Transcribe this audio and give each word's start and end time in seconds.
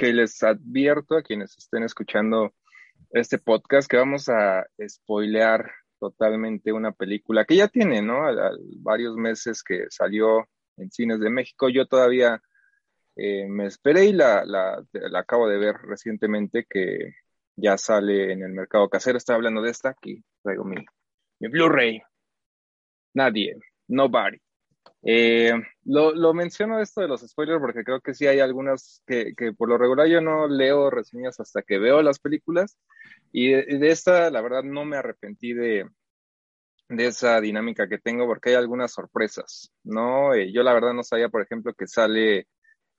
Ok, 0.00 0.06
les 0.14 0.42
advierto 0.42 1.14
a 1.14 1.22
quienes 1.22 1.58
estén 1.58 1.82
escuchando 1.82 2.54
este 3.10 3.36
podcast 3.38 3.86
que 3.86 3.98
vamos 3.98 4.30
a 4.30 4.66
spoilear 4.88 5.70
totalmente 5.98 6.72
una 6.72 6.92
película 6.92 7.44
que 7.44 7.56
ya 7.56 7.68
tiene, 7.68 8.00
¿no? 8.00 8.22
varios 8.78 9.14
meses 9.16 9.62
que 9.62 9.84
salió 9.90 10.48
en 10.78 10.90
cines 10.90 11.20
de 11.20 11.28
México. 11.28 11.68
Yo 11.68 11.84
todavía 11.84 12.40
eh, 13.14 13.46
me 13.46 13.66
esperé 13.66 14.06
y 14.06 14.14
la, 14.14 14.42
la, 14.46 14.82
acabo 15.18 15.46
de 15.46 15.58
ver 15.58 15.76
recientemente 15.82 16.64
que 16.66 17.16
ya 17.54 17.76
sale 17.76 18.32
en 18.32 18.42
el 18.42 18.52
mercado 18.52 18.88
casero. 18.88 19.18
Estaba 19.18 19.36
hablando 19.36 19.60
de 19.60 19.70
esta, 19.70 19.90
aquí 19.90 20.24
traigo 20.42 20.64
mi, 20.64 20.82
mi 21.40 21.48
Blu-ray. 21.48 22.00
Nadie, 23.12 23.54
nobody. 23.86 24.38
Eh, 25.02 25.52
lo, 25.84 26.12
lo, 26.14 26.34
menciono 26.34 26.78
esto 26.78 27.00
de 27.00 27.08
los 27.08 27.22
spoilers 27.22 27.60
porque 27.60 27.84
creo 27.84 28.00
que 28.02 28.12
sí 28.12 28.26
hay 28.26 28.40
algunas 28.40 29.02
que, 29.06 29.32
que, 29.34 29.54
por 29.54 29.70
lo 29.70 29.78
regular 29.78 30.06
yo 30.08 30.20
no 30.20 30.46
leo 30.46 30.90
reseñas 30.90 31.40
hasta 31.40 31.62
que 31.62 31.78
veo 31.78 32.02
las 32.02 32.18
películas 32.18 32.78
y 33.32 33.50
de, 33.52 33.90
esta 33.90 34.30
la 34.30 34.42
verdad 34.42 34.62
no 34.62 34.84
me 34.84 34.98
arrepentí 34.98 35.54
de, 35.54 35.88
de, 36.90 37.06
esa 37.06 37.40
dinámica 37.40 37.88
que 37.88 37.96
tengo 37.98 38.26
porque 38.26 38.50
hay 38.50 38.56
algunas 38.56 38.92
sorpresas, 38.92 39.72
¿no? 39.84 40.34
Eh, 40.34 40.52
yo 40.52 40.62
la 40.62 40.74
verdad 40.74 40.92
no 40.92 41.02
sabía, 41.02 41.30
por 41.30 41.40
ejemplo, 41.40 41.72
que 41.72 41.86
sale 41.86 42.46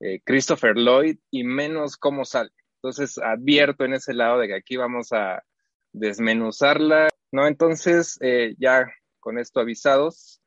eh, 0.00 0.20
Christopher 0.24 0.74
Lloyd 0.76 1.18
y 1.30 1.44
menos 1.44 1.96
cómo 1.96 2.24
sale. 2.24 2.50
Entonces 2.76 3.16
advierto 3.18 3.84
en 3.84 3.94
ese 3.94 4.12
lado 4.12 4.40
de 4.40 4.48
que 4.48 4.56
aquí 4.56 4.76
vamos 4.76 5.12
a 5.12 5.44
desmenuzarla, 5.92 7.08
¿no? 7.30 7.46
Entonces 7.46 8.18
ya 8.58 8.92
con 9.20 9.38
esto 9.38 9.60
avisados, 9.60 10.41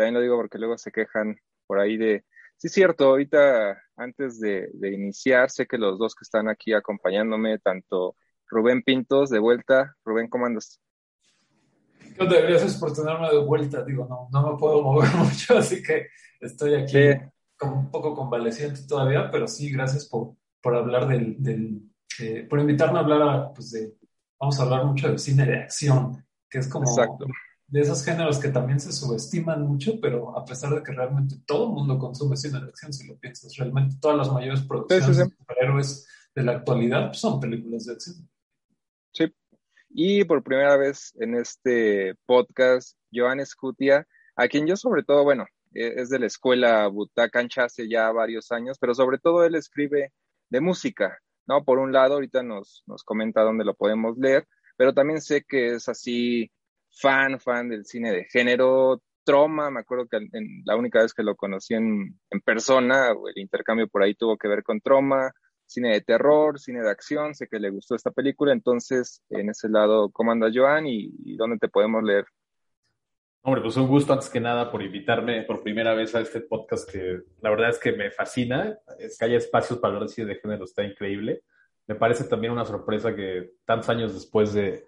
también 0.00 0.14
lo 0.14 0.22
digo 0.22 0.36
porque 0.36 0.56
luego 0.56 0.78
se 0.78 0.90
quejan 0.90 1.36
por 1.66 1.78
ahí 1.78 1.98
de, 1.98 2.24
sí 2.56 2.70
cierto, 2.70 3.04
ahorita 3.04 3.78
antes 3.96 4.40
de, 4.40 4.70
iniciar, 4.82 5.50
sé 5.50 5.66
que 5.66 5.76
los 5.76 5.98
dos 5.98 6.14
que 6.14 6.22
están 6.22 6.48
aquí 6.48 6.72
acompañándome, 6.72 7.58
tanto 7.58 8.16
Rubén 8.48 8.82
Pintos 8.82 9.28
de 9.28 9.38
vuelta, 9.38 9.94
Rubén, 10.02 10.30
¿cómo 10.30 10.46
andas? 10.46 10.80
Gracias 12.16 12.78
por 12.78 12.94
tenerme 12.94 13.28
de 13.28 13.44
vuelta, 13.44 13.84
digo, 13.84 14.06
no, 14.08 14.28
no 14.32 14.52
me 14.52 14.58
puedo 14.58 14.80
mover 14.80 15.10
mucho, 15.16 15.58
así 15.58 15.82
que 15.82 16.06
estoy 16.40 16.76
aquí 16.76 17.20
como 17.58 17.80
un 17.80 17.90
poco 17.90 18.14
convaleciente 18.14 18.80
todavía, 18.88 19.30
pero 19.30 19.46
sí, 19.46 19.70
gracias 19.70 20.08
por, 20.08 20.34
por 20.62 20.76
hablar 20.76 21.08
del, 21.08 21.36
del 21.42 21.82
eh, 22.20 22.46
por 22.48 22.58
invitarme 22.58 23.00
a 23.00 23.02
hablar, 23.02 23.22
a, 23.22 23.52
pues 23.52 23.72
de, 23.72 23.92
vamos 24.38 24.58
a 24.58 24.62
hablar 24.62 24.86
mucho 24.86 25.12
de 25.12 25.18
cine 25.18 25.44
de 25.44 25.58
acción, 25.58 26.26
que 26.48 26.60
es 26.60 26.68
como 26.68 26.88
Exacto 26.88 27.26
de 27.70 27.80
esos 27.80 28.04
géneros 28.04 28.38
que 28.38 28.48
también 28.48 28.80
se 28.80 28.92
subestiman 28.92 29.62
mucho, 29.62 30.00
pero 30.00 30.36
a 30.36 30.44
pesar 30.44 30.74
de 30.74 30.82
que 30.82 30.92
realmente 30.92 31.36
todo 31.46 31.68
el 31.68 31.72
mundo 31.72 31.98
consume 31.98 32.36
cine 32.36 32.60
de 32.60 32.66
acción, 32.66 32.92
si 32.92 33.06
lo 33.06 33.16
piensas, 33.16 33.56
realmente 33.56 33.96
todas 34.00 34.18
las 34.18 34.32
mayores 34.32 34.62
producciones 34.62 35.16
de 35.16 35.24
superhéroes 35.26 36.08
de 36.34 36.42
la 36.42 36.52
actualidad 36.52 37.12
son 37.12 37.38
películas 37.38 37.86
de 37.86 37.92
acción. 37.92 38.28
Sí, 39.12 39.32
y 39.88 40.24
por 40.24 40.42
primera 40.42 40.76
vez 40.76 41.12
en 41.20 41.36
este 41.36 42.16
podcast, 42.26 42.98
Joan 43.12 43.44
Scutia, 43.46 44.06
a 44.34 44.48
quien 44.48 44.66
yo 44.66 44.76
sobre 44.76 45.04
todo, 45.04 45.22
bueno, 45.22 45.46
e, 45.72 46.00
es 46.00 46.10
de 46.10 46.18
la 46.18 46.26
escuela 46.26 46.88
Butacancha 46.88 47.64
hace 47.64 47.88
ya 47.88 48.10
varios 48.10 48.50
años, 48.50 48.78
pero 48.80 48.94
sobre 48.94 49.18
todo 49.18 49.44
él 49.44 49.54
escribe 49.54 50.12
de 50.48 50.60
música, 50.60 51.20
¿no? 51.46 51.64
Por 51.64 51.78
un 51.78 51.92
lado, 51.92 52.14
ahorita 52.14 52.42
nos, 52.42 52.82
nos 52.86 53.04
comenta 53.04 53.42
dónde 53.42 53.64
lo 53.64 53.74
podemos 53.74 54.18
leer, 54.18 54.48
pero 54.76 54.92
también 54.92 55.20
sé 55.20 55.44
que 55.46 55.74
es 55.74 55.88
así 55.88 56.50
fan, 56.90 57.40
fan 57.40 57.68
del 57.68 57.84
cine 57.84 58.12
de 58.12 58.24
género. 58.24 59.02
Troma, 59.24 59.70
me 59.70 59.80
acuerdo 59.80 60.06
que 60.08 60.16
en, 60.16 60.62
la 60.64 60.76
única 60.76 61.02
vez 61.02 61.12
que 61.12 61.22
lo 61.22 61.36
conocí 61.36 61.74
en, 61.74 62.18
en 62.30 62.40
persona, 62.40 63.10
el 63.10 63.40
intercambio 63.40 63.86
por 63.88 64.02
ahí 64.02 64.14
tuvo 64.14 64.36
que 64.36 64.48
ver 64.48 64.62
con 64.62 64.80
Troma, 64.80 65.30
cine 65.70 65.92
de 65.92 66.00
terror, 66.00 66.58
cine 66.58 66.82
de 66.82 66.90
acción, 66.90 67.34
sé 67.34 67.46
que 67.46 67.60
le 67.60 67.70
gustó 67.70 67.94
esta 67.94 68.10
película, 68.10 68.52
entonces 68.52 69.22
en 69.30 69.50
ese 69.50 69.68
lado, 69.68 70.10
¿cómo 70.10 70.32
anda 70.32 70.50
Joan 70.52 70.86
y, 70.86 71.36
dónde 71.36 71.58
te 71.58 71.68
podemos 71.68 72.02
leer? 72.02 72.24
Hombre, 73.42 73.62
pues 73.62 73.76
un 73.76 73.86
gusto 73.86 74.12
antes 74.12 74.28
que 74.28 74.40
nada 74.40 74.70
por 74.70 74.82
invitarme 74.82 75.44
por 75.44 75.62
primera 75.62 75.94
vez 75.94 76.14
a 76.14 76.20
este 76.20 76.40
podcast 76.40 76.90
que 76.90 77.20
la 77.40 77.50
verdad 77.50 77.70
es 77.70 77.78
que 77.78 77.92
me 77.92 78.10
fascina, 78.10 78.78
es 78.98 79.16
que 79.16 79.24
haya 79.24 79.38
espacios 79.38 79.78
para 79.78 79.94
hablar 79.94 80.08
de 80.08 80.14
cine 80.14 80.26
de 80.26 80.40
género 80.40 80.64
está 80.64 80.82
increíble. 80.84 81.42
Me 81.86 81.94
parece 81.94 82.24
también 82.24 82.52
una 82.52 82.66
sorpresa 82.66 83.14
que 83.14 83.52
tantos 83.64 83.88
años 83.88 84.12
después 84.12 84.52
de, 84.52 84.84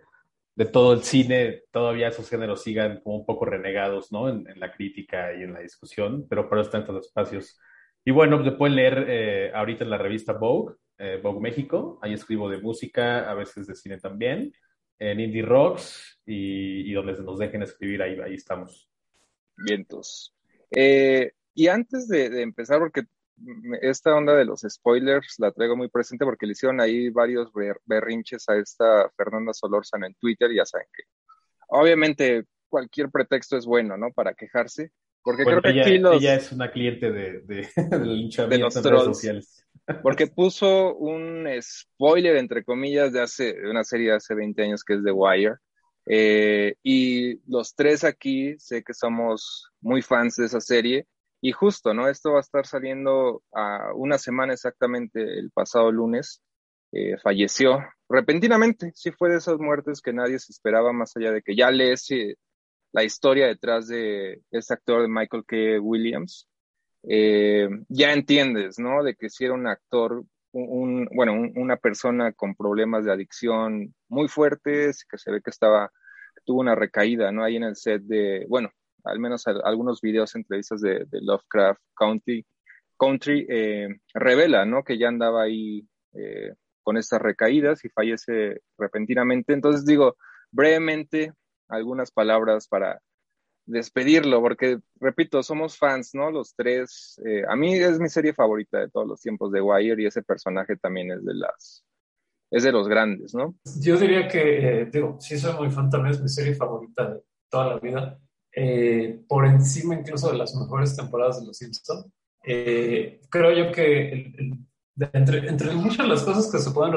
de 0.55 0.67
todo 0.67 0.93
el 0.93 1.03
cine, 1.03 1.63
todavía 1.71 2.09
esos 2.09 2.29
géneros 2.29 2.63
sigan 2.63 3.01
como 3.01 3.17
un 3.17 3.27
poco 3.27 3.47
renegados, 3.47 4.13
¿no? 4.13 4.29
En, 4.29 4.45
la 4.57 4.73
crítica 4.73 5.33
y 5.35 5.43
en 5.43 5.55
la 5.55 5.61
discusión, 5.61 6.27
pero 6.29 6.49
por 6.49 6.59
eso 6.59 6.67
están 6.67 6.83
estos 6.83 7.07
espacios. 7.07 7.59
Y 8.05 8.11
bueno, 8.11 8.43
pues 8.43 8.55
pueden 8.57 8.77
leer 8.77 9.07
eh, 9.09 9.53
ahorita 9.55 9.85
en 9.85 9.91
la 9.91 9.99
revista 9.99 10.35
Vogue, 10.35 10.75
eh, 10.99 11.21
Vogue 11.23 11.41
México, 11.41 11.99
ahí 12.03 12.13
escribo 12.13 12.49
de 12.51 12.59
música, 12.59 13.31
a 13.31 13.35
veces 13.35 13.67
de 13.67 13.75
cine 13.75 13.99
también, 13.99 14.53
en 14.99 15.21
Indie 15.21 15.43
Rocks 15.43 16.21
y, 16.27 16.93
donde 16.93 17.15
nos 17.23 17.39
dejen 17.39 17.63
escribir, 17.63 18.03
ahí, 18.03 18.19
ahí 18.21 18.35
estamos. 18.35 18.91
Vientos. 19.57 20.35
Eh, 20.71 21.33
y 21.55 21.69
antes 21.69 22.09
de 22.09 22.43
empezar, 22.43 22.79
porque 22.79 23.03
esta 23.81 24.15
onda 24.15 24.35
de 24.35 24.45
los 24.45 24.61
spoilers 24.69 25.37
la 25.39 25.51
traigo 25.53 25.77
muy 25.77 25.89
presente 25.89 26.25
porque 26.25 26.47
le 26.47 26.53
hicieron 26.53 26.81
ahí 26.81 27.11
varios 27.11 27.51
berrinches 27.85 28.49
a 28.49 28.57
esta 28.57 29.11
Fernanda 29.17 29.53
Solórzano 29.53 30.07
en 30.07 30.15
Twitter 30.15 30.51
y 30.53 30.57
ya 30.57 30.65
saben 30.65 30.87
que 30.95 31.05
obviamente 31.69 32.45
cualquier 32.69 33.11
pretexto 33.11 33.57
es 33.57 33.67
bueno, 33.67 33.97
¿no? 33.97 34.11
Para 34.13 34.35
quejarse. 34.35 34.93
Porque 35.23 35.45
creo 35.45 35.63
que 35.63 35.71
ella, 35.71 35.83
aquí 35.83 35.99
los, 35.99 36.17
ella 36.17 36.35
es 36.35 36.51
una 36.51 36.71
cliente 36.71 37.13
de, 37.13 37.41
de, 37.43 37.69
de 38.49 38.59
los 38.59 38.75
trolls, 38.75 39.05
sociales. 39.05 39.67
Porque 40.03 40.27
puso 40.35 40.95
un 40.97 41.47
spoiler, 41.61 42.37
entre 42.37 42.65
comillas, 42.65 43.13
de 43.13 43.21
hace 43.21 43.53
de 43.55 43.71
una 43.71 43.85
serie 43.85 44.11
de 44.11 44.17
hace 44.17 44.35
20 44.35 44.63
años 44.63 44.83
que 44.83 44.95
es 44.95 45.05
The 45.05 45.13
Wire. 45.13 45.57
Eh, 46.07 46.75
y 46.83 47.39
los 47.49 47.77
tres 47.77 48.03
aquí 48.03 48.59
sé 48.59 48.83
que 48.83 48.95
somos 48.95 49.71
muy 49.81 50.03
fans 50.03 50.35
de 50.37 50.47
esa 50.47 50.61
serie 50.61 51.07
y 51.43 51.51
justo, 51.51 51.93
¿no? 51.93 52.09
Esto 52.09 52.33
va 52.33 52.39
a 52.39 52.41
estar 52.41 52.67
saliendo 52.67 53.43
a 53.53 53.93
una 53.95 54.17
semana 54.17 54.53
exactamente 54.55 55.21
el 55.21 55.51
pasado 55.51 55.91
lunes. 55.91 56.41
Eh, 56.93 57.17
falleció 57.19 57.81
repentinamente. 58.09 58.93
Sí 58.95 59.11
fue 59.11 59.31
de 59.31 59.39
esas 59.39 59.59
muertes 59.59 60.01
que 60.01 60.13
nadie 60.13 60.39
se 60.39 60.53
esperaba, 60.53 60.93
más 60.93 61.17
allá 61.17 61.33
de 61.33 61.43
que 61.43 61.57
ya 61.57 61.71
lees 61.73 62.09
eh, 62.13 62.37
la 62.93 63.03
historia 63.03 63.49
detrás 63.49 63.89
de 63.89 64.43
este 64.53 64.75
actor 64.75 65.03
de 65.03 65.09
Michael 65.09 65.45
K. 65.45 65.81
Williams. 65.81 66.49
Eh, 67.09 67.69
ya 67.89 68.13
entiendes, 68.13 68.79
¿no? 68.79 69.03
De 69.03 69.17
que 69.17 69.29
si 69.29 69.45
era 69.45 69.55
un 69.55 69.67
actor, 69.67 70.25
un, 70.53 71.09
bueno, 71.13 71.33
una 71.57 71.77
persona 71.77 72.33
con 72.33 72.55
problemas 72.55 73.05
de 73.05 73.13
adicción 73.13 73.95
muy 74.09 74.29
fuertes, 74.29 75.05
que 75.11 75.19
se 75.19 75.33
ve 75.33 75.43
que 75.43 75.51
estaba, 75.51 75.91
tuvo 76.45 76.61
una 76.61 76.77
recaída, 76.77 77.33
¿no? 77.33 77.43
Ahí 77.43 77.57
en 77.57 77.65
el 77.65 77.75
set 77.75 78.03
de, 78.03 78.47
bueno, 78.49 78.71
al 79.05 79.19
menos 79.19 79.47
algunos 79.47 80.01
videos, 80.01 80.35
entrevistas 80.35 80.81
de, 80.81 81.07
Lovecraft 81.11 81.81
County, 81.97 82.45
Country, 82.99 83.47
eh, 83.49 83.89
revela, 84.15 84.65
¿no? 84.65 84.85
Que 84.85 84.99
ya 84.99 85.09
andaba 85.09 85.43
ahí 85.43 85.87
eh, 86.15 86.55
con 86.83 86.97
estas 86.97 87.21
recaídas 87.21 87.85
y 87.85 87.89
fallece 87.89 88.61
repentinamente. 88.79 89.53
Entonces 89.53 89.85
digo, 89.85 90.17
brevemente, 90.51 91.33
algunas 91.69 92.11
palabras 92.11 92.69
para 92.69 93.01
despedirlo, 93.67 94.41
porque, 94.41 94.81
repito, 95.01 95.43
somos 95.43 95.79
fans, 95.79 96.15
¿no? 96.15 96.31
Los 96.31 96.55
tres. 96.55 97.21
Eh, 97.25 97.43
a 97.49 97.57
mí 97.57 97.75
es 97.75 97.99
mi 97.99 98.09
serie 98.09 98.35
favorita 98.35 98.79
de 98.79 98.91
todos 98.91 99.07
los 99.07 99.21
tiempos 99.21 99.53
de 99.53 99.61
Wire 99.61 100.03
y 100.03 100.07
ese 100.07 100.23
personaje 100.23 100.77
también 100.77 101.11
es 101.13 101.25
de 101.25 101.35
las 101.35 101.85
es 102.53 102.65
de 102.65 102.73
los 102.73 102.87
grandes, 102.87 103.35
¿no? 103.35 103.55
Yo 103.81 103.97
diría 103.97 104.29
que, 104.29 104.87
digo, 104.93 105.17
sí 105.19 105.39
soy 105.39 105.55
muy 105.55 105.71
fan, 105.71 105.89
también 105.89 106.15
es 106.15 106.21
mi 106.21 106.29
serie 106.29 106.55
favorita 106.55 107.15
de 107.15 107.23
toda 107.49 107.67
la 107.69 107.79
vida. 107.79 108.21
Eh, 108.55 109.25
por 109.27 109.47
encima 109.47 109.95
incluso 109.95 110.31
de 110.31 110.37
las 110.37 110.55
mejores 110.55 110.95
temporadas 110.95 111.41
de 111.41 111.47
Los 111.47 111.57
Simpsons. 111.57 112.07
Eh, 112.45 113.21
creo 113.31 113.53
yo 113.53 113.73
que 113.73 114.35
entre, 115.13 115.49
entre 115.49 115.75
muchas 115.75 115.99
de 115.99 116.09
las 116.09 116.23
cosas 116.23 116.51
que 116.51 116.59
se 116.59 116.71
pueden 116.71 116.95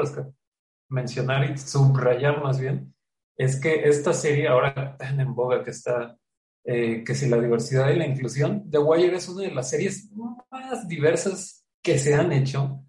mencionar 0.90 1.50
y 1.50 1.56
subrayar 1.56 2.42
más 2.42 2.60
bien, 2.60 2.94
es 3.38 3.58
que 3.58 3.88
esta 3.88 4.12
serie 4.12 4.48
ahora 4.48 4.96
tan 4.98 5.18
en 5.18 5.34
boga 5.34 5.62
que 5.62 5.70
está, 5.70 6.18
eh, 6.64 7.02
que 7.04 7.14
si 7.14 7.28
la 7.28 7.40
diversidad 7.40 7.90
y 7.90 7.96
la 7.96 8.06
inclusión, 8.06 8.70
The 8.70 8.78
Wire 8.78 9.16
es 9.16 9.28
una 9.28 9.42
de 9.42 9.54
las 9.54 9.70
series 9.70 10.10
más 10.50 10.86
diversas 10.86 11.64
que 11.82 11.98
se 11.98 12.14
han 12.14 12.32
hecho 12.32 12.82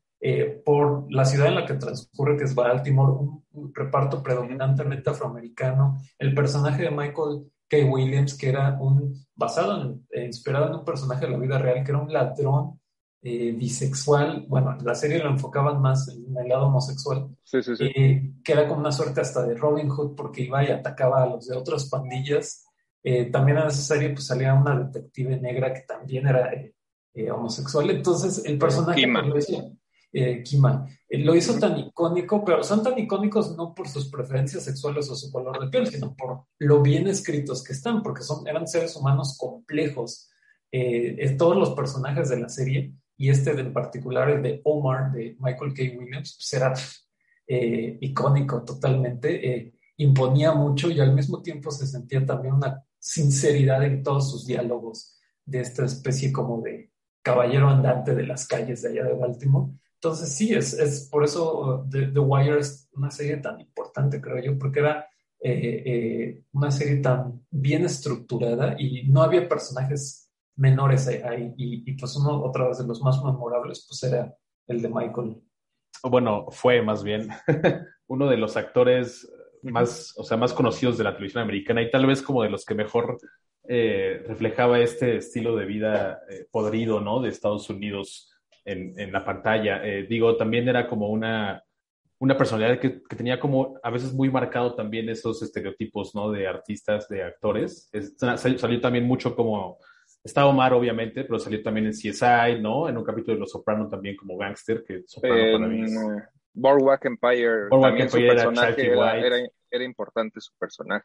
por 0.66 1.06
la 1.14 1.24
ciudad 1.24 1.48
en 1.48 1.56
la 1.56 1.66
que 1.66 1.76
transcurre, 1.76 2.36
que 2.36 2.44
es 2.44 2.56
Baltimore, 2.56 3.14
un, 3.52 3.74
reparto 3.74 4.22
predominantemente 4.22 5.10
afroamericano, 5.10 5.98
el 6.18 6.34
personaje 6.34 6.84
de 6.84 6.92
Michael 6.92 7.46
K. 7.68 7.84
Williams, 7.86 8.36
que 8.36 8.50
era 8.50 8.78
un, 8.80 9.14
basado 9.36 9.82
en, 9.82 10.08
eh, 10.12 10.26
inspirado 10.26 10.68
en 10.68 10.76
un 10.76 10.86
personaje 10.86 11.26
de 11.26 11.32
la 11.32 11.38
vida 11.38 11.58
real, 11.58 11.84
que 11.84 11.92
era 11.92 12.02
un 12.02 12.12
ladrón 12.12 12.80
eh, 13.22 13.52
bisexual, 13.52 14.46
bueno, 14.48 14.78
la 14.84 14.96
serie 14.96 15.20
lo 15.20 15.30
enfocaban 15.30 15.82
más 15.82 16.08
en 16.10 16.38
el 16.38 16.48
lado 16.48 16.68
homosexual, 16.68 17.30
que 17.52 18.54
era 18.54 18.68
como 18.68 18.80
una 18.80 18.92
suerte 18.92 19.22
hasta 19.22 19.44
de 19.44 19.56
Robin 19.56 19.90
Hood 19.90 20.16
porque 20.16 20.44
iba 20.44 20.64
y 20.64 20.72
atacaba 20.72 21.24
a 21.24 21.28
los 21.28 21.48
de 21.48 21.58
otras 21.58 21.90
pandillas. 21.90 22.66
también 23.32 23.58
en 23.58 23.68
esa 23.68 23.96
serie 23.96 24.10
pues 24.10 24.28
salía 24.28 24.54
una 24.54 24.78
detective 24.80 25.40
negra 25.40 25.74
que 25.74 25.82
también 25.82 26.28
era 26.28 26.52
homosexual, 27.34 27.90
entonces 27.90 28.46
el 28.46 28.58
personaje 28.58 29.04
pues, 29.32 29.48
eh, 30.12 30.42
Kima. 30.44 30.88
Eh, 31.08 31.20
lo 31.20 31.36
hizo 31.36 31.58
tan 31.60 31.78
icónico, 31.78 32.44
pero 32.44 32.64
son 32.64 32.84
tan 32.84 32.98
icónicos 32.98 33.56
no 33.56 33.74
por 33.74 33.88
sus 33.88 34.10
preferencias 34.10 34.64
sexuales 34.64 35.10
o 35.10 35.16
su 35.16 35.32
color 35.32 35.60
de 35.60 35.70
piel, 35.70 35.88
sino 35.88 36.16
por 36.16 36.46
lo 36.60 36.82
bien 36.82 37.08
escritos 37.08 37.64
que 37.64 37.74
están, 37.74 38.02
porque 38.02 38.24
son, 38.24 38.48
eran 38.48 38.68
seres 38.68 38.96
humanos 38.96 39.38
complejos. 39.38 40.30
Eh, 40.72 41.36
todos 41.38 41.56
los 41.56 41.72
personajes 41.72 42.30
de 42.30 42.40
la 42.40 42.50
serie, 42.50 42.94
y 43.18 43.30
este 43.30 43.52
en 43.52 43.74
particular, 43.74 44.30
el 44.30 44.44
de 44.44 44.62
Omar, 44.64 45.12
de 45.12 45.36
Michael 45.40 45.74
K. 45.74 45.84
Williams, 45.98 46.36
pues 46.38 46.54
era 46.54 46.74
icónico 48.02 48.62
totalmente, 48.64 49.74
imponía 49.96 50.52
mucho 50.52 50.92
y 50.92 51.00
al 51.00 51.14
mismo 51.14 51.42
tiempo 51.42 51.72
se 51.72 51.88
sentía 51.88 52.26
también 52.26 52.56
una 52.56 52.84
sinceridad 53.00 53.84
en 53.84 54.04
todos 54.04 54.30
sus 54.30 54.46
diálogos 54.46 55.18
de 55.46 55.62
esta 55.62 55.86
especie 55.86 56.32
como 56.32 56.62
de 56.62 56.92
caballero 57.22 57.70
andante 57.70 58.14
de 58.14 58.26
las 58.26 58.48
calles 58.48 58.82
de 58.82 58.90
allá 58.90 59.04
de 59.06 59.14
Baltimore. 59.14 59.72
Entonces 60.00 60.36
sí, 60.36 60.54
es, 60.54 60.74
es 60.74 61.10
por 61.10 61.24
eso 61.24 61.88
The, 61.90 62.20
Wire 62.20 62.60
es 62.60 62.88
una 62.94 63.10
serie 63.10 63.38
tan 63.38 63.60
importante, 63.60 64.22
creo 64.22 64.44
yo, 64.44 64.58
porque 64.58 64.80
era 64.80 65.08
eh, 65.40 65.84
eh, 65.86 66.44
una 66.52 66.70
serie 66.70 66.98
tan 66.98 67.44
bien 67.50 67.84
estructurada 67.84 68.76
y 68.78 69.08
no 69.08 69.24
había 69.24 69.50
personajes 69.50 70.32
menores 70.56 71.08
ahí. 71.08 71.52
Y, 71.58 71.94
pues 71.94 72.16
uno, 72.16 72.44
otra 72.44 72.68
vez, 72.68 72.78
de 72.78 72.86
los 72.86 73.02
más 73.02 73.24
memorables, 73.24 73.86
pues 73.88 74.04
era 74.04 74.36
el 74.68 74.84
de 74.84 74.90
Michael. 74.90 75.42
Bueno, 76.04 76.46
fue 76.52 76.84
más 76.84 77.04
bien 77.04 77.30
uno 78.08 78.30
de 78.30 78.38
los 78.38 78.56
actores 78.56 79.28
más, 79.64 80.14
o 80.16 80.24
sea, 80.24 80.38
más 80.38 80.54
conocidos 80.54 81.00
de 81.00 81.06
la 81.06 81.14
televisión 81.16 81.42
americana 81.42 81.82
y 81.82 81.90
tal 81.90 82.06
vez 82.06 82.22
como 82.22 82.44
de 82.44 82.52
los 82.52 82.66
que 82.66 82.76
mejor 82.76 83.18
eh, 83.68 84.24
reflejaba 84.28 84.80
este 84.80 85.18
estilo 85.18 85.56
de 85.56 85.66
vida 85.66 86.22
podrido, 86.52 87.02
¿no? 87.02 87.20
De 87.20 87.30
Estados 87.30 87.68
Unidos 87.72 88.37
en, 88.68 89.12
la 89.12 89.24
pantalla. 89.24 89.82
Eh, 89.84 90.06
digo, 90.08 90.36
también 90.36 90.68
era 90.68 90.88
como 90.88 91.10
una, 91.10 91.64
una 92.20 92.38
personalidad 92.38 92.80
que, 92.80 93.02
tenía 93.16 93.40
como 93.40 93.80
a 93.82 93.90
veces 93.90 94.14
muy 94.14 94.30
marcado 94.30 94.76
también 94.76 95.10
esos 95.10 95.42
estereotipos, 95.42 96.14
¿no? 96.14 96.32
De 96.32 96.48
artistas, 96.48 97.08
de 97.08 97.24
actores. 97.24 97.90
salió, 98.18 98.82
también 98.82 99.06
mucho 99.06 99.36
como, 99.36 99.78
está 100.24 100.46
Omar 100.46 100.74
obviamente, 100.74 101.24
pero 101.24 101.40
salió 101.40 101.64
también 101.64 101.88
en 101.88 101.94
CSI, 101.94 102.62
¿no? 102.62 102.90
En 102.90 102.98
un 102.98 103.04
capítulo 103.04 103.36
de 103.36 103.40
Los 103.40 103.52
Soprano 103.52 103.88
también 103.88 104.16
como 104.18 104.38
gangster, 104.38 104.84
que 104.84 105.04
Soprano 105.06 105.58
para 105.58 105.68
mí 105.68 105.86
Boardwalk 106.54 107.06
Empire, 107.06 107.70
también 107.70 108.10
su 108.10 108.18
personaje 108.18 108.92
era, 109.70 109.84
importante 109.84 110.42
su 110.42 110.54
personaje. 110.58 111.04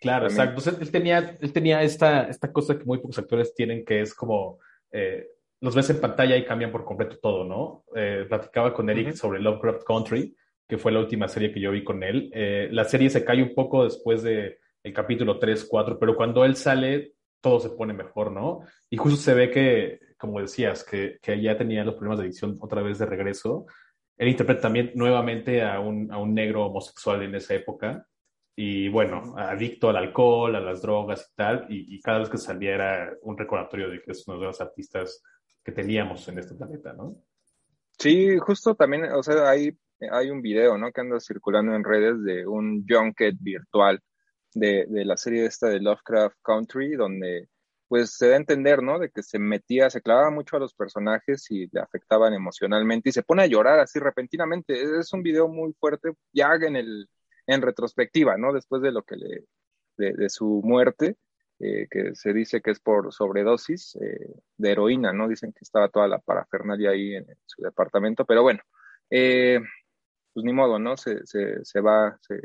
Claro, 0.00 0.26
exacto. 0.26 0.62
él 0.80 0.90
tenía, 0.90 1.36
él 1.40 1.52
tenía 1.52 1.82
esta, 1.82 2.24
esta 2.24 2.52
cosa 2.52 2.78
que 2.78 2.84
muy 2.84 2.98
pocos 2.98 3.18
actores 3.18 3.54
tienen, 3.54 3.84
que 3.84 4.00
es 4.00 4.14
como 4.14 4.58
eh, 4.92 5.28
los 5.64 5.74
ves 5.74 5.88
en 5.88 5.98
pantalla 5.98 6.36
y 6.36 6.44
cambian 6.44 6.70
por 6.70 6.84
completo 6.84 7.16
todo, 7.22 7.42
¿no? 7.42 7.84
Eh, 7.96 8.26
platicaba 8.28 8.74
con 8.74 8.90
Eric 8.90 9.14
sobre 9.14 9.40
Lovecraft 9.40 9.82
Country, 9.82 10.36
que 10.68 10.76
fue 10.76 10.92
la 10.92 10.98
última 10.98 11.26
serie 11.26 11.50
que 11.50 11.58
yo 11.58 11.70
vi 11.70 11.82
con 11.82 12.02
él. 12.02 12.30
Eh, 12.34 12.68
la 12.70 12.84
serie 12.84 13.08
se 13.08 13.24
cae 13.24 13.42
un 13.42 13.54
poco 13.54 13.84
después 13.84 14.22
del 14.22 14.58
el 14.82 14.92
capítulo 14.92 15.38
3, 15.38 15.64
4, 15.64 15.98
pero 15.98 16.14
cuando 16.16 16.44
él 16.44 16.56
sale, 16.56 17.14
todo 17.40 17.60
se 17.60 17.70
pone 17.70 17.94
mejor, 17.94 18.30
¿no? 18.30 18.60
Y 18.90 18.98
justo 18.98 19.16
se 19.18 19.32
ve 19.32 19.50
que, 19.50 20.00
como 20.18 20.38
decías, 20.38 20.84
que, 20.84 21.16
que 21.22 21.40
ya 21.40 21.56
tenía 21.56 21.82
los 21.82 21.94
problemas 21.94 22.18
de 22.18 22.24
adicción 22.24 22.58
otra 22.60 22.82
vez 22.82 22.98
de 22.98 23.06
regreso. 23.06 23.64
Él 24.18 24.28
interpreta 24.28 24.60
también 24.60 24.92
nuevamente 24.94 25.62
a 25.62 25.80
un, 25.80 26.12
a 26.12 26.18
un 26.18 26.34
negro 26.34 26.66
homosexual 26.66 27.22
en 27.22 27.36
esa 27.36 27.54
época 27.54 28.06
y 28.54 28.90
bueno, 28.90 29.34
adicto 29.38 29.88
al 29.88 29.96
alcohol, 29.96 30.54
a 30.56 30.60
las 30.60 30.82
drogas 30.82 31.26
y 31.32 31.34
tal, 31.34 31.66
y, 31.70 31.96
y, 31.96 32.00
cada 32.00 32.18
vez 32.18 32.28
que 32.28 32.36
salía 32.36 32.74
era 32.74 33.12
un 33.22 33.36
recordatorio 33.36 33.88
de 33.88 34.02
que 34.02 34.12
es 34.12 34.28
uno 34.28 34.38
de 34.38 34.46
los 34.46 34.60
artistas 34.60 35.22
que 35.64 35.72
teníamos 35.72 36.28
en 36.28 36.38
este 36.38 36.54
planeta, 36.54 36.92
¿no? 36.92 37.16
Sí, 37.98 38.38
justo 38.38 38.74
también, 38.74 39.04
o 39.12 39.22
sea, 39.22 39.48
hay, 39.48 39.76
hay 40.10 40.30
un 40.30 40.42
video, 40.42 40.76
¿no? 40.76 40.92
Que 40.92 41.00
anda 41.00 41.18
circulando 41.20 41.74
en 41.74 41.84
redes 41.84 42.22
de 42.22 42.46
un 42.46 42.84
junket 42.88 43.36
virtual 43.40 44.00
de, 44.52 44.86
de 44.88 45.04
la 45.04 45.16
serie 45.16 45.46
esta 45.46 45.68
de 45.68 45.80
Lovecraft 45.80 46.36
Country, 46.42 46.96
donde 46.96 47.48
pues 47.88 48.16
se 48.16 48.28
da 48.28 48.34
a 48.34 48.38
entender, 48.38 48.82
¿no? 48.82 48.98
De 48.98 49.10
que 49.10 49.22
se 49.22 49.38
metía, 49.38 49.90
se 49.90 50.02
clavaba 50.02 50.30
mucho 50.30 50.56
a 50.56 50.60
los 50.60 50.74
personajes 50.74 51.50
y 51.50 51.68
le 51.70 51.80
afectaban 51.80 52.34
emocionalmente 52.34 53.10
y 53.10 53.12
se 53.12 53.22
pone 53.22 53.42
a 53.42 53.46
llorar 53.46 53.78
así 53.78 53.98
repentinamente. 53.98 54.98
Es 54.98 55.12
un 55.12 55.22
video 55.22 55.48
muy 55.48 55.72
fuerte, 55.74 56.12
ya 56.32 56.54
en 56.54 56.76
el, 56.76 57.08
en 57.46 57.62
retrospectiva, 57.62 58.36
¿no? 58.36 58.52
Después 58.52 58.82
de 58.82 58.92
lo 58.92 59.02
que 59.02 59.16
le, 59.16 59.44
de, 59.96 60.12
de 60.14 60.28
su 60.28 60.60
muerte. 60.64 61.16
Eh, 61.66 61.88
que 61.90 62.14
se 62.14 62.34
dice 62.34 62.60
que 62.60 62.72
es 62.72 62.78
por 62.78 63.10
sobredosis 63.10 63.96
eh, 63.96 64.34
de 64.58 64.70
heroína, 64.70 65.14
¿no? 65.14 65.28
Dicen 65.28 65.50
que 65.50 65.60
estaba 65.62 65.88
toda 65.88 66.06
la 66.06 66.18
parafernalia 66.18 66.90
ahí 66.90 67.14
en, 67.14 67.24
su 67.46 67.62
departamento, 67.62 68.26
pero 68.26 68.42
bueno, 68.42 68.60
eh, 69.08 69.60
pues 70.34 70.44
ni 70.44 70.52
modo, 70.52 70.78
¿no? 70.78 70.98
Se, 70.98 71.26
se, 71.26 71.64
se 71.64 71.80
va, 71.80 72.18
se, 72.20 72.38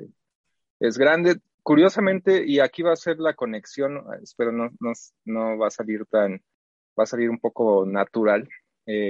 es 0.80 0.98
grande. 0.98 1.42
Curiosamente, 1.64 2.46
y 2.46 2.62
aquí 2.62 2.82
va 2.82 2.94
a 2.94 2.96
ser 2.96 3.20
la 3.20 3.34
conexión, 3.34 4.06
espero 4.24 4.54
no, 4.54 4.70
no, 4.80 4.94
no 5.26 5.58
va 5.58 5.68
a 5.68 5.72
salir 5.72 6.06
tan, 6.06 6.42
va 6.98 7.04
a 7.04 7.06
salir 7.06 7.30
un 7.30 7.40
poco 7.40 7.86
natural 7.86 8.48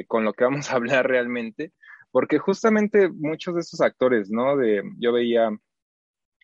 con 0.07 0.25
lo 0.25 0.33
que 0.33 0.43
vamos 0.43 0.71
a 0.71 0.75
hablar 0.75 1.07
realmente, 1.07 1.71
porque 2.11 2.39
justamente 2.39 3.09
muchos 3.09 3.53
de 3.53 3.61
esos 3.61 3.79
actores, 3.79 4.31
¿no? 4.31 4.57
De, 4.57 4.81
yo 4.97 5.13
veía, 5.13 5.51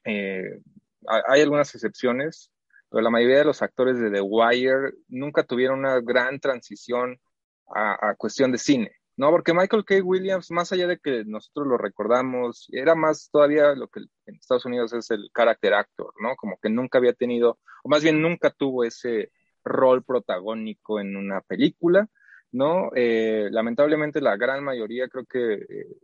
hay 0.05 1.41
algunas 1.41 1.73
excepciones, 1.73 2.51
pero 2.95 3.03
la 3.03 3.09
mayoría 3.09 3.39
de 3.39 3.43
los 3.43 3.61
actores 3.61 3.99
de 3.99 4.09
The 4.09 4.21
Wire 4.21 4.93
nunca 5.09 5.43
tuvieron 5.43 5.79
una 5.79 5.99
gran 5.99 6.39
transición 6.39 7.19
a, 7.67 8.15
cuestión 8.15 8.53
de 8.53 8.57
cine, 8.57 8.91
¿no? 9.17 9.31
Porque 9.31 9.53
Michael 9.53 9.83
K. 9.83 9.95
Williams, 10.01 10.49
más 10.51 10.71
allá 10.71 10.87
de 10.87 10.97
que 10.99 11.25
nosotros 11.25 11.67
lo 11.67 11.77
recordamos, 11.77 12.69
era 12.71 12.95
más 12.95 13.29
todavía 13.29 13.75
lo 13.75 13.89
que 13.89 13.99
en 13.99 14.35
Estados 14.35 14.65
Unidos 14.65 14.93
es 14.93 15.11
el 15.11 15.29
character 15.33 15.73
actor, 15.73 16.13
¿no? 16.21 16.37
Como 16.37 16.57
que 16.61 16.69
nunca 16.69 16.97
había 16.97 17.11
tenido, 17.11 17.59
o 17.83 17.89
más 17.89 18.01
bien 18.01 18.21
nunca 18.21 18.49
tuvo 18.49 18.85
ese 18.85 19.29
rol 19.65 20.01
protagónico 20.01 21.01
en 21.01 21.17
una 21.17 21.41
película, 21.41 22.07
¿no? 22.53 22.91
Eh, 22.95 23.49
lamentablemente 23.51 24.21
la 24.21 24.37
gran 24.37 24.63
mayoría, 24.63 25.09
creo 25.09 25.25
que 25.25 25.53
eh, 25.55 25.97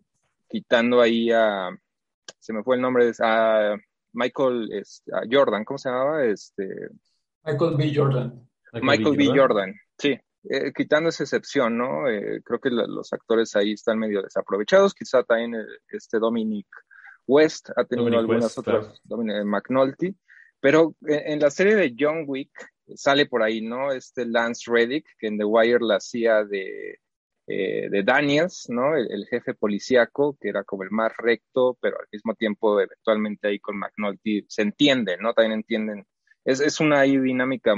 quitando 0.50 1.00
ahí 1.00 1.32
a, 1.32 1.70
se 2.38 2.52
me 2.52 2.64
fue 2.64 2.76
el 2.76 2.82
nombre, 2.82 3.10
a 3.22 3.78
Michael 4.14 4.70
este, 4.74 5.12
Jordan, 5.32 5.64
¿cómo 5.66 5.78
se 5.78 5.90
llamaba? 5.90 6.26
Este, 6.26 6.90
Michael 7.44 7.76
B. 7.76 7.94
Jordan. 7.96 8.50
Michael, 8.74 9.18
B. 9.18 9.28
Jordan, 9.36 9.76
sí. 9.98 10.18
Eh, 10.50 10.72
quitando 10.74 11.10
esa 11.10 11.24
excepción, 11.24 11.78
¿no? 11.78 12.08
Eh, 12.08 12.42
creo 12.44 12.60
que 12.60 12.70
los 12.72 13.14
actores 13.14 13.56
ahí 13.56 13.74
están 13.74 14.00
medio 14.00 14.24
desaprovechados. 14.24 14.94
Quizá 14.96 15.24
también 15.24 15.56
eh, 15.56 15.66
este 15.90 16.18
Dominic 16.18 16.68
West 17.28 17.70
ha 17.76 17.84
tenido 17.84 18.18
algunas 18.18 18.58
otras, 18.58 19.00
Dominic 19.04 19.46
McNulty. 19.46 20.16
Pero 20.60 20.96
en, 21.02 21.40
la 21.40 21.52
serie 21.52 21.76
de 21.76 21.96
John 21.98 22.24
Wick 22.28 22.52
sale 22.96 23.26
por 23.28 23.44
ahí, 23.44 23.62
¿no? 23.62 23.92
Este 23.92 24.26
Lance 24.26 24.72
Reddick, 24.72 25.06
que 25.18 25.28
en 25.28 25.38
The 25.38 25.46
Wire 25.46 25.80
la 25.82 25.98
hacía 25.98 26.44
de 26.44 27.00
eh, 27.54 27.90
de 27.90 28.04
Daniels, 28.04 28.68
¿no? 28.70 28.96
El, 28.96 29.26
jefe 29.30 29.54
policíaco, 29.54 30.38
que 30.40 30.48
era 30.48 30.64
como 30.64 30.84
el 30.84 30.92
más 30.92 31.12
recto, 31.18 31.78
pero 31.82 31.98
al 32.00 32.08
mismo 32.10 32.34
tiempo 32.36 32.80
eventualmente 32.80 33.50
ahí 33.50 33.60
con 33.60 33.78
McNulty 33.78 34.46
se 34.48 34.62
entiende, 34.62 35.18
¿no? 35.18 35.34
También 35.34 35.60
entienden. 35.60 36.06
Es, 36.46 36.62
es 36.62 36.80
una 36.80 37.02
dinámica, 37.02 37.76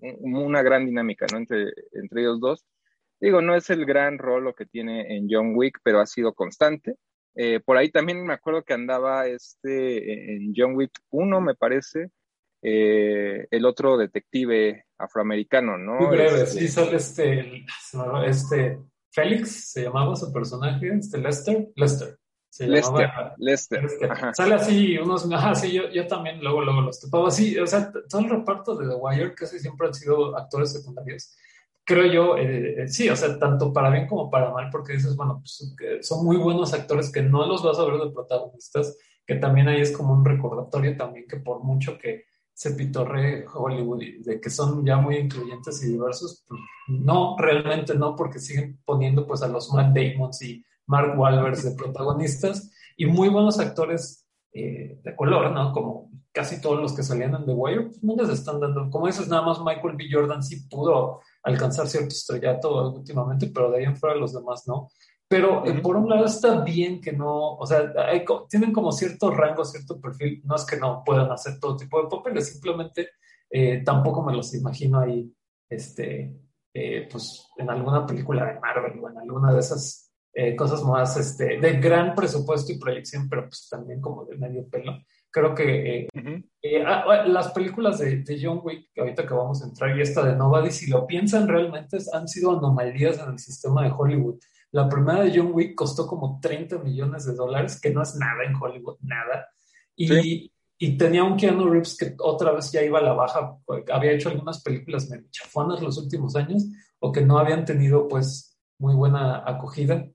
una 0.00 0.62
gran 0.62 0.84
dinámica, 0.84 1.26
¿no? 1.30 1.38
Entre, 1.38 1.72
entre 1.92 2.22
ellos 2.22 2.40
dos. 2.40 2.64
Digo, 3.20 3.40
no 3.40 3.54
es 3.54 3.70
el 3.70 3.86
gran 3.86 4.18
rol 4.18 4.52
que 4.56 4.66
tiene 4.66 5.16
en 5.16 5.28
John 5.30 5.52
Wick, 5.54 5.78
pero 5.84 6.00
ha 6.00 6.06
sido 6.06 6.34
constante. 6.34 6.96
Eh, 7.36 7.60
por 7.64 7.76
ahí 7.76 7.90
también 7.90 8.26
me 8.26 8.34
acuerdo 8.34 8.64
que 8.64 8.74
andaba 8.74 9.28
este 9.28 10.34
en 10.34 10.52
John 10.56 10.74
Wick 10.74 10.92
1, 11.10 11.40
me 11.40 11.54
parece, 11.54 12.10
eh, 12.62 13.46
el 13.50 13.64
otro 13.64 13.96
detective 13.96 14.86
afroamericano, 14.98 15.78
¿no? 15.78 16.00
Muy 16.00 16.16
breve, 16.16 16.42
este, 16.42 16.60
sí, 16.60 16.68
sale 16.68 16.96
este, 16.96 17.64
este 18.26 18.78
Félix 19.14 19.70
se 19.70 19.84
llamaba 19.84 20.16
su 20.16 20.32
personaje, 20.32 20.88
este 20.88 21.18
Lester, 21.18 21.68
Lester. 21.76 22.18
Se 22.50 22.66
Lester, 22.66 23.10
Lester. 23.38 23.88
Sale 24.32 24.54
así, 24.54 24.98
unos, 24.98 25.30
ajá, 25.32 25.54
sí, 25.54 25.72
yo, 25.72 25.88
yo 25.90 26.06
también 26.08 26.42
luego, 26.42 26.62
luego 26.62 26.80
los 26.80 27.00
topaba 27.00 27.28
así, 27.28 27.56
o 27.58 27.66
sea, 27.66 27.92
todo 28.08 28.20
el 28.20 28.30
reparto 28.30 28.76
de 28.76 28.88
The 28.88 28.94
Wire 28.94 29.34
casi 29.34 29.60
siempre 29.60 29.86
han 29.86 29.94
sido 29.94 30.36
actores 30.36 30.72
secundarios. 30.72 31.32
Creo 31.84 32.06
yo, 32.06 32.36
eh, 32.38 32.82
eh, 32.82 32.88
sí, 32.88 33.08
o 33.08 33.14
sea, 33.14 33.38
tanto 33.38 33.72
para 33.72 33.90
bien 33.90 34.08
como 34.08 34.30
para 34.30 34.50
mal, 34.50 34.68
porque 34.70 34.94
dices, 34.94 35.14
bueno, 35.14 35.38
pues 35.40 35.74
son 36.00 36.24
muy 36.24 36.36
buenos 36.36 36.72
actores 36.74 37.12
que 37.12 37.22
no 37.22 37.46
los 37.46 37.62
vas 37.62 37.78
a 37.78 37.84
ver 37.84 38.00
de 38.00 38.10
protagonistas, 38.10 38.96
que 39.24 39.36
también 39.36 39.68
ahí 39.68 39.80
es 39.80 39.92
como 39.96 40.12
un 40.12 40.24
recordatorio 40.24 40.96
también 40.96 41.26
que 41.28 41.36
por 41.36 41.62
mucho 41.62 41.98
que 41.98 42.24
se 42.54 42.70
pitorre 42.72 43.44
Hollywood 43.52 44.02
de 44.20 44.40
que 44.40 44.48
son 44.48 44.86
ya 44.86 44.96
muy 44.96 45.16
incluyentes 45.16 45.82
y 45.82 45.88
diversos, 45.88 46.44
pues, 46.46 46.60
no, 46.86 47.36
realmente 47.36 47.94
no, 47.94 48.14
porque 48.14 48.38
siguen 48.38 48.80
poniendo 48.84 49.26
pues 49.26 49.42
a 49.42 49.48
los 49.48 49.72
Matt 49.72 49.94
Damons 49.94 50.40
y 50.42 50.64
Mark 50.86 51.18
Wahlberg 51.18 51.56
de 51.56 51.72
protagonistas 51.72 52.70
y 52.96 53.06
muy 53.06 53.28
buenos 53.28 53.58
actores 53.58 54.26
eh, 54.52 55.00
de 55.02 55.16
color, 55.16 55.50
¿no? 55.50 55.72
Como 55.72 56.10
casi 56.30 56.60
todos 56.60 56.80
los 56.80 56.92
que 56.92 57.02
salían 57.02 57.34
en 57.34 57.44
The 57.44 57.52
Wire, 57.52 57.82
pues 57.86 58.02
no 58.02 58.14
les 58.16 58.28
están 58.28 58.60
dando, 58.60 58.88
como 58.88 59.06
dices, 59.06 59.28
nada 59.28 59.42
más 59.42 59.60
Michael 59.60 59.96
B. 59.96 60.06
Jordan 60.10 60.42
sí 60.42 60.68
pudo 60.68 61.20
alcanzar 61.42 61.88
cierto 61.88 62.08
estrellato 62.08 62.92
últimamente, 62.92 63.50
pero 63.52 63.70
de 63.70 63.78
ahí 63.78 63.84
en 63.84 63.96
fuera 63.96 64.14
los 64.14 64.32
demás 64.32 64.64
no. 64.66 64.88
Pero 65.34 65.66
eh, 65.66 65.80
por 65.80 65.96
un 65.96 66.08
lado 66.08 66.26
está 66.26 66.60
bien 66.60 67.00
que 67.00 67.10
no, 67.10 67.56
o 67.56 67.66
sea, 67.66 67.92
tienen 68.48 68.72
como 68.72 68.92
cierto 68.92 69.32
rango, 69.32 69.64
cierto 69.64 70.00
perfil. 70.00 70.40
No 70.44 70.54
es 70.54 70.64
que 70.64 70.76
no 70.76 71.02
puedan 71.04 71.28
hacer 71.32 71.58
todo 71.58 71.76
tipo 71.76 72.00
de 72.00 72.08
papeles, 72.08 72.52
simplemente 72.52 73.08
eh, 73.50 73.82
tampoco 73.84 74.22
me 74.22 74.32
los 74.32 74.54
imagino 74.54 75.00
ahí, 75.00 75.28
este, 75.68 76.32
eh, 76.72 77.08
pues 77.10 77.48
en 77.56 77.68
alguna 77.68 78.06
película 78.06 78.46
de 78.46 78.60
Marvel 78.60 79.00
o 79.02 79.10
en 79.10 79.18
alguna 79.18 79.52
de 79.52 79.58
esas 79.58 80.02
cosas 80.56 80.84
más 80.84 81.16
este, 81.16 81.58
de 81.58 81.80
gran 81.80 82.14
presupuesto 82.14 82.72
y 82.72 82.78
proyección, 82.78 83.28
pero 83.28 83.42
pues 83.48 83.66
también 83.68 84.00
como 84.00 84.24
de 84.24 84.36
medio 84.36 84.68
pelo. 84.68 85.00
Creo 85.32 85.52
que 85.52 86.08
ah, 86.86 87.04
ah, 87.08 87.26
las 87.26 87.50
películas 87.50 87.98
de, 87.98 88.18
de, 88.18 88.38
John 88.40 88.60
Wick, 88.62 88.86
ahorita 88.96 89.26
que 89.26 89.34
vamos 89.34 89.62
a 89.62 89.66
entrar, 89.66 89.96
y 89.96 90.00
esta 90.00 90.24
de 90.24 90.36
Nobody, 90.36 90.70
si 90.70 90.88
lo 90.88 91.08
piensan 91.08 91.48
realmente, 91.48 91.98
han 92.12 92.28
sido 92.28 92.56
anomalías 92.56 93.18
en 93.18 93.30
el 93.30 93.38
sistema 93.40 93.82
de 93.82 93.92
Hollywood 93.96 94.38
la 94.74 94.88
primera 94.88 95.22
de 95.22 95.32
John 95.32 95.52
Wick 95.52 95.76
costó 95.76 96.04
como 96.04 96.40
30 96.42 96.78
millones 96.78 97.24
de 97.24 97.34
dólares, 97.34 97.80
que 97.80 97.90
no 97.90 98.02
es 98.02 98.16
nada 98.16 98.42
en 98.44 98.56
Hollywood, 98.56 98.96
nada. 99.02 99.48
Y, 99.94 100.50
y 100.76 100.98
tenía 100.98 101.22
un 101.22 101.36
Keanu 101.36 101.68
Reeves 101.68 101.96
que 101.96 102.16
otra 102.18 102.50
vez 102.50 102.72
ya 102.72 102.82
iba 102.82 102.98
a 102.98 103.02
la 103.02 103.12
baja, 103.12 103.56
había 103.92 104.10
hecho 104.10 104.30
algunas 104.30 104.60
películas 104.64 105.08
medio 105.08 105.28
chafonas 105.30 105.80
los 105.80 105.96
últimos 105.98 106.34
años 106.34 106.64
o 106.98 107.12
que 107.12 107.20
no 107.20 107.38
habían 107.38 107.64
tenido 107.64 108.08
pues 108.08 108.58
muy 108.78 108.96
buena 108.96 109.48
acogida. 109.48 110.08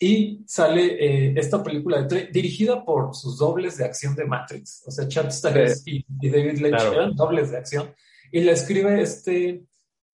Y 0.00 0.42
sale 0.46 0.86
eh, 0.98 1.34
esta 1.36 1.62
película 1.62 2.08
dirigida 2.32 2.86
por 2.86 3.14
sus 3.14 3.36
dobles 3.36 3.76
de 3.76 3.84
acción 3.84 4.16
de 4.16 4.24
Matrix, 4.24 4.82
o 4.86 4.90
sea, 4.90 5.06
Chad 5.08 5.30
Stahelski 5.30 6.06
y, 6.22 6.30
David 6.30 6.58
Lynch 6.58 6.82
eran 6.90 7.14
dobles 7.14 7.50
de 7.50 7.58
acción. 7.58 7.94
Y 8.32 8.40
la 8.40 8.52
escribe 8.52 9.02
este 9.02 9.62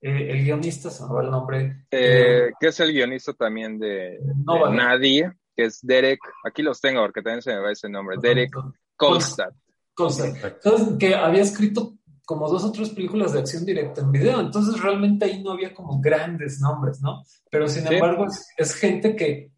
eh, 0.02 0.30
el 0.30 0.44
guionista, 0.44 0.90
se 0.90 1.04
me 1.04 1.12
va 1.12 1.22
el 1.22 1.30
nombre. 1.30 1.84
Eh, 1.90 2.48
eh, 2.48 2.52
que 2.58 2.68
es 2.68 2.80
el 2.80 2.92
guionista 2.92 3.34
también 3.34 3.78
de, 3.78 4.18
Nadie, 4.46 5.30
que 5.54 5.64
es 5.64 5.80
Derek, 5.82 6.20
aquí 6.44 6.62
los 6.62 6.80
tengo 6.80 7.02
porque 7.02 7.20
también 7.22 7.42
se 7.42 7.52
me 7.52 7.60
va 7.60 7.70
ese 7.70 7.88
nombre, 7.88 8.16
Derek 8.20 8.50
Kolstad. 8.96 9.52
que 10.98 11.14
había 11.14 11.42
escrito 11.42 11.96
como 12.24 12.48
dos 12.48 12.64
o 12.64 12.72
tres 12.72 12.90
películas 12.90 13.32
de 13.32 13.40
acción 13.40 13.66
directa 13.66 14.00
en 14.00 14.12
video, 14.12 14.40
entonces 14.40 14.80
realmente 14.80 15.26
ahí 15.26 15.42
no 15.42 15.52
había 15.52 15.74
como 15.74 16.00
grandes 16.00 16.60
nombres, 16.60 17.02
¿no? 17.02 17.22
Pero 17.50 17.68
sin 17.68 17.86
embargo 17.86 18.26
es, 18.56 18.74
gente 18.74 19.16
que 19.16 19.50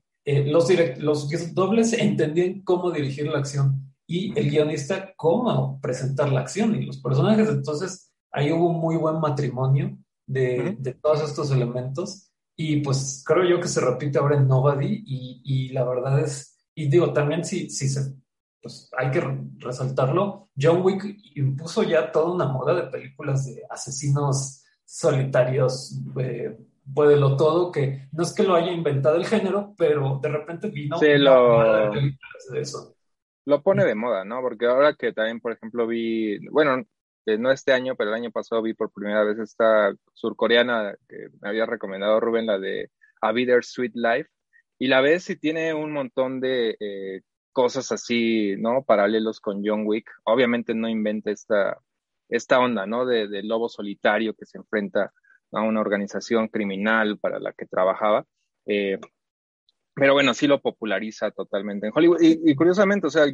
los, 0.47 0.69
los 0.99 1.55
dobles 1.55 1.93
entendían 1.93 2.63
cómo 2.63 2.91
dirigir 2.91 3.27
la 3.27 3.39
acción 3.39 3.95
y 4.07 4.37
el 4.37 4.51
guionista 4.51 5.13
cómo 5.17 5.79
presentar 5.81 6.33
la 6.33 6.41
acción 6.41 6.75
y 6.75 6.87
los 6.87 6.99
personajes, 6.99 7.49
entonces 7.49 8.11
ahí 8.33 8.51
hubo 8.51 8.71
un 8.71 8.81
muy 8.81 8.97
buen 8.97 9.21
matrimonio 9.21 9.99
de, 10.33 10.97
todos 11.01 11.23
estos 11.23 11.51
elementos. 11.51 12.31
Y 12.57 12.81
pues 12.81 13.25
creo 13.27 13.45
yo 13.45 13.61
que 13.61 13.69
se 13.69 13.81
repite 13.81 14.19
ahora 14.19 14.37
en 14.37 14.47
Nobody 14.47 15.03
y, 15.07 15.69
la 15.71 15.85
verdad 15.85 16.21
es, 16.21 16.65
y 16.75 16.89
digo, 16.89 17.13
también 17.13 17.45
si, 17.45 17.71
si 17.71 17.89
se, 17.89 18.15
pues 18.61 18.91
hay 18.97 19.11
que 19.11 19.23
resaltarlo, 19.59 20.51
John 20.61 20.83
Wick 20.83 21.05
impuso 21.35 21.83
ya 21.83 22.13
toda 22.13 22.33
una 22.33 22.47
moda 22.47 22.75
de 22.75 22.91
películas 22.91 23.47
de 23.47 23.63
asesinos 23.69 24.63
solitarios, 24.85 25.99
eh, 26.19 26.57
lo 26.95 27.37
todo, 27.37 27.73
que 27.73 28.09
no 28.13 28.23
es 28.23 28.35
que 28.35 28.43
lo 28.43 28.55
haya 28.55 28.71
inventado 28.71 29.17
el 29.17 29.27
género, 29.27 29.75
pero 29.77 30.19
de 30.23 30.29
repente 30.29 30.69
vino 30.69 30.99
sí, 30.99 31.17
lo... 31.17 31.91
de 31.93 32.61
eso. 32.61 32.95
Lo 33.45 33.63
pone 33.63 33.85
de 33.85 33.95
moda, 33.95 34.25
¿no? 34.25 34.41
Porque 34.41 34.67
ahora 34.67 34.95
que 34.95 35.13
también, 35.13 35.41
por 35.41 35.53
ejemplo, 35.53 35.87
vi, 35.87 36.39
bueno, 36.49 36.85
no 37.27 37.51
este 37.51 37.73
año, 37.73 37.95
pero 37.97 38.11
el 38.11 38.17
año 38.17 38.31
pasado 38.31 38.63
vi 38.63 38.75
por 38.75 38.93
primera 38.93 39.25
vez 39.25 39.39
esta 39.39 39.95
surcoreana 40.15 40.95
que 41.09 41.29
me 41.41 41.49
había 41.49 41.67
recomendado 41.67 42.21
Rubén, 42.21 42.47
la 42.47 42.59
de 42.59 42.91
A 43.21 43.33
Bitter 43.33 43.65
Sweet 43.65 43.93
Life, 43.95 44.31
y 44.79 44.89
la 44.89 45.01
ves 45.01 45.31
y 45.31 45.37
tiene 45.37 45.75
un 45.75 45.93
montón 45.93 46.41
de 46.41 46.77
eh, 46.81 47.23
cosas 47.53 47.93
así, 47.93 48.57
¿no? 48.59 48.83
Paralelos 48.83 49.41
con 49.41 49.63
John 49.65 49.83
Wick. 49.87 50.11
Obviamente 50.25 50.75
no 50.75 50.89
inventa 50.89 51.31
esta, 51.31 51.79
esta 52.29 52.59
onda, 52.59 52.87
¿no? 52.87 53.07
De, 53.07 53.43
lobo 53.45 53.69
solitario 53.69 54.35
que 54.35 54.47
se 54.47 54.59
enfrenta 54.59 55.13
a 55.53 55.63
una 55.63 55.81
organización 55.81 56.49
criminal 56.49 57.19
para 57.19 57.39
la 57.39 57.53
que 57.53 57.67
trabajaba. 57.67 58.25
Eh, 58.67 58.99
pero 59.95 60.15
bueno, 60.15 60.35
sí 60.35 60.47
lo 60.47 60.61
populariza 60.61 61.31
totalmente 61.31 61.87
en 61.87 61.93
Hollywood. 61.95 62.21
Y, 62.21 62.41
y, 62.51 62.55
curiosamente, 62.57 63.07
o 63.07 63.11
sea, 63.11 63.27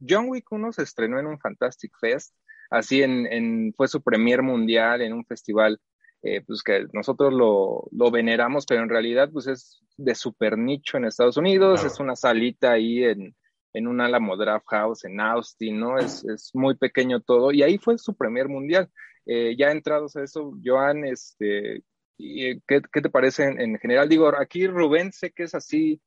John 0.00 0.28
Wick 0.28 0.50
1 0.50 0.72
se 0.72 0.82
estrenó 0.82 1.20
en 1.20 1.26
un 1.26 1.38
Fantastic 1.38 1.92
Fest 2.00 2.34
así 2.70 3.02
en, 3.02 3.72
fue 3.76 3.88
su 3.88 4.02
premier 4.02 4.42
mundial 4.42 5.02
en 5.02 5.12
un 5.12 5.24
festival, 5.24 5.80
eh, 6.22 6.42
pues 6.46 6.62
que 6.62 6.86
nosotros 6.92 7.32
lo, 7.32 8.10
veneramos, 8.10 8.66
pero 8.66 8.82
en 8.82 8.88
realidad 8.88 9.30
pues 9.32 9.46
es 9.46 9.80
de 9.96 10.14
super 10.14 10.58
nicho 10.58 10.96
en 10.96 11.04
Estados 11.04 11.36
Unidos, 11.36 11.84
es 11.84 12.00
una 12.00 12.16
salita 12.16 12.72
ahí 12.72 13.04
en, 13.04 13.34
en 13.72 13.86
un 13.86 14.00
Alamo 14.00 14.36
Draft 14.36 14.66
House 14.68 15.04
en 15.04 15.20
Austin, 15.20 15.78
¿no? 15.78 15.98
Es, 15.98 16.24
muy 16.54 16.76
pequeño 16.76 17.20
todo, 17.20 17.52
y 17.52 17.62
ahí 17.62 17.78
fue 17.78 17.98
su 17.98 18.16
premier 18.16 18.48
mundial. 18.48 18.90
Eh, 19.26 19.56
ya 19.58 19.72
entrados 19.72 20.14
a 20.16 20.22
eso, 20.22 20.52
Joan, 20.64 21.04
este, 21.04 21.82
¿qué, 22.16 22.60
qué 22.66 23.00
te 23.02 23.10
parece 23.10 23.44
en, 23.44 23.60
en, 23.60 23.78
general? 23.78 24.08
Digo, 24.08 24.30
aquí 24.38 24.66
Rubén 24.66 25.12
sé 25.12 25.32
que 25.32 25.42
es 25.44 25.54
así 25.54 26.00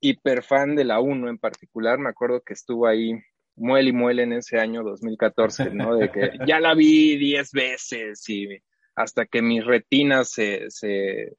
hiper 0.00 0.42
fan 0.42 0.76
de 0.76 0.84
la 0.84 1.00
1 1.00 1.28
en 1.28 1.38
particular, 1.38 1.98
me 1.98 2.10
acuerdo 2.10 2.42
que 2.42 2.52
estuvo 2.52 2.86
ahí 2.86 3.12
muele 3.56 3.90
y 3.90 3.92
muele 3.92 4.22
en 4.22 4.34
ese 4.34 4.58
año 4.58 4.82
2014, 4.82 5.70
¿no? 5.70 5.96
De 5.96 6.10
que 6.10 6.30
ya 6.46 6.60
la 6.60 6.74
vi 6.74 7.16
diez 7.16 7.52
veces 7.52 8.28
y 8.28 8.48
hasta 8.94 9.26
que 9.26 9.42
mis 9.42 9.64
retinas 9.64 10.30
se, 10.30 10.70
se, 10.70 11.36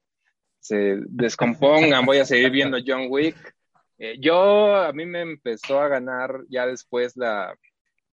se 0.60 0.98
descompongan, 1.06 2.04
voy 2.04 2.18
a 2.18 2.24
seguir 2.24 2.50
viendo 2.50 2.78
John 2.84 3.06
Wick. 3.08 3.36
Eh, 3.98 4.16
yo, 4.20 4.76
a 4.76 4.92
mí 4.92 5.06
me 5.06 5.22
empezó 5.22 5.80
a 5.80 5.88
ganar 5.88 6.44
ya 6.48 6.66
después 6.66 7.16
la, 7.16 7.56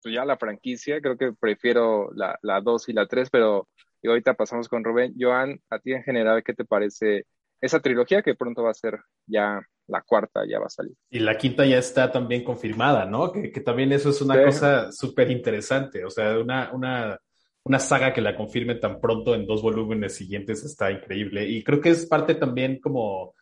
pues 0.01 0.15
ya 0.15 0.25
la 0.25 0.37
franquicia, 0.37 0.99
creo 0.99 1.17
que 1.17 1.33
prefiero 1.33 2.11
la, 2.15 2.39
la 2.41 2.61
2 2.61 2.89
y 2.89 2.93
la 2.93 3.05
3, 3.05 3.29
pero 3.29 3.67
ahorita 4.03 4.33
pasamos 4.33 4.67
con 4.67 4.83
Rubén. 4.83 5.13
Joan, 5.19 5.59
a 5.69 5.79
ti 5.79 5.93
en 5.93 6.03
general, 6.03 6.43
¿qué 6.43 6.53
te 6.53 6.65
parece 6.65 7.25
esa 7.61 7.79
trilogía 7.79 8.21
que 8.21 8.35
pronto 8.35 8.63
va 8.63 8.71
a 8.71 8.75
ser 8.75 8.99
ya 9.25 9.61
la 9.87 10.01
cuarta 10.01 10.41
ya 10.47 10.59
va 10.59 10.65
a 10.65 10.69
salir. 10.69 10.95
Y 11.09 11.19
la 11.19 11.37
quinta 11.37 11.65
ya 11.65 11.77
está 11.77 12.11
también 12.11 12.43
confirmada, 12.43 13.05
¿no? 13.05 13.31
Que, 13.31 13.49
también 13.61 13.91
eso 13.91 14.09
es 14.09 14.21
una 14.21 14.43
cosa 14.43 14.91
súper 14.91 15.31
interesante, 15.31 16.03
o 16.03 16.09
sea, 16.09 16.37
una, 16.39 16.71
una, 16.73 17.19
una 17.63 17.79
saga 17.79 18.13
que 18.13 18.21
la 18.21 18.35
confirme 18.35 18.75
tan 18.75 18.99
pronto 18.99 19.35
en 19.35 19.45
dos 19.45 19.61
volúmenes 19.61 20.15
siguientes 20.15 20.63
está 20.63 20.91
increíble. 20.91 21.47
Y 21.47 21.63
creo 21.63 21.81
que 21.81 21.89
es 21.89 22.05
parte 22.05 22.35
también 22.35 22.79
como, 22.79 23.35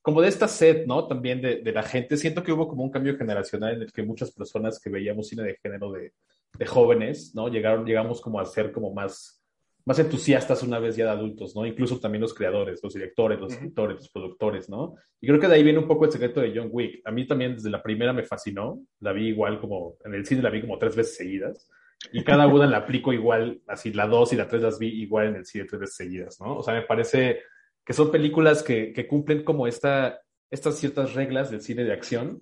como 0.00 0.20
de 0.20 0.28
esta 0.28 0.48
sed, 0.48 0.86
¿no? 0.86 1.06
También 1.06 1.40
de, 1.40 1.62
de 1.62 1.72
la 1.72 1.82
gente. 1.82 2.16
Siento 2.16 2.42
que 2.42 2.52
hubo 2.52 2.68
como 2.68 2.82
un 2.84 2.90
cambio 2.90 3.16
generacional 3.16 3.74
en 3.74 3.82
el 3.82 3.92
que 3.92 4.02
muchas 4.02 4.30
personas 4.32 4.78
que 4.78 4.90
veíamos 4.90 5.28
cine 5.28 5.42
de 5.42 5.58
género 5.62 5.92
de, 5.92 6.12
de 6.58 6.66
jóvenes, 6.66 7.34
¿no? 7.34 7.48
Llegaron, 7.48 7.84
llegamos 7.84 8.20
como 8.20 8.40
a 8.40 8.44
ser 8.44 8.72
como 8.72 8.92
más 8.92 9.41
más 9.84 9.98
entusiastas 9.98 10.62
una 10.62 10.78
vez 10.78 10.96
ya 10.96 11.06
de 11.06 11.10
adultos, 11.10 11.56
¿no? 11.56 11.66
Incluso 11.66 11.98
también 11.98 12.22
los 12.22 12.34
creadores, 12.34 12.80
los 12.82 12.94
directores, 12.94 13.40
los 13.40 13.52
escritores, 13.52 13.96
los 13.96 14.08
productores, 14.10 14.68
¿no? 14.68 14.94
Y 15.20 15.26
creo 15.26 15.40
que 15.40 15.48
de 15.48 15.54
ahí 15.54 15.62
viene 15.62 15.78
un 15.78 15.88
poco 15.88 16.04
el 16.04 16.12
secreto 16.12 16.40
de 16.40 16.52
John 16.54 16.68
Wick. 16.70 17.00
A 17.04 17.10
mí 17.10 17.26
también 17.26 17.54
desde 17.54 17.70
la 17.70 17.82
primera 17.82 18.12
me 18.12 18.22
fascinó, 18.22 18.80
la 19.00 19.12
vi 19.12 19.28
igual 19.28 19.60
como, 19.60 19.96
en 20.04 20.14
el 20.14 20.24
cine 20.26 20.42
la 20.42 20.50
vi 20.50 20.60
como 20.60 20.78
tres 20.78 20.94
veces 20.94 21.16
seguidas, 21.16 21.68
y 22.12 22.24
cada 22.24 22.46
una 22.46 22.66
la 22.66 22.78
aplico 22.78 23.12
igual, 23.12 23.60
así 23.68 23.92
la 23.92 24.06
dos 24.06 24.32
y 24.32 24.36
la 24.36 24.48
tres 24.48 24.62
las 24.62 24.78
vi 24.78 24.88
igual 24.88 25.28
en 25.28 25.36
el 25.36 25.46
cine 25.46 25.64
tres 25.64 25.80
veces 25.80 25.96
seguidas, 25.96 26.40
¿no? 26.40 26.58
O 26.58 26.62
sea, 26.62 26.74
me 26.74 26.82
parece 26.82 27.40
que 27.84 27.92
son 27.92 28.10
películas 28.10 28.62
que, 28.62 28.92
que 28.92 29.06
cumplen 29.06 29.44
como 29.44 29.66
esta, 29.66 30.20
estas 30.50 30.78
ciertas 30.78 31.14
reglas 31.14 31.50
del 31.50 31.62
cine 31.62 31.84
de 31.84 31.92
acción, 31.92 32.40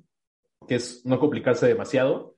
que 0.68 0.76
es 0.76 1.04
no 1.06 1.18
complicarse 1.18 1.66
demasiado, 1.66 2.36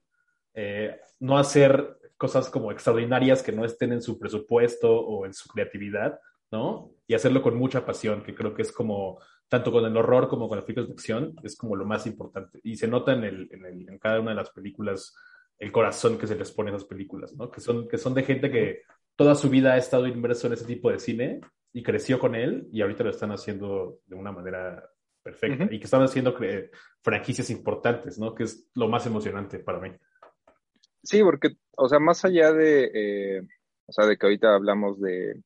eh, 0.54 0.96
no 1.20 1.38
hacer 1.38 1.98
cosas 2.22 2.48
como 2.48 2.70
extraordinarias 2.70 3.42
que 3.42 3.50
no 3.50 3.64
estén 3.64 3.92
en 3.92 4.00
su 4.00 4.16
presupuesto 4.16 4.94
o 4.94 5.26
en 5.26 5.34
su 5.34 5.48
creatividad, 5.48 6.20
¿no? 6.52 6.92
Y 7.08 7.14
hacerlo 7.14 7.42
con 7.42 7.56
mucha 7.56 7.84
pasión, 7.84 8.22
que 8.22 8.32
creo 8.32 8.54
que 8.54 8.62
es 8.62 8.70
como 8.70 9.18
tanto 9.48 9.72
con 9.72 9.84
el 9.84 9.96
horror 9.96 10.28
como 10.28 10.48
con 10.48 10.56
las 10.56 10.64
películas 10.64 10.86
de 10.86 10.94
acción, 10.94 11.34
es 11.42 11.56
como 11.56 11.74
lo 11.74 11.84
más 11.84 12.06
importante. 12.06 12.60
Y 12.62 12.76
se 12.76 12.86
nota 12.86 13.12
en, 13.12 13.24
el, 13.24 13.48
en, 13.50 13.66
el, 13.66 13.88
en 13.88 13.98
cada 13.98 14.20
una 14.20 14.30
de 14.30 14.36
las 14.36 14.50
películas 14.50 15.16
el 15.58 15.72
corazón 15.72 16.16
que 16.16 16.28
se 16.28 16.36
les 16.36 16.52
pone 16.52 16.70
a 16.70 16.76
esas 16.76 16.86
películas, 16.86 17.34
¿no? 17.34 17.50
Que 17.50 17.60
son, 17.60 17.88
que 17.88 17.98
son 17.98 18.14
de 18.14 18.22
gente 18.22 18.52
que 18.52 18.82
toda 19.16 19.34
su 19.34 19.50
vida 19.50 19.72
ha 19.72 19.76
estado 19.76 20.06
inmerso 20.06 20.46
en 20.46 20.52
ese 20.52 20.64
tipo 20.64 20.92
de 20.92 21.00
cine 21.00 21.40
y 21.72 21.82
creció 21.82 22.20
con 22.20 22.36
él 22.36 22.68
y 22.70 22.82
ahorita 22.82 23.02
lo 23.02 23.10
están 23.10 23.32
haciendo 23.32 23.98
de 24.06 24.14
una 24.14 24.30
manera 24.30 24.88
perfecta 25.24 25.64
y 25.64 25.78
que 25.80 25.86
están 25.86 26.02
haciendo 26.02 26.36
franquicias 27.00 27.50
importantes, 27.50 28.16
¿no? 28.16 28.32
Que 28.32 28.44
es 28.44 28.70
lo 28.76 28.86
más 28.86 29.06
emocionante 29.06 29.58
para 29.58 29.80
mí. 29.80 29.90
Sí, 31.02 31.22
porque, 31.22 31.56
o 31.76 31.88
sea, 31.88 31.98
más 31.98 32.24
allá 32.24 32.52
de, 32.52 32.90
eh, 32.94 33.42
o 33.86 33.92
sea, 33.92 34.06
de 34.06 34.16
que 34.16 34.26
ahorita 34.26 34.54
hablamos 34.54 35.00
de, 35.00 35.42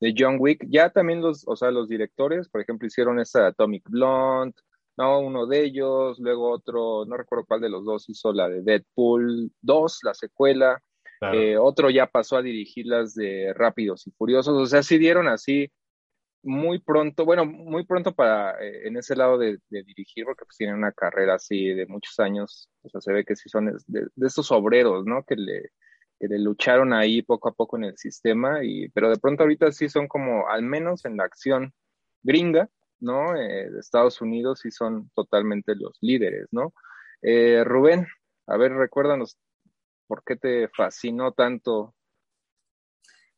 de 0.00 0.14
John 0.16 0.36
Wick, 0.38 0.64
ya 0.68 0.90
también 0.90 1.20
los, 1.20 1.46
o 1.46 1.56
sea, 1.56 1.70
los 1.70 1.88
directores, 1.88 2.48
por 2.48 2.60
ejemplo, 2.60 2.86
hicieron 2.86 3.18
esa 3.18 3.48
Atomic 3.48 3.88
Blonde, 3.88 4.54
¿no? 4.96 5.20
Uno 5.20 5.46
de 5.46 5.64
ellos, 5.64 6.18
luego 6.18 6.50
otro, 6.50 7.04
no 7.06 7.16
recuerdo 7.16 7.46
cuál 7.46 7.60
de 7.60 7.68
los 7.68 7.84
dos 7.84 8.08
hizo 8.08 8.32
la 8.32 8.48
de 8.48 8.62
Deadpool 8.62 9.50
2, 9.60 9.98
la 10.04 10.14
secuela, 10.14 10.82
eh, 11.32 11.56
otro 11.56 11.88
ya 11.90 12.06
pasó 12.06 12.36
a 12.36 12.42
dirigir 12.42 12.86
las 12.86 13.14
de 13.14 13.52
Rápidos 13.54 14.06
y 14.06 14.10
Furiosos, 14.12 14.54
o 14.56 14.66
sea, 14.66 14.82
sí 14.82 14.98
dieron 14.98 15.28
así 15.28 15.70
muy 16.46 16.78
pronto, 16.78 17.24
bueno, 17.24 17.44
muy 17.44 17.84
pronto 17.84 18.14
para 18.14 18.52
eh, 18.62 18.86
en 18.86 18.96
ese 18.96 19.16
lado 19.16 19.36
de, 19.38 19.58
dirigir, 19.68 20.24
porque 20.24 20.44
pues 20.44 20.56
tienen 20.56 20.76
una 20.76 20.92
carrera 20.92 21.34
así 21.34 21.66
de 21.74 21.86
muchos 21.86 22.18
años, 22.20 22.70
o 22.82 22.88
sea, 22.88 23.00
se 23.00 23.12
ve 23.12 23.24
que 23.24 23.36
sí 23.36 23.48
son 23.48 23.66
de, 23.86 24.08
estos 24.26 24.52
obreros, 24.52 25.04
¿no? 25.04 25.24
Que 25.24 25.36
le, 25.36 25.70
que 26.20 26.28
le 26.28 26.38
lucharon 26.38 26.92
ahí 26.92 27.22
poco 27.22 27.48
a 27.48 27.54
poco 27.54 27.76
en 27.76 27.84
el 27.84 27.98
sistema, 27.98 28.64
y, 28.64 28.88
pero 28.90 29.10
de 29.10 29.18
pronto 29.18 29.42
ahorita 29.42 29.72
sí 29.72 29.88
son 29.88 30.08
como, 30.08 30.48
al 30.48 30.62
menos 30.62 31.04
en 31.04 31.16
la 31.16 31.24
acción 31.24 31.74
gringa, 32.22 32.70
¿no? 33.00 33.36
Eh, 33.36 33.70
de 33.70 33.80
Estados 33.80 34.20
Unidos 34.20 34.60
sí 34.62 34.70
son 34.70 35.10
totalmente 35.14 35.74
los 35.74 35.98
líderes, 36.00 36.46
¿no? 36.52 36.72
Eh, 37.22 37.64
Rubén, 37.64 38.06
a 38.46 38.56
ver, 38.56 38.72
recuérdanos, 38.72 39.36
¿por 40.06 40.22
qué 40.24 40.36
te 40.36 40.68
fascinó 40.68 41.32
tanto 41.32 41.95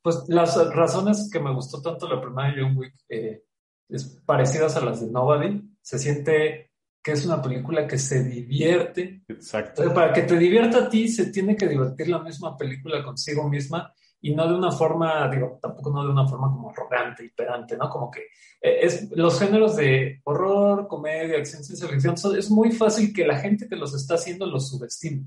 pues 0.08 0.26
las 0.28 0.56
razones 0.74 1.28
que 1.30 1.38
me 1.38 1.52
gustó 1.52 1.82
tanto 1.82 2.08
la 2.08 2.18
primera 2.18 2.50
de 2.50 2.62
John 2.62 2.76
Wick 2.78 2.94
eh, 3.10 3.42
es 3.90 4.04
parecidas 4.24 4.74
a 4.76 4.80
las 4.80 5.02
de 5.02 5.10
Nobody. 5.10 5.60
Se 5.82 5.98
siente 5.98 6.72
que 7.02 7.12
es 7.12 7.26
una 7.26 7.42
película 7.42 7.86
que 7.86 7.98
se 7.98 8.24
divierte. 8.24 9.22
Exacto. 9.28 9.92
para 9.92 10.14
que 10.14 10.22
te 10.22 10.38
divierta 10.38 10.84
a 10.84 10.88
ti, 10.88 11.08
se 11.08 11.26
tiene 11.26 11.56
que 11.56 11.68
divertir 11.68 12.08
la 12.08 12.20
misma 12.20 12.56
película 12.56 13.04
consigo 13.04 13.48
misma 13.50 13.92
y 14.22 14.34
no 14.34 14.48
de 14.48 14.54
una 14.54 14.72
forma, 14.72 15.28
digo, 15.28 15.58
tampoco 15.60 15.90
no 15.90 16.02
de 16.02 16.10
una 16.10 16.26
forma 16.26 16.48
como 16.48 16.70
arrogante 16.70 17.26
y 17.26 17.28
pedante, 17.28 17.76
¿no? 17.76 17.90
Como 17.90 18.10
que 18.10 18.20
eh, 18.62 18.78
es, 18.80 19.10
los 19.10 19.38
géneros 19.38 19.76
de 19.76 20.22
horror, 20.24 20.88
comedia, 20.88 21.36
acción, 21.36 21.62
ciencia 21.62 21.86
ficción, 21.86 22.14
es 22.36 22.50
muy 22.50 22.72
fácil 22.72 23.12
que 23.12 23.26
la 23.26 23.38
gente 23.38 23.68
que 23.68 23.76
los 23.76 23.94
está 23.94 24.14
haciendo 24.14 24.46
los 24.46 24.70
subestime, 24.70 25.26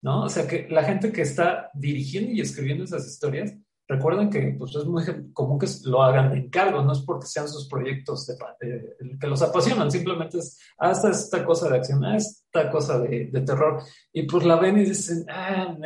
¿no? 0.00 0.26
O 0.26 0.28
sea, 0.28 0.46
que 0.46 0.68
la 0.70 0.84
gente 0.84 1.10
que 1.10 1.22
está 1.22 1.70
dirigiendo 1.74 2.30
y 2.30 2.40
escribiendo 2.40 2.84
esas 2.84 3.04
historias 3.04 3.52
Recuerden 3.88 4.30
que 4.30 4.54
pues, 4.58 4.74
es 4.76 4.84
muy 4.84 5.04
común 5.32 5.58
que 5.58 5.66
lo 5.84 6.02
hagan 6.02 6.32
en 6.32 6.48
cargo, 6.48 6.82
no 6.82 6.92
es 6.92 7.00
porque 7.00 7.26
sean 7.26 7.48
sus 7.48 7.68
proyectos 7.68 8.26
de, 8.26 8.96
que 9.20 9.26
los 9.26 9.42
apasionan, 9.42 9.90
simplemente 9.90 10.38
es 10.38 10.58
hasta 10.78 11.10
esta 11.10 11.44
cosa 11.44 11.68
de 11.68 11.76
acción, 11.76 12.04
esta 12.04 12.70
cosa 12.70 13.00
de, 13.00 13.26
terror, 13.44 13.82
y 14.12 14.22
pues 14.22 14.44
la 14.44 14.56
ven 14.56 14.78
y 14.78 14.84
dicen, 14.84 15.26
ah, 15.28 15.76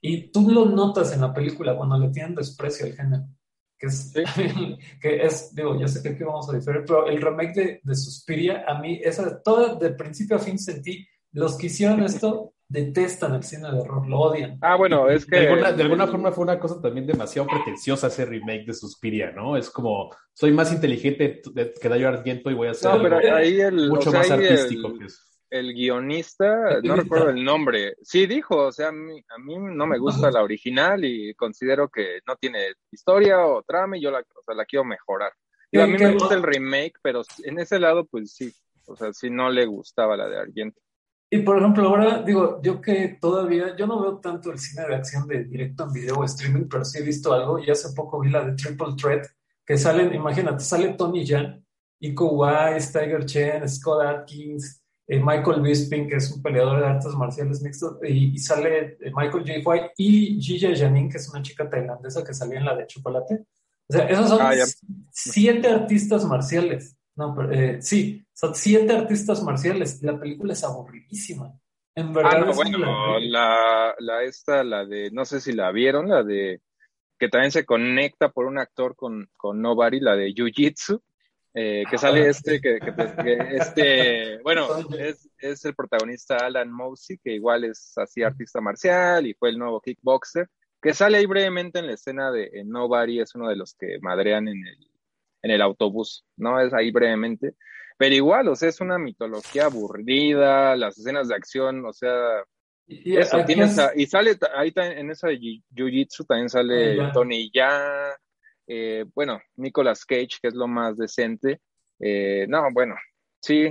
y 0.00 0.30
tú 0.30 0.48
lo 0.50 0.64
notas 0.66 1.12
en 1.12 1.22
la 1.22 1.34
película 1.34 1.76
cuando 1.76 1.98
le 1.98 2.10
tienen 2.10 2.34
desprecio 2.34 2.86
al 2.86 2.92
género, 2.92 3.24
que 3.76 3.88
es, 3.88 4.12
que 5.00 5.24
es 5.24 5.54
digo, 5.54 5.78
ya 5.78 5.88
sé 5.88 6.02
que 6.02 6.10
aquí 6.10 6.22
vamos 6.22 6.48
a 6.48 6.56
diferir, 6.56 6.84
pero 6.86 7.08
el 7.08 7.20
remake 7.20 7.54
de, 7.54 7.80
de 7.82 7.94
Suspiria, 7.96 8.64
a 8.66 8.80
mí, 8.80 9.00
esa, 9.02 9.42
todo 9.42 9.76
de 9.76 9.90
principio 9.90 10.36
a 10.36 10.40
fin 10.40 10.58
sentí, 10.58 11.06
los 11.32 11.58
que 11.58 11.66
hicieron 11.66 12.02
esto 12.04 12.53
detestan 12.68 13.34
el 13.34 13.42
cine 13.42 13.70
de 13.70 13.78
horror, 13.78 14.06
lo 14.08 14.18
odian. 14.20 14.58
Ah, 14.60 14.76
bueno, 14.76 15.08
es 15.08 15.26
que... 15.26 15.36
De 15.36 15.82
alguna, 15.82 16.06
forma 16.06 16.32
fue 16.32 16.44
una 16.44 16.58
cosa 16.58 16.80
también 16.80 17.06
demasiado 17.06 17.48
pretenciosa 17.48 18.08
ese 18.08 18.24
remake 18.24 18.66
de 18.66 18.74
Suspiria, 18.74 19.32
¿no? 19.32 19.56
Es 19.56 19.70
como, 19.70 20.10
soy 20.32 20.52
más 20.52 20.72
inteligente 20.72 21.40
que 21.80 21.88
Dario 21.88 22.08
Argento 22.08 22.50
y 22.50 22.54
voy 22.54 22.68
a 22.68 22.72
hacer 22.72 22.90
mucho 23.72 24.12
más 24.12 24.30
artístico 24.30 24.88
el, 24.88 25.08
El 25.50 25.74
guionista, 25.74 26.80
no 26.82 26.96
recuerdo 26.96 27.30
el 27.30 27.44
nombre, 27.44 27.96
sí 28.02 28.26
dijo, 28.26 28.56
o 28.56 28.72
sea, 28.72 28.88
a 28.88 28.92
mí, 28.92 29.22
a 29.28 29.38
mí 29.38 29.56
no 29.58 29.86
me 29.86 29.98
gusta 29.98 30.30
la 30.30 30.42
original 30.42 31.04
y 31.04 31.34
considero 31.34 31.88
que 31.88 32.20
no 32.26 32.36
tiene 32.36 32.72
historia 32.90 33.46
o 33.46 33.62
trama 33.62 33.96
y 33.96 34.02
yo 34.02 34.10
la, 34.10 34.20
o 34.20 34.42
sea, 34.44 34.54
la 34.54 34.64
quiero 34.64 34.84
mejorar. 34.84 35.32
A 35.72 35.86
mí 35.86 35.98
me 35.98 36.12
gusta 36.12 36.34
el 36.34 36.42
remake, 36.42 36.94
pero 37.02 37.22
en 37.42 37.58
ese 37.58 37.80
lado, 37.80 38.04
pues 38.06 38.32
sí, 38.32 38.52
o 38.86 38.96
sea, 38.96 39.12
sí 39.12 39.28
no 39.28 39.50
le 39.50 39.66
gustaba 39.66 40.16
la 40.16 40.28
de 40.28 40.38
Argento. 40.38 40.80
Y 41.34 41.38
por 41.38 41.58
ejemplo, 41.58 41.88
ahora 41.88 42.22
digo, 42.22 42.60
yo 42.62 42.80
que 42.80 43.18
todavía, 43.20 43.74
yo 43.76 43.88
no 43.88 44.00
veo 44.00 44.18
tanto 44.18 44.52
el 44.52 44.58
cine 44.60 44.86
de 44.86 44.94
acción 44.94 45.26
de 45.26 45.42
directo 45.42 45.82
en 45.82 45.92
video 45.92 46.18
o 46.18 46.24
streaming, 46.24 46.68
pero 46.70 46.84
sí 46.84 46.98
he 46.98 47.02
visto 47.02 47.32
algo 47.32 47.58
y 47.58 47.68
hace 47.68 47.92
poco 47.92 48.20
vi 48.20 48.30
la 48.30 48.44
de 48.44 48.52
Triple 48.52 48.94
Threat, 48.96 49.26
que 49.66 49.76
salen, 49.76 50.14
imagínate, 50.14 50.62
sale 50.62 50.90
Tony 50.90 51.26
Jan, 51.26 51.60
Iko 51.98 52.34
Uwais, 52.34 52.92
Tiger 52.92 53.26
Chen, 53.26 53.68
Scott 53.68 54.06
Atkins, 54.06 54.80
eh, 55.08 55.18
Michael 55.18 55.60
Bisping, 55.60 56.08
que 56.08 56.14
es 56.18 56.30
un 56.30 56.40
peleador 56.40 56.78
de 56.78 56.86
artes 56.86 57.12
marciales 57.14 57.60
mixtos, 57.62 57.96
y, 58.08 58.38
sale 58.38 58.96
eh, 59.00 59.12
Michael 59.12 59.44
J. 59.44 59.68
White 59.68 59.92
y 59.96 60.40
Gigi 60.40 60.76
Janin, 60.76 61.10
que 61.10 61.16
es 61.16 61.28
una 61.28 61.42
chica 61.42 61.68
tailandesa 61.68 62.22
que 62.22 62.32
salía 62.32 62.60
en 62.60 62.66
la 62.66 62.76
de 62.76 62.86
Chocolate. 62.86 63.44
O 63.88 63.92
sea, 63.92 64.06
esos 64.06 64.28
son 64.28 64.38
ah, 64.40 64.52
siete 65.10 65.66
artistas 65.66 66.24
marciales. 66.26 66.96
No, 67.16 67.34
pero, 67.34 67.50
eh, 67.50 67.82
sí, 67.82 68.23
son 68.34 68.54
siete 68.54 68.92
artistas 68.92 69.42
marciales. 69.42 70.02
La 70.02 70.18
película 70.18 70.52
es 70.52 70.64
aburridísima. 70.64 71.52
En 71.94 72.12
verdad. 72.12 72.32
Ah, 72.34 72.40
no, 72.40 72.52
bueno, 72.52 73.18
la, 73.20 73.94
la 73.98 74.22
esta, 74.24 74.64
la 74.64 74.84
de, 74.84 75.10
no 75.12 75.24
sé 75.24 75.40
si 75.40 75.52
la 75.52 75.70
vieron, 75.70 76.08
la 76.08 76.22
de 76.22 76.60
que 77.18 77.28
también 77.28 77.52
se 77.52 77.64
conecta 77.64 78.30
por 78.30 78.46
un 78.46 78.58
actor 78.58 78.96
con, 78.96 79.30
con 79.36 79.62
Nobody, 79.62 80.00
la 80.00 80.16
de 80.16 80.32
Jiu 80.32 80.48
Jitsu, 80.52 81.00
eh, 81.54 81.84
que 81.88 81.96
sale 81.96 82.26
ah, 82.26 82.30
este, 82.30 82.60
que, 82.60 82.80
este, 83.52 84.38
bueno, 84.42 84.68
es, 84.98 85.30
es, 85.38 85.64
el 85.64 85.76
protagonista 85.76 86.38
Alan 86.38 86.72
Mosey, 86.72 87.18
que 87.18 87.32
igual 87.32 87.62
es 87.62 87.96
así 87.96 88.24
artista 88.24 88.60
marcial 88.60 89.26
y 89.26 89.34
fue 89.34 89.50
el 89.50 89.58
nuevo 89.58 89.80
kickboxer, 89.80 90.48
que 90.82 90.92
sale 90.92 91.18
ahí 91.18 91.26
brevemente 91.26 91.78
en 91.78 91.86
la 91.86 91.94
escena 91.94 92.32
de 92.32 92.50
Nobody, 92.64 93.20
es 93.20 93.36
uno 93.36 93.48
de 93.48 93.56
los 93.56 93.74
que 93.74 93.98
madrean 94.02 94.48
en 94.48 94.66
el, 94.66 94.90
en 95.42 95.50
el 95.52 95.62
autobús, 95.62 96.26
¿no? 96.36 96.60
Es 96.60 96.74
ahí 96.74 96.90
brevemente. 96.90 97.54
Pero 97.96 98.14
igual, 98.14 98.48
o 98.48 98.56
sea, 98.56 98.68
es 98.68 98.80
una 98.80 98.98
mitología 98.98 99.66
aburrida, 99.66 100.76
las 100.76 100.98
escenas 100.98 101.28
de 101.28 101.36
acción, 101.36 101.84
o 101.86 101.92
sea, 101.92 102.42
y, 102.86 103.16
eso, 103.16 103.38
y 103.94 104.06
sale 104.06 104.36
ahí 104.54 104.72
en 104.74 105.10
esa 105.10 105.28
de 105.28 105.38
Jiu-Jitsu 105.74 106.26
también 106.26 106.50
sale 106.50 107.12
Tony 107.12 107.50
Ya, 107.54 108.14
eh, 108.66 109.06
bueno, 109.14 109.40
Nicolas 109.56 110.04
Cage, 110.04 110.38
que 110.42 110.48
es 110.48 110.54
lo 110.54 110.68
más 110.68 110.96
decente. 110.96 111.60
Eh, 111.98 112.46
no, 112.48 112.70
bueno, 112.72 112.94
sí, 113.40 113.70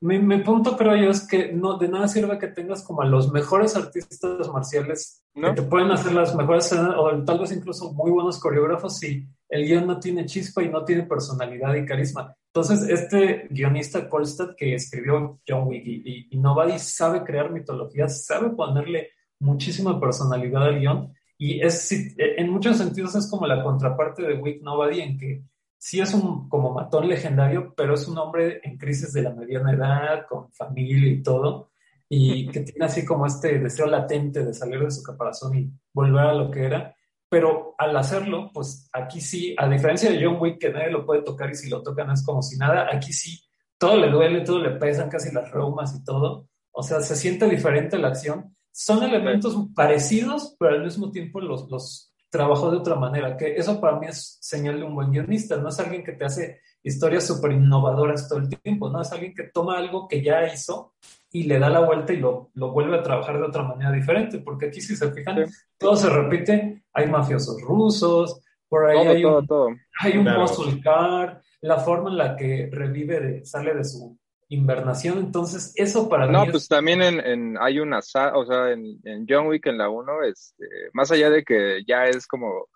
mi, 0.00 0.38
punto 0.38 0.76
creo 0.76 0.96
yo 0.96 1.10
es 1.10 1.26
que 1.26 1.52
no 1.52 1.76
de 1.76 1.88
nada 1.88 2.06
sirve 2.06 2.38
que 2.38 2.48
tengas 2.48 2.84
como 2.84 3.02
a 3.02 3.06
los 3.06 3.32
mejores 3.32 3.76
artistas 3.76 4.48
marciales 4.48 5.24
que 5.34 5.52
te 5.52 5.62
pueden 5.62 5.90
hacer 5.90 6.12
las 6.12 6.34
mejores 6.34 6.66
escenas 6.66 6.94
o 6.96 7.24
tal 7.24 7.40
vez 7.40 7.52
incluso 7.52 7.92
muy 7.92 8.10
buenos 8.10 8.38
coreógrafos 8.38 8.98
si 8.98 9.26
el 9.48 9.66
guion 9.66 9.86
no 9.86 9.98
tiene 9.98 10.26
chispa 10.26 10.62
y 10.62 10.68
no 10.68 10.84
tiene 10.84 11.02
personalidad 11.02 11.74
y 11.74 11.84
carisma. 11.84 12.34
Entonces, 12.54 12.86
este 12.90 13.48
guionista 13.48 14.10
Kolstad 14.10 14.54
que 14.56 14.74
escribió 14.74 15.40
John 15.48 15.68
Wick 15.68 15.86
y, 15.86 16.28
y, 16.30 16.36
Nobody 16.36 16.78
sabe 16.78 17.24
crear 17.24 17.50
mitologías, 17.50 18.26
sabe 18.26 18.50
ponerle 18.50 19.08
muchísima 19.38 19.98
personalidad 19.98 20.64
al 20.64 20.78
guion 20.78 21.14
y 21.38 21.62
es, 21.62 21.90
en 22.18 22.50
muchos 22.50 22.76
sentidos 22.76 23.14
es 23.14 23.28
como 23.30 23.46
la 23.46 23.62
contraparte 23.64 24.22
de 24.22 24.34
Wick 24.34 24.62
Nobody 24.62 25.00
en 25.00 25.18
que 25.18 25.42
sí 25.78 26.00
es 26.00 26.12
un 26.12 26.48
como 26.48 26.72
matón 26.72 27.08
legendario, 27.08 27.74
pero 27.74 27.94
es 27.94 28.06
un 28.06 28.18
hombre 28.18 28.60
en 28.62 28.76
crisis 28.76 29.12
de 29.14 29.22
la 29.22 29.34
mediana 29.34 29.72
edad, 29.72 30.26
con 30.28 30.52
familia 30.52 31.10
y 31.10 31.22
todo, 31.22 31.72
y 32.08 32.46
que 32.48 32.60
tiene 32.60 32.84
así 32.84 33.04
como 33.04 33.26
este 33.26 33.58
deseo 33.58 33.86
latente 33.86 34.44
de 34.44 34.54
salir 34.54 34.78
de 34.78 34.90
su 34.90 35.02
caparazón 35.02 35.56
y 35.56 35.72
volver 35.92 36.26
a 36.26 36.34
lo 36.34 36.50
que 36.50 36.64
era. 36.64 36.94
Pero 37.32 37.74
al 37.78 37.96
hacerlo, 37.96 38.50
pues 38.52 38.90
aquí 38.92 39.18
sí, 39.22 39.54
a 39.56 39.66
diferencia 39.66 40.10
de 40.10 40.22
John 40.22 40.36
Wick, 40.38 40.58
que 40.58 40.68
nadie 40.68 40.90
lo 40.90 41.06
puede 41.06 41.22
tocar 41.22 41.50
y 41.50 41.54
si 41.54 41.70
lo 41.70 41.82
tocan 41.82 42.10
es 42.10 42.22
como 42.22 42.42
si 42.42 42.58
nada, 42.58 42.88
aquí 42.92 43.10
sí, 43.10 43.42
todo 43.78 43.96
le 43.96 44.10
duele, 44.10 44.42
todo 44.42 44.58
le 44.58 44.72
pesan 44.72 45.08
casi 45.08 45.32
las 45.32 45.50
reumas 45.50 45.96
y 45.96 46.04
todo. 46.04 46.50
O 46.72 46.82
sea, 46.82 47.00
se 47.00 47.16
siente 47.16 47.48
diferente 47.48 47.96
la 47.96 48.08
acción. 48.08 48.54
Son 48.70 49.02
elementos 49.02 49.56
parecidos, 49.74 50.56
pero 50.58 50.74
al 50.74 50.84
mismo 50.84 51.10
tiempo 51.10 51.40
los, 51.40 51.70
los 51.70 52.12
trabajó 52.28 52.70
de 52.70 52.76
otra 52.76 52.96
manera, 52.96 53.34
que 53.34 53.56
eso 53.56 53.80
para 53.80 53.98
mí 53.98 54.08
es 54.08 54.36
señal 54.42 54.78
de 54.78 54.84
un 54.84 54.94
buen 54.94 55.10
guionista, 55.10 55.56
no 55.56 55.70
es 55.70 55.80
alguien 55.80 56.04
que 56.04 56.12
te 56.12 56.26
hace 56.26 56.60
historias 56.82 57.26
súper 57.26 57.52
innovadoras 57.52 58.28
todo 58.28 58.40
el 58.40 58.50
tiempo, 58.50 58.90
no 58.90 59.00
es 59.00 59.10
alguien 59.10 59.32
que 59.34 59.44
toma 59.44 59.78
algo 59.78 60.06
que 60.06 60.22
ya 60.22 60.52
hizo 60.52 60.92
y 61.30 61.44
le 61.44 61.58
da 61.58 61.70
la 61.70 61.80
vuelta 61.80 62.12
y 62.12 62.18
lo, 62.18 62.50
lo 62.52 62.72
vuelve 62.72 62.98
a 62.98 63.02
trabajar 63.02 63.38
de 63.38 63.46
otra 63.46 63.62
manera 63.62 63.90
diferente, 63.90 64.38
porque 64.38 64.66
aquí 64.66 64.82
si 64.82 64.96
se 64.96 65.10
fijan, 65.12 65.46
todo 65.78 65.96
se 65.96 66.10
repite, 66.10 66.81
hay 66.92 67.08
mafiosos 67.08 67.60
rusos, 67.62 68.40
por 68.68 68.86
ahí 68.86 69.06
hay, 69.06 69.24
un, 69.24 69.80
hay 70.00 70.16
un 70.16 70.24
muscle 70.24 70.80
car, 70.80 71.42
la 71.60 71.78
forma 71.78 72.10
en 72.10 72.16
la 72.16 72.36
que 72.36 72.70
revive, 72.72 73.44
sale 73.44 73.74
de 73.74 73.84
su 73.84 74.18
invernación. 74.48 75.18
Entonces, 75.18 75.72
eso 75.76 76.08
para 76.08 76.26
no, 76.26 76.40
mí. 76.40 76.46
No, 76.46 76.52
pues 76.52 76.68
también 76.68 77.02
en, 77.02 77.56
hay 77.60 77.80
una, 77.80 77.98
o 77.98 78.46
sea, 78.46 78.72
en, 78.72 79.26
John 79.28 79.46
Wick 79.46 79.66
en 79.66 79.78
la 79.78 79.88
1, 79.88 80.22
este, 80.24 80.64
más 80.92 81.10
allá 81.10 81.30
de 81.30 81.44
que 81.44 81.82
ya 81.86 82.06
es 82.06 82.26
como 82.26 82.66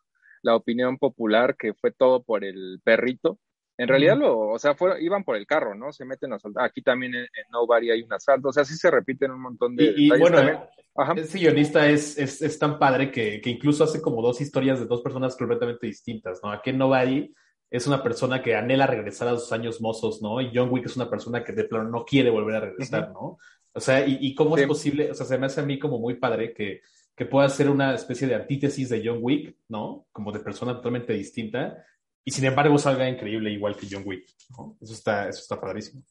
la 0.42 0.54
opinión 0.54 0.98
popular 0.98 1.56
que 1.56 1.74
fue 1.74 1.92
todo 1.92 2.22
por 2.22 2.44
el 2.44 2.80
perrito, 2.84 3.38
en 3.78 3.88
realidad, 3.88 4.16
lo, 4.16 4.50
o 4.50 4.58
sea, 4.58 4.74
iban 5.00 5.22
por 5.22 5.36
el 5.36 5.46
carro, 5.46 5.74
¿no? 5.74 5.92
Se 5.92 6.04
meten 6.04 6.32
a 6.32 6.36
asaltar. 6.36 6.64
Aquí 6.64 6.80
también 6.80 7.14
en, 7.14 7.26
Nobody 7.50 7.90
hay 7.90 8.02
un 8.02 8.12
asalto. 8.12 8.48
O 8.48 8.52
sea, 8.52 8.64
sí 8.64 8.74
se 8.74 8.90
repiten 8.90 9.30
un 9.30 9.42
montón 9.42 9.76
de. 9.76 9.92
Y, 9.96 10.08
bueno, 10.08 10.68
ese 11.16 11.38
guionista 11.38 11.86
es, 11.88 12.16
es, 12.16 12.40
es, 12.40 12.58
tan 12.58 12.78
padre 12.78 13.10
que, 13.10 13.40
que, 13.40 13.50
incluso 13.50 13.84
hace 13.84 14.00
como 14.00 14.22
dos 14.22 14.40
historias 14.40 14.80
de 14.80 14.86
dos 14.86 15.02
personas 15.02 15.36
completamente 15.36 15.86
distintas, 15.86 16.40
¿no? 16.42 16.50
Aquí 16.50 16.70
en 16.70 16.78
Nobody 16.78 17.34
es 17.70 17.86
una 17.86 18.02
persona 18.02 18.42
que 18.42 18.54
anhela 18.54 18.86
regresar 18.86 19.28
a 19.28 19.36
sus 19.36 19.52
años 19.52 19.80
mozos, 19.82 20.22
¿no? 20.22 20.40
Y 20.40 20.50
John 20.54 20.70
Wick 20.70 20.86
es 20.86 20.96
una 20.96 21.10
persona 21.10 21.44
que 21.44 21.52
de 21.52 21.64
plano 21.64 21.90
no 21.90 22.04
quiere 22.04 22.30
volver 22.30 22.56
a 22.56 22.60
regresar, 22.60 23.10
¿no? 23.12 23.38
O 23.74 23.80
sea, 23.80 24.06
y, 24.06 24.16
y 24.22 24.34
cómo 24.34 24.56
es 24.56 24.66
posible, 24.66 25.10
o 25.10 25.14
sea, 25.14 25.26
se 25.26 25.36
me 25.36 25.46
hace 25.46 25.60
a 25.60 25.64
mí 25.64 25.78
como 25.78 25.98
muy 25.98 26.14
padre 26.14 26.54
que, 26.54 26.80
que 27.14 27.26
pueda 27.26 27.48
ser 27.50 27.68
una 27.68 27.94
especie 27.94 28.26
de 28.26 28.36
antítesis 28.36 28.88
de 28.88 29.02
John 29.04 29.18
Wick, 29.20 29.56
¿no? 29.68 30.06
Como 30.12 30.32
de 30.32 30.40
persona 30.40 30.74
totalmente 30.76 31.12
distinta, 31.12 31.84
y 32.26 32.32
sin 32.32 32.44
embargo 32.44 32.76
salga 32.76 33.08
increíble 33.08 33.52
igual 33.52 33.76
que 33.76 33.86
John 33.88 34.02
Wick. 34.04 34.26
¿no? 34.58 34.76
Eso, 34.80 34.94
está, 34.94 35.28
eso 35.28 35.38
está 35.38 35.60
padrísimo. 35.60 36.02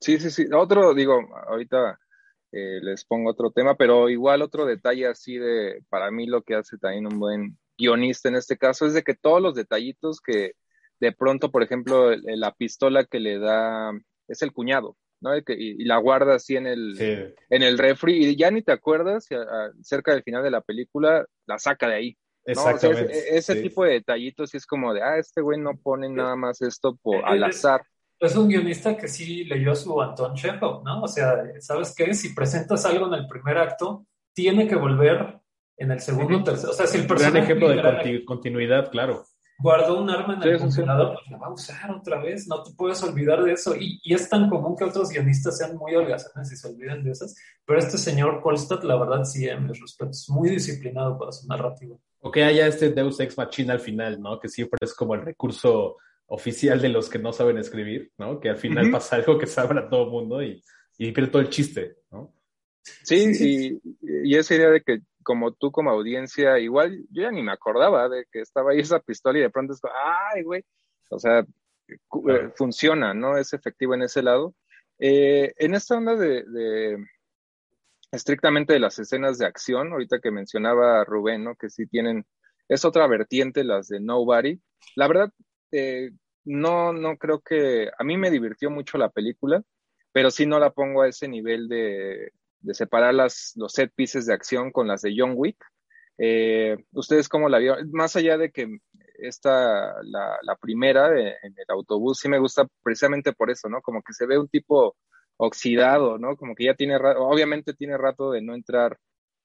Sí, 0.00 0.18
sí, 0.20 0.30
sí. 0.30 0.46
Otro, 0.54 0.94
digo, 0.94 1.20
ahorita 1.48 1.98
eh, 2.52 2.78
les 2.80 3.04
pongo 3.04 3.30
otro 3.30 3.50
tema, 3.50 3.74
pero 3.74 4.08
igual 4.08 4.42
otro 4.42 4.64
detalle 4.64 5.08
así 5.08 5.36
de, 5.36 5.82
para 5.88 6.12
mí 6.12 6.26
lo 6.26 6.42
que 6.42 6.54
hace 6.54 6.78
también 6.78 7.12
un 7.12 7.18
buen 7.18 7.58
guionista 7.76 8.28
en 8.28 8.36
este 8.36 8.56
caso 8.56 8.86
es 8.86 8.94
de 8.94 9.02
que 9.02 9.14
todos 9.14 9.42
los 9.42 9.56
detallitos 9.56 10.20
que 10.20 10.52
de 11.00 11.12
pronto, 11.12 11.50
por 11.50 11.64
ejemplo, 11.64 12.14
la 12.14 12.52
pistola 12.54 13.04
que 13.04 13.18
le 13.18 13.40
da, 13.40 13.90
es 14.28 14.42
el 14.42 14.52
cuñado, 14.52 14.96
¿no? 15.20 15.36
Y, 15.36 15.42
y, 15.48 15.84
la 15.84 15.96
guarda 15.98 16.36
así 16.36 16.56
en 16.56 16.66
el, 16.68 17.34
en 17.50 17.62
el 17.62 17.76
refri 17.76 18.24
y 18.24 18.36
ya 18.36 18.52
ni 18.52 18.62
te 18.62 18.72
acuerdas, 18.72 19.26
cerca 19.82 20.12
del 20.12 20.22
final 20.22 20.44
de 20.44 20.50
la 20.50 20.60
película, 20.60 21.26
la 21.46 21.58
saca 21.58 21.88
de 21.88 21.94
ahí. 21.94 22.18
Exactamente. 22.52 23.36
ese, 23.36 23.56
tipo 23.56 23.84
de 23.84 23.92
detallitos 23.92 24.54
es 24.54 24.66
como 24.66 24.94
de, 24.94 25.02
ah, 25.02 25.18
este 25.18 25.42
güey 25.42 25.60
no 25.60 25.76
pone 25.76 26.08
nada 26.08 26.34
más 26.34 26.62
esto 26.62 26.96
por, 27.02 27.24
al 27.24 27.44
azar. 27.44 27.82
Es 28.18 28.34
un 28.34 28.48
guionista 28.48 28.96
que 28.96 29.06
sí 29.06 29.44
leyó 29.44 29.74
su 29.74 30.00
Anton 30.00 30.34
Chekhov, 30.34 30.82
¿no? 30.82 31.02
O 31.02 31.08
sea, 31.08 31.36
¿sabes 31.60 31.94
qué? 31.94 32.14
Si 32.14 32.34
presentas 32.34 32.84
algo 32.86 33.06
en 33.06 33.14
el 33.14 33.28
primer 33.28 33.58
acto, 33.58 34.06
tiene 34.32 34.66
que 34.66 34.74
volver 34.74 35.38
en 35.76 35.90
el 35.90 36.00
segundo, 36.00 36.42
tercero. 36.42 36.72
O 36.72 36.74
sea, 36.74 36.86
si 36.86 36.98
el 36.98 37.06
personaje. 37.06 37.32
Gran 37.32 37.44
ejemplo 37.44 37.68
de 37.68 38.24
continuidad, 38.24 38.90
claro. 38.90 39.24
Guardó 39.60 40.00
un 40.00 40.08
arma 40.08 40.34
en 40.34 40.42
el 40.42 40.58
congelador, 40.58 41.14
pues 41.14 41.30
la 41.30 41.38
va 41.38 41.48
a 41.48 41.52
usar 41.52 41.90
otra 41.90 42.20
vez, 42.20 42.46
no 42.46 42.62
te 42.62 42.70
puedes 42.72 43.02
olvidar 43.02 43.42
de 43.42 43.52
eso. 43.52 43.74
Y, 43.76 44.00
y 44.04 44.14
es 44.14 44.28
tan 44.28 44.48
común 44.48 44.76
que 44.76 44.84
otros 44.84 45.10
guionistas 45.10 45.58
sean 45.58 45.76
muy 45.76 45.94
holgazanes 45.94 46.52
y 46.52 46.56
se 46.56 46.68
olviden 46.68 47.02
de 47.02 47.10
esas. 47.10 47.34
Pero 47.66 47.78
este 47.78 47.98
señor 47.98 48.40
Kolstad, 48.40 48.82
la 48.84 48.96
verdad, 48.96 49.24
sí, 49.24 49.48
en 49.48 49.66
mis 49.66 49.80
respetos, 49.80 50.28
muy 50.28 50.48
disciplinado 50.48 51.18
para 51.18 51.32
su 51.32 51.46
narrativa. 51.46 51.96
O 52.20 52.30
que 52.30 52.44
haya 52.44 52.66
este 52.66 52.90
Deus 52.90 53.20
Ex 53.20 53.36
Machina 53.38 53.74
al 53.74 53.80
final, 53.80 54.20
¿no? 54.20 54.38
Que 54.40 54.48
siempre 54.48 54.78
es 54.82 54.94
como 54.94 55.14
el 55.14 55.22
recurso 55.22 55.96
oficial 56.26 56.80
de 56.80 56.90
los 56.90 57.08
que 57.08 57.18
no 57.18 57.32
saben 57.32 57.58
escribir, 57.58 58.12
¿no? 58.18 58.40
Que 58.40 58.50
al 58.50 58.56
final 58.56 58.90
pasa 58.90 59.16
algo 59.16 59.38
que 59.38 59.46
sabe 59.46 59.78
a 59.78 59.88
todo 59.88 60.04
el 60.04 60.10
mundo 60.10 60.42
y, 60.42 60.62
y 60.98 61.12
pierde 61.12 61.30
todo 61.30 61.42
el 61.42 61.48
chiste, 61.48 61.96
¿no? 62.10 62.34
Sí, 62.82 63.32
y, 63.38 63.80
y, 64.02 64.36
esa 64.36 64.54
idea 64.54 64.70
de 64.70 64.82
que 64.82 65.00
como 65.22 65.52
tú 65.52 65.70
como 65.70 65.90
audiencia, 65.90 66.58
igual 66.58 67.04
yo 67.10 67.22
ya 67.22 67.30
ni 67.30 67.42
me 67.42 67.52
acordaba 67.52 68.08
de 68.08 68.24
que 68.32 68.40
estaba 68.40 68.72
ahí 68.72 68.80
esa 68.80 69.00
pistola 69.00 69.38
y 69.38 69.42
de 69.42 69.50
pronto 69.50 69.74
es 69.74 69.80
ay, 70.34 70.42
güey, 70.42 70.64
o 71.10 71.18
sea, 71.18 71.44
eh, 71.88 72.50
funciona, 72.54 73.14
¿no? 73.14 73.36
Es 73.36 73.52
efectivo 73.52 73.94
en 73.94 74.02
ese 74.02 74.22
lado. 74.22 74.54
Eh, 74.98 75.52
en 75.56 75.74
esta 75.74 75.96
onda 75.96 76.16
de, 76.16 76.44
de, 76.44 77.06
estrictamente 78.10 78.72
de 78.72 78.80
las 78.80 78.98
escenas 78.98 79.38
de 79.38 79.46
acción, 79.46 79.92
ahorita 79.92 80.20
que 80.20 80.30
mencionaba 80.30 81.04
Rubén, 81.04 81.44
¿no? 81.44 81.54
Que 81.56 81.70
sí 81.70 81.86
tienen, 81.86 82.26
es 82.68 82.84
otra 82.84 83.06
vertiente 83.06 83.64
las 83.64 83.88
de 83.88 84.00
Nobody. 84.00 84.60
La 84.96 85.08
verdad, 85.08 85.32
eh, 85.72 86.10
no, 86.44 86.92
no 86.92 87.16
creo 87.18 87.40
que, 87.40 87.90
a 87.96 88.04
mí 88.04 88.16
me 88.16 88.30
divirtió 88.30 88.70
mucho 88.70 88.98
la 88.98 89.10
película, 89.10 89.62
pero 90.12 90.30
sí 90.30 90.46
no 90.46 90.58
la 90.58 90.70
pongo 90.70 91.02
a 91.02 91.08
ese 91.08 91.28
nivel 91.28 91.68
de, 91.68 92.32
de 92.60 92.74
separar 92.74 93.14
las, 93.14 93.52
los 93.56 93.72
set 93.72 93.92
pieces 93.94 94.26
de 94.26 94.34
acción 94.34 94.72
con 94.72 94.88
las 94.88 95.02
de 95.02 95.14
John 95.16 95.34
Wick. 95.36 95.62
Eh, 96.18 96.76
¿Ustedes 96.92 97.28
cómo 97.28 97.48
la 97.48 97.58
vieron? 97.58 97.90
Más 97.92 98.16
allá 98.16 98.38
de 98.38 98.50
que 98.50 98.78
esta, 99.18 100.02
la, 100.02 100.38
la 100.42 100.56
primera 100.56 101.08
en 101.18 101.54
el 101.56 101.64
autobús, 101.68 102.18
sí 102.18 102.28
me 102.28 102.38
gusta 102.38 102.66
precisamente 102.82 103.32
por 103.32 103.50
eso, 103.50 103.68
¿no? 103.68 103.80
Como 103.82 104.02
que 104.02 104.12
se 104.12 104.26
ve 104.26 104.38
un 104.38 104.48
tipo 104.48 104.96
oxidado, 105.38 106.18
¿no? 106.18 106.36
Como 106.36 106.54
que 106.54 106.64
ya 106.64 106.74
tiene, 106.74 106.96
obviamente 106.96 107.72
tiene 107.72 107.96
rato 107.96 108.32
de 108.32 108.42
no 108.42 108.54
entrar 108.54 108.98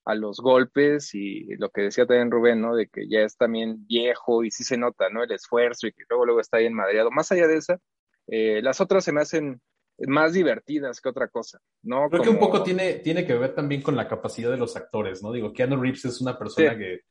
a 0.06 0.16
los 0.16 0.40
golpes 0.40 1.16
y 1.16 1.56
lo 1.56 1.70
que 1.70 1.84
decía 1.84 2.06
también 2.06 2.32
Rubén, 2.32 2.62
¿no? 2.62 2.76
De 2.76 2.88
que 2.88 3.08
ya 3.08 3.22
es 3.22 3.38
también 3.38 3.86
viejo 3.88 4.44
y 4.44 4.52
sí 4.52 4.64
se 4.64 4.78
nota, 4.78 5.10
¿no? 5.10 5.24
El 5.24 5.32
esfuerzo 5.32 5.88
y 5.88 5.94
que 5.94 6.04
luego 6.10 6.26
luego 6.26 6.42
está 6.42 6.58
bien 6.58 6.74
madreado. 6.74 7.10
Más 7.12 7.32
allá 7.32 7.48
de 7.48 7.58
esa, 7.58 7.80
eh, 8.28 8.62
las 8.62 8.82
otras 8.82 9.06
se 9.06 9.14
me 9.14 9.22
hacen 9.22 9.62
más 10.00 10.34
divertidas 10.34 11.00
que 11.00 11.10
otra 11.10 11.28
cosa, 11.28 11.60
¿no? 11.84 12.10
Creo 12.10 12.24
que 12.24 12.30
un 12.30 12.40
poco 12.40 12.64
tiene, 12.64 12.96
tiene 12.96 13.26
que 13.26 13.36
ver 13.36 13.54
también 13.54 13.82
con 13.82 13.96
la 13.96 14.08
capacidad 14.08 14.50
de 14.50 14.58
los 14.58 14.76
actores, 14.76 15.22
¿no? 15.22 15.32
Digo, 15.32 15.54
Keanu 15.54 15.80
Reeves 15.80 16.06
es 16.06 16.20
una 16.20 16.38
persona 16.38 16.76
que, 16.78 17.02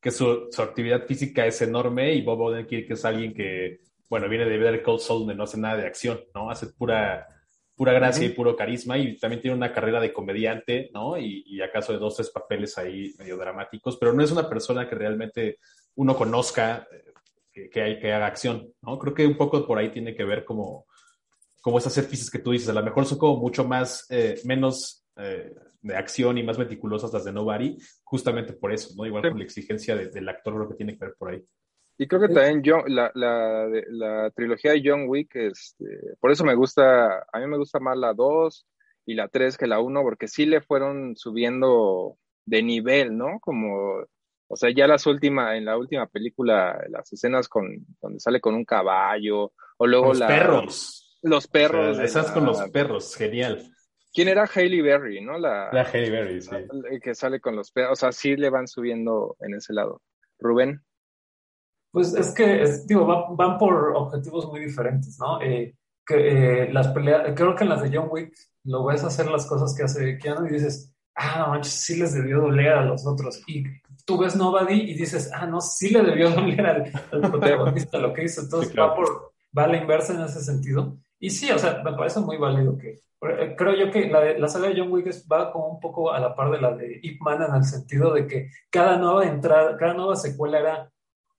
que 0.00 0.10
su, 0.10 0.48
su, 0.50 0.60
actividad 0.60 1.06
física 1.06 1.46
es 1.46 1.62
enorme 1.62 2.12
y 2.12 2.22
Bob 2.22 2.40
Odenkirk 2.40 2.90
es 2.90 3.04
alguien 3.04 3.32
que, 3.32 3.80
bueno, 4.10 4.28
viene 4.28 4.46
de 4.46 4.58
ver 4.58 4.82
Cold 4.82 5.00
Soul 5.00 5.20
donde 5.20 5.36
no 5.36 5.44
hace 5.44 5.58
nada 5.58 5.76
de 5.76 5.86
acción, 5.86 6.20
¿no? 6.34 6.50
Hace 6.50 6.66
pura 6.66 7.28
pura 7.82 7.94
gracia 7.94 8.24
y 8.24 8.28
puro 8.28 8.54
carisma 8.54 8.96
y 8.96 9.16
también 9.18 9.42
tiene 9.42 9.56
una 9.56 9.72
carrera 9.72 9.98
de 9.98 10.12
comediante, 10.12 10.88
¿no? 10.94 11.18
Y, 11.18 11.42
y 11.44 11.60
acaso 11.62 11.92
de 11.92 11.98
dos, 11.98 12.14
tres 12.14 12.30
papeles 12.30 12.78
ahí 12.78 13.12
medio 13.18 13.36
dramáticos, 13.36 13.96
pero 13.96 14.12
no 14.12 14.22
es 14.22 14.30
una 14.30 14.48
persona 14.48 14.88
que 14.88 14.94
realmente 14.94 15.58
uno 15.96 16.14
conozca 16.14 16.86
eh, 17.52 17.68
que, 17.72 17.82
hay, 17.82 17.98
que 17.98 18.12
haga 18.12 18.26
acción, 18.26 18.72
¿no? 18.82 19.00
Creo 19.00 19.14
que 19.14 19.26
un 19.26 19.36
poco 19.36 19.66
por 19.66 19.78
ahí 19.78 19.90
tiene 19.90 20.14
que 20.14 20.22
ver 20.22 20.44
como, 20.44 20.86
como 21.60 21.78
esas 21.78 21.92
set 21.92 22.08
que 22.30 22.38
tú 22.38 22.52
dices, 22.52 22.68
a 22.68 22.72
lo 22.72 22.84
mejor 22.84 23.04
son 23.04 23.18
como 23.18 23.40
mucho 23.40 23.64
más, 23.64 24.06
eh, 24.10 24.40
menos 24.44 25.04
eh, 25.16 25.52
de 25.80 25.96
acción 25.96 26.38
y 26.38 26.44
más 26.44 26.58
meticulosas 26.58 27.12
las 27.12 27.24
de 27.24 27.32
Nobody, 27.32 27.78
justamente 28.04 28.52
por 28.52 28.72
eso, 28.72 28.94
¿no? 28.96 29.06
Igual 29.06 29.28
con 29.28 29.38
la 29.38 29.44
exigencia 29.44 29.96
del 29.96 30.28
actor, 30.28 30.54
lo 30.54 30.68
que 30.68 30.76
tiene 30.76 30.96
que 30.96 31.06
ver 31.06 31.14
por 31.18 31.32
ahí. 31.32 31.44
Y 32.02 32.08
creo 32.08 32.22
que 32.22 32.34
también 32.34 32.62
John, 32.66 32.82
la, 32.92 33.12
la, 33.14 33.68
la, 33.90 34.30
trilogía 34.30 34.72
de 34.72 34.82
John 34.84 35.04
Wick, 35.06 35.36
este, 35.36 36.16
por 36.18 36.32
eso 36.32 36.44
me 36.44 36.56
gusta, 36.56 37.24
a 37.32 37.38
mí 37.38 37.46
me 37.46 37.58
gusta 37.58 37.78
más 37.78 37.96
la 37.96 38.12
2 38.12 38.66
y 39.06 39.14
la 39.14 39.28
3 39.28 39.56
que 39.56 39.68
la 39.68 39.78
1, 39.78 40.02
porque 40.02 40.26
sí 40.26 40.44
le 40.44 40.62
fueron 40.62 41.14
subiendo 41.14 42.18
de 42.44 42.60
nivel, 42.60 43.16
¿no? 43.16 43.38
Como, 43.38 44.00
o 44.48 44.56
sea, 44.56 44.70
ya 44.74 44.88
las 44.88 45.06
últimas, 45.06 45.54
en 45.54 45.64
la 45.64 45.78
última 45.78 46.08
película, 46.08 46.76
las 46.88 47.12
escenas 47.12 47.46
con, 47.46 47.86
donde 48.00 48.18
sale 48.18 48.40
con 48.40 48.56
un 48.56 48.64
caballo, 48.64 49.52
o 49.78 49.86
luego 49.86 50.08
los 50.08 50.22
perros. 50.22 51.18
Los 51.22 51.46
perros. 51.46 52.00
esas 52.00 52.32
con 52.32 52.46
los 52.46 52.60
perros, 52.70 53.14
genial. 53.14 53.62
¿Quién 54.12 54.26
era 54.26 54.50
Hailey 54.52 54.80
Berry, 54.80 55.20
no? 55.20 55.38
La, 55.38 55.70
la 55.72 55.82
Hailey 55.82 56.10
Berry, 56.10 56.42
sí. 56.42 56.50
que 57.00 57.14
sale 57.14 57.38
con 57.38 57.54
los 57.54 57.70
perros, 57.70 57.92
o 57.92 57.94
sea, 57.94 58.10
sí 58.10 58.34
le 58.34 58.50
van 58.50 58.66
subiendo 58.66 59.36
en 59.38 59.54
ese 59.54 59.72
lado. 59.72 60.02
Rubén. 60.40 60.82
Pues 61.92 62.14
es 62.14 62.32
que, 62.32 62.64
digo, 62.86 63.06
van, 63.36 63.58
por 63.58 63.94
objetivos 63.94 64.48
muy 64.48 64.60
diferentes, 64.60 65.18
¿no? 65.20 65.40
Eh, 65.42 65.76
que, 66.06 66.64
eh, 66.64 66.72
las 66.72 66.88
peleas, 66.88 67.32
creo 67.36 67.54
que 67.54 67.64
en 67.64 67.70
las 67.70 67.82
de 67.82 67.96
John 67.96 68.08
Wick 68.10 68.34
lo 68.64 68.86
ves 68.86 69.04
hacer 69.04 69.30
las 69.30 69.46
cosas 69.46 69.74
que 69.76 69.84
hace 69.84 70.18
Keanu 70.18 70.46
y 70.46 70.52
dices, 70.52 70.94
ah, 71.14 71.40
no 71.40 71.48
manches, 71.48 71.74
sí 71.74 71.96
les 71.96 72.14
debió 72.14 72.40
doler 72.40 72.72
a 72.72 72.84
los 72.84 73.06
otros. 73.06 73.42
Y 73.46 73.64
tú 74.06 74.16
ves 74.18 74.34
Nobody 74.36 74.90
y 74.90 74.94
dices, 74.94 75.30
ah, 75.34 75.46
no, 75.46 75.60
sí 75.60 75.90
le 75.90 76.02
debió 76.02 76.30
doler 76.30 76.66
al, 76.66 76.90
protagonista 77.30 77.98
lo 77.98 78.14
que 78.14 78.24
hizo. 78.24 78.40
Entonces 78.40 78.74
va 78.76 78.94
por, 78.94 79.32
va 79.56 79.64
a 79.64 79.68
la 79.68 79.76
inversa 79.76 80.14
en 80.14 80.22
ese 80.22 80.40
sentido. 80.40 80.96
Y 81.18 81.28
sí, 81.28 81.50
o 81.50 81.58
sea, 81.58 81.82
me 81.84 81.92
parece 81.92 82.20
muy 82.20 82.38
válido 82.38 82.76
que, 82.78 83.00
eh, 83.20 83.54
creo 83.56 83.76
yo 83.76 83.90
que 83.90 84.08
la, 84.08 84.38
la 84.38 84.48
saga 84.48 84.68
de 84.68 84.80
John 84.80 84.90
Wick 84.90 85.08
va 85.30 85.52
como 85.52 85.68
un 85.68 85.80
poco 85.80 86.10
a 86.10 86.18
la 86.18 86.34
par 86.34 86.50
de 86.50 86.60
la 86.60 86.74
de 86.74 87.00
Ip 87.02 87.20
Man 87.20 87.42
en 87.42 87.54
el 87.54 87.64
sentido 87.64 88.12
de 88.12 88.26
que 88.26 88.50
cada 88.70 88.96
nueva 88.96 89.26
entrada, 89.26 89.76
cada 89.76 89.94
nueva 89.94 90.16
secuela 90.16 90.58
era 90.58 90.92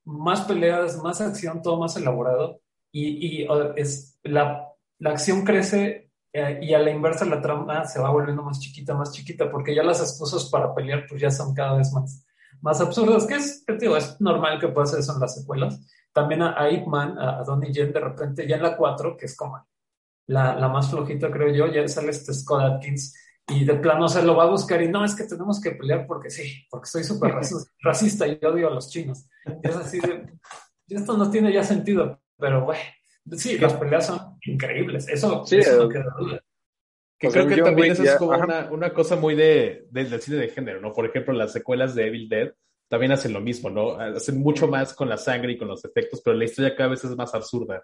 más 0.06 0.42
peleas, 0.42 1.02
más 1.02 1.22
acción, 1.22 1.62
todo 1.62 1.80
más 1.80 1.96
elaborado 1.96 2.62
y, 2.92 3.48
es, 3.76 4.20
la, 4.24 4.68
la, 5.00 5.10
acción 5.10 5.44
crece 5.44 6.12
eh, 6.32 6.60
y 6.62 6.74
a 6.74 6.80
la 6.80 6.92
inversa 6.92 7.26
la 7.26 7.42
trama 7.42 7.86
se 7.86 8.00
va 8.00 8.12
volviendo 8.12 8.44
más 8.44 8.60
chiquita, 8.60 8.94
más 8.94 9.12
chiquita, 9.12 9.50
porque 9.52 9.74
ya 9.74 9.84
las 9.84 10.00
excusas 10.00 10.50
para 10.50 10.74
pelear 10.76 11.06
pues 11.10 11.22
ya 11.22 11.32
son 11.32 11.54
cada 11.54 11.78
vez 11.78 11.92
más, 11.92 12.26
más 12.62 12.80
absurdas, 12.82 13.26
que 13.26 13.36
es, 13.36 13.64
que 13.66 13.74
digo, 13.78 13.98
es 13.98 14.20
normal 14.22 14.60
que 14.60 14.68
hacer 14.80 15.00
eso 15.00 15.14
en 15.14 15.20
las 15.20 15.36
secuelas. 15.36 15.80
También 16.14 16.44
a, 16.44 16.70
Ip 16.70 16.86
Man, 16.86 17.18
a, 17.18 17.44
Donnie 17.44 17.74
Yen, 17.74 17.92
de 17.92 18.00
repente, 18.00 18.48
ya 18.48 18.58
en 18.58 18.64
la 18.64 18.78
4, 18.78 19.18
que 19.18 19.26
es 19.26 19.36
como 19.36 19.66
la, 20.28 20.56
la 20.56 20.70
más 20.70 20.90
flojita, 20.92 21.32
creo 21.32 21.52
yo, 21.52 21.68
ya 21.68 21.88
sale 21.88 22.12
este 22.12 22.34
Scott 22.34 22.62
Atkins 22.62 23.16
y 23.48 23.66
de 23.66 23.76
plano 23.76 24.08
se 24.08 24.24
lo 24.24 24.36
va 24.36 24.44
a 24.44 24.50
buscar 24.50 24.82
y 24.82 24.88
no, 24.88 25.04
es 25.04 25.16
que 25.16 25.26
tenemos 25.26 25.60
que 25.60 25.72
pelear 25.72 26.08
porque 26.08 26.30
sí, 26.30 26.66
porque 26.70 26.88
soy 26.88 27.04
súper 27.04 27.36
racista 27.82 28.28
y 28.28 28.40
odio 28.44 28.68
a 28.68 28.74
los 28.74 28.90
chinos. 28.90 29.28
es 29.62 29.76
así 29.76 30.00
de, 30.00 30.26
esto 30.88 31.18
no 31.18 31.30
tiene 31.30 31.52
ya 31.52 31.64
sentido, 31.64 32.22
pero 32.38 32.66
bueno, 32.66 32.82
Sí, 33.32 33.58
las 33.58 33.74
peleas 33.74 34.08
son 34.08 34.38
increíbles. 34.46 35.08
Eso, 35.08 35.46
sí, 35.46 35.58
eso 35.58 35.84
no 35.84 35.90
queda 35.90 36.14
duda. 36.18 36.44
Que 37.18 37.30
creo 37.30 37.48
que 37.48 37.62
también 37.62 37.92
eso 37.94 38.04
es 38.04 38.16
como 38.16 38.32
una, 38.32 38.70
una, 38.70 38.94
cosa 38.94 39.16
muy 39.16 39.34
de, 39.34 39.88
del 39.92 40.22
cine 40.22 40.38
de 40.38 40.50
género, 40.50 40.82
¿no? 40.82 40.92
Por 40.92 41.06
ejemplo, 41.06 41.34
las 41.34 41.54
secuelas 41.54 41.96
de 41.96 42.08
Evil 42.08 42.28
Dead 42.28 42.54
también 42.90 43.14
hacen 43.14 43.32
lo 43.32 43.40
mismo, 43.40 43.70
¿no? 43.70 43.98
Hacen 43.98 44.40
mucho 44.40 44.68
más 44.68 44.94
con 44.94 45.08
la 45.08 45.18
sangre 45.18 45.54
y 45.54 45.58
con 45.58 45.70
los 45.70 45.86
efectos, 45.86 46.22
pero 46.24 46.36
la 46.36 46.44
historia 46.44 46.76
cada 46.76 46.90
vez 46.90 47.04
es 47.06 47.16
más 47.16 47.34
absurda. 47.34 47.82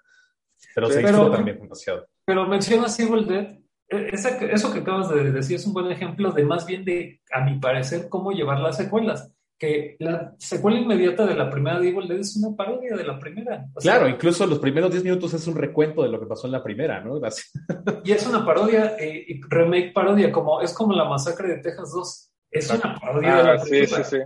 Pero 0.76 0.91
se 0.91 1.00
disfruta 1.00 1.38
también 1.38 1.60
demasiado. 1.60 2.06
Pero 2.26 2.45
mencionas 2.45 3.00
Evil 3.00 3.26
Dead, 3.26 3.58
eso 3.89 4.71
que 4.71 4.80
acabas 4.80 5.10
de 5.10 5.32
decir 5.32 5.56
es 5.56 5.65
un 5.65 5.73
buen 5.73 5.91
ejemplo 5.91 6.32
de 6.32 6.43
más 6.43 6.65
bien 6.65 6.86
de, 6.86 7.21
a 7.32 7.41
mi 7.41 7.60
parecer, 7.60 8.08
cómo 8.10 8.32
llevar 8.32 8.60
las 8.60 8.78
secuelas. 8.78 9.34
Que 9.58 9.97
la 9.99 10.36
secuela 10.38 10.80
inmediata 10.80 11.25
de 11.25 11.36
la 11.36 11.49
primera 11.49 11.82
de 11.82 11.89
Evil 11.89 12.08
Dead 12.08 12.19
es 12.19 12.38
una 12.38 12.56
parodia 12.56 12.95
de 12.95 13.04
la 13.04 13.19
primera. 13.19 13.65
claro, 13.75 14.08
incluso 14.08 14.45
los 14.45 14.60
primeros 14.60 14.89
10 14.89 15.04
minutos 15.04 15.34
es 15.34 15.45
un 15.47 15.56
recuento 15.56 16.02
de 16.02 16.08
lo 16.08 16.17
que 16.17 16.28
pasó 16.28 16.47
en 16.47 16.54
la 16.54 16.63
primera, 16.63 17.02
¿no? 17.02 17.19
y 18.06 18.12
es 18.12 18.25
una 18.25 18.45
parodia, 18.45 18.95
eh, 18.97 19.41
remake 19.49 19.91
parodia, 19.91 20.32
como 20.32 20.62
es 20.62 20.73
como 20.73 20.93
la 20.93 21.04
masacre 21.04 21.49
de 21.49 21.58
Texas 21.58 21.91
2. 21.91 22.32
Es 22.52 22.69
una 22.69 22.97
parodia 22.97 23.36
de 23.36 23.43
la 23.43 23.54
ah, 23.54 23.62
primera. 23.62 23.88
Sí, 23.88 23.95
sí, 23.95 24.04
sí. 24.04 24.17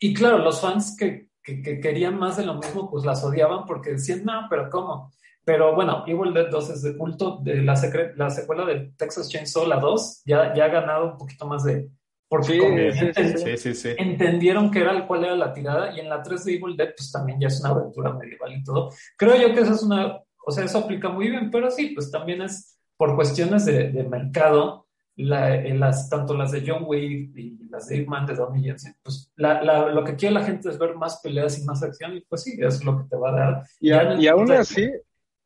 Y 0.00 0.12
claro, 0.12 0.38
los 0.38 0.60
fans 0.60 0.96
que, 0.98 1.28
que, 1.42 1.80
querían 1.80 2.18
más 2.18 2.36
de 2.36 2.44
lo 2.44 2.54
mismo, 2.54 2.90
pues 2.90 3.06
las 3.06 3.24
odiaban 3.24 3.64
porque 3.64 3.92
decían, 3.92 4.24
no, 4.24 4.46
pero 4.50 4.68
¿cómo? 4.68 5.12
Pero 5.44 5.74
bueno, 5.74 6.04
Evil 6.06 6.32
Dead 6.32 6.48
2 6.50 6.70
es 6.70 6.82
de 6.82 6.96
culto, 6.96 7.40
de 7.42 7.62
la, 7.62 7.74
la 8.16 8.30
secuela 8.30 8.64
de 8.64 8.92
Texas 8.96 9.28
Chainsaw, 9.28 9.66
la 9.66 9.76
2, 9.76 10.22
ya, 10.24 10.54
ya 10.54 10.64
ha 10.64 10.68
ganado 10.68 11.12
un 11.12 11.18
poquito 11.18 11.46
más 11.46 11.64
de... 11.64 11.88
Porque 12.26 12.92
sí, 13.56 13.74
sí, 13.74 13.90
entendieron 13.96 14.70
que 14.70 14.80
era 14.80 15.06
cuál 15.06 15.24
era 15.24 15.36
la 15.36 15.52
tirada 15.52 15.94
y 15.94 16.00
en 16.00 16.08
la 16.08 16.22
3 16.22 16.44
de 16.44 16.54
Evil 16.54 16.76
Dead 16.76 16.94
pues 16.96 17.12
también 17.12 17.38
ya 17.38 17.46
es 17.46 17.60
una 17.60 17.70
aventura 17.70 18.12
medieval 18.12 18.52
y 18.52 18.64
todo. 18.64 18.90
Creo 19.16 19.36
yo 19.36 19.54
que 19.54 19.60
eso 19.60 19.74
es 19.74 19.82
una, 19.82 20.20
o 20.44 20.50
sea, 20.50 20.64
eso 20.64 20.78
aplica 20.78 21.10
muy 21.10 21.30
bien, 21.30 21.50
pero 21.50 21.70
sí, 21.70 21.90
pues 21.94 22.10
también 22.10 22.42
es 22.42 22.78
por 22.96 23.14
cuestiones 23.14 23.66
de, 23.66 23.90
de 23.90 24.04
mercado, 24.04 24.84
la, 25.16 25.62
las, 25.62 26.08
tanto 26.08 26.34
las 26.34 26.50
de 26.50 26.64
John 26.66 26.84
Wick 26.86 27.36
y 27.36 27.58
las 27.70 27.88
de 27.88 28.04
Man 28.04 28.26
de 28.26 28.34
Donnie 28.34 28.64
Jensen, 28.64 28.96
pues 29.02 29.32
la, 29.36 29.62
la, 29.62 29.88
lo 29.88 30.02
que 30.02 30.16
quiere 30.16 30.34
la 30.34 30.44
gente 30.44 30.68
es 30.68 30.78
ver 30.78 30.96
más 30.96 31.20
peleas 31.22 31.58
y 31.58 31.64
más 31.64 31.82
acción, 31.82 32.16
y 32.16 32.20
pues 32.22 32.42
sí, 32.42 32.58
es 32.58 32.84
lo 32.84 32.98
que 32.98 33.04
te 33.08 33.16
va 33.16 33.30
a 33.30 33.32
dar. 33.32 33.62
Y, 33.80 33.90
y 33.90 34.26
aún 34.26 34.50
así, 34.52 34.90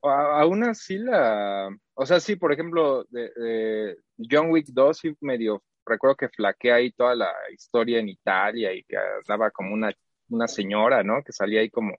aún 0.02 0.64
así 0.64 0.98
la, 0.98 1.68
o 1.94 2.06
sea, 2.06 2.20
sí, 2.20 2.36
por 2.36 2.52
ejemplo, 2.52 3.04
de, 3.10 3.96
John 4.18 4.50
Wick 4.50 4.68
2 4.68 4.96
sí 4.96 5.16
medio, 5.20 5.62
recuerdo 5.84 6.16
que 6.16 6.28
flaquea 6.28 6.76
ahí 6.76 6.92
toda 6.92 7.14
la 7.14 7.32
historia 7.52 7.98
en 7.98 8.08
Italia 8.08 8.72
y 8.72 8.84
que 8.84 8.96
hablaba 8.96 9.50
como 9.50 9.74
una, 9.74 9.92
una 10.28 10.48
señora, 10.48 11.02
¿no? 11.02 11.22
Que 11.24 11.32
salía 11.32 11.60
ahí 11.60 11.70
como, 11.70 11.96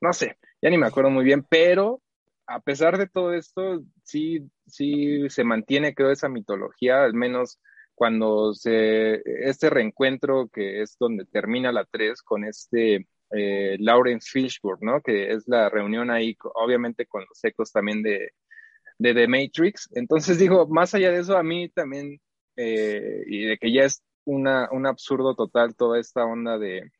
no 0.00 0.12
sé, 0.12 0.38
ya 0.62 0.70
ni 0.70 0.78
me 0.78 0.86
acuerdo 0.86 1.10
muy 1.10 1.24
bien, 1.24 1.44
pero 1.48 2.00
a 2.46 2.60
pesar 2.60 2.98
de 2.98 3.06
todo 3.08 3.32
esto, 3.32 3.82
sí, 4.02 4.50
sí 4.66 5.28
se 5.30 5.44
mantiene, 5.44 5.94
creo, 5.94 6.10
esa 6.10 6.28
mitología, 6.28 7.04
al 7.04 7.14
menos 7.14 7.60
cuando 7.94 8.54
se, 8.54 9.22
este 9.24 9.70
reencuentro 9.70 10.48
que 10.48 10.82
es 10.82 10.96
donde 10.98 11.24
termina 11.26 11.72
la 11.72 11.84
3 11.84 12.22
con 12.22 12.44
este 12.44 13.06
eh, 13.36 13.76
Lawrence 13.80 14.28
Fishburne, 14.30 14.92
¿no? 14.92 15.00
Que 15.00 15.32
es 15.32 15.44
la 15.46 15.68
reunión 15.68 16.10
ahí, 16.10 16.36
obviamente 16.54 17.06
con 17.06 17.24
los 17.28 17.42
ecos 17.44 17.72
también 17.72 18.02
de, 18.02 18.30
de 18.98 19.14
The 19.14 19.28
Matrix. 19.28 19.88
Entonces 19.94 20.38
digo, 20.38 20.66
más 20.68 20.94
allá 20.94 21.10
de 21.10 21.20
eso, 21.20 21.36
a 21.36 21.42
mí 21.42 21.68
también, 21.68 22.20
eh, 22.56 23.22
y 23.26 23.44
de 23.44 23.58
que 23.58 23.72
ya 23.72 23.84
es 23.84 24.02
una, 24.24 24.68
un 24.70 24.86
absurdo 24.86 25.34
total 25.34 25.74
toda 25.74 25.98
esta 25.98 26.24
onda 26.24 26.58
de, 26.58 26.90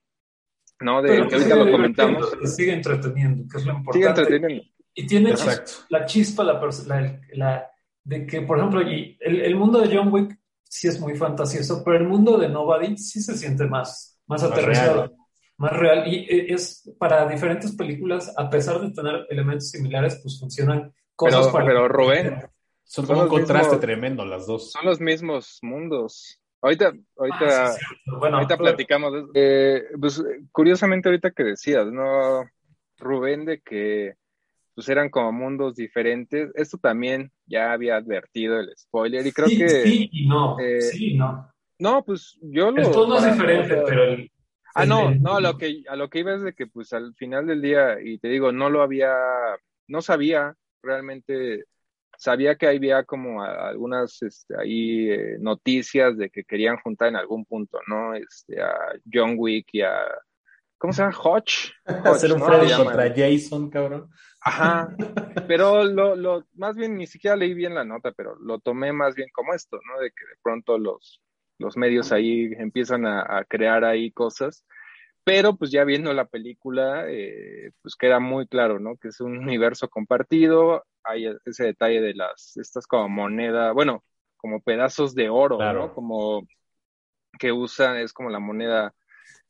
¿no? 0.80 1.02
De 1.02 1.26
que 1.28 1.34
ahorita 1.34 1.56
lo 1.56 1.70
comentamos. 1.70 2.32
Sigue 2.44 2.72
entreteniendo, 2.72 3.44
que 3.50 3.58
es 3.58 3.66
lo 3.66 3.72
importante. 3.72 3.98
Sigue 3.98 4.08
entreteniendo. 4.08 4.64
Y 4.96 5.06
tiene 5.06 5.34
la 5.88 6.06
chispa, 6.06 6.44
la, 6.44 6.60
la, 7.32 7.70
de 8.04 8.26
que, 8.26 8.42
por 8.42 8.58
ejemplo, 8.58 8.80
el, 8.80 9.16
el, 9.20 9.56
mundo 9.56 9.80
de 9.80 9.96
John 9.96 10.12
Wick 10.12 10.38
sí 10.62 10.86
es 10.86 11.00
muy 11.00 11.16
fantasioso, 11.16 11.82
pero 11.84 11.96
el 11.96 12.06
mundo 12.06 12.38
de 12.38 12.48
Nobody 12.48 12.96
sí 12.96 13.20
se 13.20 13.36
siente 13.36 13.66
más, 13.66 14.20
más, 14.26 14.44
aterrizado, 14.44 15.12
más 15.56 15.72
real. 15.72 16.06
Y 16.06 16.26
eh, 16.28 16.46
es 16.52 16.94
para 16.98 17.26
diferentes 17.28 17.74
películas, 17.74 18.32
a 18.36 18.48
pesar 18.50 18.80
de 18.80 18.90
tener 18.90 19.26
elementos 19.30 19.70
similares, 19.70 20.20
pues 20.22 20.38
funcionan 20.38 20.92
cosas 21.16 21.48
pero, 21.52 21.64
Pero 21.64 21.88
Rubén, 21.88 22.42
son, 22.84 23.06
como 23.06 23.22
un 23.22 23.28
contraste 23.28 23.76
tremendo 23.78 24.24
las 24.24 24.46
dos. 24.46 24.72
Son 24.72 24.84
los 24.84 25.00
mismos 25.00 25.58
mundos. 25.62 26.40
Ahorita, 26.60 26.94
ahorita, 27.18 27.66
ah, 27.66 27.76
bueno, 28.18 28.36
ahorita 28.38 28.56
platicamos. 28.56 29.12
Eh, 29.34 29.82
pues 30.00 30.22
curiosamente 30.50 31.08
ahorita 31.08 31.30
que 31.30 31.44
decías, 31.44 31.86
¿no, 31.86 32.44
Rubén, 32.98 33.44
de 33.44 33.60
que 33.60 34.14
pues 34.74 34.88
eran 34.88 35.08
como 35.08 35.32
mundos 35.32 35.76
diferentes. 35.76 36.50
Esto 36.54 36.78
también 36.78 37.30
ya 37.46 37.72
había 37.72 37.96
advertido 37.96 38.58
el 38.58 38.72
spoiler 38.76 39.26
y 39.26 39.32
creo 39.32 39.48
que... 39.48 39.68
Sí 39.68 40.08
y 40.12 40.26
no, 40.26 40.58
eh, 40.58 40.80
sí 40.80 41.12
y 41.12 41.16
no. 41.16 41.48
No, 41.78 42.04
pues 42.04 42.36
yo 42.40 42.70
lo... 42.70 42.82
El 42.82 42.90
tono 42.90 43.18
es 43.18 43.24
diferente, 43.24 43.82
pero 43.86 44.04
el... 44.04 44.30
Ah, 44.74 44.86
no, 44.86 45.10
no, 45.14 45.36
a 45.36 45.40
lo, 45.40 45.56
que, 45.56 45.84
a 45.88 45.96
lo 45.96 46.10
que 46.10 46.18
iba 46.18 46.34
es 46.34 46.42
de 46.42 46.52
que 46.52 46.66
pues 46.66 46.92
al 46.92 47.14
final 47.14 47.46
del 47.46 47.62
día, 47.62 48.00
y 48.02 48.18
te 48.18 48.28
digo, 48.28 48.50
no 48.50 48.70
lo 48.70 48.82
había, 48.82 49.14
no 49.86 50.02
sabía 50.02 50.56
realmente, 50.82 51.64
sabía 52.18 52.56
que 52.56 52.66
había 52.66 53.04
como 53.04 53.42
algunas 53.42 54.20
este, 54.22 54.54
ahí 54.58 55.10
eh, 55.10 55.36
noticias 55.38 56.16
de 56.16 56.28
que 56.28 56.44
querían 56.44 56.78
juntar 56.78 57.08
en 57.08 57.16
algún 57.16 57.44
punto, 57.44 57.78
¿no? 57.86 58.14
Este, 58.14 58.60
a 58.60 58.74
John 59.12 59.34
Wick 59.38 59.68
y 59.72 59.82
a 59.82 59.94
¿Cómo 60.84 60.92
se 60.92 61.02
llama? 61.02 61.16
Hodge. 61.16 61.72
Hacer 62.04 62.32
un 62.32 62.42
Freddy 62.42 62.70
contra 62.76 63.08
Jason, 63.14 63.70
cabrón. 63.70 64.10
Ajá. 64.42 64.94
Pero 65.48 65.84
lo, 65.84 66.14
lo, 66.14 66.44
más 66.54 66.76
bien, 66.76 66.96
ni 66.98 67.06
siquiera 67.06 67.36
leí 67.36 67.54
bien 67.54 67.74
la 67.74 67.84
nota, 67.84 68.12
pero 68.12 68.36
lo 68.36 68.58
tomé 68.58 68.92
más 68.92 69.14
bien 69.14 69.28
como 69.32 69.52
esto, 69.52 69.78
¿no? 69.86 70.00
De 70.00 70.10
que 70.10 70.24
de 70.26 70.36
pronto 70.42 70.78
los, 70.78 71.20
los 71.58 71.76
medios 71.76 72.12
ahí 72.12 72.50
empiezan 72.58 73.06
a, 73.06 73.44
crear 73.48 73.84
ahí 73.84 74.10
cosas. 74.10 74.64
Pero 75.24 75.56
pues 75.56 75.70
ya 75.70 75.84
viendo 75.84 76.12
la 76.12 76.26
película, 76.26 77.06
eh, 77.08 77.70
pues 77.82 77.96
queda 77.96 78.20
muy 78.20 78.46
claro, 78.46 78.78
¿no? 78.78 78.96
Que 78.96 79.08
es 79.08 79.20
un 79.20 79.38
universo 79.38 79.88
compartido. 79.88 80.84
Hay 81.02 81.26
ese 81.46 81.64
detalle 81.64 82.00
de 82.02 82.14
las, 82.14 82.56
estas 82.56 82.86
como 82.86 83.08
moneda, 83.08 83.72
bueno, 83.72 84.04
como 84.36 84.60
pedazos 84.60 85.14
de 85.14 85.30
oro, 85.30 85.58
¿no? 85.72 85.94
Como 85.94 86.46
que 87.38 87.52
usan, 87.52 87.96
es 87.96 88.12
como 88.12 88.30
la 88.30 88.38
moneda 88.38 88.94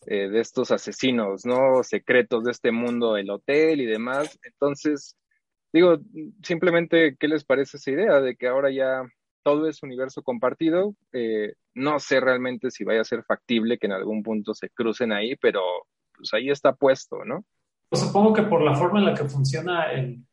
eh, 0.06 0.28
de 0.28 0.40
estos 0.40 0.70
asesinos, 0.70 1.46
¿no? 1.46 1.82
Secretos 1.82 2.44
de 2.44 2.52
este 2.52 2.70
mundo, 2.70 3.16
el 3.16 3.30
hotel 3.30 3.80
y 3.80 3.86
demás. 3.86 4.38
Entonces, 4.44 5.16
digo, 5.72 5.98
simplemente, 6.42 7.16
¿qué 7.18 7.26
les 7.26 7.44
parece 7.44 7.78
esa 7.78 7.90
idea 7.90 8.20
de 8.20 8.36
que 8.36 8.46
ahora 8.48 8.70
ya 8.70 9.02
todo 9.42 9.66
es 9.68 9.82
universo 9.82 10.22
compartido? 10.22 10.94
Eh, 11.12 11.54
no 11.74 11.98
sé 11.98 12.20
realmente 12.20 12.70
si 12.70 12.84
vaya 12.84 13.00
a 13.00 13.04
ser 13.04 13.24
factible 13.24 13.78
que 13.78 13.86
en 13.86 13.92
algún 13.92 14.22
punto 14.22 14.54
se 14.54 14.70
crucen 14.70 15.12
ahí, 15.12 15.36
pero 15.36 15.60
pues 16.16 16.32
ahí 16.34 16.50
está 16.50 16.74
puesto, 16.74 17.24
¿no? 17.24 17.44
Pues 17.88 18.02
supongo 18.02 18.32
que 18.32 18.42
por 18.42 18.62
la 18.62 18.74
forma 18.74 18.98
en 19.00 19.06
la 19.06 19.14
que 19.14 19.24
funciona 19.24 19.92
el, 19.92 20.24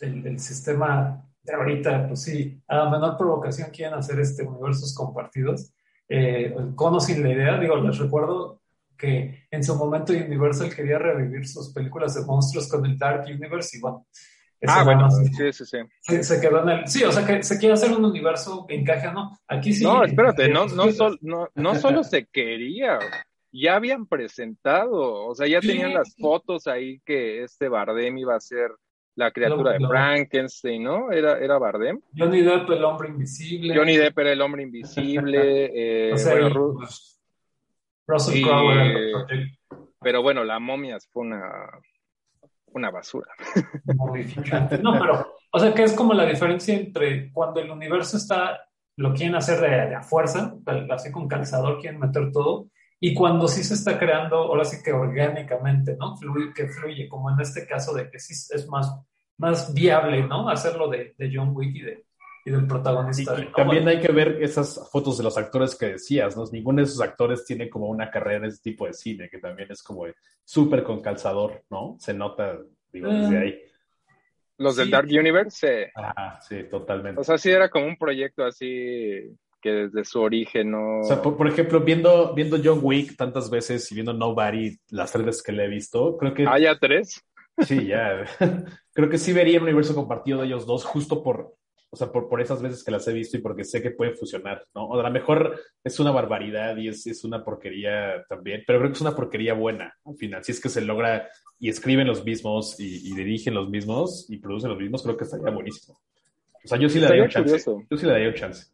el, 0.00 0.38
sistema 0.38 1.24
de 1.42 1.54
ahorita, 1.54 2.08
pues 2.08 2.22
sí, 2.22 2.60
a 2.68 2.76
la 2.76 2.90
menor 2.90 3.16
provocación 3.16 3.70
quieren 3.70 3.98
hacer 3.98 4.20
este 4.20 4.42
universos 4.42 4.94
compartidos. 4.94 5.72
Eh, 6.08 6.54
conocen 6.74 7.22
la 7.22 7.32
idea, 7.32 7.58
digo, 7.58 7.76
les 7.76 7.98
recuerdo, 7.98 8.60
que 8.98 9.46
en 9.50 9.62
su 9.62 9.76
momento 9.76 10.12
Universal 10.12 10.74
quería 10.74 10.98
revivir 10.98 11.46
sus 11.46 11.72
películas 11.72 12.14
de 12.14 12.26
monstruos 12.26 12.68
con 12.68 12.84
el 12.84 12.98
Dark 12.98 13.24
Universe 13.26 13.78
y 13.78 13.80
bueno. 13.80 14.06
Ah, 14.66 14.82
bueno, 14.84 15.08
sí, 15.10 15.52
sí, 15.52 15.64
sí. 15.64 16.22
Se, 16.22 16.40
quedó 16.40 16.62
en 16.62 16.68
el... 16.68 16.88
Sí, 16.88 17.04
o 17.04 17.12
sea, 17.12 17.24
que 17.24 17.42
se 17.42 17.58
quiere 17.58 17.74
hacer 17.74 17.92
un 17.92 18.04
universo 18.04 18.66
que 18.66 18.74
encaje, 18.74 19.12
¿no? 19.12 19.38
Aquí 19.46 19.72
sí. 19.72 19.84
No, 19.84 20.04
espérate, 20.04 20.48
no, 20.48 20.66
no, 20.66 20.86
no, 21.20 21.48
no 21.54 21.74
solo 21.76 22.02
se 22.02 22.26
quería, 22.26 22.98
ya 23.52 23.76
habían 23.76 24.06
presentado, 24.06 25.26
o 25.26 25.34
sea, 25.34 25.46
ya 25.46 25.60
tenían 25.60 25.94
las 25.94 26.14
fotos 26.16 26.66
ahí 26.66 27.00
que 27.04 27.44
este 27.44 27.68
Bardem 27.68 28.18
iba 28.18 28.34
a 28.34 28.40
ser 28.40 28.70
la 29.14 29.32
criatura 29.32 29.72
de 29.72 29.86
Frankenstein, 29.86 30.82
¿no? 30.82 31.10
Era, 31.10 31.38
era 31.38 31.58
Bardem. 31.58 32.00
Johnny 32.16 32.42
Depp, 32.42 32.70
el 32.70 32.84
hombre 32.84 33.08
invisible. 33.08 33.76
Johnny 33.76 33.96
Depp 33.96 34.18
era 34.18 34.32
el 34.32 34.40
hombre 34.40 34.62
invisible. 34.62 35.70
Eh, 35.80 36.10
o 36.12 36.16
sea, 36.16 36.34
pues, 36.50 37.20
Russell 38.06 38.44
Pero 40.00 40.22
bueno, 40.22 40.44
la 40.44 40.58
momias 40.58 41.08
fue 41.12 41.24
una, 41.24 41.42
una 42.78 42.90
basura. 42.90 43.30
No, 44.82 44.98
pero, 44.98 45.34
o 45.52 45.58
sea, 45.58 45.74
que 45.74 45.82
es 45.84 45.92
como 45.92 46.14
la 46.14 46.24
diferencia 46.24 46.74
entre 46.74 47.30
cuando 47.32 47.60
el 47.60 47.70
universo 47.70 48.16
está, 48.16 48.60
lo 48.96 49.12
quieren 49.12 49.34
hacer 49.34 49.60
de, 49.60 49.94
a 49.94 50.02
fuerza, 50.02 50.54
así 50.90 51.12
con 51.12 51.28
calzador 51.28 51.80
quieren 51.80 52.00
meter 52.00 52.32
todo, 52.32 52.68
y 53.00 53.14
cuando 53.14 53.46
sí 53.46 53.62
se 53.62 53.74
está 53.74 53.98
creando, 53.98 54.36
ahora 54.36 54.64
sí 54.64 54.82
que 54.82 54.92
orgánicamente, 54.92 55.96
¿no? 55.96 56.16
Fluye, 56.16 56.52
que 56.52 56.66
fluye, 56.66 57.08
como 57.08 57.30
en 57.30 57.40
este 57.40 57.66
caso 57.66 57.94
de 57.94 58.10
que 58.10 58.18
sí 58.18 58.32
es 58.32 58.66
más, 58.68 58.92
más 59.36 59.72
viable, 59.72 60.26
¿no? 60.26 60.48
Hacerlo 60.48 60.88
de, 60.88 61.14
de 61.16 61.30
John 61.32 61.50
Wick 61.54 61.76
y 61.76 61.82
de, 61.82 62.04
del 62.50 62.66
protagonista. 62.66 63.36
también 63.54 63.86
hay 63.88 64.00
que 64.00 64.12
ver 64.12 64.42
esas 64.42 64.88
fotos 64.90 65.18
de 65.18 65.24
los 65.24 65.36
actores 65.36 65.76
que 65.76 65.86
decías, 65.86 66.36
¿no? 66.36 66.44
Ninguno 66.50 66.78
de 66.78 66.84
esos 66.84 67.00
actores 67.00 67.44
tiene 67.44 67.68
como 67.68 67.88
una 67.88 68.10
carrera 68.10 68.38
en 68.38 68.44
ese 68.46 68.62
tipo 68.62 68.86
de 68.86 68.92
cine, 68.92 69.28
que 69.28 69.38
también 69.38 69.70
es 69.70 69.82
como 69.82 70.04
súper 70.44 70.82
con 70.82 71.00
calzador, 71.00 71.62
¿no? 71.70 71.96
Se 71.98 72.14
nota, 72.14 72.58
digo, 72.92 73.08
desde 73.08 73.36
ah. 73.36 73.40
ahí. 73.40 73.62
Los 74.58 74.76
del 74.76 74.90
Dark 74.90 75.08
Universe, 75.08 75.86
sí. 75.86 75.92
sí, 76.48 76.64
totalmente. 76.68 77.20
O 77.20 77.24
sea, 77.24 77.38
sí 77.38 77.50
era 77.50 77.68
como 77.68 77.86
un 77.86 77.96
proyecto 77.96 78.44
así 78.44 79.36
que 79.60 79.70
desde 79.70 80.04
su 80.04 80.20
origen 80.20 80.70
no... 80.70 81.00
O 81.00 81.04
sea, 81.04 81.20
por, 81.22 81.46
ejemplo, 81.48 81.80
viendo, 81.80 82.34
viendo 82.34 82.58
John 82.62 82.80
Wick 82.82 83.16
tantas 83.16 83.50
veces 83.50 83.90
y 83.90 83.94
viendo 83.94 84.12
Nobody 84.12 84.76
las 84.90 85.12
tres 85.12 85.24
veces 85.24 85.42
que 85.42 85.52
le 85.52 85.64
he 85.64 85.68
visto, 85.68 86.16
creo 86.16 86.34
que... 86.34 86.46
¿Ah, 86.46 86.58
ya 86.58 86.78
tres? 86.78 87.24
Sí, 87.66 87.86
ya. 87.86 88.24
creo 88.92 89.08
que 89.08 89.18
sí 89.18 89.32
vería 89.32 89.58
un 89.58 89.64
universo 89.64 89.94
compartido 89.94 90.40
de 90.40 90.46
ellos 90.46 90.66
dos 90.66 90.84
justo 90.84 91.22
por, 91.22 91.54
o 91.90 91.96
sea, 91.96 92.12
por, 92.12 92.28
por 92.28 92.40
esas 92.40 92.60
veces 92.60 92.84
que 92.84 92.90
las 92.90 93.06
he 93.08 93.12
visto 93.12 93.36
y 93.36 93.40
porque 93.40 93.64
sé 93.64 93.82
que 93.82 93.90
pueden 93.90 94.16
fusionar, 94.16 94.64
¿no? 94.74 94.84
O 94.84 95.00
a 95.00 95.02
lo 95.02 95.10
mejor 95.10 95.58
es 95.82 95.98
una 95.98 96.10
barbaridad 96.10 96.76
y 96.76 96.88
es, 96.88 97.06
es 97.06 97.24
una 97.24 97.42
porquería 97.42 98.24
también, 98.28 98.62
pero 98.66 98.78
creo 98.78 98.90
que 98.90 98.96
es 98.96 99.00
una 99.00 99.16
porquería 99.16 99.54
buena 99.54 99.96
al 100.04 100.16
final. 100.16 100.44
Si 100.44 100.52
es 100.52 100.60
que 100.60 100.68
se 100.68 100.82
logra 100.82 101.28
y 101.58 101.70
escriben 101.70 102.06
los 102.06 102.24
mismos 102.24 102.78
y, 102.78 103.14
dirigen 103.14 103.54
los 103.54 103.70
mismos 103.70 104.26
y 104.28 104.36
producen 104.38 104.70
los 104.70 104.78
mismos, 104.78 105.02
creo 105.02 105.16
que 105.16 105.24
estaría 105.24 105.50
buenísimo. 105.50 105.98
O 106.64 106.68
sea, 106.68 106.78
yo 106.78 106.88
sí 106.88 107.00
le 107.00 107.06
daría 107.06 107.24
un 107.24 107.30
chance. 107.30 107.64
Yo 107.90 107.96
sí 107.96 108.06
le 108.06 108.12
daría 108.12 108.28
un 108.28 108.34
chance. 108.34 108.66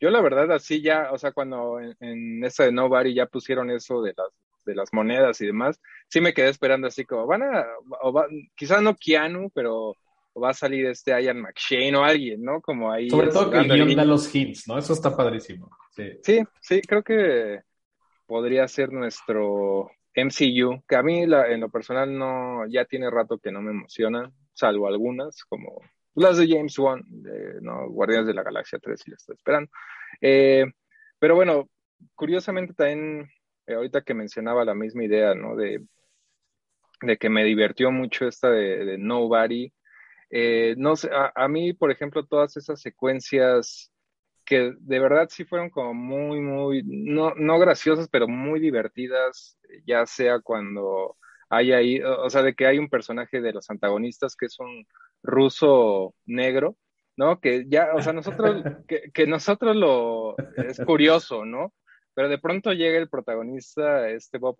Yo 0.00 0.10
la 0.10 0.20
verdad 0.20 0.50
así 0.50 0.82
ya, 0.82 1.12
o 1.12 1.18
sea, 1.18 1.32
cuando 1.32 1.78
en, 1.78 1.94
en 2.00 2.44
esa 2.44 2.64
de 2.64 2.72
Nobody 2.72 3.14
ya 3.14 3.26
pusieron 3.26 3.70
eso 3.70 4.02
de 4.02 4.14
las 4.16 4.28
de 4.64 4.74
las 4.74 4.92
monedas 4.92 5.40
y 5.40 5.46
demás, 5.46 5.80
sí 6.08 6.20
me 6.20 6.34
quedé 6.34 6.48
esperando 6.48 6.86
así 6.86 7.04
como, 7.04 7.26
van 7.26 7.42
a, 7.42 7.64
o 8.02 8.24
quizás 8.54 8.82
no 8.82 8.96
Keanu, 8.96 9.50
pero 9.50 9.96
va 10.34 10.50
a 10.50 10.54
salir 10.54 10.86
este 10.86 11.10
Ian 11.22 11.40
McShane 11.40 11.96
o 11.96 12.04
alguien, 12.04 12.42
¿no? 12.42 12.60
Como 12.60 12.90
ahí. 12.90 13.10
Sobre 13.10 13.28
todo 13.28 13.50
que 13.50 13.58
el 13.58 13.68
guion 13.68 13.94
da 13.94 14.04
los 14.04 14.32
hints, 14.34 14.68
¿no? 14.68 14.78
Eso 14.78 14.92
está 14.92 15.16
padrísimo. 15.16 15.70
Sí. 15.90 16.18
sí, 16.22 16.42
sí, 16.60 16.80
creo 16.82 17.02
que 17.02 17.62
podría 18.26 18.66
ser 18.68 18.92
nuestro 18.92 19.90
MCU, 20.14 20.82
que 20.88 20.96
a 20.96 21.02
mí 21.02 21.22
en 21.22 21.60
lo 21.60 21.68
personal 21.68 22.16
no, 22.16 22.66
ya 22.68 22.84
tiene 22.84 23.10
rato 23.10 23.38
que 23.38 23.50
no 23.50 23.60
me 23.60 23.72
emocionan, 23.72 24.32
salvo 24.52 24.86
algunas, 24.86 25.44
como 25.44 25.80
las 26.14 26.38
de 26.38 26.48
James 26.48 26.78
Wan, 26.78 27.02
de, 27.06 27.60
no, 27.60 27.88
Guardianes 27.88 28.26
de 28.26 28.34
la 28.34 28.42
Galaxia 28.42 28.78
3, 28.78 29.02
y 29.06 29.10
la 29.10 29.16
estoy 29.16 29.36
esperando. 29.36 29.70
Eh, 30.20 30.64
pero 31.18 31.34
bueno, 31.34 31.68
curiosamente 32.14 32.74
también, 32.74 33.28
eh, 33.66 33.74
ahorita 33.74 34.02
que 34.02 34.14
mencionaba 34.14 34.64
la 34.64 34.74
misma 34.74 35.04
idea, 35.04 35.34
¿no? 35.34 35.56
De, 35.56 35.84
de 37.02 37.16
que 37.16 37.30
me 37.30 37.44
divirtió 37.44 37.90
mucho 37.90 38.26
esta 38.26 38.50
de, 38.50 38.84
de 38.84 38.98
Nobody, 38.98 39.72
eh, 40.30 40.74
no 40.78 40.96
sé, 40.96 41.10
a, 41.12 41.48
mí, 41.48 41.72
por 41.72 41.90
ejemplo, 41.90 42.24
todas 42.24 42.56
esas 42.56 42.80
secuencias 42.80 43.92
que 44.44 44.74
de 44.78 44.98
verdad 45.00 45.28
sí 45.30 45.44
fueron 45.44 45.70
como 45.70 45.94
muy, 45.94 46.40
muy, 46.40 46.82
no, 46.84 47.34
no 47.34 47.58
graciosas, 47.58 48.08
pero 48.08 48.28
muy 48.28 48.60
divertidas, 48.60 49.58
ya 49.86 50.06
sea 50.06 50.40
cuando 50.40 51.16
hay 51.48 51.72
ahí, 51.72 52.00
o 52.02 52.30
sea, 52.30 52.42
de 52.42 52.54
que 52.54 52.66
hay 52.66 52.78
un 52.78 52.88
personaje 52.88 53.40
de 53.40 53.52
los 53.52 53.68
antagonistas 53.70 54.36
que 54.36 54.46
es 54.46 54.58
un 54.60 54.86
ruso 55.22 56.14
negro, 56.26 56.76
¿no? 57.16 57.40
Que 57.40 57.66
ya, 57.68 57.90
o 57.94 58.02
sea, 58.02 58.12
nosotros, 58.12 58.62
que, 58.88 59.10
que 59.12 59.26
nosotros 59.26 59.76
lo, 59.76 60.36
es 60.56 60.80
curioso, 60.86 61.44
¿no? 61.44 61.74
Pero 62.14 62.28
de 62.28 62.38
pronto 62.38 62.72
llega 62.72 62.98
el 62.98 63.08
protagonista, 63.08 64.08
este 64.08 64.38
Bob 64.38 64.56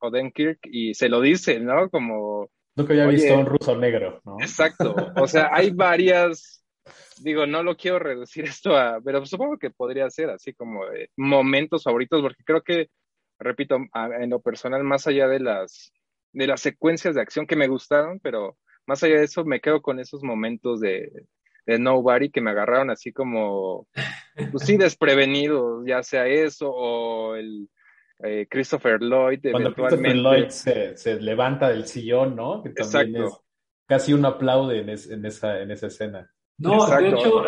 Odenkirk, 0.00 0.60
y 0.64 0.94
se 0.94 1.08
lo 1.08 1.20
dice, 1.20 1.60
¿no? 1.60 1.88
Como, 1.90 2.50
Nunca 2.76 2.92
había 2.92 3.06
visto 3.06 3.34
un 3.34 3.46
ruso 3.46 3.76
negro, 3.76 4.20
¿no? 4.24 4.36
Exacto. 4.40 4.94
O 5.16 5.26
sea, 5.26 5.48
hay 5.52 5.70
varias, 5.70 6.62
digo, 7.18 7.46
no 7.46 7.62
lo 7.62 7.76
quiero 7.76 7.98
reducir 7.98 8.44
esto 8.60 8.76
a, 8.76 9.00
pero 9.02 9.24
supongo 9.24 9.56
que 9.58 9.70
podría 9.70 10.08
ser 10.10 10.30
así 10.30 10.52
como 10.52 10.82
momentos 11.16 11.82
favoritos, 11.82 12.20
porque 12.20 12.44
creo 12.44 12.62
que, 12.62 12.90
repito, 13.38 13.78
en 14.20 14.30
lo 14.30 14.40
personal, 14.40 14.84
más 14.84 15.06
allá 15.06 15.26
de 15.26 15.40
las, 15.40 15.90
de 16.32 16.46
las 16.46 16.60
secuencias 16.60 17.14
de 17.14 17.22
acción 17.22 17.46
que 17.46 17.56
me 17.56 17.68
gustaron, 17.68 18.20
pero 18.20 18.58
más 18.86 19.02
allá 19.02 19.16
de 19.16 19.24
eso, 19.24 19.44
me 19.44 19.60
quedo 19.60 19.80
con 19.80 19.98
esos 19.98 20.22
momentos 20.22 20.80
de, 20.80 21.10
de 21.64 21.78
Nobody 21.78 22.30
que 22.30 22.40
me 22.42 22.50
agarraron 22.50 22.90
así 22.90 23.12
como, 23.12 23.88
pues 24.52 24.64
sí, 24.64 24.76
desprevenidos, 24.76 25.84
ya 25.86 26.02
sea 26.02 26.26
eso 26.26 26.70
o 26.70 27.36
el 27.36 27.68
eh, 28.20 28.46
Christopher 28.48 29.00
Lloyd. 29.00 29.40
Cuando 29.50 29.74
Christopher 29.74 30.16
Lloyd 30.16 30.48
se, 30.48 31.20
levanta 31.20 31.68
del 31.68 31.86
sillón, 31.86 32.36
¿no? 32.36 32.62
Que 32.62 32.70
también 32.70 33.24
es 33.24 33.32
casi 33.86 34.12
un 34.12 34.24
aplaude 34.24 34.80
en, 34.80 35.26
esa, 35.26 35.60
en 35.60 35.70
esa 35.70 35.86
escena. 35.86 36.30
No, 36.58 36.86
de 36.86 37.08
hecho, 37.08 37.44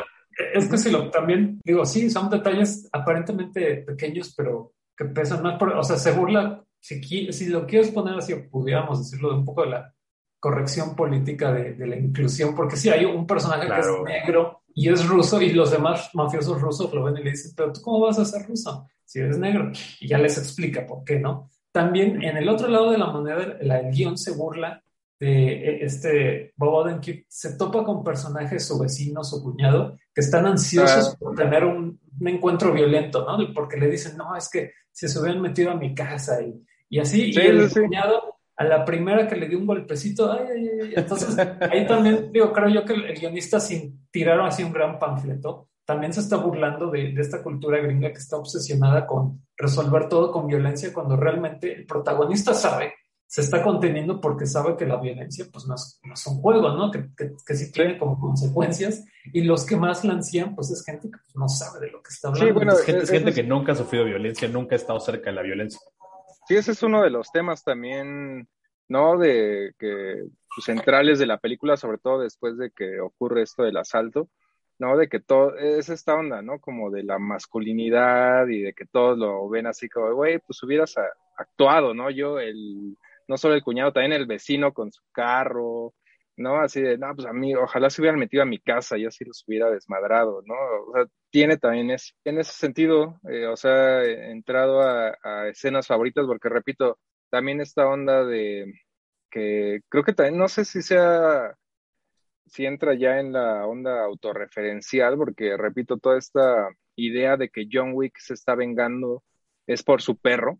es 0.54 0.68
que 0.68 0.78
si 0.78 0.90
lo 0.90 1.11
también, 1.11 1.61
digo, 1.64 1.85
sí, 1.85 2.11
son 2.11 2.28
detalles 2.31 2.88
aparentemente 2.92 3.78
pequeños, 3.78 4.35
pero 4.37 4.74
que 4.96 5.07
pesan 5.07 5.42
más. 5.42 5.61
o 5.61 5.83
sea, 5.83 5.96
se 5.96 6.12
burla, 6.12 6.62
si, 6.81 7.02
si 7.33 7.46
lo 7.48 7.66
quieres 7.66 7.90
poner 7.90 8.14
así, 8.18 8.35
pudiéramos 8.35 8.98
decirlo, 8.98 9.31
de 9.31 9.37
un 9.37 9.44
poco 9.44 9.62
de 9.62 9.70
la 9.70 9.94
corrección 10.38 10.94
política 10.94 11.52
de, 11.52 11.87
la 11.87 11.96
inclusión, 11.96 12.54
porque 12.54 12.76
sí 12.76 12.90
hay 12.90 13.04
un 13.04 13.26
personaje 13.26 13.66
que 13.66 13.81
es 13.81 13.87
negro 14.04 14.62
y 14.72 14.88
es 14.88 15.04
ruso 15.09 15.42
y 15.42 15.52
los 15.52 15.72
demás 15.72 16.11
mafiosos 16.14 16.61
rusos 16.61 16.92
lo 16.94 17.02
ven 17.02 17.16
y 17.16 17.24
le 17.24 17.31
dicen, 17.31 17.52
pero 17.57 17.72
tú 17.72 17.81
cómo 17.83 18.00
vas 18.00 18.18
a 18.20 18.24
ser 18.24 18.46
ruso 18.46 18.87
si 19.09 19.21
eres 19.21 19.38
negro? 19.38 19.73
Y 20.01 20.07
ya 20.07 20.18
les 20.18 20.37
explica 20.37 20.87
por 20.87 21.03
qué, 21.03 21.18
¿no? 21.18 21.49
También 21.73 22.23
en 22.23 22.37
el 22.37 22.49
otro 22.49 22.68
lado 22.68 22.90
de 22.90 22.99
la 22.99 23.07
moneda, 23.07 23.57
el 23.59 23.90
guion 23.90 24.18
se 24.18 24.33
burla 24.33 24.83
de 25.18 25.53
e, 25.53 25.85
este 25.85 26.53
Bob 26.57 26.75
Odenkirk, 26.75 27.25
se 27.27 27.57
topa 27.57 27.83
con 27.85 28.05
personajes, 28.05 28.66
su 28.66 28.79
vecino, 28.79 29.25
su 29.25 29.42
cuñado, 29.42 29.97
que 30.14 30.21
están 30.21 30.44
ansiosos 30.47 31.14
ah. 31.14 31.16
por 31.18 31.35
tener 31.35 31.64
un, 31.64 31.99
encuentro 32.21 32.73
violento, 32.73 33.25
¿no? 33.25 33.38
Porque 33.55 33.79
le 33.79 33.88
dicen, 33.88 34.16
no, 34.16 34.37
es 34.37 34.51
que 34.51 34.73
se 34.92 35.09
se 35.09 35.18
hubieran 35.18 35.40
metido 35.40 35.71
a 35.71 35.77
mi 35.77 35.94
casa 35.94 36.42
y, 36.42 36.62
y 36.90 36.99
así, 36.99 37.31
y 37.33 37.38
el 37.38 37.71
cuñado 37.71 38.38
a 38.57 38.64
la 38.64 38.85
primera 38.85 39.27
que 39.27 39.37
le 39.37 39.49
dio 39.49 39.59
un 39.59 39.66
golpecito, 39.66 40.33
ay, 40.33 40.47
ay, 40.53 40.68
ay. 40.83 40.92
Entonces, 40.97 41.38
ahí 41.71 41.87
también, 41.87 42.31
digo, 42.33 42.53
creo 42.53 42.68
yo 42.68 42.85
que 42.85 42.92
el, 42.92 43.14
guionista, 43.14 43.61
sin 43.61 44.09
tirar 44.11 44.40
así 44.40 44.64
un 44.64 44.73
gran 44.73 44.99
panfleto, 44.99 45.68
también 45.88 46.12
se 46.12 46.20
está 46.20 46.37
burlando 46.37 46.90
de, 46.90 47.14
esta 47.16 47.42
cultura 47.42 47.79
gringa 47.79 48.11
que 48.11 48.18
está 48.18 48.37
obsesionada 48.37 49.07
con 49.07 49.40
resolver 49.57 50.07
todo 50.11 50.31
con 50.31 50.46
violencia, 50.46 50.92
cuando 50.92 51.16
realmente 51.16 51.72
el 51.72 51.87
protagonista 51.87 52.53
sabe, 52.53 52.92
se 53.27 53.40
está 53.40 53.62
conteniendo 53.62 54.20
porque 54.20 54.44
sabe 54.44 54.77
que 54.77 54.85
la 54.85 55.01
violencia, 55.01 55.46
pues 55.51 55.66
no 55.66 55.77
es, 55.77 56.27
un 56.27 56.42
juego, 56.42 56.72
¿no? 56.72 56.90
Que, 56.90 57.09
que, 57.16 57.55
sí 57.55 57.72
tiene 57.72 57.96
como 57.96 58.20
consecuencias, 58.20 59.03
y 59.33 59.44
los 59.44 59.64
que 59.64 59.79
más 59.79 60.05
la 60.05 60.20
pues 60.55 60.70
es 60.70 60.85
gente 60.85 61.09
que 61.09 61.16
pues, 61.24 61.37
no 61.37 61.48
sabe 61.48 61.87
de 61.87 61.90
lo 61.90 62.03
que 62.03 62.11
está 62.11 62.29
hablando. 62.29 62.46
Sí, 62.46 62.53
bueno, 62.53 62.72
es 62.74 62.83
gente, 62.83 63.05
es 63.05 63.11
gente 63.11 63.33
que 63.33 63.42
nunca 63.42 63.72
ha 63.72 63.74
sufrido 63.74 64.05
violencia, 64.05 64.46
nunca 64.46 64.74
ha 64.74 64.77
estado 64.77 65.01
cerca 65.01 65.31
de 65.31 65.37
la 65.37 65.42
violencia. 65.42 65.81
Sí, 66.46 66.55
ese 66.55 66.72
es 66.72 66.83
uno 66.83 67.03
de 67.03 67.09
los 67.09 67.33
temas 67.33 67.64
también, 67.64 68.46
¿no? 68.88 69.16
De 69.16 69.72
que 69.79 70.22
pues, 70.55 70.66
centrales 70.66 71.18
de 71.18 71.27
la 71.27 71.38
película, 71.38 71.79
sobre 71.79 71.96
todo 71.96 72.20
después 72.20 72.59
de 72.59 72.72
que 72.72 73.01
ocurre 73.01 73.40
esto 73.40 73.62
del 73.62 73.79
asalto, 73.79 74.29
¿no? 74.79 74.97
De 74.97 75.09
que 75.09 75.21
todo, 75.21 75.57
es 75.57 75.88
esta 75.88 76.14
onda, 76.14 76.43
¿no? 76.43 76.61
Como 76.61 76.91
de 76.91 77.03
la 77.05 77.19
masculinidad 77.19 78.47
y 78.49 78.62
de 78.62 78.75
que 78.75 78.87
todos 78.87 79.19
lo 79.19 79.49
ven 79.49 79.67
así 79.67 79.88
como, 79.88 80.14
güey, 80.14 80.38
pues 80.38 80.62
hubieras 80.62 80.95
actuado, 81.37 81.95
¿no? 81.95 82.11
Yo, 82.11 82.38
el, 82.38 82.97
no 83.29 83.37
solo 83.37 83.55
el 83.55 83.62
cuñado, 83.62 83.93
también 83.93 84.12
el 84.12 84.27
vecino 84.27 84.73
con 84.73 84.93
su 84.93 85.03
carro, 85.12 85.95
¿no? 86.38 86.61
Así 86.61 86.81
de, 86.81 86.99
no, 86.99 87.14
pues 87.14 87.27
a 87.27 87.33
mí, 87.33 87.55
ojalá 87.55 87.91
se 87.91 88.01
hubieran 88.01 88.19
metido 88.21 88.43
a 88.43 88.47
mi 88.47 88.61
casa, 88.61 88.97
yo 88.97 89.11
sí 89.11 89.25
los 89.25 89.45
hubiera 89.47 89.71
desmadrado, 89.71 90.43
¿no? 90.47 90.55
O 90.88 90.93
sea, 90.95 91.07
tiene 91.31 91.59
también 91.59 91.91
es, 91.91 92.14
en 92.25 92.38
ese 92.38 92.53
sentido, 92.53 93.21
eh, 93.29 93.47
o 93.47 93.57
sea, 93.57 94.05
entrado 94.05 94.81
a, 94.83 95.49
escenas 95.49 95.87
favoritas, 95.87 96.27
porque 96.27 96.49
repito, 96.49 96.99
también 97.31 97.61
esta 97.61 97.87
onda 97.88 98.25
de 98.25 98.73
que 99.31 99.81
creo 99.88 100.05
que 100.05 100.14
también, 100.14 100.38
no 100.38 100.49
sé 100.49 100.64
si 100.64 100.83
sea, 100.83 101.57
si 102.48 102.66
entra 102.66 102.94
ya 102.94 103.20
en 103.20 103.32
la 103.32 103.66
onda 103.66 104.04
autorreferencial, 104.04 105.16
porque 105.16 105.56
repito, 105.56 105.98
toda 105.98 106.18
esta 106.18 106.68
idea 106.96 107.37
de 107.37 107.48
que 107.50 107.68
John 107.70 107.92
Wick 107.94 108.18
se 108.18 108.34
está 108.34 108.54
vengando 108.54 109.22
es 109.66 109.82
por 109.82 110.02
su 110.02 110.16
perro, 110.16 110.58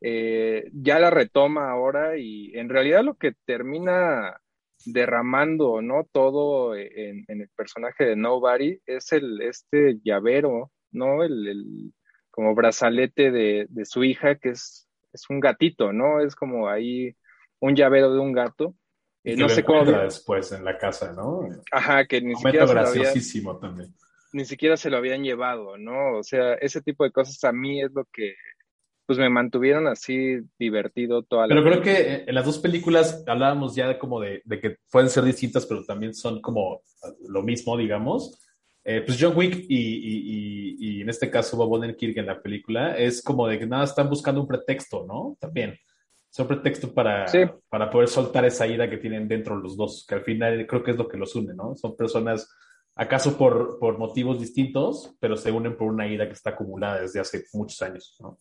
eh, 0.00 0.68
ya 0.72 0.98
la 0.98 1.10
retoma 1.10 1.70
ahora 1.70 2.18
y 2.18 2.56
en 2.58 2.68
realidad 2.68 3.04
lo 3.04 3.14
que 3.14 3.34
termina 3.44 4.40
derramando, 4.84 5.80
¿no? 5.80 6.08
Todo 6.10 6.74
en, 6.74 7.24
el 7.28 7.48
personaje 7.56 8.04
de 8.04 8.16
Nobody 8.16 8.80
es 8.86 9.12
el, 9.12 9.40
este 9.42 9.98
llavero, 10.02 10.72
¿no? 10.90 11.22
El, 11.22 11.92
como 12.30 12.54
brazalete 12.54 13.30
de, 13.30 13.68
su 13.84 14.02
hija, 14.04 14.36
que 14.36 14.50
es, 14.50 14.88
es 15.12 15.28
un 15.30 15.40
gatito, 15.40 15.92
¿no? 15.92 16.20
Es 16.20 16.34
como 16.34 16.68
ahí 16.68 17.14
un 17.60 17.76
llavero 17.76 18.12
de 18.12 18.20
un 18.20 18.32
gato. 18.32 18.74
Eh, 19.24 19.36
no 19.36 19.48
sé 19.48 19.62
cómo. 19.62 19.84
después 19.84 20.52
en 20.52 20.64
la 20.64 20.76
casa, 20.78 21.12
¿no? 21.12 21.48
Ajá, 21.70 22.04
que 22.06 22.20
ni 22.20 22.34
siquiera. 22.34 22.66
graciosísimo 22.66 23.58
también. 23.58 23.94
Ni 24.32 24.44
siquiera 24.44 24.76
se 24.76 24.90
lo 24.90 24.96
habían 24.96 25.22
llevado, 25.22 25.76
¿no? 25.78 26.18
O 26.18 26.22
sea, 26.22 26.54
ese 26.54 26.80
tipo 26.80 27.04
de 27.04 27.12
cosas 27.12 27.42
a 27.44 27.52
mí 27.52 27.82
es 27.82 27.92
lo 27.92 28.04
que 28.06 28.34
pues 29.06 29.18
me 29.18 29.28
mantuvieron 29.28 29.88
así 29.88 30.38
divertido 30.58 31.22
toda 31.22 31.46
la 31.46 31.54
Pero 31.54 31.64
creo 31.64 31.82
que 31.82 32.24
en 32.26 32.34
las 32.34 32.46
dos 32.46 32.58
películas 32.58 33.24
hablábamos 33.26 33.74
ya 33.74 33.88
de 33.88 33.98
como 33.98 34.20
de, 34.20 34.42
que 34.60 34.76
pueden 34.90 35.10
ser 35.10 35.24
distintas, 35.24 35.66
pero 35.66 35.84
también 35.84 36.14
son 36.14 36.40
como 36.40 36.82
lo 37.28 37.42
mismo, 37.42 37.76
digamos. 37.76 38.38
Eh, 38.84 39.02
pues 39.04 39.18
John 39.20 39.36
Wick 39.36 39.66
y, 39.68 41.00
en 41.02 41.08
este 41.08 41.30
caso 41.30 41.56
Bob 41.56 41.72
Odenkirk 41.72 42.16
en 42.16 42.26
la 42.26 42.40
película 42.40 42.96
es 42.96 43.22
como 43.22 43.46
de 43.46 43.58
que 43.58 43.66
nada 43.66 43.84
están 43.84 44.08
buscando 44.08 44.40
un 44.40 44.48
pretexto, 44.48 45.04
¿no? 45.06 45.36
También. 45.40 45.76
Son 46.32 46.48
pretexto 46.48 46.94
para, 46.94 47.26
para 47.68 47.90
poder 47.90 48.08
soltar 48.08 48.46
esa 48.46 48.66
ira 48.66 48.88
que 48.88 48.96
tienen 48.96 49.28
dentro 49.28 49.54
los 49.54 49.76
dos, 49.76 50.06
que 50.08 50.14
al 50.14 50.22
final 50.22 50.66
creo 50.66 50.82
que 50.82 50.92
es 50.92 50.96
lo 50.96 51.06
que 51.06 51.18
los 51.18 51.34
une, 51.34 51.52
¿no? 51.52 51.76
Son 51.76 51.94
personas, 51.94 52.48
acaso 52.94 53.36
por, 53.36 53.78
por 53.78 53.98
motivos 53.98 54.40
distintos, 54.40 55.14
pero 55.20 55.36
se 55.36 55.52
unen 55.52 55.76
por 55.76 55.92
una 55.92 56.08
ira 56.08 56.26
que 56.26 56.32
está 56.32 56.50
acumulada 56.50 57.02
desde 57.02 57.20
hace 57.20 57.44
muchos 57.52 57.82
años, 57.82 58.16
¿no? 58.20 58.40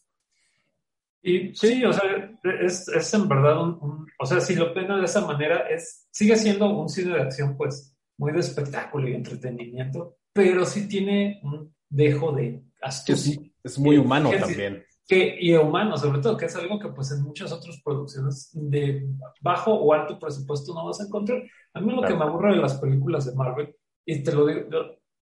Y 1.21 1.53
sí, 1.53 1.83
o 1.83 1.91
sea, 1.91 2.31
es, 2.61 2.87
es 2.87 3.13
en 3.13 3.27
verdad 3.27 3.61
un, 3.61 4.07
o 4.17 4.25
sea, 4.25 4.39
si 4.39 4.55
lo 4.55 4.73
pena 4.73 4.97
de 4.97 5.05
esa 5.05 5.27
manera, 5.27 5.67
es, 5.69 6.07
sigue 6.11 6.37
siendo 6.37 6.69
un 6.69 6.87
cine 6.87 7.13
de 7.13 7.21
acción, 7.21 7.57
pues, 7.57 7.93
muy 8.17 8.31
de 8.31 8.39
espectáculo 8.39 9.09
y 9.09 9.15
entretenimiento, 9.15 10.15
pero 10.31 10.65
sí 10.65 10.87
tiene 10.87 11.41
un 11.43 11.75
dejo 11.89 12.31
de 12.31 12.63
astucia. 12.81 13.37
es 13.61 13.77
muy 13.77 13.97
humano 13.97 14.31
también. 14.31 14.81
Que, 15.07 15.35
y 15.39 15.53
humano, 15.55 15.97
sobre 15.97 16.21
todo, 16.21 16.37
que 16.37 16.45
es 16.45 16.55
algo 16.55 16.79
que 16.79 16.89
pues 16.89 17.11
en 17.11 17.23
muchas 17.23 17.51
otras 17.51 17.81
producciones 17.83 18.49
de 18.53 19.07
bajo 19.41 19.73
o 19.73 19.93
alto 19.93 20.17
presupuesto 20.17 20.73
no 20.73 20.85
vas 20.85 21.01
a 21.01 21.05
encontrar. 21.05 21.43
A 21.73 21.81
mí 21.81 21.93
lo 21.93 22.01
que 22.01 22.13
me 22.13 22.23
aburre 22.23 22.55
de 22.55 22.61
las 22.61 22.75
películas 22.75 23.25
de 23.25 23.35
Marvel, 23.35 23.75
y 24.05 24.23
te 24.23 24.31
lo 24.31 24.45
digo, 24.45 24.61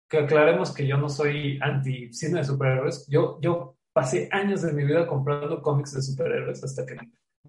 que 0.08 0.18
aclaremos 0.18 0.72
que 0.72 0.86
yo 0.86 0.96
no 0.96 1.08
soy 1.08 1.58
anti 1.60 2.12
cine 2.12 2.40
de 2.40 2.44
superhéroes, 2.44 3.06
yo, 3.08 3.38
yo 3.40 3.76
pasé 3.92 4.28
años 4.32 4.62
de 4.62 4.72
mi 4.72 4.84
vida 4.84 5.06
comprando 5.06 5.62
cómics 5.62 5.94
de 5.94 6.02
superhéroes 6.02 6.62
hasta 6.62 6.84
que 6.84 6.96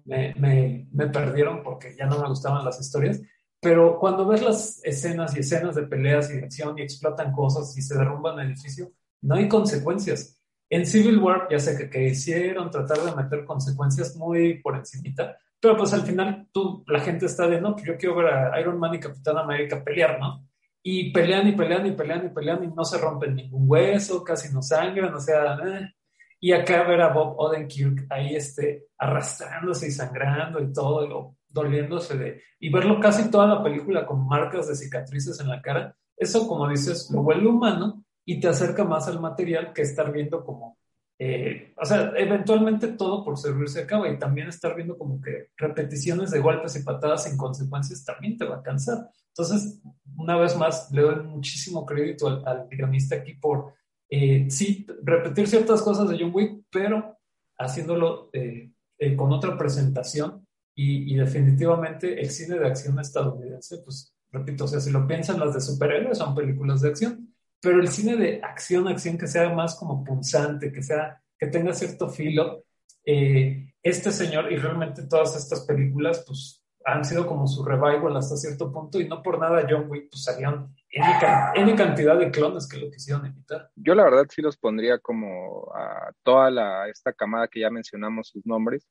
me, 0.04 0.34
me, 0.34 0.88
me, 0.90 1.06
perdieron 1.08 1.62
porque 1.62 1.94
ya 1.96 2.06
no 2.06 2.20
me 2.20 2.28
gustaban 2.28 2.64
las 2.64 2.80
historias. 2.80 3.20
Pero 3.60 3.98
cuando 3.98 4.26
ves 4.26 4.42
las 4.42 4.80
escenas 4.84 5.36
y 5.36 5.40
escenas 5.40 5.74
de 5.74 5.82
peleas 5.82 6.30
y 6.30 6.36
de 6.36 6.44
acción 6.44 6.78
y 6.78 6.82
explotan 6.82 7.32
cosas 7.32 7.76
y 7.76 7.82
se 7.82 7.98
derrumban 7.98 8.38
el 8.38 8.48
edificio, 8.48 8.92
no 9.22 9.34
hay 9.34 9.48
consecuencias. 9.48 10.37
En 10.70 10.84
Civil 10.84 11.18
War 11.18 11.48
ya 11.50 11.58
sé 11.58 11.88
que, 11.88 12.08
hicieron 12.08 12.70
tratar 12.70 12.98
de 12.98 13.14
meter 13.14 13.44
consecuencias 13.44 14.14
muy 14.16 14.60
por 14.60 14.76
encimita, 14.76 15.38
pero 15.58 15.76
pues 15.76 15.92
al 15.94 16.02
final 16.02 16.46
tú, 16.52 16.84
la 16.86 17.00
gente 17.00 17.26
está 17.26 17.48
de, 17.48 17.60
no, 17.60 17.72
pues 17.74 17.86
yo 17.86 17.96
quiero 17.96 18.16
ver 18.16 18.26
a 18.26 18.60
Iron 18.60 18.78
Man 18.78 18.94
y 18.94 19.00
Capitán 19.00 19.38
América 19.38 19.82
pelear, 19.82 20.20
¿no? 20.20 20.46
Y 20.82 21.10
pelean 21.10 21.48
y 21.48 21.52
pelean 21.52 21.86
y 21.86 21.92
pelean 21.92 22.26
y 22.26 22.28
pelean 22.28 22.64
y 22.64 22.68
no 22.68 22.84
se 22.84 22.98
rompen 22.98 23.34
ningún 23.34 23.64
hueso, 23.66 24.22
casi 24.22 24.52
no 24.52 24.62
sangran, 24.62 25.12
o 25.14 25.20
sea, 25.20 25.54
eh, 25.54 25.94
y 26.40 26.52
acá 26.52 26.84
ver 26.84 27.00
a 27.00 27.12
Bob 27.12 27.34
Odenkirk 27.38 28.06
ahí 28.10 28.36
este, 28.36 28.88
arrastrándose 28.98 29.88
y 29.88 29.90
sangrando 29.90 30.60
y 30.60 30.72
todo, 30.72 31.34
doliéndose 31.48 32.16
de... 32.16 32.42
Y 32.60 32.70
verlo 32.70 33.00
casi 33.00 33.30
toda 33.30 33.46
la 33.46 33.62
película 33.62 34.06
con 34.06 34.26
marcas 34.26 34.68
de 34.68 34.76
cicatrices 34.76 35.40
en 35.40 35.48
la 35.48 35.60
cara, 35.60 35.96
eso 36.16 36.46
como 36.46 36.68
dices, 36.68 37.10
lo 37.12 37.22
vuelve 37.22 37.46
humano 37.46 38.04
y 38.28 38.40
te 38.40 38.48
acerca 38.48 38.84
más 38.84 39.08
al 39.08 39.20
material 39.20 39.72
que 39.72 39.82
estar 39.82 40.12
viendo 40.12 40.44
como... 40.44 40.78
Eh, 41.20 41.74
o 41.76 41.84
sea, 41.84 42.12
eventualmente 42.16 42.88
todo 42.88 43.24
por 43.24 43.36
servirse 43.36 43.80
acaba 43.80 44.08
y 44.08 44.18
también 44.18 44.48
estar 44.48 44.76
viendo 44.76 44.96
como 44.96 45.20
que 45.20 45.48
repeticiones 45.56 46.30
de 46.30 46.38
golpes 46.38 46.76
y 46.76 46.84
patadas 46.84 47.24
sin 47.24 47.36
consecuencias 47.36 48.04
también 48.04 48.36
te 48.36 48.44
va 48.44 48.56
a 48.56 48.62
cansar. 48.62 49.08
Entonces, 49.28 49.80
una 50.16 50.36
vez 50.36 50.56
más, 50.56 50.90
le 50.92 51.02
doy 51.02 51.24
muchísimo 51.24 51.84
crédito 51.84 52.28
al, 52.28 52.46
al 52.46 52.68
guionista 52.68 53.16
aquí 53.16 53.34
por 53.34 53.74
eh, 54.10 54.46
sí, 54.50 54.86
repetir 55.02 55.46
ciertas 55.46 55.82
cosas 55.82 56.08
de 56.08 56.18
John 56.18 56.30
Wick, 56.32 56.64
pero 56.70 57.18
haciéndolo 57.58 58.30
eh, 58.32 58.72
eh, 58.98 59.16
con 59.16 59.32
otra 59.32 59.56
presentación 59.58 60.46
y, 60.74 61.16
definitivamente 61.16 62.20
el 62.20 62.30
cine 62.30 62.56
de 62.56 62.68
acción 62.68 63.00
estadounidense, 63.00 63.78
pues 63.78 64.14
repito, 64.30 64.64
o 64.64 64.68
sea, 64.68 64.78
si 64.78 64.90
lo 64.90 65.06
piensan 65.08 65.40
las 65.40 65.52
de 65.52 65.60
superhéroes 65.60 66.18
son 66.18 66.36
películas 66.36 66.80
de 66.80 66.88
acción, 66.88 67.27
pero 67.60 67.80
el 67.80 67.88
cine 67.88 68.16
de 68.16 68.40
acción, 68.42 68.88
acción 68.88 69.18
que 69.18 69.26
sea 69.26 69.48
más 69.50 69.76
como 69.76 70.04
punzante, 70.04 70.72
que 70.72 70.82
sea, 70.82 71.22
que 71.38 71.46
tenga 71.46 71.72
cierto 71.72 72.08
filo, 72.08 72.64
este 73.04 74.12
señor 74.12 74.52
y 74.52 74.56
realmente 74.56 75.06
todas 75.06 75.34
estas 75.36 75.64
películas, 75.64 76.22
pues 76.26 76.62
han 76.84 77.04
sido 77.04 77.26
como 77.26 77.46
su 77.46 77.64
revival 77.64 78.16
hasta 78.16 78.36
cierto 78.36 78.72
punto 78.72 79.00
y 79.00 79.08
no 79.08 79.22
por 79.22 79.38
nada 79.38 79.66
John 79.68 79.86
Wick 79.88 80.08
pues 80.10 80.24
salían 80.24 80.74
N, 80.90 81.76
cantidad 81.76 82.18
de 82.18 82.30
clones 82.30 82.66
que 82.66 82.78
lo 82.78 82.90
quisieron 82.90 83.26
evitar. 83.26 83.70
Yo 83.76 83.94
la 83.94 84.04
verdad 84.04 84.26
sí 84.30 84.40
los 84.40 84.56
pondría 84.56 84.98
como 84.98 85.70
a 85.74 86.12
toda 86.22 86.50
la, 86.50 86.88
esta 86.88 87.12
camada 87.12 87.48
que 87.48 87.60
ya 87.60 87.70
mencionamos 87.70 88.28
sus 88.28 88.46
nombres, 88.46 88.88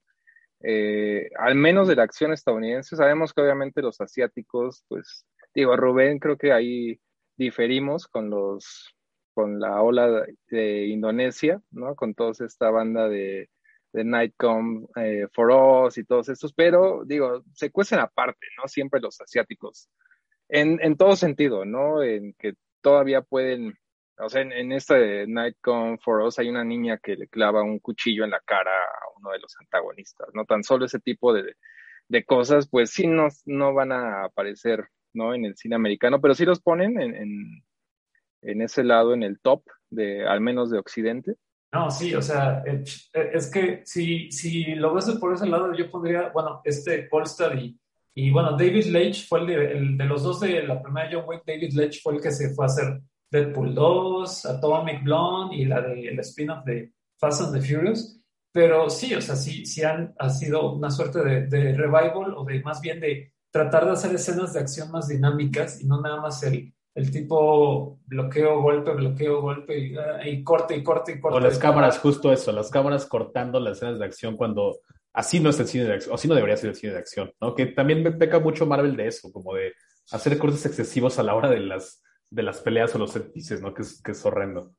eh, 0.62 1.30
al 1.40 1.56
menos 1.56 1.88
de 1.88 1.96
la 1.96 2.04
acción 2.04 2.34
estadounidense. 2.34 2.96
Sabemos 2.96 3.34
que 3.34 3.42
obviamente 3.42 3.82
los 3.82 4.00
asiáticos, 4.00 4.84
pues 4.88 5.26
digo, 5.56 5.76
Rubén 5.76 6.20
creo 6.20 6.38
que 6.38 6.52
ahí 6.52 7.00
diferimos 7.38 8.08
con 8.08 8.30
los 8.30 8.94
con 9.34 9.60
la 9.60 9.82
ola 9.84 10.26
de 10.50 10.88
Indonesia, 10.88 11.62
¿no? 11.70 11.96
Con 11.96 12.16
toda 12.16 12.32
esta 12.44 12.72
banda 12.72 13.08
de, 13.08 13.52
de 13.94 14.04
Nightcom, 14.04 14.88
eh, 14.96 15.28
For 15.32 15.52
Us 15.52 16.00
y 16.00 16.06
todos 16.06 16.30
estos, 16.30 16.54
pero 16.54 17.04
digo, 17.06 17.44
se 17.54 17.72
cuecen 17.72 18.00
aparte, 18.00 18.48
¿no? 18.58 18.68
Siempre 18.68 19.00
los 19.00 19.22
asiáticos 19.22 19.90
en, 20.50 20.80
en 20.82 20.98
todo 20.98 21.16
sentido, 21.16 21.66
¿no? 21.66 22.02
En 22.04 22.34
que 22.34 22.54
todavía 22.82 23.22
pueden, 23.22 23.78
o 24.18 24.30
sea, 24.30 24.42
en, 24.42 24.52
en 24.52 24.72
este 24.72 25.28
Nightcom 25.28 25.98
for 26.00 26.22
Us 26.22 26.40
hay 26.40 26.50
una 26.50 26.64
niña 26.64 26.98
que 26.98 27.16
le 27.16 27.28
clava 27.28 27.64
un 27.64 27.80
cuchillo 27.80 28.24
en 28.24 28.32
la 28.32 28.42
cara 28.42 28.72
a 28.72 29.20
uno 29.20 29.32
de 29.32 29.40
los 29.40 29.56
antagonistas, 29.60 30.30
¿no? 30.34 30.46
Tan 30.46 30.64
solo 30.64 30.86
ese 30.86 31.00
tipo 31.00 31.34
de, 31.34 31.56
de 32.08 32.26
cosas, 32.26 32.68
pues 32.70 32.92
sí 32.92 33.08
no, 33.08 33.28
no 33.46 33.74
van 33.74 33.92
a 33.92 34.26
aparecer, 34.26 34.88
¿no? 35.18 35.34
En 35.34 35.44
el 35.46 35.58
cine 35.58 35.76
americano, 35.76 36.22
pero 36.22 36.34
sí 36.34 36.46
los 36.46 36.62
ponen 36.62 37.02
en, 37.02 37.16
en, 37.16 37.64
en 38.44 38.62
ese 38.62 38.84
lado, 38.84 39.14
en 39.14 39.24
el 39.24 39.40
top, 39.40 39.64
de, 39.90 40.26
al 40.26 40.40
menos 40.40 40.70
de 40.70 40.80
Occidente. 40.80 41.36
No, 41.74 41.92
sí, 41.92 42.16
o 42.16 42.22
sea, 42.22 42.64
es 42.66 43.52
que 43.52 43.82
si, 43.84 44.32
si 44.32 44.76
lo 44.76 44.94
ves 44.94 45.10
por 45.20 45.34
ese 45.34 45.48
lado, 45.48 45.74
yo 45.74 45.92
pondría, 45.92 46.30
bueno, 46.30 46.62
este 46.64 47.04
Polstad 47.04 47.54
y 47.58 47.78
y 48.20 48.32
bueno, 48.32 48.58
David 48.58 48.86
Leitch 48.86 49.28
fue 49.28 49.42
el 49.42 49.46
de, 49.46 49.72
el 49.74 49.96
de, 49.96 50.06
los 50.06 50.24
dos 50.24 50.40
de 50.40 50.64
la 50.64 50.82
primera 50.82 51.08
John 51.12 51.26
Wick, 51.28 51.44
David 51.46 51.74
Leitch 51.74 52.02
fue 52.02 52.16
el 52.16 52.22
que 52.22 52.32
se 52.32 52.50
fue 52.56 52.66
a 52.66 52.68
hacer 52.68 53.00
Deadpool 53.30 53.76
2, 53.76 54.46
Atomic 54.48 55.04
Blonde 55.04 55.56
y 55.56 55.66
la 55.66 55.82
de 55.82 56.08
el 56.08 56.20
spin-off 56.22 56.66
de 56.66 56.94
Fast 57.20 57.44
and 57.44 57.54
the 57.54 57.62
Furious. 57.62 58.20
Pero 58.52 58.90
sí, 58.90 59.14
o 59.14 59.22
sea, 59.22 59.36
sí, 59.36 59.68
sí 59.68 59.84
han, 59.84 60.16
ha 60.18 60.32
sido 60.32 60.74
una 60.74 60.90
suerte 60.90 61.24
de, 61.24 61.46
de, 61.46 61.74
revival 61.74 62.34
o 62.36 62.44
de 62.44 62.60
más 62.64 62.82
bien 62.82 63.00
de 63.00 63.34
tratar 63.58 63.86
de 63.86 63.92
hacer 63.92 64.14
escenas 64.14 64.54
de 64.54 64.60
acción 64.60 64.92
más 64.92 65.08
dinámicas 65.08 65.82
y 65.82 65.88
no 65.88 66.00
nada 66.00 66.22
más 66.22 66.44
el, 66.44 66.72
el 66.94 67.12
tipo 67.12 68.00
bloqueo, 68.06 68.62
golpe, 68.62 68.94
bloqueo, 68.94 69.42
golpe 69.42 69.80
y, 69.80 69.98
ah, 69.98 70.28
y 70.28 70.44
corte 70.44 70.76
y 70.76 70.84
corte 70.84 71.14
y 71.14 71.20
corte. 71.20 71.38
O 71.38 71.42
las 71.42 71.58
cámaras, 71.58 71.98
justo 71.98 72.32
eso, 72.32 72.52
las 72.52 72.70
cámaras 72.70 73.08
cortando 73.08 73.60
las 73.60 73.78
escenas 73.78 73.98
de 73.98 74.06
acción 74.06 74.38
cuando 74.38 74.78
así 75.12 75.40
no 75.40 75.50
es 75.50 75.60
el 75.60 75.68
cine 75.68 75.86
de 75.86 75.94
acción, 75.96 76.12
o 76.12 76.16
así 76.16 76.28
no 76.28 76.36
debería 76.36 76.56
ser 76.56 76.70
el 76.70 76.76
cine 76.76 76.94
de 76.94 77.00
acción, 77.00 77.34
¿no? 77.42 77.56
Que 77.56 77.66
también 77.66 78.04
me 78.04 78.12
peca 78.12 78.40
mucho 78.40 78.68
Marvel 78.68 78.96
de 78.96 79.08
eso, 79.08 79.32
como 79.32 79.56
de 79.56 79.74
hacer 80.12 80.38
cortes 80.38 80.64
excesivos 80.68 81.18
a 81.18 81.24
la 81.24 81.34
hora 81.34 81.50
de 81.50 81.60
las, 81.60 82.04
de 82.30 82.44
las 82.44 82.60
peleas 82.62 82.94
o 82.94 83.00
los 83.00 83.12
set 83.12 83.34
¿no? 83.60 83.74
Que 83.74 83.82
es, 83.82 84.02
que 84.04 84.12
es 84.12 84.24
horrendo. 84.24 84.72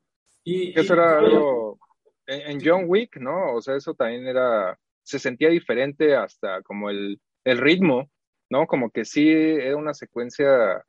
Y, 0.45 0.79
eso 0.79 0.95
era 0.95 1.19
algo 1.19 1.81
en, 2.27 2.61
John 2.65 2.85
Wick, 2.87 3.17
¿no? 3.17 3.55
O 3.55 3.61
sea, 3.61 3.75
eso 3.75 3.95
también 3.95 4.29
era, 4.29 4.79
se 5.03 5.19
sentía 5.19 5.49
diferente 5.49 6.15
hasta 6.15 6.63
como 6.63 6.91
el, 6.91 7.21
el 7.45 7.59
ritmo, 7.59 8.09
¿no? 8.51 8.67
Como 8.67 8.91
que 8.91 9.05
sí 9.05 9.29
era 9.29 9.77
una 9.77 9.95
secuencia, 9.95 10.85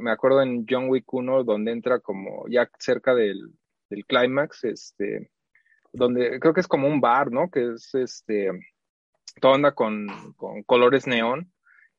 me 0.00 0.10
acuerdo 0.10 0.42
en 0.42 0.66
John 0.68 0.88
Wick 0.88 1.12
1, 1.12 1.44
donde 1.44 1.72
entra 1.72 2.00
como 2.00 2.46
ya 2.48 2.68
cerca 2.78 3.14
del, 3.14 3.52
del 3.90 4.04
clímax, 4.06 4.64
este, 4.64 5.30
donde 5.92 6.38
creo 6.40 6.54
que 6.54 6.60
es 6.60 6.68
como 6.68 6.88
un 6.88 7.00
bar, 7.00 7.30
¿no? 7.30 7.50
Que 7.50 7.74
es 7.74 7.94
este, 7.94 8.50
todo 9.40 9.54
anda 9.54 9.72
con, 9.72 10.06
con 10.36 10.62
colores 10.62 11.06
neón 11.06 11.52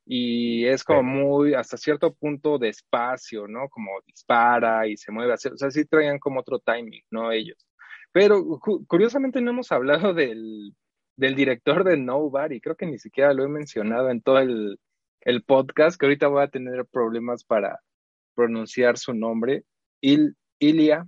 y 0.05 0.65
es 0.65 0.83
como 0.83 1.03
muy, 1.03 1.53
hasta 1.55 1.77
cierto 1.77 2.13
punto, 2.13 2.59
despacio, 2.59 3.47
¿no? 3.47 3.69
Como 3.69 3.91
dispara 4.05 4.87
y 4.87 4.97
se 4.97 5.11
mueve, 5.11 5.33
o 5.33 5.37
sea, 5.37 5.71
sí 5.71 5.85
traían 5.85 6.19
como 6.19 6.41
otro 6.41 6.59
timing, 6.59 7.03
¿no? 7.09 7.31
Ellos. 7.31 7.65
Pero 8.11 8.43
curiosamente 8.87 9.41
no 9.41 9.51
hemos 9.51 9.71
hablado 9.71 10.13
del, 10.13 10.73
del 11.17 11.35
director 11.35 11.83
de 11.83 11.97
Nobody, 11.97 12.59
creo 12.59 12.75
que 12.75 12.85
ni 12.85 12.99
siquiera 12.99 13.33
lo 13.33 13.43
he 13.43 13.47
mencionado 13.47 14.09
en 14.09 14.21
todo 14.21 14.39
el, 14.39 14.79
el 15.21 15.43
podcast, 15.43 15.99
que 15.99 16.05
ahorita 16.05 16.27
voy 16.27 16.43
a 16.43 16.49
tener 16.49 16.85
problemas 16.85 17.43
para 17.43 17.79
pronunciar 18.35 18.97
su 18.97 19.13
nombre, 19.13 19.63
Il, 20.01 20.35
Ilya 20.59 21.07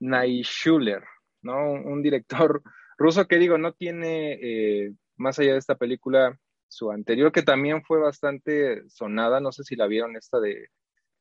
Naishuler, 0.00 1.02
¿no? 1.42 1.72
Un, 1.72 2.02
director 2.02 2.62
ruso 2.98 3.26
que 3.26 3.38
digo, 3.38 3.58
no 3.58 3.72
tiene 3.72 4.38
eh, 4.40 4.94
más 5.16 5.38
allá 5.38 5.52
de 5.52 5.58
esta 5.58 5.76
película, 5.76 6.38
su 6.68 6.90
anterior, 6.90 7.30
que 7.30 7.42
también 7.42 7.84
fue 7.84 8.00
bastante 8.00 8.88
sonada, 8.88 9.40
no 9.40 9.52
sé 9.52 9.62
si 9.62 9.76
la 9.76 9.86
vieron, 9.86 10.16
esta 10.16 10.40
de 10.40 10.68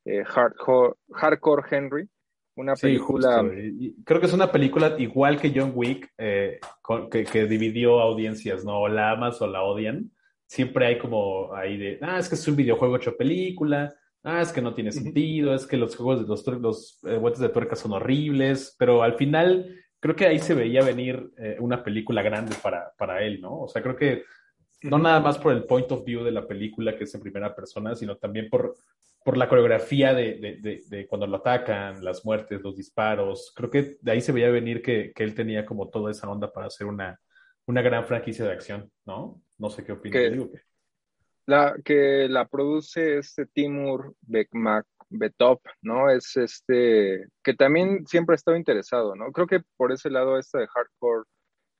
eh, 0.05 0.23
Hardcore, 0.25 1.63
Henry, 1.69 2.09
una 2.55 2.75
película... 2.75 3.43
Creo 4.05 4.19
que 4.19 4.27
es 4.27 4.33
una 4.33 4.51
película 4.51 4.95
igual 4.97 5.39
que 5.39 5.51
John 5.55 5.71
Wick, 5.75 6.11
eh, 6.17 6.59
que, 7.09 7.45
dividió 7.45 7.99
audiencias, 7.99 8.63
¿no? 8.63 8.81
O 8.81 8.87
la 8.87 9.11
amas 9.11 9.41
o 9.41 9.47
la 9.47 9.63
odian. 9.63 10.11
Siempre 10.45 10.85
hay 10.85 10.97
como 10.97 11.53
ahí 11.53 11.77
de, 11.77 11.99
ah, 12.01 12.19
es 12.19 12.29
que 12.29 12.35
es 12.35 12.47
un 12.47 12.55
videojuego 12.55 12.97
hecho 12.97 13.17
película, 13.17 13.95
ah, 14.23 14.41
es 14.41 14.51
que 14.51 14.61
no 14.61 14.73
tiene 14.73 14.91
sentido, 14.91 15.55
es 15.55 15.65
que 15.65 15.77
los 15.77 15.95
juegos 15.95 16.21
de 16.21 16.27
los, 16.27 16.45
los 16.61 16.99
eh, 17.05 17.41
de 17.41 17.49
tuerca 17.49 17.75
son 17.75 17.93
horribles, 17.93 18.75
pero 18.77 19.03
al 19.03 19.15
final 19.15 19.75
creo 19.99 20.15
que 20.15 20.27
ahí 20.27 20.39
se 20.39 20.53
veía 20.53 20.83
venir 20.83 21.31
eh, 21.37 21.57
una 21.59 21.83
película 21.83 22.21
grande 22.21 22.55
para, 22.61 22.91
para 22.97 23.23
él, 23.23 23.41
¿no? 23.41 23.61
O 23.61 23.67
sea, 23.67 23.81
creo 23.81 23.95
que 23.95 24.23
no 24.83 24.97
nada 24.97 25.19
más 25.19 25.37
por 25.37 25.53
el 25.53 25.65
point 25.65 25.91
of 25.91 26.05
view 26.05 26.23
de 26.23 26.31
la 26.31 26.47
película 26.47 26.95
que 26.95 27.05
es 27.05 27.15
en 27.15 27.21
primera 27.21 27.55
persona, 27.55 27.95
sino 27.95 28.17
también 28.17 28.49
por, 28.49 28.75
por 29.23 29.37
la 29.37 29.47
coreografía 29.47 30.13
de, 30.13 31.05
cuando 31.09 31.27
lo 31.27 31.37
atacan, 31.37 32.03
las 32.03 32.25
muertes, 32.25 32.61
los 32.61 32.75
disparos. 32.75 33.53
Creo 33.55 33.69
que 33.69 33.97
de 34.01 34.11
ahí 34.11 34.21
se 34.21 34.31
veía 34.31 34.49
venir 34.49 34.81
que, 34.81 35.13
él 35.15 35.33
tenía 35.33 35.65
como 35.65 35.89
toda 35.89 36.11
esa 36.11 36.29
onda 36.29 36.51
para 36.51 36.67
hacer 36.67 36.87
una, 36.87 37.19
una 37.65 37.81
gran 37.81 38.05
franquicia 38.05 38.45
de 38.45 38.51
acción, 38.51 38.91
¿no? 39.05 39.41
No 39.57 39.69
sé 39.69 39.83
qué 39.83 39.93
opinas. 39.93 40.21
Que, 40.21 40.63
la, 41.45 41.75
que 41.83 42.27
la 42.29 42.47
produce 42.47 43.17
este 43.19 43.45
Timur 43.45 44.15
Betop, 45.09 45.61
¿no? 45.81 46.09
Es 46.09 46.35
este, 46.35 47.27
que 47.43 47.53
también 47.53 48.05
siempre 48.07 48.33
ha 48.33 48.35
estado 48.35 48.57
interesado, 48.57 49.15
¿no? 49.15 49.31
Creo 49.31 49.47
que 49.47 49.61
por 49.77 49.91
ese 49.91 50.09
lado 50.09 50.37
esta 50.37 50.59
de 50.59 50.67
hardcore 50.67 51.23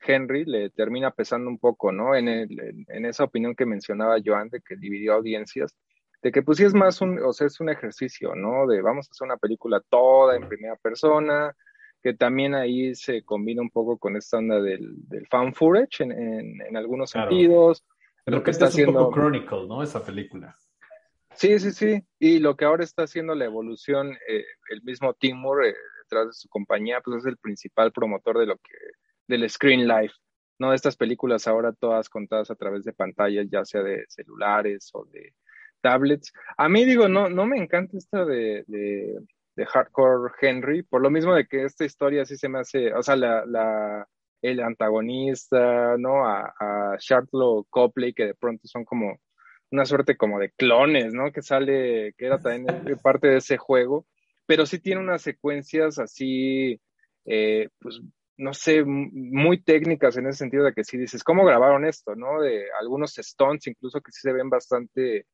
Henry 0.06 0.46
le 0.46 0.70
termina 0.70 1.12
pesando 1.12 1.50
un 1.50 1.58
poco, 1.58 1.92
¿no? 1.92 2.16
En, 2.16 2.28
en 2.28 3.06
esa 3.06 3.24
opinión 3.24 3.56
que 3.56 3.66
mencionaba 3.66 4.18
Joan 4.24 4.50
de 4.50 4.62
que 4.62 4.76
dividió 4.76 5.14
audiencias, 5.14 5.76
de 6.22 6.32
que 6.32 6.42
pues 6.42 6.58
sí 6.58 6.64
es 6.64 6.74
más 6.74 7.02
un, 7.02 7.20
o 7.20 7.34
sea, 7.34 7.48
es 7.48 7.60
un 7.60 7.70
ejercicio, 7.70 8.34
¿no? 8.36 8.66
De 8.66 8.82
vamos 8.82 9.08
a 9.08 9.12
hacer 9.12 9.26
una 9.26 9.38
película 9.38 9.82
toda 9.90 10.36
en 10.36 10.48
primera 10.48 10.76
persona, 10.78 11.54
que 12.02 12.14
también 12.14 12.56
ahí 12.56 12.96
se 12.96 13.24
combina 13.24 13.62
un 13.62 13.70
poco 13.70 13.98
con 13.98 14.16
esta 14.16 14.38
onda 14.38 14.62
del, 14.62 15.08
del 15.08 15.28
fan 15.28 15.54
footage 15.54 16.04
en, 16.04 16.12
en, 16.62 16.78
algunos 16.78 17.12
sentidos. 17.12 17.84
lo 18.26 18.44
que 18.44 18.52
está 18.52 18.66
haciendo... 18.66 18.92
un 19.00 19.06
poco 19.06 19.16
Chronicle, 19.16 19.68
¿no? 19.68 19.84
Esa 19.84 20.04
película. 20.04 20.56
Sí, 21.36 21.60
sí, 21.60 21.72
sí. 21.72 22.04
Y 22.20 22.40
lo 22.40 22.56
que 22.56 22.66
ahora 22.66 22.84
está 22.84 23.04
haciendo 23.04 23.36
la 23.36 23.46
evolución, 23.46 24.18
eh, 24.28 24.46
el 24.70 24.84
mismo 24.84 25.14
Timur, 25.14 25.66
eh, 25.66 25.74
detrás 26.04 26.28
de 26.28 26.34
su 26.34 26.48
compañía, 26.50 27.02
pues 27.02 27.20
es 27.20 27.26
el 27.26 27.38
principal 27.38 27.92
promotor 27.92 28.38
de 28.38 28.46
lo 28.46 28.58
que 28.58 28.76
del 29.28 29.50
Screen 29.50 29.88
Life, 29.88 30.14
¿no? 30.60 30.74
Estas 30.74 30.96
películas 30.96 31.48
ahora 31.48 31.74
todas 31.74 32.10
contadas 32.10 32.52
a 32.52 32.56
través 32.56 32.84
de 32.84 32.94
pantallas, 32.94 33.48
ya 33.50 33.66
sea 33.66 33.82
de 33.82 34.06
celulares 34.08 34.90
o 34.94 35.06
de 35.06 35.34
tablets. 35.82 36.32
A 36.58 36.70
mí 36.70 36.86
digo, 36.86 37.08
no, 37.08 37.30
no 37.30 37.46
me 37.46 37.58
encanta 37.58 37.98
esta 37.98 38.26
de, 38.26 38.64
de, 38.68 39.66
Hardcore 39.66 40.34
Henry, 40.42 40.84
por 40.84 41.02
lo 41.02 41.10
mismo 41.10 41.34
de 41.36 41.48
que 41.48 41.64
esta 41.64 41.86
historia 41.86 42.26
sí 42.26 42.38
se 42.38 42.50
me 42.50 42.60
hace, 42.60 42.94
o 42.94 43.04
sea, 43.04 43.16
la, 43.16 43.46
la 43.46 44.08
el 44.42 44.60
antagonista, 44.60 45.96
¿no? 45.98 46.26
A, 46.26 46.54
a 46.60 46.98
Charlotte 46.98 47.66
Copley, 47.70 48.14
que 48.14 48.26
de 48.26 48.36
pronto 48.36 48.68
son 48.68 48.84
como 48.84 49.20
una 49.72 49.86
suerte 49.86 50.18
como 50.18 50.40
de 50.40 50.52
clones, 50.52 51.14
¿no? 51.14 51.32
Que 51.32 51.42
sale, 51.42 52.14
que 52.18 52.26
era 52.26 52.40
también 52.40 52.66
parte 53.04 53.28
de 53.28 53.38
ese 53.38 53.58
juego, 53.58 54.06
pero 54.46 54.66
sí 54.66 54.80
tiene 54.80 55.02
unas 55.02 55.22
secuencias 55.22 55.98
así, 55.98 56.80
eh, 57.26 57.70
pues 57.80 58.02
no 58.38 58.54
sé, 58.54 58.84
muy 58.86 59.62
técnicas 59.62 60.18
en 60.18 60.28
ese 60.28 60.40
sentido 60.40 60.64
de 60.64 60.74
que 60.74 60.84
sí 60.84 60.98
dices, 60.98 61.24
¿cómo 61.24 61.46
grabaron 61.46 61.86
esto? 61.86 62.16
¿No? 62.16 62.42
De 62.42 62.66
algunos 62.80 63.14
stunts 63.16 63.68
incluso 63.68 64.02
que 64.02 64.12
sí 64.12 64.22
se 64.22 64.34
ven 64.34 64.50
bastante, 64.50 65.28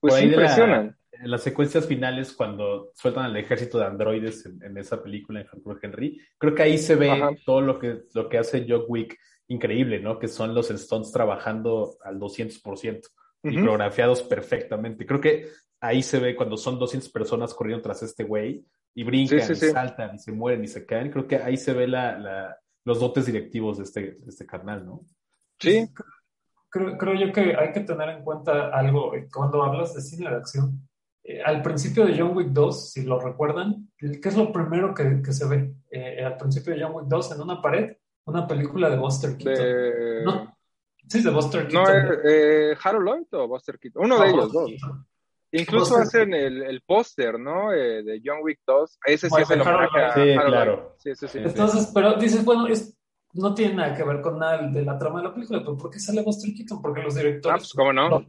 pues 0.00 0.22
impresionan. 0.22 0.96
en 1.12 1.30
las 1.30 1.42
secuencias 1.42 1.86
finales, 1.86 2.32
cuando 2.32 2.90
sueltan 2.94 3.26
al 3.26 3.36
ejército 3.36 3.78
de 3.78 3.86
androides 3.86 4.44
en, 4.46 4.76
esa 4.76 5.02
película 5.02 5.40
en 5.40 5.46
Hardcore 5.46 5.80
Henry, 5.82 6.20
creo 6.38 6.54
que 6.54 6.62
ahí 6.62 6.78
se 6.78 6.96
ve 6.96 7.10
todo 7.46 7.60
lo 7.60 7.78
que, 7.78 8.02
lo 8.14 8.28
que 8.28 8.38
hace 8.38 8.66
Joe 8.68 8.84
Wick 8.88 9.18
increíble, 9.48 10.00
¿no? 10.00 10.18
Que 10.18 10.28
son 10.28 10.54
los 10.54 10.68
stunts 10.68 11.12
trabajando 11.12 11.96
al 12.02 12.18
200% 12.18 13.08
y 13.44 13.56
coreografiados 13.56 14.22
perfectamente. 14.22 15.04
Creo 15.04 15.20
que 15.20 15.48
ahí 15.82 16.02
se 16.02 16.18
ve 16.18 16.34
cuando 16.34 16.56
son 16.56 16.78
200 16.78 17.10
personas 17.10 17.52
corriendo 17.52 17.82
tras 17.82 18.02
este 18.02 18.24
güey, 18.24 18.64
y 18.94 19.04
brincan, 19.04 19.38
y 19.40 19.54
saltan, 19.54 20.14
y 20.14 20.18
se 20.18 20.32
mueren, 20.32 20.62
y 20.64 20.68
se 20.68 20.86
caen. 20.86 21.10
Creo 21.10 21.26
que 21.26 21.36
ahí 21.36 21.56
se 21.56 21.72
ve 21.72 21.88
la, 21.88 22.56
los 22.84 23.00
dotes 23.00 23.26
directivos 23.26 23.78
de 23.78 23.84
este, 23.84 24.00
de 24.00 24.28
este 24.28 24.46
carnal, 24.46 24.86
¿no? 24.86 25.00
Sí. 25.58 25.88
Creo, 26.68 26.96
creo, 26.96 27.14
yo 27.14 27.32
que 27.32 27.54
hay 27.56 27.72
que 27.72 27.80
tener 27.80 28.08
en 28.10 28.24
cuenta 28.24 28.68
algo 28.68 29.14
eh, 29.14 29.28
cuando 29.32 29.62
hablas 29.62 29.94
de 29.94 30.00
cine 30.00 30.30
de 30.30 30.36
acción. 30.36 30.88
Eh, 31.24 31.42
al 31.42 31.62
principio 31.62 32.06
de 32.06 32.18
John 32.18 32.36
Wick 32.36 32.48
2, 32.48 32.90
si 32.92 33.02
lo 33.02 33.20
recuerdan, 33.20 33.90
¿qué 33.96 34.20
es 34.22 34.36
lo 34.36 34.52
primero 34.52 34.94
que, 34.94 35.20
que 35.22 35.32
se 35.32 35.46
ve? 35.46 35.74
Eh, 35.90 36.24
al 36.24 36.36
principio 36.36 36.74
de 36.74 36.82
John 36.82 36.94
Wick 36.94 37.06
2, 37.06 37.32
en 37.32 37.40
una 37.42 37.60
pared, 37.60 37.96
una 38.24 38.46
película 38.46 38.88
de 38.88 38.96
Buster 38.96 39.36
Keaton. 39.36 40.24
No, 40.24 40.56
sí, 41.08 41.22
de 41.22 41.30
Buster 41.30 41.68
Keaton. 41.68 42.06
No, 42.06 42.12
eh, 42.24 42.76
Harold 42.82 43.06
Lloyd 43.06 43.26
o 43.32 43.48
Buster 43.48 43.78
Keaton. 43.78 44.04
Uno 44.04 44.20
de 44.20 44.30
ellos 44.30 44.52
dos. 44.52 44.70
Incluso 45.52 45.98
hacen 45.98 46.32
el, 46.32 46.62
el 46.62 46.80
póster, 46.80 47.38
¿no? 47.38 47.72
Eh, 47.72 48.02
de 48.02 48.22
John 48.24 48.38
Wick 48.42 48.60
2. 48.66 48.98
Ese 49.06 49.28
sí 49.28 49.36
es 49.40 49.50
el 49.50 49.60
homenaje 49.60 49.98
Sí, 50.14 50.46
claro. 50.46 50.96
Sí, 50.98 51.14
sí, 51.14 51.28
sí, 51.28 51.38
Entonces, 51.38 51.90
pero 51.94 52.14
dices, 52.14 52.42
bueno, 52.44 52.66
es, 52.66 52.96
no 53.34 53.54
tiene 53.54 53.74
nada 53.74 53.94
que 53.94 54.02
ver 54.02 54.22
con 54.22 54.38
nada 54.38 54.68
de 54.68 54.82
la 54.82 54.98
trama 54.98 55.20
de 55.20 55.28
la 55.28 55.34
película, 55.34 55.60
pero 55.60 55.76
¿por 55.76 55.90
qué 55.90 55.98
sale 55.98 56.22
Buster 56.22 56.54
Keaton? 56.54 56.80
Porque 56.80 57.02
los 57.02 57.14
directores... 57.14 57.54
Ah, 57.54 57.58
pues, 57.58 57.72
¿cómo 57.74 57.92
no? 57.92 58.24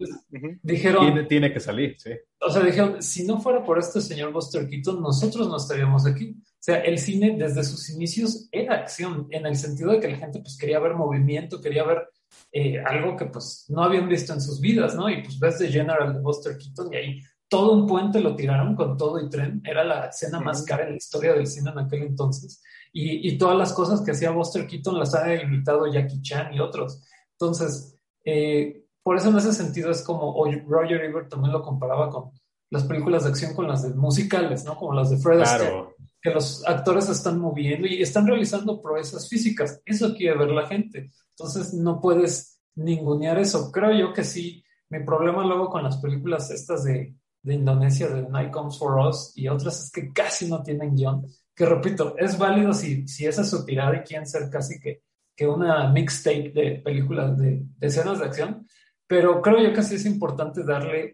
Dijeron... 0.62 1.06
Tiene, 1.06 1.24
tiene, 1.24 1.54
que 1.54 1.60
salir, 1.62 1.96
sí. 1.98 2.12
O 2.42 2.50
sea, 2.50 2.62
dijeron, 2.62 3.02
si 3.02 3.26
no 3.26 3.40
fuera 3.40 3.64
por 3.64 3.80
este 3.80 4.02
señor 4.02 4.34
Buster 4.34 4.68
Keaton, 4.68 5.02
nosotros 5.02 5.48
no 5.48 5.58
estaríamos 5.58 6.06
aquí. 6.06 6.36
O 6.38 6.66
sea, 6.66 6.80
el 6.80 6.98
cine 6.98 7.36
desde 7.38 7.64
sus 7.64 7.90
inicios 7.90 8.48
era 8.52 8.76
acción, 8.76 9.28
en 9.32 9.46
el 9.46 9.56
sentido 9.56 9.92
de 9.92 10.00
que 10.00 10.10
la 10.10 10.18
gente 10.18 10.40
pues 10.40 10.58
quería 10.58 10.80
ver 10.80 10.94
movimiento, 10.94 11.62
quería 11.62 11.84
ver 11.84 12.08
eh, 12.52 12.80
algo 12.80 13.16
que 13.16 13.26
pues 13.26 13.66
no 13.70 13.84
habían 13.84 14.08
visto 14.08 14.34
en 14.34 14.42
sus 14.42 14.60
vidas, 14.60 14.96
¿no? 14.96 15.10
Y 15.10 15.24
pues 15.24 15.40
ves 15.40 15.58
The 15.58 15.70
General 15.70 16.14
de 16.14 16.20
Buster 16.20 16.58
Keaton 16.58 16.94
y 16.94 16.96
ahí 16.96 17.22
todo 17.48 17.74
un 17.74 17.88
puente 17.88 18.20
lo 18.20 18.36
tiraron 18.36 18.76
con 18.76 18.98
todo 18.98 19.20
y 19.20 19.30
tren. 19.30 19.62
Era 19.64 19.84
la 19.84 20.08
escena 20.08 20.40
más 20.40 20.64
cara 20.64 20.84
en 20.84 20.92
la 20.92 20.98
historia 20.98 21.34
del 21.34 21.48
cine 21.48 21.72
en 21.72 21.80
aquel 21.80 22.04
entonces. 22.04 22.62
Y, 22.92 23.28
y 23.28 23.38
todas 23.38 23.58
las 23.58 23.74
cosas 23.74 24.02
que 24.02 24.12
hacía 24.12 24.32
Buster 24.32 24.68
Keaton 24.68 24.98
las 24.98 25.14
ha 25.16 25.34
imitado 25.36 25.88
Jackie 25.88 26.22
Chan 26.22 26.54
y 26.54 26.60
otros. 26.60 27.04
Entonces, 27.40 27.98
eh, 28.26 28.86
por 29.04 29.18
eso 29.18 29.30
en 29.30 29.38
ese 29.38 29.54
sentido 29.54 29.92
es 29.92 30.02
como 30.02 30.34
Roger 30.68 31.04
Ebert 31.04 31.30
también 31.30 31.52
lo 31.52 31.62
comparaba 31.62 32.10
con 32.10 32.32
las 32.70 32.84
películas 32.86 33.24
de 33.24 33.30
acción 33.30 33.54
con 33.54 33.68
las 33.68 33.84
de 33.84 33.94
musicales, 33.94 34.64
¿no? 34.64 34.76
Como 34.76 34.94
las 34.94 35.10
de 35.10 35.18
Fred 35.18 35.42
Astaire, 35.42 35.90
que 36.24 36.32
los 36.32 36.66
actores 36.66 37.10
están 37.10 37.38
moviendo 37.38 37.86
y 37.86 38.02
están 38.02 38.26
realizando 38.26 38.82
proezas 38.82 39.28
físicas. 39.28 39.82
Eso 39.86 40.16
quiere 40.16 40.38
ver 40.38 40.52
la 40.52 40.66
gente. 40.66 41.12
Entonces, 41.32 41.74
no 41.74 42.00
puedes 42.00 42.62
ningunear 42.76 43.38
eso. 43.40 43.70
Creo 43.72 43.92
yo 43.92 44.14
que 44.14 44.24
sí. 44.24 44.64
Mi 44.90 45.04
problema 45.04 45.46
luego 45.46 45.70
con 45.70 45.84
las 45.84 45.98
películas 45.98 46.50
estas 46.50 46.86
de, 46.86 47.14
de 47.42 47.54
Indonesia, 47.54 48.08
de 48.08 48.30
Night 48.30 48.52
Comes 48.52 48.78
For 48.78 49.06
Us, 49.06 49.34
y 49.36 49.50
otras 49.50 49.84
es 49.84 49.92
que 49.92 50.14
casi 50.14 50.48
no 50.48 50.64
tienen 50.64 50.96
guion. 50.96 51.26
Que 51.54 51.66
repito, 51.66 52.16
es 52.18 52.38
válido 52.38 52.74
si, 52.74 53.06
si 53.06 53.26
esa 53.26 53.42
es 53.42 53.50
su 53.50 53.66
tirada 53.66 53.98
y 53.98 54.04
quieren 54.04 54.26
ser 54.26 54.50
casi 54.50 54.80
que, 54.80 55.04
que 55.36 55.46
una 55.46 55.90
mixtape 55.90 56.52
de 56.52 56.82
películas, 56.84 57.38
de, 57.38 57.66
escenas 57.82 58.20
de 58.20 58.26
acción, 58.26 58.66
pero 59.06 59.42
creo 59.42 59.62
yo 59.62 59.74
que 59.74 59.84
sí 59.84 59.96
es 59.96 60.06
importante 60.06 60.64
darle 60.64 61.14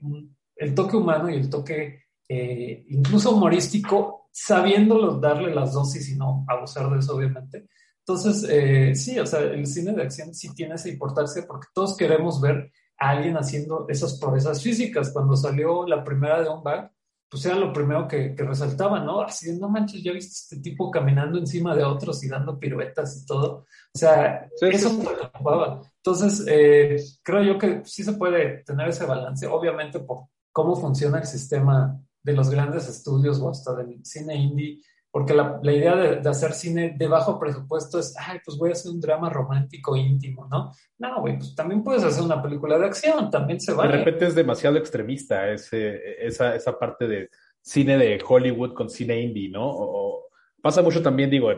el 0.55 0.75
toque 0.75 0.97
humano 0.97 1.29
y 1.29 1.35
el 1.35 1.49
toque 1.49 2.03
eh, 2.27 2.85
incluso 2.89 3.31
humorístico, 3.31 4.18
sabiéndolo 4.41 5.19
darle 5.19 5.53
las 5.53 5.73
dosis 5.73 6.09
y 6.09 6.15
no 6.15 6.45
abusar 6.47 6.89
de 6.89 6.99
eso, 6.99 7.15
obviamente. 7.15 7.67
Entonces, 7.99 8.47
eh, 8.49 8.95
sí, 8.95 9.19
o 9.19 9.25
sea, 9.25 9.41
el 9.41 9.67
cine 9.67 9.91
de 9.91 10.03
acción 10.03 10.33
sí 10.33 10.53
tiene 10.55 10.75
esa 10.75 10.89
importancia 10.89 11.43
porque 11.45 11.67
todos 11.73 11.97
queremos 11.97 12.39
ver 12.39 12.71
alguien 12.97 13.35
haciendo 13.35 13.85
esas 13.89 14.17
proezas 14.17 14.63
físicas. 14.63 15.11
Cuando 15.11 15.35
salió 15.35 15.85
la 15.85 16.03
primera 16.03 16.41
de 16.41 16.47
On 16.47 16.63
Back, 16.63 16.91
pues 17.29 17.45
era 17.45 17.55
lo 17.55 17.71
primero 17.73 18.07
que, 18.07 18.33
resaltaba, 18.37 19.01
¿no? 19.01 19.21
Así, 19.21 19.59
no 19.59 19.69
manches, 19.69 20.01
ya 20.01 20.13
viste 20.13 20.55
este 20.55 20.63
tipo 20.63 20.89
caminando 20.89 21.37
encima 21.37 21.75
de 21.75 21.83
otros 21.83 22.23
y 22.23 22.29
dando 22.29 22.57
piruetas 22.57 23.21
y 23.21 23.25
todo. 23.25 23.65
O 23.93 23.97
sea, 23.97 24.49
eso 24.61 24.93
me 24.93 25.05
preocupaba. 25.05 25.81
Entonces, 25.97 26.45
eh, 26.47 26.95
creo 27.21 27.43
yo 27.43 27.57
que 27.59 27.81
sí 27.83 28.03
se 28.03 28.13
puede 28.13 28.63
tener 28.63 28.87
ese 28.87 29.05
balance, 29.05 29.45
obviamente 29.45 29.99
por 29.99 30.27
cómo 30.51 30.75
funciona 30.75 31.19
el 31.19 31.27
sistema 31.27 32.01
de 32.29 32.35
los 32.35 32.49
grandes 32.49 32.87
estudios 32.87 33.39
o 33.39 33.49
hasta 33.49 33.75
del 33.75 34.05
cine 34.05 34.35
indie 34.35 34.81
porque 35.11 35.33
la, 35.33 35.59
la 35.63 35.71
idea 35.71 35.95
de, 35.95 36.15
de, 36.17 36.29
hacer 36.29 36.53
cine 36.53 36.95
de 36.95 37.07
bajo 37.07 37.39
presupuesto 37.39 37.99
es, 37.99 38.15
ay, 38.19 38.39
pues 38.45 38.57
voy 38.57 38.69
a 38.69 38.73
hacer 38.73 38.91
un 38.91 39.01
drama 39.01 39.29
romántico 39.29 39.95
íntimo, 39.95 40.47
¿no? 40.49 40.71
No, 40.99 41.21
güey, 41.21 41.37
pues 41.37 41.55
también 41.55 41.83
puedes 41.83 42.03
hacer 42.03 42.23
una 42.23 42.41
película 42.41 42.77
de 42.77 42.85
acción, 42.85 43.31
también 43.31 43.59
se 43.59 43.73
va. 43.73 43.87
De 43.87 43.97
repente 43.97 44.27
es 44.27 44.35
demasiado 44.35 44.77
extremista 44.77 45.51
ese, 45.51 45.99
esa, 46.25 46.55
esa 46.55 46.77
parte 46.77 47.07
de 47.07 47.29
cine 47.61 47.97
de 47.97 48.23
Hollywood 48.25 48.73
con 48.73 48.89
cine 48.89 49.19
indie, 49.19 49.49
¿no? 49.49 49.67
O, 49.67 50.27
pasa 50.61 50.83
mucho 50.83 51.01
también, 51.01 51.31
digo, 51.31 51.49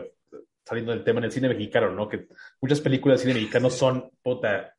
saliendo 0.64 0.92
del 0.92 1.04
tema 1.04 1.18
en 1.18 1.24
el 1.24 1.32
cine 1.32 1.48
mexicano, 1.48 1.90
¿no? 1.90 2.08
Que 2.08 2.28
muchas 2.60 2.80
películas 2.80 3.18
de 3.18 3.24
cine 3.24 3.34
mexicano 3.34 3.68
son, 3.68 4.10
puta, 4.22 4.74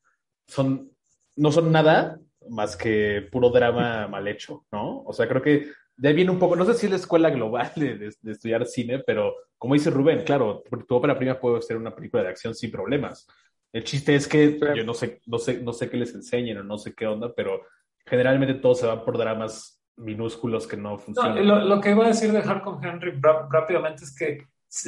son, 0.48 0.92
no 1.36 1.52
son 1.52 1.72
nada 1.72 2.20
más 2.50 2.76
que 2.76 3.28
puro 3.32 3.52
drama 3.52 4.08
mal 4.08 4.28
hecho, 4.28 4.66
¿no? 4.72 5.04
O 5.04 5.14
sea, 5.14 5.28
creo 5.28 5.44
que 5.44 5.68
de 5.96 6.10
ahí 6.10 6.16
viene 6.16 6.32
un 6.32 6.40
poco, 6.40 6.56
no 6.56 6.66
sé 6.66 6.74
si 6.74 6.86
es 6.86 6.92
la 6.92 6.98
escuela 6.98 7.30
global 7.30 7.72
de, 7.76 8.12
estudiar 8.32 8.66
cine, 8.66 9.00
pero 9.00 9.36
como 9.58 9.76
dice 9.76 9.90
Rubén, 9.90 10.24
claro, 10.24 10.64
tu 10.88 10.96
ópera 10.96 11.18
prima 11.18 11.40
puede 11.40 11.62
ser 11.62 11.78
una 11.78 11.96
película 11.96 12.24
de 12.24 12.30
acción 12.30 12.56
sin 12.56 12.72
problemas. 12.72 13.28
El 13.72 13.84
chiste 13.84 14.16
es 14.16 14.28
que 14.28 14.60
yo 14.76 14.84
no 14.84 14.94
sé, 14.94 15.22
no 15.26 15.40
sé, 15.40 15.62
no 15.62 15.74
sé 15.74 15.90
qué 15.90 15.98
les 15.98 16.14
enseñen 16.14 16.58
o 16.58 16.64
no 16.64 16.78
sé 16.78 16.94
qué 16.94 17.08
onda, 17.08 17.34
pero 17.36 17.62
generalmente 18.06 18.56
todos 18.56 18.80
se 18.80 18.88
van 18.88 19.04
por 19.04 19.18
dramas 19.18 19.82
minúsculos 19.98 20.68
que 20.68 20.78
no 20.78 20.98
funcionan. 20.98 21.70
lo, 21.70 21.82
que 21.82 21.92
iba 21.92 22.06
a 22.06 22.10
decir 22.10 22.32
de 22.32 22.42
con 22.62 22.84
Henry 22.84 23.20
rápidamente 23.50 24.04
es 24.04 24.16
que 24.16 24.48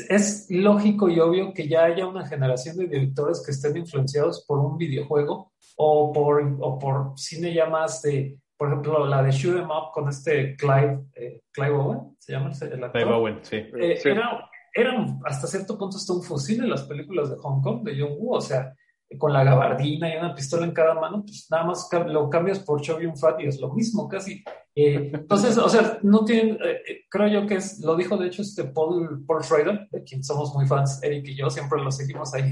es 0.10 0.47
lógico 0.49 1.10
y 1.10 1.20
obvio 1.20 1.53
que 1.53 1.68
ya 1.68 1.86
haya 1.86 2.08
una 2.08 2.26
generación 2.26 2.78
de 2.78 2.88
directores 2.88 3.43
que 3.45 3.51
estén 3.51 3.78
influenciados 3.78 4.43
por 4.47 4.60
un 4.60 4.78
videojuego 4.78 5.51
o 5.78 6.12
por, 6.12 6.58
o 6.60 6.80
por 6.80 7.14
cine 7.18 7.53
ya 7.53 7.68
más 7.68 8.01
de, 8.01 8.38
por 8.58 8.70
ejemplo, 8.70 9.06
la 9.06 9.22
de 9.22 9.32
Shoot 9.32 9.58
'em 9.58 9.70
Up 9.70 9.91
con 9.93 10.08
este 10.10 10.56
Clive, 10.56 11.06
eh, 11.14 11.41
Clive 11.51 11.74
Owen, 11.74 12.16
¿se 12.20 12.32
llama 12.34 12.51
el 12.51 12.84
actor? 12.84 12.91
Clive 12.91 13.14
Owen, 13.14 13.39
sí. 13.41 13.58
Eh, 13.58 13.99
era, 14.03 14.49
eran 14.74 15.20
hasta 15.26 15.47
cierto 15.47 15.78
punto 15.78 15.97
hasta 15.97 16.14
un 16.14 16.24
fusil 16.24 16.64
en 16.64 16.70
las 16.70 16.84
películas 16.84 17.30
de 17.30 17.38
Hong 17.38 17.62
Kong 17.62 17.84
de 17.84 17.99
John 17.99 18.16
Woo, 18.18 18.36
o 18.36 18.41
sea, 18.41 18.74
con 19.18 19.34
la 19.34 19.43
gabardina 19.43 20.14
y 20.14 20.18
una 20.18 20.34
pistola 20.34 20.66
en 20.66 20.74
cada 20.74 20.93
mano, 20.95 21.24
pues 21.26 21.47
nada 21.49 21.66
más 21.66 21.89
lo 22.08 22.30
cambias 22.30 22.60
por 22.60 22.82
Chovium 22.82 23.16
Fat 23.16 23.39
y 23.41 23.47
es 23.47 23.60
lo 23.60 23.74
mismo 23.74 24.08
casi. 24.08 24.43
Eh, 24.78 25.10
entonces, 25.14 25.58
o 25.58 25.70
sea, 25.70 26.00
no 26.02 26.26
tienen, 26.26 26.56
eh, 26.56 26.82
eh, 26.86 27.06
creo 27.10 27.30
yo 27.30 27.48
que 27.48 27.56
es, 27.56 27.80
lo 27.80 27.96
dijo 27.96 28.18
de 28.18 28.28
hecho 28.28 28.42
este 28.42 28.66
Paul, 28.66 29.24
Paul 29.26 29.42
Schrader, 29.42 29.88
de 29.90 30.04
quien 30.04 30.22
somos 30.22 30.54
muy 30.54 30.68
fans, 30.68 31.02
Eric 31.02 31.30
y 31.30 31.36
yo, 31.36 31.50
siempre 31.50 31.82
lo 31.82 31.90
seguimos 31.92 32.34
ahí 32.34 32.52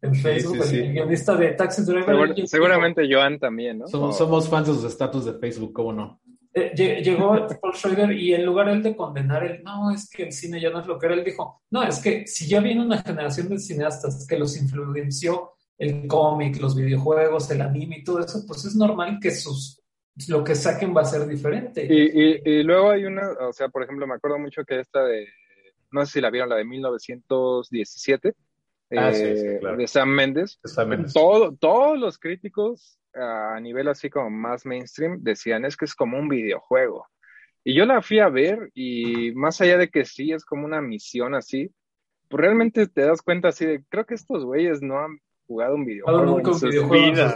en, 0.00 0.14
Facebook, 0.16 0.58
el, 0.72 0.92
guionista 0.92 1.36
de 1.36 1.52
Taxi 1.52 1.84
Driver. 1.84 2.34
seguramente 2.48 3.06
Joan 3.08 3.38
también, 3.38 3.78
¿no? 3.78 3.86
Somos, 3.86 4.18
somos 4.18 4.48
fans 4.48 4.66
de 4.66 4.74
sus 4.74 4.84
estatus 4.84 5.24
de 5.24 5.34
Facebook, 5.34 5.72
¿cómo 5.72 5.92
no? 5.92 6.20
llegó 6.74 7.46
Paul 7.62 7.74
Schrader 7.74 8.12
y 8.12 8.34
en 8.34 8.44
lugar 8.44 8.68
él 8.68 8.82
de 8.82 8.94
condenar 8.94 9.42
el, 9.44 9.62
no, 9.62 9.90
es 9.90 10.10
que 10.10 10.24
el 10.24 10.32
cine 10.32 10.60
ya 10.60 10.68
no 10.68 10.80
es 10.80 10.86
lo 10.86 10.98
que 10.98 11.06
era, 11.06 11.14
él 11.14 11.24
dijo, 11.24 11.62
no, 11.70 11.82
es 11.82 11.98
que 12.00 12.26
si 12.26 12.46
ya 12.46 12.60
viene 12.60 12.84
una 12.84 13.00
generación 13.00 13.48
de 13.48 13.58
cineastas 13.58 14.26
que 14.26 14.38
los 14.38 14.60
influenció 14.60 15.52
el 15.78 16.06
cómic, 16.06 16.60
los 16.60 16.76
videojuegos, 16.76 17.50
el 17.50 17.62
anime 17.62 17.98
y 17.98 18.04
todo 18.04 18.20
eso, 18.20 18.44
pues 18.46 18.64
es 18.64 18.74
normal 18.74 19.18
que 19.20 19.30
sus 19.30 19.81
lo 20.28 20.44
que 20.44 20.54
saquen 20.54 20.94
va 20.94 21.02
a 21.02 21.06
ser 21.06 21.26
diferente. 21.26 21.86
Y, 21.88 22.62
luego 22.62 22.90
hay 22.90 23.04
una, 23.04 23.30
o 23.40 23.52
sea, 23.52 23.68
por 23.68 23.82
ejemplo, 23.82 24.06
me 24.06 24.14
acuerdo 24.14 24.38
mucho 24.38 24.64
que 24.64 24.80
esta 24.80 25.04
de, 25.04 25.28
no 25.90 26.04
sé 26.04 26.12
si 26.12 26.20
la 26.20 26.30
vieron, 26.30 26.48
la 26.48 26.56
de 26.56 26.64
1917, 26.64 28.34
ah, 28.96 29.10
eh, 29.12 29.60
de 29.76 29.86
Sam 29.86 30.10
Mendes. 30.10 30.60
Todo, 31.12 31.56
todos 31.56 31.98
los 31.98 32.18
críticos 32.18 32.98
a 33.14 33.60
nivel 33.60 33.88
así 33.88 34.08
como 34.08 34.30
más 34.30 34.64
mainstream 34.64 35.22
decían 35.22 35.64
es 35.64 35.76
que 35.76 35.84
es 35.84 35.94
como 35.94 36.18
un 36.18 36.28
videojuego. 36.28 37.06
Y 37.64 37.74
yo 37.74 37.86
la 37.86 38.02
fui 38.02 38.18
a 38.18 38.28
ver 38.28 38.70
y 38.74 39.32
más 39.32 39.60
allá 39.60 39.78
de 39.78 39.88
que 39.88 40.04
sí 40.04 40.32
es 40.32 40.44
como 40.44 40.64
una 40.64 40.80
misión 40.80 41.34
así, 41.34 41.70
pues 42.28 42.40
realmente 42.40 42.86
te 42.86 43.02
das 43.02 43.22
cuenta 43.22 43.48
así 43.48 43.66
de, 43.66 43.84
creo 43.88 44.04
que 44.04 44.14
estos 44.14 44.44
güeyes 44.44 44.82
no 44.82 44.98
han 44.98 45.20
jugado 45.52 45.74
un 45.74 45.84
videojuego 45.84 46.42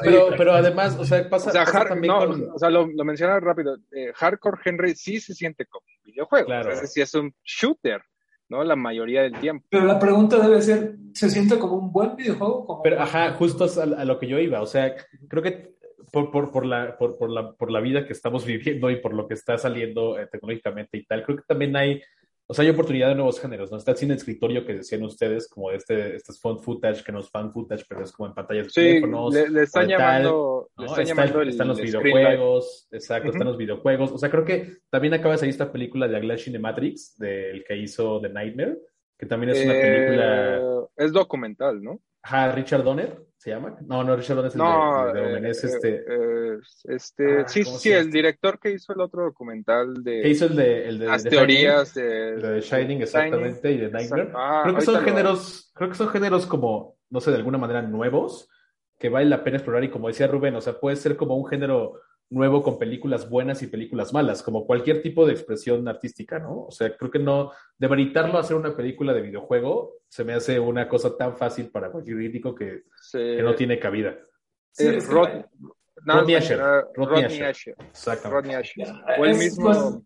Pero, 0.03 0.29
pero 0.37 0.53
además, 0.53 0.97
o 0.99 1.05
sea, 1.05 1.29
pasa, 1.29 1.53
también 1.87 2.13
o 2.13 2.59
sea 2.59 2.71
lo, 2.71 2.87
lo 2.87 3.05
mencionaba 3.05 3.41
rápido, 3.41 3.77
eh, 3.93 4.13
Hardcore 4.15 4.59
Henry 4.65 4.95
sí 4.95 5.21
se 5.21 5.35
siente 5.35 5.67
como 5.67 5.85
un 5.87 6.13
videojuego, 6.13 6.47
claro. 6.47 6.73
es 6.73 6.81
decir, 6.81 7.03
es 7.03 7.15
un 7.15 7.35
shooter, 7.45 8.01
¿no? 8.49 8.65
La 8.65 8.77
mayoría 8.77 9.23
del 9.23 9.39
tiempo. 9.39 9.67
Pero 9.69 9.85
la 9.85 9.99
pregunta 9.99 10.39
debe 10.39 10.63
ser, 10.63 10.97
¿se 11.13 11.29
siente 11.29 11.59
como 11.59 11.77
un 11.77 11.93
buen 11.93 12.17
videojuego? 12.17 12.81
pero, 12.83 13.01
ajá, 13.01 13.33
justo 13.33 13.65
a, 13.65 13.83
a, 13.83 14.05
lo 14.05 14.19
que 14.19 14.29
yo 14.29 14.39
iba, 14.39 14.63
o 14.63 14.67
sea, 14.67 14.95
creo 15.29 15.43
que 15.43 15.77
por, 16.11 16.31
por, 16.31 16.51
por, 16.51 16.65
la, 16.65 16.97
por, 16.97 17.19
por, 17.19 17.31
la, 17.31 17.53
por 17.53 17.71
la 17.71 17.81
vida 17.81 18.07
que 18.07 18.13
estamos 18.13 18.47
viviendo 18.47 18.91
y 18.91 18.97
por 18.97 19.13
lo 19.13 19.29
que 19.29 19.35
está 19.35 19.59
saliendo 19.59 20.19
eh, 20.19 20.27
tecnológicamente 20.27 20.97
y 20.97 21.05
tal, 21.05 21.23
creo 21.23 21.37
que 21.37 21.45
también 21.47 21.77
hay 21.77 22.03
o 22.49 22.55
sea, 22.55 22.65
hay 22.65 22.71
oportunidad 22.71 23.09
de 23.09 23.17
nuevos 23.17 23.41
géneros, 23.41 23.73
¿no? 23.73 23.77
Está 23.77 23.91
el 23.91 23.97
cine 23.97 24.13
de 24.13 24.19
escritorio 24.19 24.65
que 24.65 24.75
decían 24.75 25.03
ustedes, 25.03 25.49
como 25.49 25.73
este, 25.73 26.15
este 26.15 26.31
es 26.31 26.41
font 26.41 26.61
footage, 26.61 27.03
que 27.03 27.11
no 27.11 27.19
es 27.19 27.29
fan 27.29 27.53
footage, 27.53 27.85
pero 27.89 28.05
es 28.05 28.13
como 28.13 28.29
en 28.29 28.35
pantallas 28.35 28.67
de 28.67 28.71
sí, 28.71 28.81
teléfonos. 28.81 29.35
Le, 29.35 29.49
le 29.51 29.63
están 29.63 29.89
llamando, 29.89 30.71
le 30.79 30.87
están 30.87 31.05
llamando 31.05 31.43
están 31.43 31.69
los 31.69 31.81
videojuegos, 31.81 32.89
exacto, 32.93 33.31
están 33.31 33.49
los 33.49 33.57
videojuegos. 33.57 34.13
O 34.13 34.19
sea, 34.19 34.31
creo 34.31 34.45
que 34.45 34.77
también 34.91 35.15
acaba 35.15 35.33
de 35.33 35.39
salir 35.39 35.51
esta 35.51 35.73
película 35.73 36.07
de 36.07 36.17
Aglash 36.17 36.57
Matrix, 36.59 37.19
del 37.19 37.65
que 37.65 37.77
hizo 37.77 38.21
The 38.21 38.29
Nightmare, 38.29 38.79
que 39.19 39.27
también 39.27 39.51
es 39.51 39.65
una 39.65 39.75
película. 39.75 40.57
Eh, 40.57 40.87
es 40.99 41.13
documental, 41.13 41.83
¿no? 41.83 42.01
Ajá, 42.23 42.53
Richard 42.53 42.85
Donner 42.85 43.26
se 43.37 43.51
llama. 43.51 43.77
No, 43.87 44.03
no, 44.03 44.17
Richard 44.17 44.37
Donner 44.37 44.49
es 44.49 44.55
el 44.55 44.59
no, 44.59 45.13
de, 45.13 45.35
eh, 45.35 45.51
es 45.51 45.65
este. 45.65 46.05
Eh, 46.09 46.59
este 46.85 47.41
ah, 47.41 47.49
sí, 47.49 47.65
sí, 47.65 47.93
el 47.93 48.11
director 48.11 48.59
que 48.59 48.71
hizo 48.71 48.93
el 48.93 49.01
otro 49.01 49.25
documental 49.25 50.03
de. 50.03 50.23
Que 50.23 50.29
hizo 50.31 50.47
el 50.47 50.57
de. 50.57 50.89
El 50.89 50.99
de 50.99 51.07
las 51.07 51.23
teorías 51.23 51.95
de, 51.95 52.37
de, 52.37 52.61
Shining, 52.61 53.03
exactamente, 53.03 53.71
y 53.71 53.79
de 53.79 53.91
Nightmare. 53.91 54.33
Ah, 54.35 54.63
creo 54.65 54.77
que 54.77 54.81
son 54.81 55.05
géneros, 55.05 55.71
creo 55.75 55.91
que 55.91 55.97
son 55.97 56.09
géneros 56.09 56.47
como, 56.47 56.97
no 57.11 57.21
sé, 57.21 57.31
de 57.31 57.37
alguna 57.37 57.59
manera 57.59 57.83
nuevos, 57.83 58.49
que 58.99 59.09
vale 59.09 59.27
la 59.27 59.45
pena 59.45 59.59
explorar. 59.59 59.85
Y 59.85 59.91
como 59.91 60.09
decía 60.09 60.27
Rubén, 60.27 60.57
o 60.57 60.61
sea, 60.61 60.81
puede 60.81 60.97
ser 60.97 61.17
como 61.17 61.37
un 61.37 61.47
género 61.47 62.01
nuevo 62.31 62.63
con 62.63 62.79
películas 62.79 63.29
buenas 63.29 63.63
y 63.63 63.69
películas 63.69 64.13
malas, 64.13 64.43
como 64.43 64.67
cualquier 64.67 65.01
tipo 65.03 65.27
de 65.27 65.33
expresión 65.33 65.87
artística, 65.87 66.39
¿no? 66.39 66.65
O 66.67 66.71
sea, 66.71 66.97
creo 66.97 67.11
que 67.11 67.19
no, 67.19 67.53
de 67.79 67.87
a 67.87 68.39
hacer 68.39 68.57
una 68.57 68.77
película 68.77 69.13
de 69.13 69.23
videojuego 69.23 69.95
se 70.09 70.25
me 70.25 70.35
hace 70.35 70.59
una 70.59 70.89
cosa 70.89 71.17
tan 71.17 71.37
fácil 71.37 71.69
para 71.71 71.91
cualquier 71.91 72.17
crítico 72.17 72.55
que, 72.55 72.85
no 73.43 73.55
tiene 73.55 73.79
cabida. 73.79 74.17
Sí, 74.73 74.99
Rod, 75.01 75.29
Rodney 75.97 76.35
Asher. 76.35 76.61
Rodney 76.95 77.25
Asher. 77.43 77.77
Rodney 78.25 78.55
Asher. 78.55 78.89
O 79.19 79.25
el 79.25 79.37
mismo... 79.37 80.05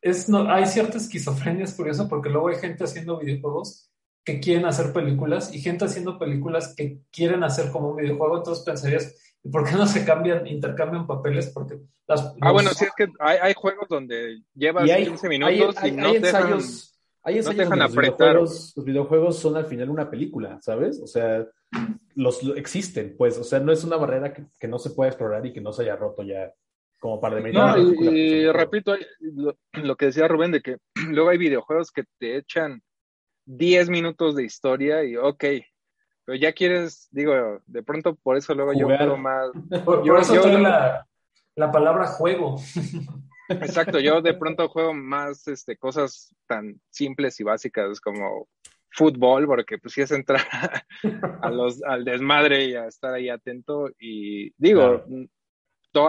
es, 0.00 0.28
no, 0.28 0.50
hay 0.50 0.66
cierta 0.66 0.98
esquizofrenia, 0.98 1.64
es 1.64 1.74
curioso, 1.74 2.08
porque 2.08 2.30
luego 2.30 2.48
hay 2.48 2.56
gente 2.56 2.84
haciendo 2.84 3.18
videojuegos 3.18 3.90
que 4.24 4.40
quieren 4.40 4.66
hacer 4.66 4.92
películas 4.92 5.52
y 5.54 5.60
gente 5.60 5.84
haciendo 5.84 6.18
películas 6.18 6.74
que 6.76 7.00
quieren 7.10 7.42
hacer 7.42 7.70
como 7.72 7.90
un 7.90 7.96
videojuego, 7.96 8.38
entonces 8.38 8.64
pensarías, 8.64 9.31
¿Por 9.50 9.68
qué 9.68 9.72
no 9.72 9.86
se 9.86 10.04
cambian, 10.04 10.46
intercambian 10.46 11.06
papeles? 11.06 11.50
Porque 11.52 11.80
las, 12.06 12.34
Ah, 12.40 12.52
bueno, 12.52 12.70
sí, 12.70 12.84
es 12.84 12.92
que 12.96 13.08
hay, 13.18 13.38
hay 13.40 13.54
juegos 13.54 13.88
donde 13.88 14.42
llevas 14.54 14.84
15 14.84 15.28
minutos 15.28 15.76
y 15.84 15.90
no, 15.90 16.14
ensayos, 16.14 16.98
hay 17.22 17.38
ensayos 17.38 17.58
dejan 17.58 17.78
los 17.80 17.90
apretar. 17.90 18.28
Videojuegos, 18.28 18.72
los 18.76 18.84
videojuegos 18.84 19.38
son 19.38 19.56
al 19.56 19.66
final 19.66 19.90
una 19.90 20.08
película, 20.08 20.60
¿sabes? 20.60 21.00
O 21.02 21.06
sea, 21.06 21.44
los, 22.14 22.40
existen, 22.56 23.16
pues, 23.18 23.38
o 23.38 23.44
sea, 23.44 23.58
no 23.58 23.72
es 23.72 23.82
una 23.82 23.96
barrera 23.96 24.32
que, 24.32 24.44
que, 24.60 24.68
no 24.68 24.78
se 24.78 24.90
pueda 24.90 25.10
explorar 25.10 25.44
y 25.44 25.52
que 25.52 25.60
no 25.60 25.72
se 25.72 25.82
haya 25.82 25.96
roto 25.96 26.22
ya 26.22 26.52
como 27.02 27.20
para 27.20 27.40
No, 27.40 27.78
y, 28.12 28.48
repito 28.52 28.94
lo, 29.18 29.56
lo, 29.72 29.96
que 29.96 30.06
decía 30.06 30.28
Rubén, 30.28 30.52
de 30.52 30.60
que 30.60 30.76
luego 31.10 31.30
hay 31.30 31.38
videojuegos 31.38 31.90
que 31.90 32.04
te 32.18 32.36
echan 32.36 32.80
10 33.46 33.90
minutos 33.90 34.36
de 34.36 34.44
historia 34.44 35.02
y 35.02 35.16
ok, 35.16 35.44
pero 36.24 36.36
ya 36.36 36.52
quieres, 36.52 37.08
digo, 37.10 37.60
de 37.66 37.82
pronto 37.82 38.14
por 38.14 38.36
eso 38.36 38.54
luego 38.54 38.72
yo 38.72 38.86
juego 38.86 39.16
más. 39.16 39.50
Por, 39.84 40.04
yo, 40.04 40.16
eso 40.18 40.34
yo, 40.34 40.58
la, 40.58 41.06
la, 41.56 41.72
palabra 41.72 42.06
juego. 42.06 42.56
Exacto, 43.48 43.98
yo 43.98 44.22
de 44.22 44.34
pronto 44.34 44.68
juego 44.68 44.94
más 44.94 45.46
este, 45.48 45.76
cosas 45.76 46.34
tan 46.46 46.80
simples 46.90 47.38
y 47.40 47.44
básicas 47.44 48.00
como 48.00 48.48
fútbol, 48.90 49.46
porque 49.46 49.78
pues 49.78 49.94
sí 49.94 50.02
es 50.02 50.12
entrar 50.12 50.42
a 51.40 51.50
los, 51.50 51.82
al 51.82 52.04
desmadre 52.04 52.66
y 52.66 52.74
a 52.74 52.86
estar 52.86 53.12
ahí 53.14 53.28
atento. 53.28 53.90
Y 53.98 54.52
digo, 54.56 55.04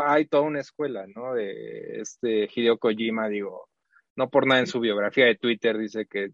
hay 0.05 0.25
toda 0.25 0.43
una 0.43 0.59
escuela, 0.59 1.05
¿no? 1.15 1.33
De 1.33 2.01
este 2.01 2.49
Hideo 2.53 2.77
Kojima, 2.77 3.29
digo, 3.29 3.69
no 4.15 4.29
por 4.29 4.45
nada 4.45 4.59
en 4.61 4.67
su 4.67 4.79
biografía 4.79 5.25
de 5.25 5.35
Twitter 5.35 5.77
dice 5.77 6.05
que 6.05 6.31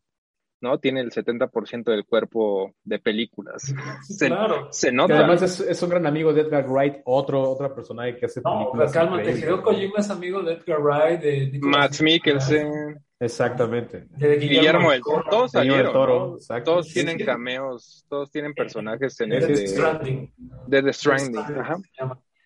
¿no? 0.61 0.79
Tiene 0.79 1.01
el 1.01 1.11
70% 1.11 1.83
del 1.85 2.05
cuerpo 2.05 2.73
de 2.83 2.99
películas. 2.99 3.73
Se, 4.07 4.27
claro. 4.27 4.67
Se 4.71 4.91
nota. 4.91 5.17
además 5.17 5.41
es, 5.41 5.81
un 5.81 5.89
gran 5.89 6.05
amigo 6.05 6.33
de 6.33 6.41
Edgar 6.41 6.67
Wright, 6.67 6.97
otro, 7.05 7.49
otra 7.49 7.73
personaje 7.73 8.17
que 8.17 8.25
hace 8.25 8.41
no, 8.43 8.57
películas. 8.57 8.93
No, 8.93 9.01
cálmate, 9.01 9.31
Hideo 9.31 9.61
Kojima 9.61 9.99
es 9.99 10.09
amigo 10.09 10.41
de 10.41 10.53
Edgar 10.53 10.81
Wright, 10.81 11.21
de 11.21 11.59
Matt 11.61 12.01
Mikkelsen. 12.01 12.99
Exactamente. 13.19 14.07
De 14.11 14.37
Guillermo, 14.37 14.91
del 14.91 15.01
Toro. 15.01 15.25
Todos 15.29 15.51
salieron. 15.51 15.91
Toro, 15.91 16.37
Todos 16.63 16.87
tienen 16.87 17.17
cameos, 17.19 18.05
todos 18.07 18.31
tienen 18.31 18.53
personajes 18.53 19.19
en 19.19 19.31
de 19.31 19.37
este. 19.39 19.53
The 19.53 19.67
Stranding. 19.67 20.33
De 20.67 20.83
The 20.83 20.93
Stranding. 20.93 21.37
Ajá. 21.37 21.77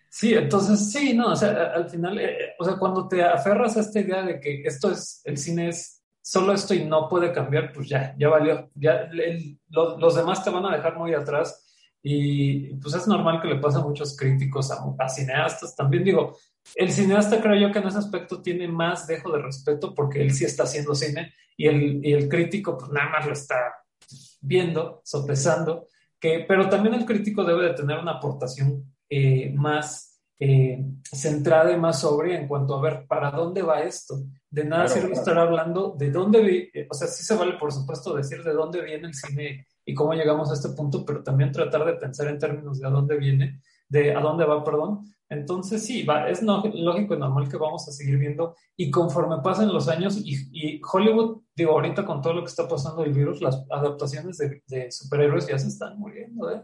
Sí, 0.09 0.31
entonces 0.35 0.91
sí, 0.91 1.15
no, 1.15 1.31
o 1.31 1.35
sea, 1.35 1.73
al 1.73 1.89
final, 1.89 2.19
eh, 2.19 2.53
o 2.59 2.63
sea, 2.63 2.75
cuando 2.77 3.07
te 3.07 3.23
aferras 3.23 3.75
a 3.77 3.79
esta 3.79 3.99
idea 3.99 4.21
de 4.21 4.39
que 4.39 4.61
esto 4.63 4.91
es, 4.91 5.21
el 5.25 5.39
cine 5.39 5.69
es 5.69 6.02
solo 6.23 6.53
esto 6.53 6.73
y 6.73 6.85
no 6.85 7.09
puede 7.09 7.33
cambiar, 7.33 7.73
pues 7.73 7.89
ya, 7.89 8.15
ya 8.17 8.29
valió. 8.29 8.71
Ya 8.75 9.09
los 9.69 10.15
demás 10.15 10.43
te 10.43 10.49
van 10.49 10.65
a 10.65 10.75
dejar 10.75 10.97
muy 10.97 11.13
atrás 11.13 11.63
y 12.01 12.73
pues 12.75 12.95
es 12.95 13.07
normal 13.07 13.41
que 13.41 13.49
le 13.49 13.59
pase 13.59 13.77
a 13.77 13.81
muchos 13.81 14.15
críticos, 14.17 14.71
a, 14.71 15.09
cineastas. 15.09 15.75
También 15.75 16.05
digo, 16.05 16.37
el 16.75 16.91
cineasta 16.91 17.41
creo 17.41 17.55
yo 17.55 17.71
que 17.71 17.79
en 17.79 17.87
ese 17.87 17.97
aspecto 17.97 18.41
tiene 18.41 18.69
más 18.69 19.05
dejo 19.05 19.31
de 19.33 19.41
respeto 19.41 19.93
porque 19.93 20.21
él 20.21 20.33
sí 20.33 20.45
está 20.45 20.63
haciendo 20.63 20.95
cine 20.95 21.33
y 21.57 21.67
el, 21.67 22.05
y 22.05 22.13
el 22.13 22.29
crítico 22.29 22.77
pues 22.77 22.89
nada 22.91 23.09
más 23.09 23.25
lo 23.27 23.33
está 23.33 23.55
viendo, 24.39 25.01
sopesando, 25.03 25.87
que, 26.19 26.45
pero 26.47 26.69
también 26.69 26.95
el 26.95 27.05
crítico 27.05 27.43
debe 27.43 27.65
de 27.65 27.73
tener 27.73 27.99
una 27.99 28.13
aportación 28.13 28.95
eh, 29.09 29.51
más 29.53 30.12
eh, 30.45 30.85
centrada 31.03 31.71
y 31.71 31.79
más 31.79 32.01
sobria 32.01 32.37
en 32.37 32.49
cuanto 32.49 32.75
a 32.75 32.81
ver 32.81 33.05
para 33.07 33.31
dónde 33.31 33.61
va 33.61 33.81
esto. 33.81 34.25
De 34.49 34.65
nada 34.65 34.89
sirve 34.89 35.13
estar 35.13 35.37
hablando 35.37 35.95
de 35.97 36.11
dónde, 36.11 36.69
eh, 36.73 36.85
o 36.89 36.93
sea, 36.93 37.07
sí 37.07 37.23
se 37.23 37.35
vale, 37.37 37.53
por 37.53 37.71
supuesto, 37.71 38.13
decir 38.13 38.43
de 38.43 38.51
dónde 38.51 38.81
viene 38.81 39.07
el 39.07 39.13
cine 39.13 39.65
y 39.85 39.93
cómo 39.93 40.13
llegamos 40.13 40.51
a 40.51 40.55
este 40.55 40.67
punto, 40.69 41.05
pero 41.05 41.23
también 41.23 41.53
tratar 41.53 41.85
de 41.85 41.93
pensar 41.93 42.27
en 42.27 42.39
términos 42.39 42.77
de 42.77 42.87
a 42.87 42.89
dónde 42.89 43.17
viene, 43.17 43.61
de 43.87 44.13
a 44.13 44.19
dónde 44.19 44.43
va, 44.43 44.61
perdón, 44.65 45.05
Entonces 45.29 45.85
sí, 45.85 46.03
va, 46.03 46.29
es 46.29 46.43
lógico 46.43 47.15
y 47.15 47.19
normal 47.19 47.47
que 47.47 47.55
vamos 47.55 47.87
a 47.87 47.93
seguir 47.93 48.17
viendo 48.17 48.57
y 48.75 48.91
conforme 48.91 49.37
pasen 49.41 49.71
los 49.71 49.87
años 49.87 50.17
y, 50.17 50.81
Hollywood, 50.91 51.41
digo, 51.55 51.71
ahorita 51.71 52.05
con 52.05 52.21
todo 52.21 52.33
lo 52.33 52.41
que 52.41 52.49
está 52.49 52.67
pasando 52.67 53.05
el 53.05 53.13
virus, 53.13 53.41
las 53.41 53.63
adaptaciones 53.69 54.37
de, 54.37 54.91
superhéroes 54.91 55.47
ya 55.47 55.57
se 55.57 55.69
están 55.69 55.97
muriendo, 55.97 56.51
¿eh? 56.51 56.61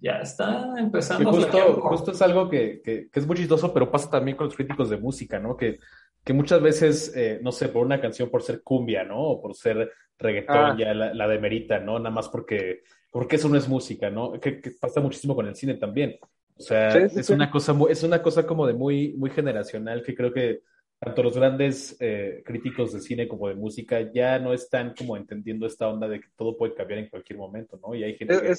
Ya 0.00 0.20
están 0.20 0.78
empezando 0.78 1.32
justo, 1.32 1.58
a... 1.58 1.88
Justo 1.88 2.12
es 2.12 2.22
algo 2.22 2.48
que, 2.48 2.80
que, 2.82 3.08
es 3.12 3.26
muy 3.26 3.36
chistoso, 3.36 3.72
pero 3.72 3.90
pasa 3.90 4.10
también 4.10 4.36
con 4.36 4.46
los 4.46 4.56
críticos 4.56 4.90
de 4.90 4.96
música, 4.96 5.38
¿no? 5.38 5.56
Que, 5.56 5.78
que 6.24 6.32
muchas 6.32 6.60
veces, 6.62 7.12
eh, 7.16 7.40
no 7.42 7.52
sé, 7.52 7.68
por 7.68 7.84
una 7.84 8.00
canción 8.00 8.30
por 8.30 8.42
ser 8.42 8.62
cumbia, 8.62 9.04
¿no? 9.04 9.20
O 9.20 9.42
por 9.42 9.54
ser 9.54 9.90
reggaetón, 10.18 10.56
ah. 10.56 10.76
ya 10.78 10.94
la, 10.94 11.14
la 11.14 11.28
demerita, 11.28 11.78
¿no? 11.80 11.98
Nada 11.98 12.14
más 12.14 12.28
porque, 12.28 12.82
porque 13.10 13.36
eso 13.36 13.48
no 13.48 13.56
es 13.56 13.68
música, 13.68 14.10
¿no? 14.10 14.32
Que, 14.40 14.60
que 14.60 14.70
pasa 14.72 15.00
muchísimo 15.00 15.34
con 15.34 15.46
el 15.46 15.56
cine 15.56 15.74
también 15.74 16.18
o 16.58 16.62
sea, 16.62 16.88
es, 16.96 17.30
Una 17.30 17.50
cosa 17.50 17.76
es 17.88 18.02
una 18.02 18.20
cosa 18.20 18.44
como 18.44 18.66
de 18.66 18.74
muy, 18.74 19.14
muy 19.16 19.30
generacional 19.30 20.02
que 20.02 20.14
creo 20.14 20.32
que 20.32 20.62
tanto 20.98 21.22
los 21.22 21.36
grandes 21.36 21.96
eh, 22.00 22.42
críticos 22.44 22.92
de 22.92 23.00
cine 23.00 23.28
como 23.28 23.48
de 23.48 23.54
música 23.54 24.00
ya 24.12 24.40
no 24.40 24.52
están 24.52 24.92
como 24.98 25.16
entendiendo 25.16 25.66
esta 25.66 25.86
onda 25.86 26.08
de 26.08 26.20
que 26.20 26.26
todo 26.36 26.56
puede 26.56 26.74
cambiar 26.74 26.98
en 26.98 27.08
cualquier 27.08 27.38
momento, 27.38 27.78
¿no? 27.80 27.94
Y 27.94 28.02
hay 28.02 28.16
gente 28.16 28.40
que 28.40 28.56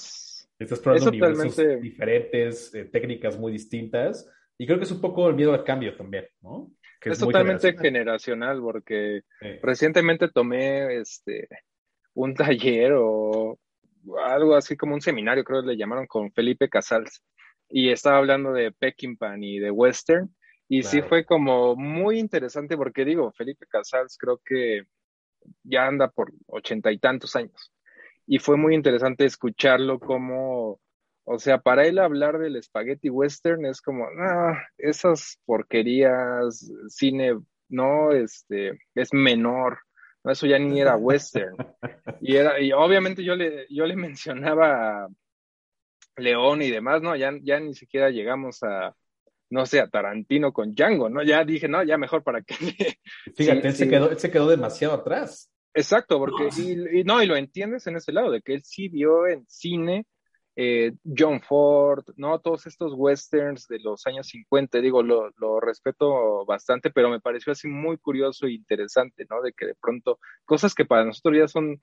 está 0.59 0.75
explorando 0.75 1.09
universos 1.09 1.81
diferentes, 1.81 2.73
eh, 2.75 2.85
técnicas 2.85 3.39
muy 3.39 3.51
distintas, 3.51 4.29
y 4.57 4.65
creo 4.65 4.77
que 4.77 4.83
es 4.83 4.91
un 4.91 5.01
poco 5.01 5.29
el 5.29 5.35
miedo 5.35 5.53
al 5.53 5.63
cambio 5.63 5.95
también, 5.95 6.27
¿no? 6.41 6.71
es, 7.01 7.19
totalmente 7.19 7.77
generacional, 7.77 8.59
porque 8.61 9.21
recientemente 9.61 10.27
tomé 10.29 10.99
este 10.99 11.47
un 12.13 12.33
taller 12.35 12.93
o 12.95 13.57
algo 14.25 14.55
así 14.55 14.75
como 14.75 14.93
un 14.93 15.01
seminario, 15.01 15.43
creo 15.43 15.61
que 15.61 15.69
le 15.69 15.77
llamaron 15.77 16.07
con 16.07 16.31
Felipe 16.31 16.69
Casals 16.69 17.23
y 17.69 17.91
estaba 17.91 18.17
hablando 18.17 18.51
de 18.51 18.71
Peckinpah 18.71 19.37
y 19.39 19.59
de 19.59 19.71
Western. 19.71 20.33
Y 20.71 20.83
sí 20.83 21.01
fue 21.01 21.25
como 21.25 21.75
muy 21.75 22.19
interesante 22.19 22.77
porque 22.77 23.03
digo, 23.03 23.31
Felipe 23.31 23.65
Casals 23.67 24.17
creo 24.19 24.39
que 24.45 24.83
ya 25.63 25.87
anda 25.87 26.09
por 26.09 26.31
ochenta 26.45 26.91
y 26.91 26.99
tantos 26.99 27.35
años. 27.35 27.71
Y 28.31 28.37
fue 28.37 28.57
muy 28.57 28.75
interesante 28.75 29.25
escucharlo 29.25 29.99
como, 29.99 30.79
o 31.23 31.39
sea, 31.39 31.57
para 31.57 31.87
él 31.87 31.97
hablar 31.97 32.37
del 32.37 32.61
spaghetti 32.61 33.09
western 33.09 33.65
es 33.65 33.81
como, 33.81 34.05
ah, 34.05 34.55
esas 34.77 35.39
porquerías, 35.45 36.71
cine, 36.89 37.39
no, 37.69 38.11
este, 38.11 38.79
es 38.93 39.11
menor, 39.13 39.79
no, 40.23 40.31
eso 40.31 40.45
ya 40.45 40.59
ni 40.59 40.79
era 40.79 40.95
western. 40.95 41.55
Y 42.21 42.35
era, 42.35 42.59
y 42.59 42.71
obviamente 42.71 43.23
yo 43.23 43.35
le, 43.35 43.65
yo 43.69 43.87
le 43.87 43.95
mencionaba 43.95 45.07
León 46.15 46.61
y 46.61 46.69
demás, 46.69 47.01
¿no? 47.01 47.15
Ya, 47.15 47.31
ya 47.41 47.59
ni 47.59 47.73
siquiera 47.73 48.11
llegamos 48.11 48.61
a, 48.61 48.93
no 49.49 49.65
sé, 49.65 49.79
a 49.79 49.87
Tarantino 49.87 50.53
con 50.53 50.75
Django, 50.75 51.09
¿no? 51.09 51.23
Ya 51.23 51.43
dije, 51.43 51.67
no, 51.67 51.81
ya 51.81 51.97
mejor 51.97 52.21
para 52.21 52.43
que... 52.43 52.53
Fíjate, 53.35 53.69
él, 53.69 53.73
Se 53.73 53.89
quedó, 53.89 54.15
se 54.19 54.29
quedó 54.29 54.47
demasiado 54.47 54.93
atrás. 54.93 55.51
Exacto, 55.73 56.17
porque, 56.17 56.49
y, 56.57 57.03
no, 57.03 57.21
y 57.21 57.27
lo 57.27 57.35
entiendes 57.35 57.85
en 57.87 57.95
ese 57.95 58.11
lado, 58.11 58.31
de 58.31 58.41
que 58.41 58.53
él 58.55 58.63
sí 58.63 58.89
vio 58.89 59.27
en 59.27 59.45
cine 59.47 60.07
eh, 60.55 60.93
John 61.17 61.41
Ford, 61.41 62.03
¿no? 62.17 62.39
Todos 62.39 62.67
estos 62.67 62.93
westerns 62.95 63.67
de 63.67 63.79
los 63.79 64.05
años 64.07 64.27
50, 64.27 64.81
digo, 64.81 65.01
lo, 65.03 65.29
lo, 65.37 65.59
respeto 65.59 66.45
bastante, 66.45 66.89
pero 66.89 67.09
me 67.09 67.21
pareció 67.21 67.53
así 67.53 67.67
muy 67.67 67.97
curioso 67.97 68.45
e 68.45 68.53
interesante, 68.53 69.25
¿no? 69.29 69.41
De 69.41 69.53
que 69.53 69.67
de 69.67 69.75
pronto, 69.75 70.19
cosas 70.43 70.73
que 70.73 70.85
para 70.85 71.05
nosotros 71.05 71.37
ya 71.37 71.47
son 71.47 71.81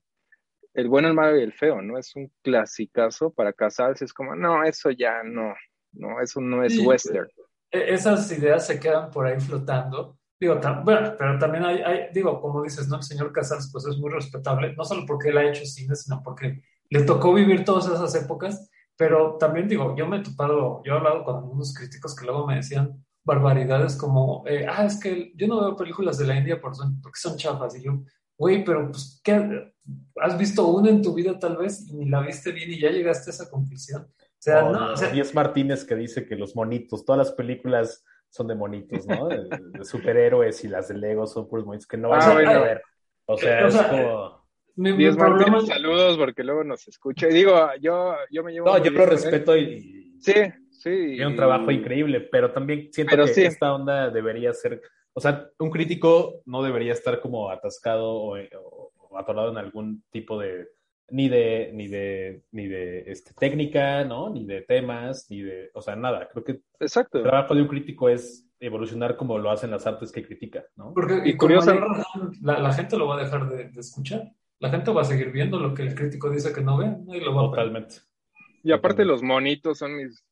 el 0.75 0.89
bueno, 0.89 1.07
el 1.07 1.15
malo 1.15 1.39
y 1.39 1.41
el 1.41 1.53
feo, 1.53 1.81
¿no? 1.81 1.97
Es 1.97 2.15
un 2.15 2.31
clasicazo 2.43 3.31
para 3.31 3.51
casarse, 3.51 4.05
es 4.05 4.13
como, 4.13 4.35
no, 4.35 4.63
eso 4.63 4.91
ya 4.91 5.23
no, 5.23 5.55
no, 5.93 6.21
eso 6.21 6.39
no 6.39 6.63
es 6.63 6.77
western. 6.77 7.27
E-, 7.71 7.93
esas 7.95 8.31
ideas 8.31 8.67
se 8.67 8.79
quedan 8.79 9.09
por 9.09 9.25
ahí 9.25 9.39
flotando. 9.39 10.19
Digo, 10.39 10.59
bueno, 10.83 11.15
pero 11.17 11.39
también 11.39 11.65
hay, 11.65 11.81
hay, 11.81 11.99
digo, 12.13 12.39
como 12.39 12.61
dices, 12.63 12.87
¿no? 12.87 12.97
El 12.97 13.03
señor 13.03 13.31
Casals, 13.31 13.71
pues 13.71 13.85
es 13.87 13.97
muy 13.97 14.11
respetable, 14.11 14.75
no 14.75 14.83
solo 14.83 15.03
porque 15.05 15.29
él 15.29 15.37
ha 15.37 15.49
hecho 15.49 15.65
cine, 15.65 15.95
sino 15.95 16.21
porque 16.23 16.61
le 16.89 17.01
tocó 17.03 17.33
vivir 17.33 17.65
todas 17.65 17.87
esas 17.87 18.13
épocas, 18.15 18.69
pero 18.95 19.37
también 19.37 19.67
digo, 19.67 19.95
yo 19.95 20.07
me 20.07 20.17
he 20.17 20.23
topado, 20.23 20.81
yo 20.83 20.93
he 20.93 20.97
hablado 20.97 21.23
con 21.23 21.37
algunos 21.37 21.73
críticos 21.73 22.15
que 22.15 22.25
luego 22.25 22.45
me 22.45 22.55
decían 22.55 23.03
barbaridades 23.23 23.95
como, 23.95 24.43
eh, 24.47 24.65
ah, 24.69 24.85
es 24.85 24.99
que 24.99 25.33
yo 25.35 25.47
no 25.47 25.59
veo 25.59 25.75
películas 25.75 26.17
de 26.17 26.27
la 26.27 26.37
India 26.37 26.61
porque 26.61 26.77
son, 26.77 27.01
porque 27.01 27.19
son 27.19 27.35
chafas, 27.35 27.75
y 27.75 27.83
yo, 27.83 28.03
güey, 28.37 28.63
pero 28.63 28.89
pues, 28.91 29.19
¿qué? 29.23 29.73
¿Has 30.21 30.37
visto 30.37 30.67
una 30.67 30.89
en 30.89 31.01
tu 31.01 31.13
vida 31.13 31.37
tal 31.39 31.57
vez 31.57 31.87
y 31.89 31.95
ni 31.95 32.09
la 32.09 32.21
viste 32.21 32.51
bien 32.51 32.71
y 32.71 32.79
ya 32.79 32.89
llegaste 32.89 33.31
a 33.31 33.33
esa 33.33 33.49
conclusión? 33.49 34.03
O 34.03 34.39
sea, 34.39 34.61
no, 34.69 34.93
o 34.93 34.97
sea, 34.97 35.13
y 35.15 35.19
es 35.19 35.33
Martínez 35.33 35.83
que 35.83 35.95
dice 35.95 36.25
que 36.25 36.35
los 36.35 36.55
monitos, 36.55 37.03
todas 37.03 37.17
las 37.17 37.31
películas 37.31 38.03
son 38.29 38.47
de 38.47 38.55
monitos, 38.55 39.05
¿no? 39.07 39.27
De, 39.27 39.49
superhéroes 39.83 40.63
y 40.63 40.67
las 40.67 40.87
de 40.87 40.97
Lego 40.97 41.27
son 41.27 41.47
puros 41.47 41.65
monitos 41.65 41.87
que 41.87 41.97
no 41.97 42.09
vas 42.09 42.27
a 42.27 42.33
ver. 42.33 42.81
O 43.25 43.37
sea, 43.37 43.67
es 43.67 43.75
como... 43.75 44.47
Mi, 44.75 44.91
Martínez, 45.09 45.65
saludos 45.65 46.17
porque 46.17 46.43
luego 46.43 46.63
nos 46.63 46.87
escucha. 46.87 47.27
Y 47.27 47.33
digo, 47.33 47.67
yo, 47.81 48.15
yo 48.29 48.43
me 48.43 48.51
llevo... 48.51 48.67
No, 48.67 48.77
yo 48.77 48.91
lo 48.91 49.05
respeto 49.07 49.57
y... 49.57 50.15
Sí, 50.19 50.33
sí. 50.69 50.89
Tiene 50.89 51.27
un 51.27 51.35
trabajo 51.35 51.71
increíble, 51.71 52.21
pero 52.21 52.51
también 52.51 52.89
siento 52.91 53.15
que 53.25 53.45
esta 53.45 53.73
onda 53.73 54.09
debería 54.11 54.53
ser 54.53 54.81
o 55.17 55.19
sea, 55.19 55.49
un 55.57 55.71
crítico 55.71 56.43
no 56.45 56.61
debería 56.61 56.93
estar 56.93 57.19
como 57.19 57.49
atascado 57.49 58.13
o, 58.13 58.37
atorado 59.17 59.49
en 59.49 59.57
algún 59.57 60.03
tipo 60.11 60.39
de 60.39 60.67
ni 61.09 61.29
de 61.29 61.71
ni 61.73 61.87
de 61.87 62.43
ni 62.51 62.67
de 62.67 63.03
este, 63.07 63.33
técnica, 63.33 64.03
¿no? 64.03 64.29
Ni 64.29 64.45
de 64.45 64.61
temas, 64.61 65.27
ni 65.29 65.41
de, 65.41 65.69
o 65.73 65.81
sea, 65.81 65.95
nada. 65.95 66.27
Creo 66.29 66.43
que 66.43 66.61
Exacto. 66.79 67.19
el 67.19 67.23
trabajo 67.23 67.55
de 67.55 67.61
un 67.61 67.67
crítico 67.67 68.09
es 68.09 68.47
evolucionar 68.59 69.15
como 69.15 69.37
lo 69.37 69.51
hacen 69.51 69.71
las 69.71 69.85
artes 69.85 70.11
que 70.11 70.25
critica, 70.25 70.65
¿no? 70.75 70.93
Porque 70.93 71.21
y 71.25 71.37
curioso, 71.37 71.73
la, 72.41 72.73
gente 72.73 72.97
lo 72.97 73.07
va 73.07 73.19
a 73.19 73.23
dejar 73.23 73.49
de, 73.49 73.79
escuchar. 73.79 74.31
La 74.59 74.69
gente 74.69 74.91
va 74.91 75.01
a 75.01 75.05
seguir 75.05 75.31
viendo 75.31 75.59
lo 75.59 75.73
que 75.73 75.83
el 75.83 75.93
crítico 75.93 76.29
dice 76.29 76.51
que 76.51 76.61
no 76.61 76.77
ve, 76.77 76.97
y 77.15 77.19
lo 77.21 77.35
va 77.35 77.43
Totalmente. 77.49 77.97
Y 78.63 78.71
aparte 78.71 79.05
los 79.05 79.21
monitos 79.21 79.77
son 79.77 79.95
mis 79.95 80.23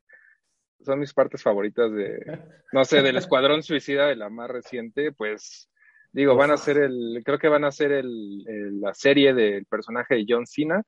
son 0.83 0.99
mis 0.99 1.13
partes 1.13 1.41
favoritas 1.41 1.91
de, 1.91 2.19
no 2.73 2.85
sé, 2.85 3.01
del 3.01 3.17
Escuadrón 3.17 3.63
Suicida 3.63 4.07
de 4.07 4.15
la 4.15 4.29
más 4.29 4.49
reciente, 4.49 5.11
pues 5.11 5.69
digo, 6.15 6.35
van 6.35 6.51
a 6.51 6.57
ser 6.57 6.77
el, 6.77 7.21
creo 7.25 7.37
que 7.37 7.49
van 7.49 7.65
a 7.65 7.71
ser 7.73 7.91
el, 7.91 8.79
la 8.79 8.93
serie 8.93 9.33
del 9.33 9.65
personaje 9.65 10.15
de 10.15 10.25
John 10.27 10.47
Cena. 10.47 10.81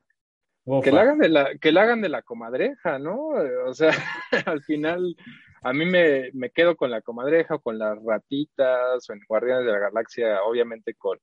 Que 0.84 0.92
la, 0.92 1.02
hagan 1.02 1.18
de 1.18 1.30
la, 1.30 1.58
que 1.58 1.72
la 1.72 1.84
hagan 1.84 2.02
de 2.02 2.10
la 2.10 2.22
comadreja, 2.22 2.98
¿no? 3.00 3.28
O 3.66 3.74
sea, 3.74 3.92
al 4.46 4.64
final 4.64 5.16
a 5.62 5.74
mí 5.74 5.86
me, 5.86 6.30
me 6.34 6.50
quedo 6.50 6.76
con 6.78 6.92
la 6.92 7.02
comadreja 7.02 7.56
o 7.56 7.62
con 7.62 7.78
las 7.78 8.02
ratitas 8.04 9.10
o 9.10 9.14
en 9.14 9.20
Guardianes 9.28 9.66
de 9.66 9.72
la 9.74 9.80
Galaxia, 9.80 10.44
obviamente 10.44 10.94
con 10.94 11.20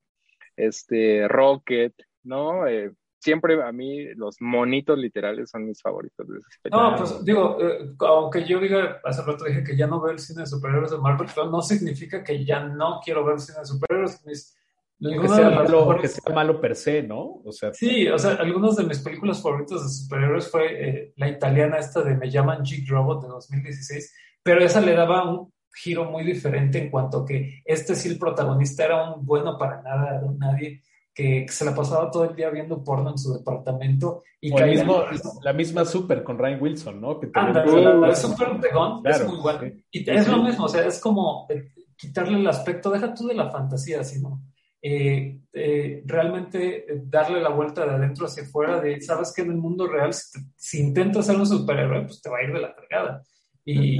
este 0.55 1.27
Rocket, 1.27 1.93
¿no? 2.23 2.67
Eh, 2.67 2.91
siempre 3.25 3.61
a 3.63 3.71
mí 3.71 4.13
los 4.13 4.39
monitos 4.39 4.97
literales 4.99 5.49
son 5.49 5.65
mis 5.65 5.81
favoritos 5.81 6.27
de 6.27 6.37
esas 6.37 6.57
películas. 6.61 6.91
No, 6.91 6.97
pues 6.97 7.25
digo, 7.25 7.57
eh, 7.59 7.95
aunque 8.01 8.45
yo 8.45 8.59
diga, 8.59 9.01
hace 9.03 9.23
rato 9.23 9.45
dije 9.45 9.63
que 9.63 9.75
ya 9.75 9.87
no 9.87 9.99
veo 9.99 10.11
el 10.11 10.19
cine 10.19 10.41
de 10.41 10.47
superhéroes 10.47 10.91
de 10.91 10.99
Marvel, 10.99 11.27
pero 11.33 11.49
no 11.49 11.59
significa 11.63 12.23
que 12.23 12.45
ya 12.45 12.63
no 12.63 12.99
quiero 13.03 13.25
ver 13.25 13.33
el 13.33 13.39
cine 13.39 13.59
de 13.59 13.65
superhéroes. 13.65 14.23
Mis, 14.25 14.55
que 14.99 15.27
sea, 15.27 15.49
malo, 15.49 15.97
que 15.99 16.07
sea 16.07 16.33
malo 16.33 16.61
per 16.61 16.75
se, 16.75 17.01
¿no? 17.01 17.41
O 17.43 17.51
sea, 17.51 17.73
sí, 17.73 18.07
o 18.07 18.17
sea, 18.17 18.35
algunas 18.35 18.75
de 18.75 18.83
mis 18.83 18.99
películas 18.99 19.41
favoritas 19.41 19.83
de 19.83 19.89
superhéroes 19.89 20.49
fue 20.49 20.89
eh, 20.89 21.13
la 21.17 21.27
italiana 21.27 21.79
esta 21.79 22.01
de 22.03 22.15
Me 22.15 22.29
llaman 22.29 22.63
Jig 22.63 22.87
Robot 22.87 23.23
de 23.23 23.27
2016, 23.27 24.15
pero 24.43 24.63
esa 24.63 24.79
le 24.81 24.93
daba 24.93 25.29
un 25.29 25.51
giro 25.73 26.05
muy 26.05 26.23
diferente 26.23 26.77
en 26.77 26.89
cuanto 26.91 27.25
que 27.25 27.61
este 27.65 27.95
sí 27.95 28.07
el 28.07 28.19
protagonista 28.19 28.85
era 28.85 29.11
un 29.11 29.25
bueno 29.25 29.57
para 29.57 29.81
nada, 29.81 30.21
nadie 30.37 30.83
que 31.15 31.45
se 31.47 31.63
la 31.63 31.73
pasaba 31.73 32.11
todo 32.11 32.25
el 32.25 32.35
día 32.35 32.49
viendo 32.49 32.83
porno 32.83 33.11
en 33.11 33.17
su 33.17 33.33
departamento. 33.33 34.23
Y 34.41 34.51
la 34.51 35.53
misma 35.53 35.85
Super 35.85 36.23
con 36.23 36.37
Ryan 36.37 36.61
Wilson, 36.61 36.99
¿no? 36.99 37.17
Que 37.21 37.29
la, 37.33 38.13
Super 38.13 38.59
de 38.59 38.67
es 39.09 39.25
muy 39.25 39.37
buena. 39.37 39.71
Y 39.89 40.09
es 40.09 40.27
lo 40.27 40.43
mismo, 40.43 40.65
o 40.65 40.67
sea, 40.67 40.85
es 40.85 40.99
como 40.99 41.47
eh, 41.49 41.71
quitarle 41.95 42.37
el 42.37 42.45
aspecto, 42.45 42.91
deja 42.91 43.13
tú 43.13 43.27
de 43.27 43.33
la 43.33 43.49
fantasía, 43.49 44.03
sino 44.03 44.43
eh, 44.81 45.39
eh, 45.53 46.03
realmente 46.05 46.85
darle 47.05 47.41
la 47.41 47.49
vuelta 47.49 47.85
de 47.85 47.93
adentro 47.93 48.25
hacia 48.25 48.43
afuera, 48.43 48.81
de, 48.81 48.99
sabes 48.99 49.33
que 49.33 49.43
en 49.43 49.51
el 49.51 49.57
mundo 49.57 49.87
real, 49.87 50.13
si, 50.13 50.81
intentas 50.81 51.27
ser 51.27 51.37
un 51.37 51.47
superhéroe, 51.47 52.03
pues 52.03 52.21
te 52.21 52.29
va 52.29 52.39
a 52.39 52.43
ir 52.43 52.51
de 52.51 52.59
la 52.59 52.73
fregada. 52.73 53.23
Y, 53.63 53.99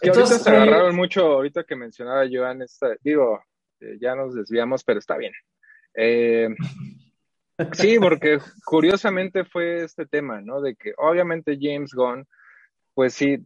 entonces, 0.00 0.42
se 0.42 0.50
agarraron 0.50 0.96
mucho, 0.96 1.20
ahorita 1.34 1.64
que 1.64 1.76
mencionaba 1.76 2.24
Joan, 2.32 2.62
esta, 2.62 2.96
digo, 3.04 3.40
ya 4.00 4.14
nos 4.16 4.34
desviamos, 4.34 4.82
pero 4.82 4.98
está 4.98 5.18
bien. 5.18 5.32
Eh, 5.96 6.48
sí, 7.72 7.98
porque 7.98 8.38
curiosamente 8.64 9.44
fue 9.44 9.84
este 9.84 10.06
tema, 10.06 10.40
¿no? 10.40 10.60
De 10.60 10.76
que 10.76 10.92
obviamente 10.98 11.58
James 11.60 11.92
Gunn, 11.94 12.26
pues 12.94 13.14
sí, 13.14 13.38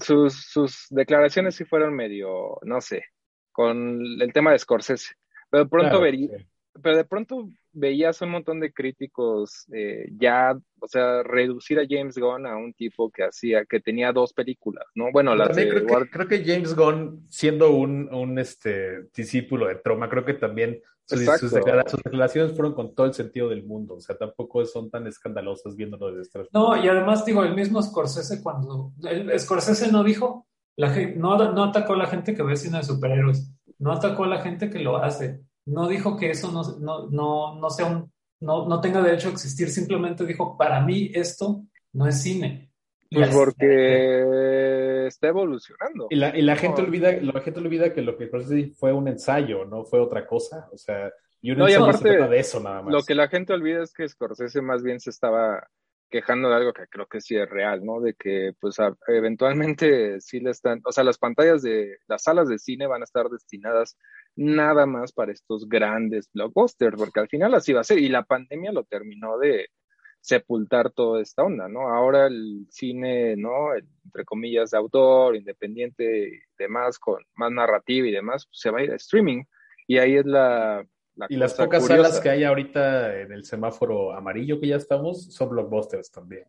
sus, 0.00 0.86
declaraciones 0.90 1.56
sí 1.56 1.64
fueron 1.64 1.94
medio, 1.94 2.58
no 2.62 2.80
sé, 2.80 3.04
con 3.50 4.00
el 4.20 4.32
tema 4.32 4.52
de 4.52 4.58
Scorsese. 4.58 5.14
Pero 5.50 5.64
de 5.64 5.70
pronto 5.70 6.00
vería, 6.00 6.30
pero 6.80 6.96
de 6.96 7.04
pronto 7.04 7.48
veías 7.72 8.20
un 8.22 8.30
montón 8.30 8.60
de 8.60 8.72
críticos 8.72 9.66
eh, 9.72 10.06
ya, 10.18 10.56
o 10.80 10.88
sea, 10.88 11.22
reducir 11.22 11.78
a 11.78 11.86
James 11.88 12.16
Gunn 12.16 12.46
a 12.46 12.56
un 12.56 12.72
tipo 12.72 13.10
que 13.10 13.24
hacía, 13.24 13.64
que 13.64 13.80
tenía 13.80 14.12
dos 14.12 14.32
películas, 14.32 14.86
¿no? 14.94 15.10
Bueno, 15.12 15.34
las 15.34 15.54
de 15.56 15.68
creo, 15.68 15.86
que, 15.86 16.10
creo, 16.10 16.28
que, 16.28 16.44
James 16.44 16.74
Gunn, 16.74 17.26
siendo 17.28 17.72
un, 17.72 18.12
un 18.14 18.38
este, 18.38 19.08
discípulo 19.14 19.66
de 19.66 19.76
Troma, 19.76 20.08
creo 20.08 20.24
que 20.24 20.34
también 20.34 20.80
sus, 21.06 21.50
declaraciones 21.52 22.54
fueron 22.54 22.74
con 22.74 22.94
todo 22.94 23.06
el 23.06 23.14
sentido 23.14 23.48
del 23.48 23.64
mundo, 23.64 23.96
o 23.96 24.00
sea, 24.00 24.16
tampoco 24.16 24.64
son 24.64 24.90
tan 24.90 25.06
escandalosas 25.06 25.76
viéndolo 25.76 26.08
desde 26.08 26.22
este 26.22 26.48
No, 26.52 26.76
y 26.76 26.88
además 26.88 27.24
digo, 27.24 27.42
el 27.42 27.54
mismo 27.54 27.82
Scorsese 27.82 28.42
cuando, 28.42 28.92
el 29.02 29.38
Scorsese 29.38 29.90
no 29.90 30.04
dijo, 30.04 30.46
la, 30.76 30.94
no, 31.16 31.52
no 31.52 31.64
atacó 31.64 31.94
a 31.94 31.98
la 31.98 32.06
gente 32.06 32.34
que 32.34 32.42
ve 32.42 32.56
cine 32.56 32.78
de 32.78 32.84
superhéroes, 32.84 33.52
no 33.78 33.92
atacó 33.92 34.24
a 34.24 34.28
la 34.28 34.40
gente 34.40 34.70
que 34.70 34.78
lo 34.78 34.96
hace, 34.96 35.40
no 35.66 35.88
dijo 35.88 36.16
que 36.16 36.30
eso 36.30 36.50
no, 36.50 36.62
no, 36.78 37.08
no, 37.10 37.60
no 37.60 37.70
sea 37.70 37.86
un, 37.86 38.12
no, 38.40 38.68
no 38.68 38.80
tenga 38.80 39.02
derecho 39.02 39.28
a 39.28 39.32
existir, 39.32 39.70
simplemente 39.70 40.26
dijo, 40.26 40.56
para 40.56 40.80
mí 40.80 41.10
esto 41.14 41.64
no 41.92 42.06
es 42.06 42.22
cine. 42.22 42.71
Pues 43.12 43.34
porque 43.34 45.06
está 45.06 45.28
evolucionando. 45.28 46.06
Y 46.10 46.16
la, 46.16 46.36
y 46.36 46.42
la 46.42 46.56
gente 46.56 46.82
olvida, 46.82 47.12
la 47.20 47.40
gente 47.40 47.60
olvida 47.60 47.92
que 47.92 48.02
lo 48.02 48.16
que 48.16 48.30
fue 48.76 48.92
un 48.92 49.08
ensayo, 49.08 49.64
no 49.64 49.84
fue 49.84 50.00
otra 50.00 50.26
cosa. 50.26 50.68
O 50.72 50.78
sea, 50.78 51.12
y 51.40 51.50
un 51.50 51.60
ensayo 51.60 51.92
se 51.92 52.02
trata 52.02 52.28
de 52.28 52.38
eso 52.38 52.60
nada 52.60 52.82
más. 52.82 52.92
Lo 52.92 53.02
que 53.02 53.14
la 53.14 53.28
gente 53.28 53.52
olvida 53.52 53.82
es 53.82 53.92
que 53.92 54.08
Scorsese 54.08 54.62
más 54.62 54.82
bien 54.82 55.00
se 55.00 55.10
estaba 55.10 55.66
quejando 56.12 56.50
de 56.50 56.56
algo 56.56 56.72
que 56.72 56.86
creo 56.88 57.06
que 57.06 57.20
sí 57.20 57.34
es 57.34 57.48
real, 57.48 57.84
¿no? 57.84 58.00
De 58.00 58.14
que 58.14 58.52
pues 58.60 58.76
eventualmente 59.08 60.20
sí 60.20 60.40
le 60.40 60.50
están, 60.50 60.80
o 60.84 60.92
sea, 60.92 61.02
las 61.02 61.18
pantallas 61.18 61.62
de 61.62 61.96
las 62.06 62.22
salas 62.22 62.48
de 62.48 62.58
cine 62.58 62.86
van 62.86 63.00
a 63.00 63.04
estar 63.04 63.28
destinadas 63.28 63.96
nada 64.36 64.86
más 64.86 65.12
para 65.12 65.32
estos 65.32 65.66
grandes 65.68 66.28
blockbusters, 66.32 66.96
porque 66.96 67.20
al 67.20 67.28
final 67.28 67.54
así 67.54 67.72
va 67.72 67.80
a 67.80 67.84
ser, 67.84 67.98
y 67.98 68.10
la 68.10 68.24
pandemia 68.24 68.72
lo 68.72 68.84
terminó 68.84 69.38
de 69.38 69.68
sepultar 70.22 70.90
toda 70.90 71.20
esta 71.20 71.42
onda, 71.42 71.68
¿no? 71.68 71.88
Ahora 71.88 72.28
el 72.28 72.66
cine, 72.70 73.36
¿no? 73.36 73.74
entre 73.74 74.24
comillas, 74.24 74.70
de 74.70 74.78
autor, 74.78 75.34
independiente 75.34 76.28
y 76.28 76.40
demás, 76.56 76.98
con 76.98 77.22
más 77.34 77.50
narrativa 77.50 78.06
y 78.06 78.12
demás, 78.12 78.46
pues, 78.46 78.60
se 78.60 78.70
va 78.70 78.78
a 78.78 78.84
ir 78.84 78.92
a 78.92 78.96
streaming, 78.96 79.42
y 79.88 79.98
ahí 79.98 80.16
es 80.16 80.24
la... 80.24 80.86
y 81.28 81.36
las 81.36 81.54
pocas 81.54 81.86
salas 81.86 82.20
que 82.20 82.30
hay 82.30 82.44
ahorita 82.44 83.20
en 83.20 83.32
el 83.32 83.44
semáforo 83.44 84.12
amarillo 84.12 84.60
que 84.60 84.68
ya 84.68 84.76
estamos 84.76 85.34
son 85.34 85.50
blockbusters 85.50 86.10
también. 86.12 86.44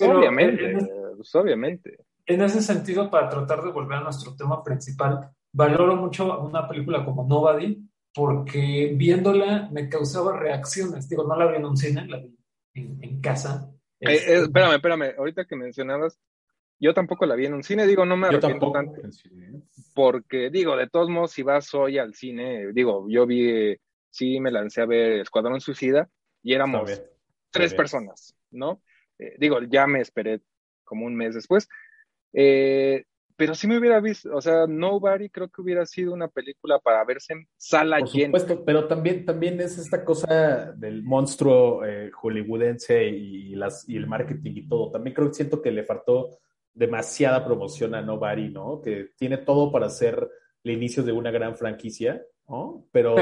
obviamente, 0.00 0.78
pues, 1.14 1.34
obviamente. 1.34 1.98
En 2.24 2.40
ese 2.40 2.62
sentido, 2.62 3.10
para 3.10 3.28
tratar 3.28 3.62
de 3.62 3.70
volver 3.70 3.98
a 3.98 4.02
nuestro 4.02 4.34
tema 4.34 4.64
principal, 4.64 5.30
valoro 5.52 5.94
mucho 5.96 6.40
una 6.40 6.66
película 6.66 7.04
como 7.04 7.26
Nobody 7.26 7.86
porque 8.14 8.92
viéndola 8.96 9.68
me 9.70 9.88
causaba 9.88 10.38
reacciones. 10.38 11.08
Digo, 11.08 11.24
no 11.24 11.36
la 11.36 11.46
vi 11.46 11.56
en 11.56 11.66
un 11.66 11.76
cine, 11.76 12.06
la 12.06 12.18
vi 12.18 12.39
en, 12.74 13.20
casa. 13.20 13.70
Eh, 14.00 14.10
eh, 14.10 14.14
este, 14.14 14.42
espérame, 14.42 14.74
espérame. 14.74 15.14
Ahorita 15.18 15.44
que 15.44 15.56
mencionabas, 15.56 16.18
yo 16.78 16.94
tampoco 16.94 17.26
la 17.26 17.34
vi 17.34 17.46
en 17.46 17.54
un 17.54 17.62
cine. 17.62 17.86
Digo, 17.86 18.04
no 18.04 18.16
me 18.16 18.28
arrepiento 18.28 18.72
tanto. 18.72 19.00
Porque, 19.94 20.50
digo, 20.50 20.76
de 20.76 20.88
todos 20.88 21.10
modos, 21.10 21.32
si 21.32 21.42
vas 21.42 21.72
hoy 21.74 21.98
al 21.98 22.14
cine, 22.14 22.72
digo, 22.72 23.06
yo 23.08 23.26
vi, 23.26 23.76
sí 24.08 24.40
me 24.40 24.50
lancé 24.50 24.80
a 24.80 24.86
ver 24.86 25.20
Escuadrón 25.20 25.60
Suicida 25.60 26.08
y 26.42 26.54
éramos 26.54 27.02
tres 27.50 27.74
personas, 27.74 28.34
¿no? 28.50 28.82
Eh, 29.18 29.34
digo, 29.38 29.60
ya 29.62 29.86
me 29.86 30.00
esperé 30.00 30.40
como 30.84 31.06
un 31.06 31.14
mes 31.14 31.34
después. 31.34 31.68
Eh, 32.32 33.04
pero 33.40 33.54
sí 33.54 33.66
me 33.66 33.78
hubiera 33.78 34.00
visto, 34.00 34.36
o 34.36 34.42
sea, 34.42 34.66
Nobody 34.66 35.30
creo 35.30 35.48
que 35.48 35.62
hubiera 35.62 35.86
sido 35.86 36.12
una 36.12 36.28
película 36.28 36.78
para 36.78 37.02
verse 37.06 37.32
en 37.32 37.48
sala 37.56 37.98
Por 38.00 38.10
supuesto, 38.10 38.62
pero 38.66 38.86
también, 38.86 39.24
también 39.24 39.58
es 39.62 39.78
esta 39.78 40.04
cosa 40.04 40.74
del 40.76 41.02
monstruo 41.02 41.82
eh, 41.86 42.10
hollywoodense 42.12 43.02
y, 43.06 43.54
las, 43.54 43.88
y 43.88 43.96
el 43.96 44.06
marketing 44.06 44.52
y 44.56 44.68
todo. 44.68 44.90
También 44.90 45.14
creo 45.14 45.28
que 45.28 45.36
siento 45.36 45.62
que 45.62 45.70
le 45.70 45.84
faltó 45.84 46.38
demasiada 46.74 47.42
promoción 47.42 47.94
a 47.94 48.02
Nobody, 48.02 48.50
¿no? 48.50 48.82
Que 48.82 49.12
tiene 49.16 49.38
todo 49.38 49.72
para 49.72 49.88
ser 49.88 50.30
el 50.62 50.72
inicio 50.72 51.02
de 51.02 51.12
una 51.12 51.30
gran 51.30 51.56
franquicia, 51.56 52.22
¿no? 52.46 52.84
pero 52.92 53.16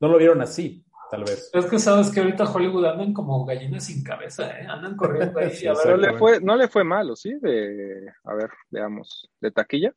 no 0.00 0.08
lo 0.08 0.16
vieron 0.16 0.40
así 0.40 0.82
tal 1.12 1.24
vez. 1.24 1.50
Es 1.52 1.66
que 1.66 1.78
sabes 1.78 2.10
que 2.10 2.20
ahorita 2.20 2.50
Hollywood 2.50 2.86
andan 2.86 3.12
como 3.12 3.44
gallinas 3.44 3.84
sin 3.84 4.02
cabeza, 4.02 4.58
¿eh? 4.58 4.66
Andan 4.66 4.96
corriendo 4.96 5.38
ahí. 5.38 5.66
a 5.66 5.74
ver. 5.74 5.98
le 5.98 6.14
fue, 6.14 6.40
no 6.40 6.56
le 6.56 6.68
fue 6.68 6.84
malo, 6.84 7.14
¿sí? 7.16 7.34
De, 7.38 8.10
a 8.24 8.34
ver, 8.34 8.50
veamos, 8.70 9.28
de 9.38 9.50
taquilla. 9.50 9.92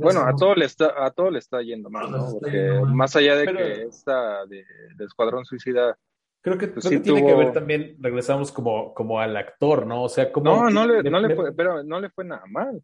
bueno, 0.00 0.22
a 0.22 0.34
todo 0.34 0.56
le 0.56 0.64
está, 0.64 1.04
a 1.06 1.12
todo 1.12 1.30
le 1.30 1.38
está 1.38 1.62
yendo 1.62 1.90
mal, 1.90 2.10
¿no? 2.10 2.32
Porque 2.32 2.82
más 2.88 3.14
allá 3.14 3.36
de 3.36 3.46
que 3.46 3.82
esta 3.84 4.44
de, 4.46 4.64
Escuadrón 4.98 5.44
Suicida. 5.44 5.96
Creo 6.40 6.58
que, 6.58 6.66
pues 6.66 6.88
tiene 6.88 7.24
que 7.24 7.34
ver 7.36 7.52
también, 7.52 7.96
regresamos 8.00 8.50
como, 8.50 8.92
como 8.94 9.20
al 9.20 9.36
actor, 9.36 9.86
¿no? 9.86 10.02
O 10.02 10.08
sea, 10.08 10.32
como. 10.32 10.56
No, 10.56 10.70
no 10.70 10.84
le, 10.88 11.08
no 11.08 11.20
le 11.20 11.36
fue, 11.36 11.52
pero 11.52 11.84
no 11.84 12.00
le 12.00 12.10
fue 12.10 12.24
nada 12.24 12.42
mal. 12.48 12.82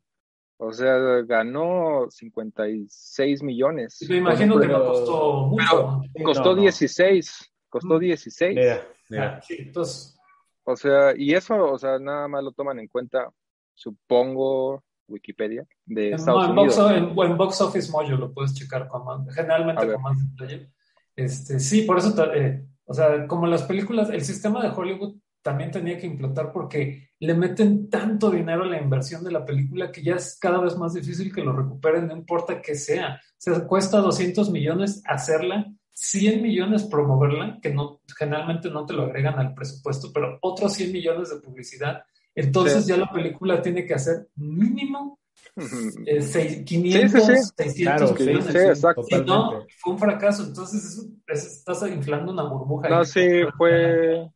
O 0.61 0.73
sea, 0.73 1.23
ganó 1.23 2.09
56 2.11 3.43
millones. 3.45 4.05
Me 4.09 4.17
imagino 4.17 4.59
que 4.59 4.67
no 4.67 4.85
costó 4.85 5.47
mucho. 5.47 6.01
costó 6.25 6.55
16. 6.57 7.53
Costó 7.69 7.99
16. 7.99 8.55
Mira, 8.57 8.89
mira. 9.09 9.37
Ah, 9.37 9.41
sí, 9.41 9.57
entonces. 9.59 10.19
O 10.65 10.77
sea, 10.77 11.15
y 11.17 11.33
eso, 11.33 11.55
o 11.73 11.79
sea, 11.79 11.99
nada 11.99 12.29
más 12.29 12.43
lo 12.43 12.53
toman 12.53 12.79
en 12.81 12.89
cuenta, 12.89 13.31
supongo, 13.73 14.83
Wikipedia 15.07 15.67
de 15.87 16.11
Estados 16.11 16.49
Unidos. 16.49 16.79
en, 16.91 17.15
Box 17.15 17.61
Office 17.61 17.91
Mojo 17.91 18.11
lo 18.11 18.33
puedes 18.33 18.55
checar 18.55 18.89
con 18.89 19.27
generalmente 19.31 19.93
con 19.93 20.03
más 20.03 20.17
detalle. 20.37 20.71
Este, 21.17 21.59
sí, 21.59 21.83
por 21.83 21.99
eso, 21.99 22.15
eh, 22.35 22.65
o 22.85 22.95
sea, 22.95 23.27
como 23.27 23.47
las 23.47 23.63
películas, 23.63 24.11
el 24.11 24.23
sistema 24.23 24.63
de 24.63 24.69
Hollywood 24.69 25.17
también 25.43 25.71
tenía 25.71 25.99
que 25.99 26.07
implotar 26.07 26.53
porque 26.53 27.11
le 27.21 27.35
meten 27.35 27.89
tanto 27.89 28.31
dinero 28.31 28.65
a 28.65 28.69
la 28.69 28.81
inversión 28.81 29.25
de 29.25 29.33
la 29.33 29.45
película 29.45 29.91
que 29.91 30.03
ya 30.03 30.15
es 30.15 30.39
cada 30.41 30.61
vez 30.61 30.77
más 30.77 30.95
difícil 30.95 31.35
que 31.35 31.43
lo 31.43 31.53
recuperen, 31.53 32.07
no 32.07 32.17
importa 32.17 32.61
qué 32.61 32.75
sea. 32.75 33.21
O 33.21 33.37
sea, 33.37 33.67
cuesta 33.67 33.99
200 33.99 34.51
millones 34.51 35.03
hacerla, 35.07 35.67
100 35.93 36.43
millones 36.43 36.85
promoverla, 36.85 37.59
que 37.61 37.73
no, 37.73 38.03
generalmente 38.17 38.71
no 38.71 38.87
te 38.87 38.95
lo 38.95 39.05
agregan 39.05 39.39
al 39.39 39.55
presupuesto, 39.55 40.11
pero 40.13 40.39
otros 40.43 40.75
100 40.75 40.93
millones 40.93 41.31
de 41.31 41.41
publicidad. 41.41 42.03
Entonces 42.35 42.87
ya 42.87 42.97
la 42.97 43.11
película 43.11 43.61
tiene 43.61 43.85
que 43.85 43.95
hacer 43.95 44.29
mínimo 44.37 45.19
500, 45.57 47.53
600 47.57 48.21
millones. 48.21 48.81
Si 49.09 49.21
no, 49.25 49.67
fue 49.79 49.93
un 49.93 49.99
fracaso. 49.99 50.45
Entonces 50.45 50.85
eso, 50.85 51.09
estás 51.27 51.91
inflando 51.91 52.33
una 52.33 52.45
burbuja. 52.45 52.89
No, 52.89 53.05
sí, 53.05 53.43
fue 53.57 54.29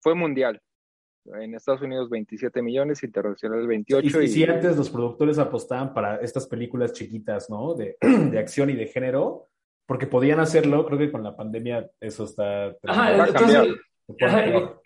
fue 0.00 0.14
mundial. 0.14 0.60
En 1.24 1.54
Estados 1.54 1.82
Unidos 1.82 2.08
27 2.08 2.62
millones, 2.62 3.02
internacional 3.02 3.66
28. 3.66 4.22
Y, 4.22 4.28
si 4.28 4.44
antes 4.44 4.76
los 4.76 4.88
productores 4.88 5.38
apostaban 5.38 5.92
para 5.92 6.16
estas 6.16 6.46
películas 6.46 6.92
chiquitas, 6.92 7.50
¿no? 7.50 7.74
De, 7.74 7.96
de, 8.00 8.38
acción 8.38 8.70
y 8.70 8.74
de 8.74 8.86
género, 8.86 9.48
porque 9.86 10.06
podían 10.06 10.40
hacerlo, 10.40 10.86
creo 10.86 10.98
que 10.98 11.12
con 11.12 11.22
la 11.22 11.36
pandemia 11.36 11.90
eso 12.00 12.24
está... 12.24 12.74
Ajá, 12.84 13.26
entonces, 13.26 13.76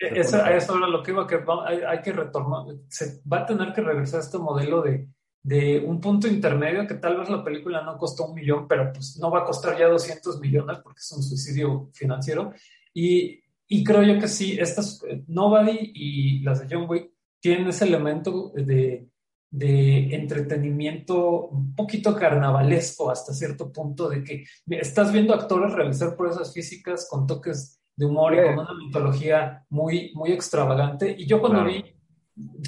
eso, 0.00 0.44
eso 0.46 0.76
era 0.76 0.88
lo 0.88 1.02
que 1.02 1.12
iba, 1.12 1.26
que 1.26 1.44
hay, 1.86 2.00
que 2.02 2.12
retornar, 2.12 2.74
se 2.88 3.20
va 3.30 3.40
a 3.40 3.46
tener 3.46 3.72
que 3.72 3.80
regresar 3.80 4.20
a 4.20 4.24
este 4.24 4.38
modelo 4.38 4.82
de, 4.82 5.08
de 5.42 5.78
un 5.80 6.00
punto 6.00 6.26
intermedio 6.26 6.86
que 6.86 6.94
tal 6.94 7.18
vez 7.18 7.28
la 7.28 7.44
película 7.44 7.82
no 7.82 7.96
costó 7.98 8.26
un 8.26 8.34
millón, 8.34 8.66
pero 8.66 8.92
pues 8.92 9.18
no 9.20 9.30
va 9.30 9.40
a 9.40 9.44
costar 9.44 9.78
ya 9.78 9.88
200 9.88 10.40
millones 10.40 10.78
porque 10.82 10.98
es 10.98 11.12
un 11.12 11.22
suicidio 11.22 11.88
financiero. 11.92 12.52
Y 12.92 13.42
y 13.68 13.84
creo 13.84 14.02
yo 14.02 14.18
que 14.18 14.28
sí, 14.28 14.56
estas 14.58 15.02
eh, 15.08 15.24
Nobody 15.26 15.92
y 15.94 16.40
las 16.40 16.60
de 16.60 16.74
John 16.74 16.88
Wick 16.88 17.10
tienen 17.40 17.66
ese 17.68 17.84
elemento 17.84 18.52
de, 18.54 19.08
de 19.50 20.14
entretenimiento 20.14 21.48
un 21.48 21.74
poquito 21.74 22.14
carnavalesco 22.14 23.10
hasta 23.10 23.34
cierto 23.34 23.72
punto, 23.72 24.08
de 24.08 24.24
que 24.24 24.44
estás 24.68 25.12
viendo 25.12 25.34
actores 25.34 25.72
realizar 25.72 26.16
pruebas 26.16 26.52
físicas 26.52 27.06
con 27.10 27.26
toques 27.26 27.80
de 27.96 28.06
humor 28.06 28.34
y 28.34 28.42
con 28.42 28.58
una 28.58 28.74
mitología 28.74 29.64
muy, 29.68 30.12
muy 30.14 30.32
extravagante. 30.32 31.14
Y 31.18 31.26
yo 31.26 31.40
cuando 31.40 31.64
vi 31.64 31.84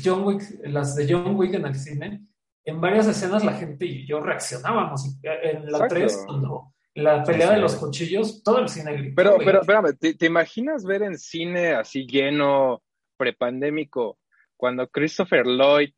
John 0.03 0.25
Wick, 0.25 0.43
las 0.65 0.95
de 0.95 1.11
John 1.11 1.37
Wick 1.37 1.55
en 1.55 1.67
el 1.67 1.75
cine, 1.75 2.27
en 2.65 2.81
varias 2.81 3.07
escenas 3.07 3.45
la 3.45 3.55
gente 3.55 3.87
y 3.87 4.07
yo 4.07 4.21
reaccionábamos. 4.21 5.19
En 5.23 5.71
la 5.71 5.87
3, 5.87 6.25
cuando 6.27 6.74
la 6.95 7.25
pelea 7.25 7.53
de 7.53 7.59
los 7.59 7.75
cuchillos, 7.75 8.43
todo 8.43 8.61
el 8.61 8.69
cine 8.69 9.13
Pero, 9.17 9.37
pero, 9.39 9.61
espérame, 9.61 9.97
¿te, 9.99 10.27
imaginas 10.27 10.85
ver 10.85 11.03
en 11.03 11.19
cine 11.19 11.73
así 11.73 12.07
lleno, 12.07 12.83
prepandémico, 13.17 14.19
cuando 14.57 14.89
Christopher 14.89 15.45
Lloyd 15.47 15.91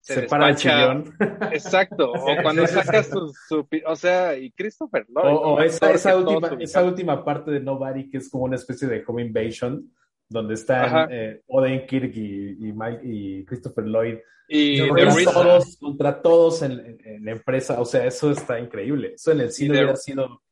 se, 0.00 0.22
para 0.22 0.48
el 0.48 0.56
chillón? 0.56 1.14
Exacto, 1.52 2.12
o 2.12 2.36
cuando 2.42 2.66
sacas 2.66 3.10
su, 3.48 3.68
o 3.86 3.96
sea, 3.96 4.36
y 4.36 4.50
Christopher 4.52 5.06
Lloyd. 5.08 5.36
O, 5.36 5.60
esa, 5.60 5.92
esa, 5.92 6.16
última, 6.16 6.56
esa 6.58 6.84
última 6.84 7.22
parte 7.22 7.50
de 7.50 7.60
Nobody, 7.60 8.08
que 8.08 8.16
es 8.16 8.30
como 8.30 8.44
una 8.44 8.56
especie 8.56 8.88
de 8.88 9.04
home 9.06 9.22
invasion, 9.22 9.92
donde 10.30 10.54
están 10.54 11.08
eh, 11.10 11.42
Oden 11.48 11.86
Kirk 11.86 12.16
y, 12.16 12.72
Mike, 12.72 13.00
y 13.02 13.44
Christopher 13.44 13.84
Lloyd 13.84 14.18
y 14.52 14.88
contra 14.88 15.32
todos, 15.32 15.76
contra 15.76 16.22
todos 16.22 16.62
en, 16.62 16.98
la 17.24 17.30
empresa. 17.30 17.80
O 17.80 17.84
sea, 17.84 18.04
eso 18.04 18.32
está 18.32 18.58
increíble. 18.58 19.12
Eso 19.14 19.30
en 19.30 19.40
el 19.40 19.52
cine 19.52 19.76
hubiera 19.78 19.96
sido 19.96 20.42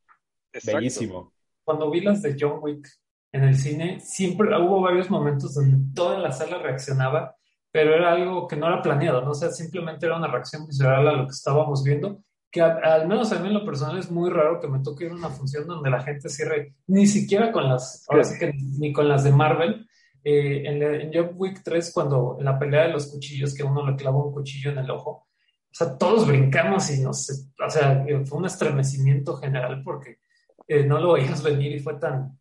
bellísimo. 0.64 1.32
cuando 1.64 1.90
vi 1.90 2.00
las 2.00 2.22
de 2.22 2.36
John 2.38 2.58
Wick 2.60 2.88
en 3.32 3.44
el 3.44 3.56
cine, 3.56 4.00
siempre 4.00 4.48
hubo 4.56 4.80
varios 4.80 5.10
momentos 5.10 5.54
donde 5.54 5.78
toda 5.94 6.18
la 6.18 6.30
sala 6.30 6.58
reaccionaba, 6.58 7.36
pero 7.72 7.92
era 7.94 8.12
algo 8.12 8.46
que 8.46 8.56
no 8.56 8.68
era 8.68 8.80
planeado, 8.80 9.20
¿no? 9.20 9.32
O 9.32 9.34
sea, 9.34 9.50
simplemente 9.50 10.06
era 10.06 10.16
una 10.16 10.28
reacción 10.28 10.66
visceral 10.66 11.06
a 11.08 11.12
lo 11.12 11.24
que 11.26 11.32
estábamos 11.32 11.82
viendo, 11.82 12.22
que 12.50 12.62
al 12.62 13.06
menos 13.06 13.30
a 13.32 13.38
mí 13.38 13.48
en 13.48 13.54
lo 13.54 13.64
personal 13.64 13.98
es 13.98 14.10
muy 14.10 14.30
raro 14.30 14.60
que 14.60 14.68
me 14.68 14.80
toque 14.80 15.04
ir 15.04 15.12
a 15.12 15.16
una 15.16 15.28
función 15.28 15.66
donde 15.66 15.90
la 15.90 16.02
gente 16.02 16.28
cierre, 16.28 16.74
ni 16.86 17.06
siquiera 17.06 17.52
con 17.52 17.68
las, 17.68 18.06
ahora 18.08 18.24
sí 18.24 18.38
que 18.38 18.52
ni 18.78 18.92
con 18.92 19.08
las 19.08 19.24
de 19.24 19.32
Marvel, 19.32 19.86
eh, 20.24 20.62
en, 20.64 20.82
en 20.82 21.10
John 21.12 21.32
Wick 21.34 21.62
3, 21.62 21.92
cuando 21.92 22.36
en 22.38 22.44
la 22.44 22.58
pelea 22.58 22.84
de 22.84 22.92
los 22.92 23.06
cuchillos, 23.08 23.54
que 23.54 23.62
uno 23.62 23.88
le 23.88 23.96
clavó 23.96 24.26
un 24.26 24.32
cuchillo 24.32 24.70
en 24.70 24.78
el 24.78 24.90
ojo, 24.90 25.10
o 25.10 25.74
sea, 25.74 25.96
todos 25.96 26.26
brincamos 26.26 26.90
y 26.90 27.02
nos, 27.02 27.50
o 27.64 27.70
sea, 27.70 28.04
fue 28.24 28.38
un 28.38 28.46
estremecimiento 28.46 29.36
general 29.36 29.82
porque 29.84 30.18
eh, 30.66 30.84
no 30.84 30.98
lo 30.98 31.12
veías 31.12 31.42
venir 31.42 31.72
y 31.72 31.80
fue 31.80 31.94
tan, 31.94 32.38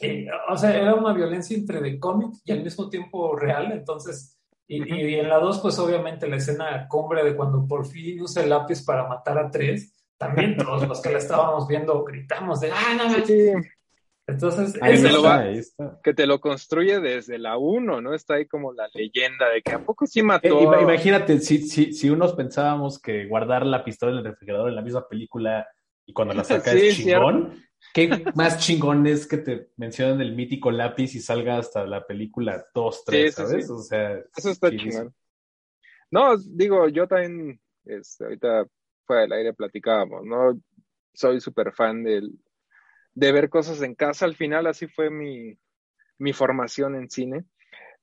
eh, 0.00 0.26
o 0.50 0.56
sea, 0.56 0.76
era 0.76 0.94
una 0.94 1.12
violencia 1.12 1.56
entre 1.56 1.80
de 1.80 1.98
cómic 1.98 2.34
y 2.44 2.52
al 2.52 2.62
mismo 2.62 2.88
tiempo 2.88 3.36
real, 3.36 3.70
entonces, 3.72 4.31
y, 4.76 5.10
y 5.10 5.14
en 5.16 5.28
la 5.28 5.38
2, 5.38 5.60
pues 5.60 5.78
obviamente 5.78 6.28
la 6.28 6.36
escena 6.36 6.86
cumbre 6.88 7.22
de 7.22 7.36
cuando 7.36 7.66
por 7.66 7.86
fin 7.86 8.20
usa 8.22 8.42
el 8.42 8.50
lápiz 8.50 8.84
para 8.84 9.06
matar 9.06 9.38
a 9.38 9.50
tres, 9.50 9.92
también 10.16 10.56
todos 10.56 10.88
los 10.88 11.02
que 11.02 11.10
la 11.10 11.18
estábamos 11.18 11.68
viendo 11.68 12.02
gritamos 12.04 12.60
de, 12.60 12.70
ah, 12.70 12.94
no, 12.96 13.08
no, 13.08 13.26
sí. 13.26 13.50
Entonces, 14.24 14.78
ahí 14.80 15.02
te 15.02 15.10
lo 15.10 15.22
va, 15.22 15.44
que 16.02 16.14
te 16.14 16.26
lo 16.26 16.40
construye 16.40 17.00
desde 17.00 17.38
la 17.38 17.58
1, 17.58 18.00
¿no? 18.00 18.14
Está 18.14 18.34
ahí 18.34 18.46
como 18.46 18.72
la 18.72 18.88
leyenda 18.94 19.48
de 19.50 19.62
que 19.62 19.72
a 19.72 19.84
poco 19.84 20.06
sí 20.06 20.22
mató. 20.22 20.74
Eh, 20.74 20.82
imagínate, 20.82 21.40
si, 21.40 21.58
si, 21.68 21.92
si 21.92 22.08
unos 22.08 22.32
pensábamos 22.32 23.00
que 23.00 23.26
guardar 23.26 23.66
la 23.66 23.84
pistola 23.84 24.12
en 24.12 24.18
el 24.18 24.24
refrigerador 24.24 24.68
en 24.68 24.76
la 24.76 24.82
misma 24.82 25.08
película 25.08 25.66
y 26.06 26.12
cuando 26.12 26.34
la 26.34 26.44
sacas 26.44 26.72
sí, 26.78 26.86
es 26.86 26.96
chingón, 26.96 27.62
¿qué 27.92 28.24
más 28.34 28.58
chingón 28.58 29.06
es 29.06 29.26
que 29.26 29.38
te 29.38 29.70
mencionen 29.76 30.20
el 30.20 30.34
mítico 30.34 30.70
lápiz 30.70 31.14
y 31.14 31.20
salga 31.20 31.58
hasta 31.58 31.86
la 31.86 32.06
película 32.06 32.64
2, 32.74 33.04
3, 33.04 33.34
¿sabes? 33.34 33.70
O 33.70 33.78
sea, 33.78 34.22
eso 34.36 34.50
está 34.50 34.70
chingón. 34.70 35.14
No, 36.10 36.36
digo, 36.36 36.88
yo 36.88 37.06
también, 37.08 37.60
este, 37.84 38.24
ahorita 38.24 38.66
fuera 39.06 39.22
del 39.22 39.32
aire 39.32 39.54
platicábamos, 39.54 40.24
¿no? 40.24 40.60
Soy 41.14 41.40
súper 41.40 41.72
fan 41.72 42.04
del 42.04 42.38
de 43.14 43.32
ver 43.32 43.48
cosas 43.48 43.82
en 43.82 43.94
casa. 43.94 44.24
Al 44.24 44.36
final 44.36 44.66
así 44.66 44.86
fue 44.86 45.10
mi, 45.10 45.58
mi 46.18 46.32
formación 46.32 46.94
en 46.94 47.10
cine. 47.10 47.44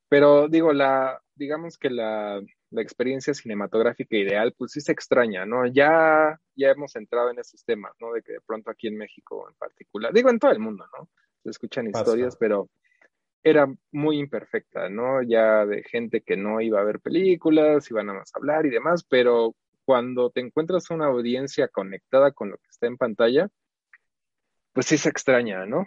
Pero 0.07 0.47
digo, 0.47 0.73
la, 0.73 1.21
digamos 1.35 1.77
que 1.77 1.89
la, 1.89 2.41
la, 2.71 2.81
experiencia 2.81 3.33
cinematográfica 3.33 4.15
ideal, 4.17 4.53
pues 4.57 4.71
sí 4.71 4.81
se 4.81 4.91
extraña, 4.91 5.45
¿no? 5.45 5.65
Ya, 5.67 6.39
ya 6.55 6.69
hemos 6.69 6.95
entrado 6.95 7.31
en 7.31 7.39
esos 7.39 7.63
temas, 7.63 7.93
¿no? 7.99 8.13
De 8.13 8.21
que 8.21 8.33
de 8.33 8.41
pronto 8.41 8.71
aquí 8.71 8.87
en 8.87 8.97
México 8.97 9.47
en 9.49 9.55
particular, 9.55 10.13
digo 10.13 10.29
en 10.29 10.39
todo 10.39 10.51
el 10.51 10.59
mundo, 10.59 10.85
¿no? 10.97 11.09
Se 11.43 11.49
escuchan 11.49 11.87
historias, 11.87 12.35
pero 12.35 12.69
era 13.43 13.67
muy 13.91 14.19
imperfecta, 14.19 14.89
¿no? 14.89 15.21
Ya 15.23 15.65
de 15.65 15.83
gente 15.83 16.21
que 16.21 16.35
no 16.35 16.61
iba 16.61 16.79
a 16.79 16.83
ver 16.83 16.99
películas, 16.99 17.89
iban 17.89 18.09
a 18.09 18.13
más 18.13 18.31
hablar 18.35 18.65
y 18.65 18.69
demás, 18.69 19.03
pero 19.03 19.55
cuando 19.85 20.29
te 20.29 20.41
encuentras 20.41 20.89
una 20.89 21.07
audiencia 21.07 21.67
conectada 21.67 22.31
con 22.31 22.51
lo 22.51 22.57
que 22.57 22.67
está 22.69 22.87
en 22.87 22.97
pantalla, 22.97 23.49
pues 24.73 24.85
sí 24.85 24.97
se 24.97 25.09
extraña, 25.09 25.65
¿no? 25.65 25.85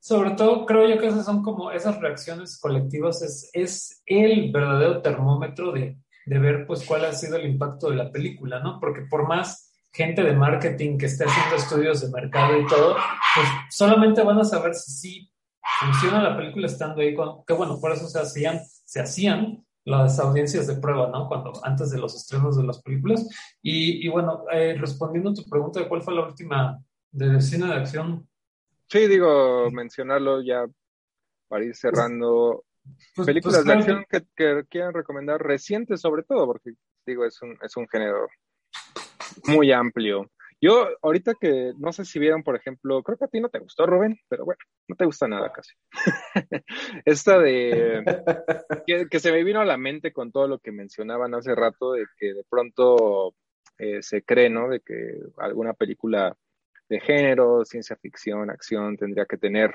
Sobre 0.00 0.30
todo 0.30 0.66
creo 0.66 0.88
yo 0.88 0.98
que 0.98 1.08
esas 1.08 1.24
son 1.24 1.42
como 1.42 1.72
esas 1.72 2.00
reacciones 2.00 2.58
colectivas, 2.60 3.22
es, 3.22 3.50
es 3.52 4.02
el 4.06 4.52
verdadero 4.52 5.02
termómetro 5.02 5.72
de, 5.72 5.98
de 6.26 6.38
ver 6.38 6.66
pues 6.66 6.84
cuál 6.84 7.04
ha 7.04 7.12
sido 7.12 7.36
el 7.36 7.46
impacto 7.46 7.88
de 7.88 7.96
la 7.96 8.10
película, 8.10 8.60
¿no? 8.60 8.78
Porque 8.80 9.02
por 9.02 9.26
más 9.26 9.72
gente 9.92 10.22
de 10.22 10.34
marketing 10.34 10.98
que 10.98 11.06
esté 11.06 11.24
haciendo 11.24 11.56
estudios 11.56 12.02
de 12.02 12.10
mercado 12.10 12.60
y 12.60 12.66
todo, 12.66 12.96
pues 13.34 13.48
solamente 13.70 14.22
van 14.22 14.38
a 14.38 14.44
saber 14.44 14.74
si 14.74 14.90
sí 14.90 15.32
funciona 15.80 16.22
la 16.22 16.36
película 16.36 16.66
estando 16.66 17.00
ahí, 17.00 17.14
con, 17.14 17.44
que 17.44 17.54
bueno, 17.54 17.80
por 17.80 17.92
eso 17.92 18.06
se 18.08 18.20
hacían, 18.20 18.60
se 18.84 19.00
hacían 19.00 19.64
las 19.84 20.18
audiencias 20.18 20.66
de 20.66 20.76
prueba, 20.76 21.08
¿no? 21.08 21.28
Cuando, 21.28 21.52
antes 21.64 21.90
de 21.90 21.98
los 21.98 22.14
estrenos 22.14 22.56
de 22.56 22.64
las 22.64 22.82
películas. 22.82 23.26
Y, 23.62 24.04
y 24.04 24.08
bueno, 24.08 24.44
eh, 24.52 24.76
respondiendo 24.78 25.30
a 25.30 25.34
tu 25.34 25.48
pregunta 25.48 25.80
de 25.80 25.88
cuál 25.88 26.02
fue 26.02 26.14
la 26.14 26.26
última 26.26 26.78
de 27.12 27.40
cine 27.40 27.66
de 27.66 27.74
acción. 27.74 28.28
Sí, 28.88 29.06
digo, 29.06 29.70
mencionarlo 29.70 30.42
ya 30.42 30.66
para 31.48 31.64
ir 31.64 31.74
cerrando. 31.74 32.64
Pues, 33.14 33.26
películas 33.26 33.58
pues, 33.58 33.66
de 33.66 33.72
acción 33.72 34.04
que, 34.08 34.22
que, 34.36 34.64
quieran 34.68 34.94
recomendar 34.94 35.42
recientes 35.42 36.00
sobre 36.00 36.22
todo, 36.22 36.46
porque 36.46 36.72
digo, 37.06 37.24
es 37.24 37.40
un, 37.42 37.56
es 37.62 37.76
un 37.76 37.88
género 37.88 38.28
muy 39.46 39.72
amplio. 39.72 40.30
Yo, 40.60 40.88
ahorita 41.02 41.34
que 41.38 41.74
no 41.76 41.92
sé 41.92 42.04
si 42.06 42.18
vieron, 42.18 42.42
por 42.42 42.56
ejemplo, 42.56 43.02
creo 43.02 43.18
que 43.18 43.26
a 43.26 43.28
ti 43.28 43.40
no 43.40 43.50
te 43.50 43.58
gustó, 43.58 43.86
Rubén, 43.86 44.18
pero 44.28 44.46
bueno, 44.46 44.58
no 44.88 44.96
te 44.96 45.04
gusta 45.04 45.28
nada 45.28 45.52
casi. 45.52 45.74
Esta 47.04 47.38
de 47.38 48.02
que, 48.86 49.06
que, 49.08 49.20
se 49.20 49.32
me 49.32 49.44
vino 49.44 49.60
a 49.60 49.66
la 49.66 49.76
mente 49.76 50.12
con 50.12 50.32
todo 50.32 50.48
lo 50.48 50.58
que 50.58 50.72
mencionaban 50.72 51.34
hace 51.34 51.54
rato, 51.54 51.92
de 51.92 52.06
que 52.18 52.32
de 52.32 52.44
pronto 52.48 53.34
eh, 53.78 54.02
se 54.02 54.22
cree, 54.22 54.48
¿no? 54.48 54.68
De 54.68 54.80
que 54.80 55.20
alguna 55.36 55.74
película 55.74 56.34
de 56.88 57.00
género, 57.00 57.64
ciencia 57.64 57.96
ficción, 57.96 58.50
acción, 58.50 58.96
tendría 58.96 59.26
que 59.26 59.36
tener 59.36 59.74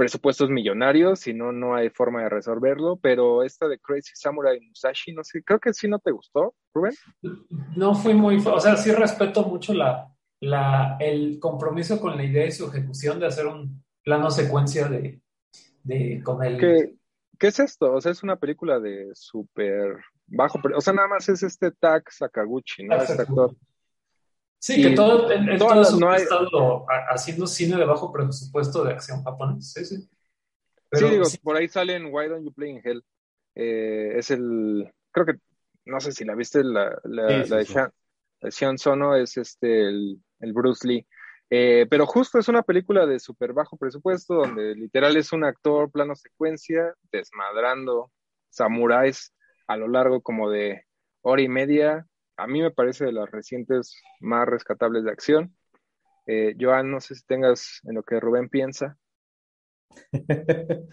presupuestos 0.00 0.48
millonarios, 0.48 1.20
si 1.20 1.34
no, 1.34 1.52
no 1.52 1.74
hay 1.74 1.90
forma 1.90 2.22
de 2.22 2.30
resolverlo, 2.30 2.98
pero 3.02 3.42
esta 3.42 3.68
de 3.68 3.78
Crazy 3.78 4.12
Samurai 4.14 4.58
Musashi, 4.58 5.12
no 5.12 5.22
sé, 5.22 5.42
creo 5.44 5.60
que 5.60 5.74
sí 5.74 5.88
no 5.88 5.98
te 5.98 6.10
gustó, 6.10 6.54
Rubén. 6.72 6.94
No 7.76 7.94
fui 7.94 8.14
muy, 8.14 8.42
o 8.42 8.60
sea, 8.60 8.78
sí 8.78 8.92
respeto 8.92 9.44
mucho 9.44 9.74
la, 9.74 10.10
la, 10.40 10.96
el 11.00 11.38
compromiso 11.38 12.00
con 12.00 12.16
la 12.16 12.24
idea 12.24 12.46
y 12.46 12.50
su 12.50 12.66
ejecución 12.68 13.20
de 13.20 13.26
hacer 13.26 13.46
un 13.46 13.84
plano 14.02 14.30
secuencia 14.30 14.88
de, 14.88 15.20
de 15.82 16.22
con 16.24 16.42
el... 16.42 16.56
¿Qué, 16.56 16.94
¿Qué 17.38 17.48
es 17.48 17.60
esto? 17.60 17.92
O 17.92 18.00
sea, 18.00 18.12
es 18.12 18.22
una 18.22 18.36
película 18.36 18.80
de 18.80 19.10
súper 19.12 19.98
bajo, 20.28 20.58
o 20.74 20.80
sea, 20.80 20.94
nada 20.94 21.08
más 21.08 21.28
es 21.28 21.42
este 21.42 21.72
Tak 21.72 22.10
Sakaguchi, 22.10 22.84
¿no? 22.84 22.96
Este 22.96 23.20
actor 23.20 23.54
Sí, 24.60 24.82
que 24.82 24.90
todo, 24.90 25.30
el, 25.30 25.58
todo 25.58 25.98
no 25.98 26.10
hay... 26.10 26.22
estado 26.22 26.86
haciendo 27.08 27.46
cine 27.46 27.76
de 27.76 27.86
bajo 27.86 28.12
presupuesto 28.12 28.84
de 28.84 28.92
acción 28.92 29.24
japonés. 29.24 29.72
Sí, 29.72 29.84
sí. 29.86 30.08
sí, 30.92 31.04
digo, 31.06 31.24
por 31.42 31.56
ahí 31.56 31.66
salen 31.66 32.12
Why 32.12 32.28
Don't 32.28 32.44
You 32.44 32.52
Play 32.52 32.72
in 32.72 32.80
Hell. 32.84 33.02
Eh, 33.54 34.18
es 34.18 34.30
el, 34.30 34.92
creo 35.10 35.26
que, 35.26 35.34
no 35.86 35.98
sé 35.98 36.12
si 36.12 36.26
la 36.26 36.34
viste, 36.34 36.62
la, 36.62 36.96
la, 37.04 37.44
sí, 37.44 37.50
la 37.50 37.64
sí, 37.64 37.74
de 38.42 38.50
Sean 38.50 38.76
Sono 38.76 39.16
es 39.16 39.38
este, 39.38 39.88
el, 39.88 40.22
el 40.40 40.52
Bruce 40.52 40.86
Lee. 40.86 41.06
Eh, 41.48 41.86
pero 41.88 42.06
justo 42.06 42.38
es 42.38 42.46
una 42.48 42.62
película 42.62 43.06
de 43.06 43.18
súper 43.18 43.54
bajo 43.54 43.78
presupuesto, 43.78 44.34
donde 44.34 44.74
literal 44.74 45.16
es 45.16 45.32
un 45.32 45.44
actor 45.44 45.90
plano 45.90 46.14
secuencia, 46.14 46.94
desmadrando 47.10 48.12
samuráis 48.50 49.32
a 49.66 49.76
lo 49.76 49.88
largo 49.88 50.20
como 50.20 50.50
de 50.50 50.84
hora 51.22 51.42
y 51.42 51.48
media, 51.48 52.06
a 52.40 52.46
mí 52.46 52.62
me 52.62 52.70
parece 52.70 53.04
de 53.04 53.12
las 53.12 53.30
recientes 53.30 54.00
más 54.20 54.46
rescatables 54.48 55.04
de 55.04 55.10
acción. 55.10 55.54
Eh, 56.26 56.54
Joan, 56.58 56.90
no 56.90 57.00
sé 57.00 57.14
si 57.14 57.24
tengas 57.26 57.80
en 57.84 57.96
lo 57.96 58.02
que 58.02 58.18
Rubén 58.18 58.48
piensa. 58.48 58.96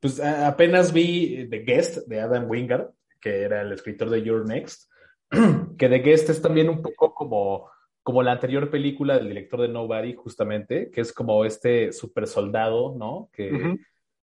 pues 0.00 0.20
apenas 0.20 0.92
vi 0.92 1.48
The 1.48 1.60
Guest 1.60 2.06
de 2.06 2.20
Adam 2.20 2.50
Wingard, 2.50 2.90
que 3.20 3.42
era 3.42 3.62
el 3.62 3.72
escritor 3.72 4.10
de 4.10 4.22
Your 4.22 4.46
Next, 4.46 4.90
que 5.78 5.88
The 5.88 5.98
Guest 6.00 6.30
es 6.30 6.42
también 6.42 6.68
un 6.68 6.82
poco 6.82 7.14
como, 7.14 7.70
como 8.02 8.22
la 8.22 8.32
anterior 8.32 8.70
película 8.70 9.16
del 9.16 9.28
director 9.28 9.62
de 9.62 9.68
Nobody, 9.68 10.14
justamente, 10.14 10.90
que 10.90 11.00
es 11.00 11.12
como 11.12 11.44
este 11.44 11.92
super 11.92 12.26
soldado, 12.26 12.94
¿no? 12.96 13.30
Que, 13.32 13.52
uh 13.52 13.56
-huh. 13.56 13.86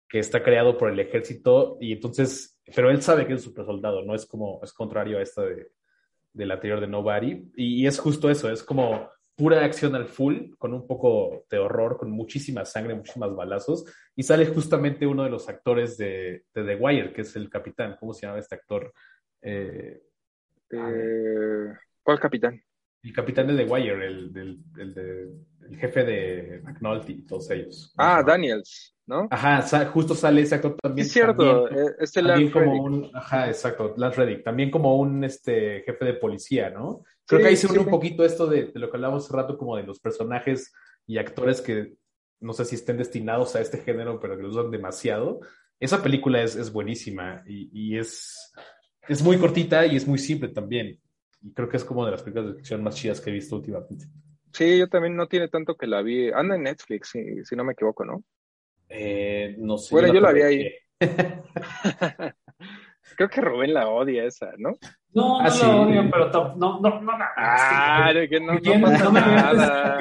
que 0.09 0.19
está 0.19 0.41
creado 0.41 0.77
por 0.77 0.89
el 0.89 0.99
ejército 0.99 1.77
y 1.79 1.93
entonces, 1.93 2.59
pero 2.75 2.89
él 2.89 3.01
sabe 3.01 3.27
que 3.27 3.33
es 3.33 3.39
un 3.41 3.51
super 3.51 3.65
soldado, 3.65 4.03
¿no? 4.03 4.15
Es 4.15 4.25
como, 4.25 4.59
es 4.63 4.73
contrario 4.73 5.19
a 5.19 5.21
esta 5.21 5.43
de, 5.43 5.67
del 6.33 6.51
anterior 6.51 6.81
de 6.81 6.87
Nobody. 6.87 7.51
Y, 7.55 7.85
es 7.85 7.99
justo 7.99 8.29
eso, 8.29 8.49
es 8.51 8.63
como 8.63 9.09
pura 9.35 9.63
acción 9.63 9.95
al 9.95 10.07
full, 10.07 10.51
con 10.57 10.73
un 10.73 10.85
poco 10.85 11.45
de 11.49 11.57
horror, 11.57 11.97
con 11.97 12.11
muchísima 12.11 12.65
sangre, 12.65 12.95
muchísimos 12.95 13.35
balazos. 13.35 13.85
Y 14.15 14.23
sale 14.23 14.45
justamente 14.47 15.07
uno 15.07 15.23
de 15.23 15.29
los 15.29 15.47
actores 15.49 15.97
de, 15.97 16.45
de 16.53 16.63
The 16.63 16.75
Wire, 16.75 17.13
que 17.13 17.21
es 17.21 17.35
el 17.35 17.49
capitán. 17.49 17.95
¿Cómo 17.99 18.13
se 18.13 18.25
llama 18.25 18.39
este 18.39 18.55
actor? 18.55 18.93
Eh, 19.41 20.01
eh, 20.71 21.73
¿Cuál 22.01 22.19
capitán? 22.19 22.61
El 23.03 23.13
capitán 23.13 23.47
de 23.47 23.57
The 23.57 23.71
Wire, 23.71 24.07
el, 24.07 24.31
el, 24.35 24.59
el, 24.77 24.93
de, 24.93 25.33
el 25.69 25.77
jefe 25.77 26.03
de 26.03 26.61
McNulty, 26.63 27.25
todos 27.25 27.49
ellos. 27.51 27.93
Ah, 27.97 28.23
Daniels. 28.25 28.93
¿no? 29.05 29.27
Ajá, 29.29 29.85
justo 29.87 30.15
sale 30.15 30.41
ese 30.41 30.55
actor 30.55 30.77
también. 30.81 31.05
Es 31.05 31.11
cierto, 31.11 31.65
también, 31.65 31.93
es 31.99 32.17
el 32.17 32.27
también 32.27 32.51
como 32.51 32.65
Reddick. 32.65 32.83
un, 32.83 33.11
ajá, 33.13 33.47
exacto, 33.47 33.93
Lance 33.97 34.17
Reddick, 34.17 34.43
también 34.43 34.71
como 34.71 34.97
un 34.97 35.23
este 35.23 35.81
jefe 35.81 36.05
de 36.05 36.13
policía, 36.13 36.69
¿no? 36.69 37.03
Creo 37.25 37.39
sí, 37.39 37.43
que 37.43 37.49
ahí 37.49 37.57
se 37.57 37.67
une 37.67 37.79
sí. 37.79 37.85
un 37.85 37.89
poquito 37.91 38.23
esto 38.23 38.47
de, 38.47 38.67
de, 38.67 38.79
lo 38.79 38.89
que 38.89 38.97
hablábamos 38.97 39.25
hace 39.25 39.35
rato, 39.35 39.57
como 39.57 39.75
de 39.75 39.83
los 39.83 39.99
personajes 39.99 40.73
y 41.05 41.17
actores 41.17 41.61
que 41.61 41.95
no 42.39 42.53
sé 42.53 42.65
si 42.65 42.75
estén 42.75 42.97
destinados 42.97 43.55
a 43.55 43.61
este 43.61 43.77
género, 43.79 44.19
pero 44.19 44.35
que 44.35 44.43
lo 44.43 44.49
usan 44.49 44.71
demasiado. 44.71 45.39
Esa 45.79 46.01
película 46.01 46.41
es, 46.41 46.55
es 46.55 46.71
buenísima 46.71 47.43
y, 47.47 47.69
y, 47.73 47.97
es, 47.97 48.53
es 49.07 49.21
muy 49.21 49.37
cortita 49.37 49.85
y 49.85 49.95
es 49.95 50.07
muy 50.07 50.17
simple 50.17 50.49
también. 50.49 50.99
Y 51.43 51.53
creo 51.53 51.67
que 51.69 51.77
es 51.77 51.83
como 51.85 52.05
de 52.05 52.11
las 52.11 52.23
películas 52.23 52.49
de 52.51 52.55
ficción 52.55 52.81
más 52.83 52.95
chidas 52.95 53.19
que 53.21 53.29
he 53.29 53.33
visto 53.33 53.55
últimamente. 53.57 54.05
Sí, 54.53 54.77
yo 54.79 54.87
también 54.87 55.15
no 55.15 55.27
tiene 55.27 55.47
tanto 55.49 55.75
que 55.75 55.87
la 55.87 56.01
vi. 56.01 56.31
Anda 56.31 56.55
en 56.55 56.63
Netflix, 56.63 57.09
si, 57.09 57.43
si 57.43 57.55
no 57.55 57.63
me 57.63 57.73
equivoco, 57.73 58.05
¿no? 58.05 58.23
Eh, 58.89 59.55
no 59.59 59.77
sé. 59.77 59.93
Bueno, 59.93 60.13
yo 60.13 60.21
la 60.21 60.31
vi 60.31 60.41
ahí. 60.41 60.71
Creo 63.17 63.29
que 63.29 63.41
Rubén 63.41 63.73
la 63.73 63.89
odia 63.89 64.23
esa, 64.25 64.51
¿no? 64.57 64.71
No, 65.13 65.39
no 65.41 65.45
Ah, 65.45 65.49
sí. 65.51 65.65
la 65.65 65.75
odio, 65.75 66.09
pero 66.11 66.29
no, 66.55 66.79
no, 66.79 67.01
no, 67.01 67.01
no. 67.01 67.25
Ah, 67.37 68.11
de 68.13 68.27
que 68.29 68.39
no, 68.39 68.53
no 68.53 68.59
¿Quién- 68.59 68.81
pasa 68.81 69.03
no 69.03 69.11
me 69.11 69.19
nada. 69.21 69.97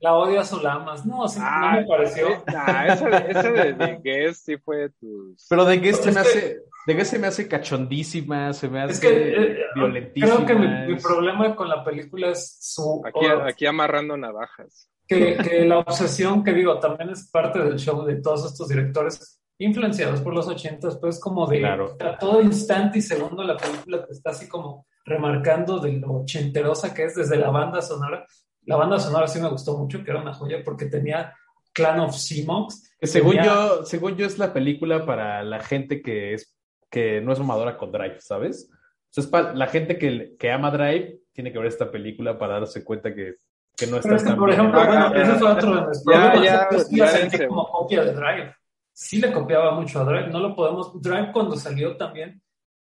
la 0.00 0.14
odias 0.14 0.52
o 0.54 0.62
la 0.62 0.72
amas. 0.74 1.04
No, 1.04 1.28
sí, 1.28 1.38
Ah, 1.42 1.72
no 1.74 1.80
me 1.80 1.86
pareció. 1.86 2.28
nah, 2.52 2.86
esa, 2.86 3.08
de- 3.10 3.30
esa 3.30 3.52
de, 3.52 3.72
de 3.74 3.98
Guess 4.02 4.38
sí 4.44 4.56
fue 4.56 4.76
de 4.78 4.90
tus... 4.90 5.46
Pero 5.50 5.64
de 5.66 5.76
Guess 5.78 5.96
se 5.98 6.08
me 6.08 6.14
que- 6.14 6.20
hace, 6.20 6.60
se 7.04 7.18
me 7.18 7.26
hace 7.26 7.48
cachondísima, 7.48 8.52
se 8.52 8.68
me 8.68 8.80
hace 8.82 8.92
Es 8.92 9.00
que 9.00 9.08
eh, 9.52 9.58
violentísima. 9.74 10.34
creo 10.44 10.46
que 10.46 10.54
mi, 10.54 10.96
problema 11.00 11.54
con 11.56 11.68
la 11.68 11.84
película 11.84 12.30
es 12.30 12.56
su 12.60 13.02
Aquí, 13.46 13.66
amarrando 13.66 14.16
navajas. 14.16 14.90
que, 15.06 15.36
que 15.36 15.64
la 15.64 15.78
obsesión 15.78 16.42
que 16.44 16.52
digo 16.52 16.78
también 16.78 17.10
es 17.10 17.28
parte 17.30 17.58
del 17.58 17.78
show 17.78 18.04
de 18.04 18.16
todos 18.16 18.46
estos 18.46 18.68
directores 18.68 19.40
influenciados 19.58 20.20
por 20.22 20.34
los 20.34 20.48
ochentas, 20.48 20.96
pues 20.98 21.20
como 21.20 21.46
de 21.46 21.58
Claro. 21.58 21.96
a 22.00 22.16
todo 22.18 22.40
instante 22.40 22.98
y 22.98 23.02
segundo 23.02 23.42
la 23.44 23.56
película 23.56 24.04
te 24.06 24.12
está 24.12 24.30
así 24.30 24.48
como 24.48 24.86
remarcando 25.04 25.78
de 25.80 25.92
lo 25.94 26.12
ochenterosa 26.22 26.94
que 26.94 27.04
es 27.04 27.14
desde 27.14 27.36
la 27.36 27.50
banda 27.50 27.82
sonora. 27.82 28.24
La 28.64 28.76
banda 28.76 28.98
sonora 28.98 29.26
sí 29.26 29.40
me 29.40 29.48
gustó 29.50 29.76
mucho, 29.76 30.02
que 30.04 30.10
era 30.10 30.22
una 30.22 30.32
joya 30.34 30.58
porque 30.64 30.86
tenía 30.86 31.34
Clan 31.72 32.00
of 32.00 32.14
Seamox. 32.16 32.94
Que 33.00 33.06
según 33.06 33.32
tenía- 33.36 33.44
yo, 33.44 33.84
según 33.84 34.16
yo 34.16 34.26
es 34.26 34.38
la 34.38 34.52
película 34.52 35.04
para 35.04 35.42
la 35.42 35.60
gente 35.60 36.00
que 36.02 36.34
es 36.34 36.56
que 36.90 37.20
no 37.20 37.32
es 37.32 37.38
mamadora 37.38 37.76
con 37.76 37.92
Drive, 37.92 38.20
¿sabes? 38.20 38.68
O 38.72 39.12
sea, 39.12 39.22
es 39.24 39.30
para 39.30 39.54
la 39.54 39.66
gente 39.68 39.96
que, 39.98 40.36
que 40.38 40.50
ama 40.50 40.70
Drive 40.70 41.20
tiene 41.32 41.52
que 41.52 41.58
ver 41.58 41.68
esta 41.68 41.90
película 41.90 42.36
para 42.38 42.54
darse 42.60 42.84
cuenta 42.84 43.14
que, 43.14 43.36
que 43.76 43.86
no 43.86 43.96
está 43.98 44.16
es 44.16 44.22
que, 44.22 44.28
tan 44.30 44.38
por 44.38 44.48
bien. 44.48 44.60
ejemplo, 44.60 44.80
Ah, 44.80 44.86
bueno, 44.86 45.14
ya. 45.14 45.22
ese 45.22 45.32
fue 45.38 45.50
otro 45.50 45.74
de 45.76 45.86
mis 45.88 46.04
Ya, 46.04 46.32
problemas. 46.32 46.42
ya, 46.72 46.78
sí 46.84 46.96
ya 46.96 47.06
sentí 47.08 47.46
como 47.46 47.66
copia 47.68 48.04
de 48.04 48.12
Drive. 48.12 48.54
Sí 48.92 49.20
le 49.20 49.32
copiaba 49.32 49.72
mucho 49.80 50.00
a 50.00 50.04
Drive. 50.04 50.28
No 50.28 50.40
lo 50.40 50.54
podemos. 50.54 51.00
Drive, 51.00 51.30
cuando 51.32 51.56
salió 51.56 51.96
también, 51.96 52.42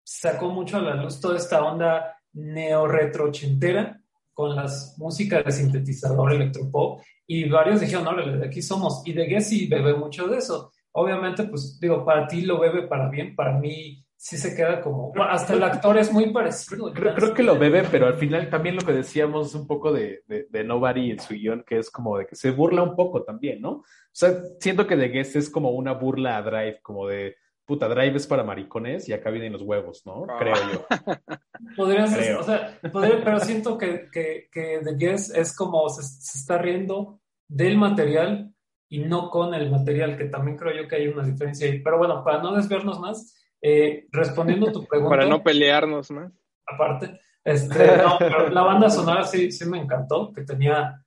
sacó 0.03 0.49
mucho 0.51 0.79
a 0.79 0.81
la 0.81 0.95
luz 0.97 1.21
toda 1.21 1.37
esta 1.37 1.63
onda 1.63 2.17
neo-retro 2.33 3.27
ochentera 3.27 4.01
con 4.33 4.57
las 4.57 4.95
músicas 4.99 5.45
de 5.45 5.53
sintetizador 5.53 6.33
electropop. 6.33 7.01
Y 7.27 7.49
varios 7.49 7.81
dijeron, 7.81 8.09
órale, 8.09 8.39
de 8.39 8.47
aquí 8.47 8.61
somos. 8.63 9.03
Y 9.07 9.13
de 9.13 9.27
Guess 9.27 9.49
sí 9.49 9.67
bebe 9.69 9.95
mucho 9.95 10.27
de 10.27 10.39
eso. 10.39 10.73
Obviamente, 10.93 11.45
pues 11.45 11.79
digo, 11.81 12.05
para 12.05 12.27
ti 12.27 12.43
lo 12.43 12.59
bebe 12.59 12.87
para 12.89 13.09
bien, 13.09 13.35
para 13.37 13.59
mí 13.59 14.05
sí 14.17 14.37
se 14.37 14.55
queda 14.55 14.81
como. 14.83 15.13
bueno, 15.13 15.31
hasta 15.31 15.55
el 15.55 15.63
actor 15.63 15.97
es 15.97 16.13
muy 16.13 16.31
parecido. 16.31 16.93
Creo, 16.93 17.15
creo 17.15 17.33
que 17.35 17.43
lo 17.43 17.59
bebe, 17.59 17.85
pero 17.91 18.07
al 18.07 18.15
final 18.17 18.51
también 18.51 18.77
lo 18.77 18.83
que 18.83 18.93
decíamos 18.93 19.55
un 19.55 19.67
poco 19.67 19.93
de, 19.93 20.23
de, 20.27 20.47
de 20.51 20.65
Nobody 20.65 21.13
en 21.13 21.21
su 21.21 21.35
guion, 21.35 21.65
que 21.67 21.79
es 21.79 21.91
como 21.91 22.19
de 22.19 22.27
que 22.27 22.37
se 22.37 22.51
burla 22.51 22.83
un 22.83 22.97
poco 22.97 23.23
también, 23.23 23.61
¿no? 23.63 23.71
O 23.71 23.85
sea, 24.13 24.35
siento 24.59 24.87
que 24.87 24.97
The 24.97 25.09
Guest 25.09 25.37
es 25.37 25.49
como 25.49 25.71
una 25.71 25.93
burla 25.93 26.37
a 26.37 26.43
Drive, 26.43 26.81
como 26.83 27.07
de, 27.07 27.37
puta, 27.65 27.89
Drive 27.89 28.17
es 28.17 28.27
para 28.27 28.43
maricones 28.45 29.09
y 29.09 29.13
acá 29.13 29.31
vienen 29.31 29.53
los 29.53 29.63
huevos, 29.63 30.03
¿no? 30.05 30.27
Ah. 30.29 30.37
Creo 30.39 30.55
yo. 30.73 30.87
Podría 31.77 32.07
ser, 32.09 32.19
Creo. 32.25 32.41
o 32.41 32.43
sea, 32.43 32.79
podría- 32.93 33.23
pero 33.25 33.39
siento 33.41 33.79
que, 33.79 34.09
que, 34.13 34.49
que 34.53 34.81
The 34.85 34.95
Guess 34.97 35.31
es 35.37 35.57
como 35.57 35.89
se, 35.89 36.03
se 36.03 36.39
está 36.39 36.59
riendo 36.59 37.21
del 37.49 37.79
material 37.79 38.53
y 38.91 38.99
no 38.99 39.31
con 39.31 39.55
el 39.55 39.71
material, 39.71 40.19
que 40.19 40.25
también 40.25 40.59
creo 40.59 40.83
yo 40.83 40.87
que 40.89 40.97
hay 40.97 41.09
una 41.09 41.23
diferencia 41.25 41.67
ahí. 41.67 41.81
Pero 41.81 41.97
bueno, 41.97 42.23
para 42.23 42.43
no 42.43 42.55
desviarnos 42.55 43.01
más, 43.01 43.43
eh, 43.63 44.07
respondiendo 44.13 44.69
a 44.69 44.73
tu 44.73 44.85
pregunta, 44.89 45.17
Para 45.17 45.27
no 45.29 45.43
pelearnos 45.43 46.11
más. 46.11 46.33
aparte, 46.67 47.19
este, 47.45 47.97
no, 47.97 48.17
pero 48.19 48.51
la 48.51 48.63
banda 48.63 48.91
sonora 48.91 49.25
sí, 49.25 49.51
sí 49.51 49.65
me 49.65 49.79
encantó, 49.79 50.31
que 50.33 50.43
tenía 50.43 51.03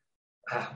ah, 0.50 0.76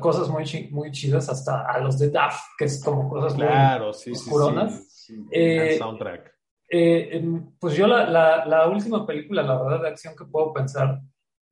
cosas 0.00 0.28
muy, 0.28 0.44
chi- 0.44 0.68
muy 0.72 0.90
chidas, 0.90 1.28
hasta 1.28 1.62
a 1.70 1.78
los 1.78 1.98
de 1.98 2.10
Daft, 2.10 2.42
que 2.58 2.64
es 2.64 2.82
como 2.82 3.08
cosas 3.08 3.36
muy... 3.36 3.46
Claro, 3.46 3.92
sí, 3.92 4.14
sí, 4.14 4.16
sí. 4.16 4.30
oscuronas. 4.30 4.86
sí. 4.92 5.24
Eh, 5.30 5.72
El 5.74 5.78
soundtrack. 5.78 6.32
Eh, 6.68 7.22
pues 7.60 7.76
yo 7.76 7.86
la, 7.86 8.08
la, 8.10 8.44
la 8.46 8.66
última 8.68 9.06
película, 9.06 9.42
la 9.42 9.62
verdad, 9.62 9.82
de 9.82 9.88
acción 9.90 10.14
que 10.18 10.24
puedo 10.24 10.52
pensar, 10.52 11.00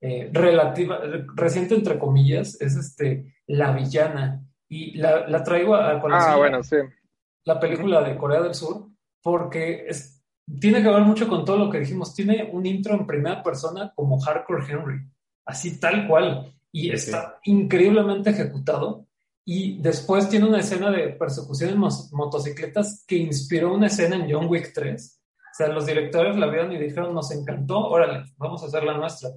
eh, 0.01 0.29
relativa, 0.33 0.97
re- 0.97 1.25
reciente 1.35 1.75
entre 1.75 1.97
comillas, 1.97 2.59
es 2.59 2.75
este, 2.75 3.33
La 3.47 3.71
Villana. 3.71 4.41
Y 4.69 4.97
la, 4.97 5.27
la 5.27 5.43
traigo 5.43 5.75
a 5.75 5.99
colación, 6.01 6.33
Ah, 6.33 6.37
bueno, 6.37 6.63
sí. 6.63 6.77
la 7.43 7.59
película 7.59 8.01
de 8.01 8.17
Corea 8.17 8.41
del 8.41 8.55
Sur, 8.55 8.87
porque 9.21 9.85
es, 9.87 10.23
tiene 10.59 10.81
que 10.81 10.89
ver 10.89 11.01
mucho 11.01 11.27
con 11.27 11.45
todo 11.45 11.57
lo 11.57 11.69
que 11.69 11.79
dijimos. 11.79 12.13
Tiene 12.15 12.49
un 12.51 12.65
intro 12.65 12.95
en 12.95 13.05
primera 13.05 13.43
persona 13.43 13.91
como 13.95 14.19
Hardcore 14.19 14.65
Henry, 14.67 15.01
así 15.45 15.79
tal 15.79 16.07
cual, 16.07 16.53
y 16.71 16.83
Sí, 16.83 16.91
está 16.91 17.39
increíblemente 17.43 18.31
ejecutado. 18.31 19.05
Y 19.47 19.77
después 19.79 20.27
tiene 20.27 20.47
una 20.47 20.59
escena 20.59 20.89
de 20.89 21.09
persecución 21.09 21.69
en 21.69 21.77
mos- 21.77 22.11
motocicletas 22.11 23.05
que 23.07 23.15
inspiró 23.17 23.73
una 23.75 23.87
escena 23.87 24.15
en 24.15 24.27
John 24.31 24.47
Wick 24.47 24.71
3. 24.73 25.21
O 25.37 25.55
sea, 25.55 25.67
los 25.67 25.85
directores 25.85 26.35
la 26.35 26.47
vieron 26.47 26.71
y 26.71 26.79
dijeron, 26.79 27.13
nos 27.13 27.31
encantó, 27.31 27.77
órale, 27.87 28.25
vamos 28.37 28.63
a 28.63 28.65
hacer 28.65 28.83
la 28.83 28.97
nuestra. 28.97 29.29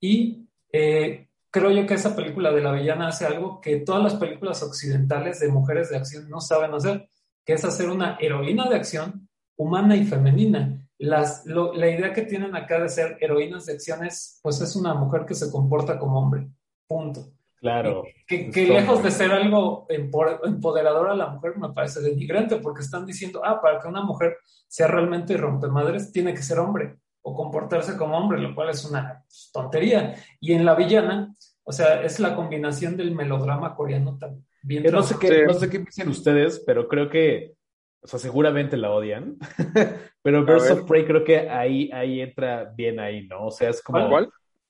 Y 0.00 0.48
eh, 0.72 1.28
creo 1.52 1.70
yo 1.70 1.86
que 1.86 1.94
esa 1.94 2.16
película 2.16 2.50
de 2.50 2.62
la 2.62 2.72
villana 2.72 3.08
hace 3.08 3.26
algo 3.26 3.60
que 3.60 3.76
todas 3.76 4.02
las 4.02 4.14
películas 4.16 4.62
occidentales 4.62 5.38
de 5.38 5.48
mujeres 5.48 5.90
de 5.90 5.98
acción 5.98 6.28
no 6.28 6.40
saben 6.40 6.74
hacer, 6.74 7.08
que 7.44 7.52
es 7.52 7.64
hacer 7.64 7.88
una 7.88 8.16
heroína 8.20 8.68
de 8.68 8.76
acción 8.76 9.28
humana 9.56 9.94
y 9.94 10.04
femenina. 10.04 10.78
Las, 10.98 11.44
lo- 11.46 11.72
la 11.74 11.88
idea 11.88 12.12
que 12.12 12.22
tienen 12.22 12.56
acá 12.56 12.80
de 12.80 12.88
ser 12.88 13.18
heroínas 13.20 13.66
de 13.66 13.74
acción 13.74 14.04
es, 14.04 14.40
pues 14.42 14.60
es 14.60 14.74
una 14.76 14.94
mujer 14.94 15.24
que 15.26 15.34
se 15.34 15.50
comporta 15.50 15.98
como 15.98 16.18
hombre, 16.18 16.48
punto. 16.86 17.32
Claro. 17.56 18.02
Que, 18.26 18.50
lejos 18.66 19.02
de 19.04 19.10
ser 19.12 19.30
algo 19.30 19.86
empo- 19.88 20.40
empoderador 20.44 21.10
a 21.10 21.14
la 21.14 21.28
mujer 21.28 21.56
me 21.58 21.68
parece 21.72 22.00
denigrante 22.00 22.56
porque 22.56 22.80
están 22.82 23.06
diciendo, 23.06 23.40
ah, 23.44 23.60
para 23.60 23.78
que 23.78 23.86
una 23.86 24.02
mujer 24.02 24.36
sea 24.66 24.88
realmente 24.88 25.36
rompemadres 25.36 26.10
tiene 26.12 26.34
que 26.34 26.42
ser 26.42 26.58
hombre 26.58 26.96
o 27.22 27.34
comportarse 27.34 27.96
como 27.96 28.16
hombre, 28.18 28.40
lo 28.40 28.54
cual 28.54 28.70
es 28.70 28.84
una 28.84 29.24
tontería. 29.52 30.14
Y 30.40 30.52
en 30.52 30.64
La 30.64 30.74
Villana, 30.74 31.34
o 31.64 31.72
sea, 31.72 32.02
es 32.02 32.18
la 32.20 32.34
combinación 32.34 32.96
del 32.96 33.14
melodrama 33.14 33.74
coreano 33.76 34.18
tan 34.18 34.44
bien 34.62 34.82
Que 34.82 34.90
no 34.90 35.02
sé 35.02 35.16
qué, 35.20 35.28
Sí. 35.28 35.34
no 35.46 35.54
sé 35.54 35.70
qué 35.70 35.78
piensan 35.80 36.08
ustedes, 36.08 36.62
pero 36.66 36.88
creo 36.88 37.08
que, 37.08 37.54
o 38.00 38.06
sea, 38.06 38.18
seguramente 38.18 38.76
la 38.76 38.90
odian. 38.90 39.36
pero 40.22 40.44
Birds 40.44 40.64
ver. 40.64 40.72
of 40.72 40.88
Prey 40.88 41.04
creo 41.04 41.24
que 41.24 41.48
ahí, 41.48 41.90
ahí 41.92 42.20
entra 42.20 42.64
bien 42.76 42.98
ahí, 43.00 43.26
¿no? 43.28 43.46
O 43.46 43.50
sea, 43.50 43.70
es 43.70 43.82
como 43.82 44.08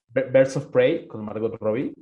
Birds 0.09 0.57
of 0.57 0.67
Prey 0.67 1.07
con 1.07 1.25
Margot 1.25 1.55
Robbie. 1.59 1.95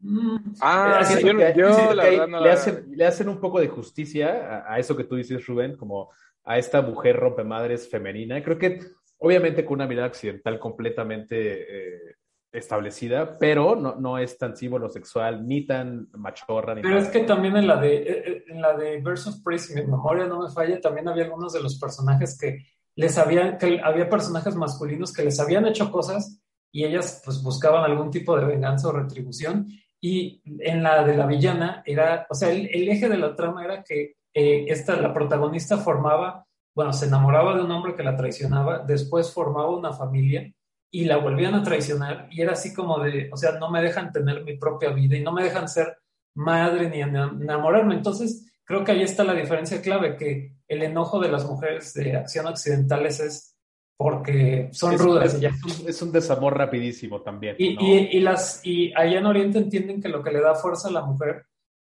Mm, 0.00 0.36
Ah, 0.60 0.98
eh, 1.02 1.04
sí, 1.04 1.22
yo, 1.54 1.94
la 1.94 2.02
verdad 2.04 2.26
no 2.26 2.40
le, 2.40 2.46
la- 2.48 2.52
hacen, 2.54 2.86
le 2.96 3.04
hacen 3.06 3.28
un 3.28 3.38
poco 3.38 3.60
de 3.60 3.68
justicia 3.68 4.64
a, 4.66 4.74
a 4.74 4.78
eso 4.80 4.96
que 4.96 5.04
tú 5.04 5.14
dices, 5.14 5.46
Rubén, 5.46 5.76
como 5.76 6.10
a 6.44 6.58
esta 6.58 6.82
mujer 6.82 7.14
rompemadres 7.16 7.88
femenina. 7.88 8.42
Creo 8.42 8.58
que, 8.58 8.80
obviamente, 9.22 9.64
con 9.64 9.74
una 9.74 9.86
mirada 9.86 10.08
occidental 10.08 10.58
completamente 10.58 11.36
eh, 11.36 12.16
establecida, 12.52 13.38
pero 13.38 13.74
no, 13.76 13.96
no 13.96 14.18
es 14.18 14.36
tan 14.36 14.54
sexual 14.56 15.46
ni 15.46 15.66
tan 15.66 16.08
machorra. 16.12 16.74
Ni 16.74 16.82
Pero 16.82 16.96
nada. 16.96 17.06
es 17.06 17.12
que 17.12 17.20
también 17.20 17.56
en 17.56 17.66
la 17.66 17.76
de 17.76 17.96
eh, 17.96 18.04
eh, 18.26 18.44
en 18.48 18.60
la 18.60 18.76
de 18.76 18.98
Birds 18.98 19.26
of 19.26 19.42
Prey, 19.42 19.58
si 19.58 19.74
mi 19.74 19.82
memoria 19.82 20.26
no 20.26 20.42
me 20.42 20.50
falla, 20.50 20.80
también 20.80 21.08
había 21.08 21.24
algunos 21.24 21.52
de 21.52 21.62
los 21.62 21.78
personajes 21.78 22.36
que 22.38 22.58
les 22.94 23.16
habían, 23.16 23.56
que 23.56 23.80
había 23.82 24.10
personajes 24.10 24.54
masculinos 24.54 25.12
que 25.12 25.24
les 25.24 25.40
habían 25.40 25.66
hecho 25.66 25.90
cosas 25.90 26.42
y 26.70 26.84
ellas 26.84 27.22
pues 27.24 27.42
buscaban 27.42 27.84
algún 27.84 28.10
tipo 28.10 28.36
de 28.36 28.44
venganza 28.44 28.88
o 28.88 28.92
retribución. 28.92 29.66
Y 30.00 30.42
en 30.44 30.82
la 30.82 31.04
de 31.04 31.16
la 31.16 31.26
villana 31.26 31.82
era, 31.86 32.26
o 32.28 32.34
sea, 32.34 32.50
el, 32.50 32.68
el 32.72 32.88
eje 32.88 33.08
de 33.08 33.18
la 33.18 33.34
trama 33.34 33.64
era 33.64 33.82
que 33.82 34.16
eh, 34.34 34.64
esta, 34.68 34.96
la 34.96 35.12
protagonista 35.12 35.78
formaba, 35.78 36.46
bueno, 36.74 36.92
se 36.92 37.06
enamoraba 37.06 37.54
de 37.56 37.62
un 37.62 37.70
hombre 37.70 37.94
que 37.94 38.02
la 38.02 38.16
traicionaba, 38.16 38.78
después 38.80 39.32
formaba 39.32 39.70
una 39.76 39.92
familia 39.92 40.52
y 40.90 41.04
la 41.04 41.16
volvían 41.18 41.54
a 41.54 41.62
traicionar 41.62 42.28
y 42.30 42.40
era 42.42 42.52
así 42.52 42.72
como 42.74 42.98
de, 42.98 43.30
o 43.32 43.36
sea, 43.36 43.52
no 43.58 43.70
me 43.70 43.82
dejan 43.82 44.12
tener 44.12 44.42
mi 44.44 44.56
propia 44.56 44.90
vida 44.90 45.16
y 45.16 45.22
no 45.22 45.32
me 45.32 45.42
dejan 45.44 45.68
ser 45.68 45.98
madre 46.34 46.88
ni 46.90 47.00
ena- 47.02 47.34
enamorarme. 47.40 47.94
Entonces, 47.94 48.52
creo 48.64 48.84
que 48.84 48.92
ahí 48.92 49.02
está 49.02 49.24
la 49.24 49.34
diferencia 49.34 49.80
clave, 49.82 50.16
que 50.16 50.54
el 50.68 50.82
enojo 50.82 51.20
de 51.20 51.28
las 51.30 51.44
mujeres 51.46 51.92
de 51.94 52.16
acción 52.16 52.46
occidentales 52.46 53.20
es 53.20 53.56
porque 53.96 54.68
son 54.72 54.94
es, 54.94 55.00
rudas 55.00 55.34
es- 55.34 55.38
y 55.38 55.42
ya. 55.42 55.48
es 55.50 55.80
un, 55.80 55.88
es 55.88 56.02
un 56.02 56.12
desamor 56.12 56.56
rapidísimo 56.58 57.20
también. 57.20 57.54
Y, 57.58 57.74
¿no? 57.74 57.82
y- 57.82 58.08
y 58.16 58.20
las, 58.20 58.60
y 58.64 58.92
allá 58.94 59.18
en 59.18 59.26
Oriente 59.26 59.58
entienden 59.58 60.00
que 60.02 60.08
lo 60.08 60.22
que 60.22 60.30
le 60.32 60.40
da 60.40 60.54
fuerza 60.54 60.88
a 60.88 60.92
la 60.92 61.02
mujer 61.04 61.44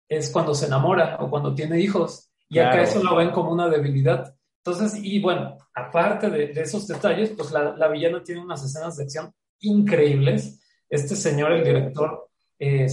es 0.07 0.29
cuando 0.31 0.53
se 0.55 0.67
enamora 0.67 1.17
o 1.19 1.29
cuando 1.29 1.53
tiene 1.53 1.79
hijos. 1.79 2.31
Y 2.49 2.59
acá 2.59 2.71
Claro. 2.71 2.83
eso 2.87 3.03
lo 3.03 3.15
ven 3.17 3.31
como 3.31 3.51
una 3.51 3.67
debilidad. 3.67 4.33
Entonces, 4.67 4.99
y 5.01 5.21
bueno, 5.21 5.57
aparte 5.73 6.29
de, 6.29 6.51
esos 6.61 6.85
detalles, 6.87 7.29
pues 7.37 7.51
la, 7.51 7.73
la 7.77 7.87
villana 7.87 8.21
tiene 8.21 8.41
unas 8.41 8.65
escenas 8.65 8.97
de 8.97 9.03
acción 9.03 9.33
increíbles. 9.61 10.59
Este 10.89 11.15
señor, 11.15 11.53
el 11.53 11.63
director, 11.63 12.29
eh, 12.59 12.85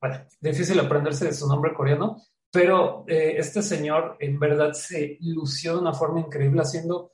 bueno, 0.00 0.24
difícil 0.40 0.78
aprenderse 0.78 1.24
de 1.24 1.34
su 1.34 1.48
nombre 1.48 1.74
coreano, 1.74 2.22
pero 2.52 3.04
eh, 3.08 3.34
este 3.38 3.60
señor 3.60 4.16
en 4.20 4.38
verdad 4.38 4.72
se 4.72 5.18
lució 5.20 5.72
de 5.74 5.80
una 5.80 5.94
forma 5.94 6.20
increíble 6.20 6.62
haciendo 6.62 7.10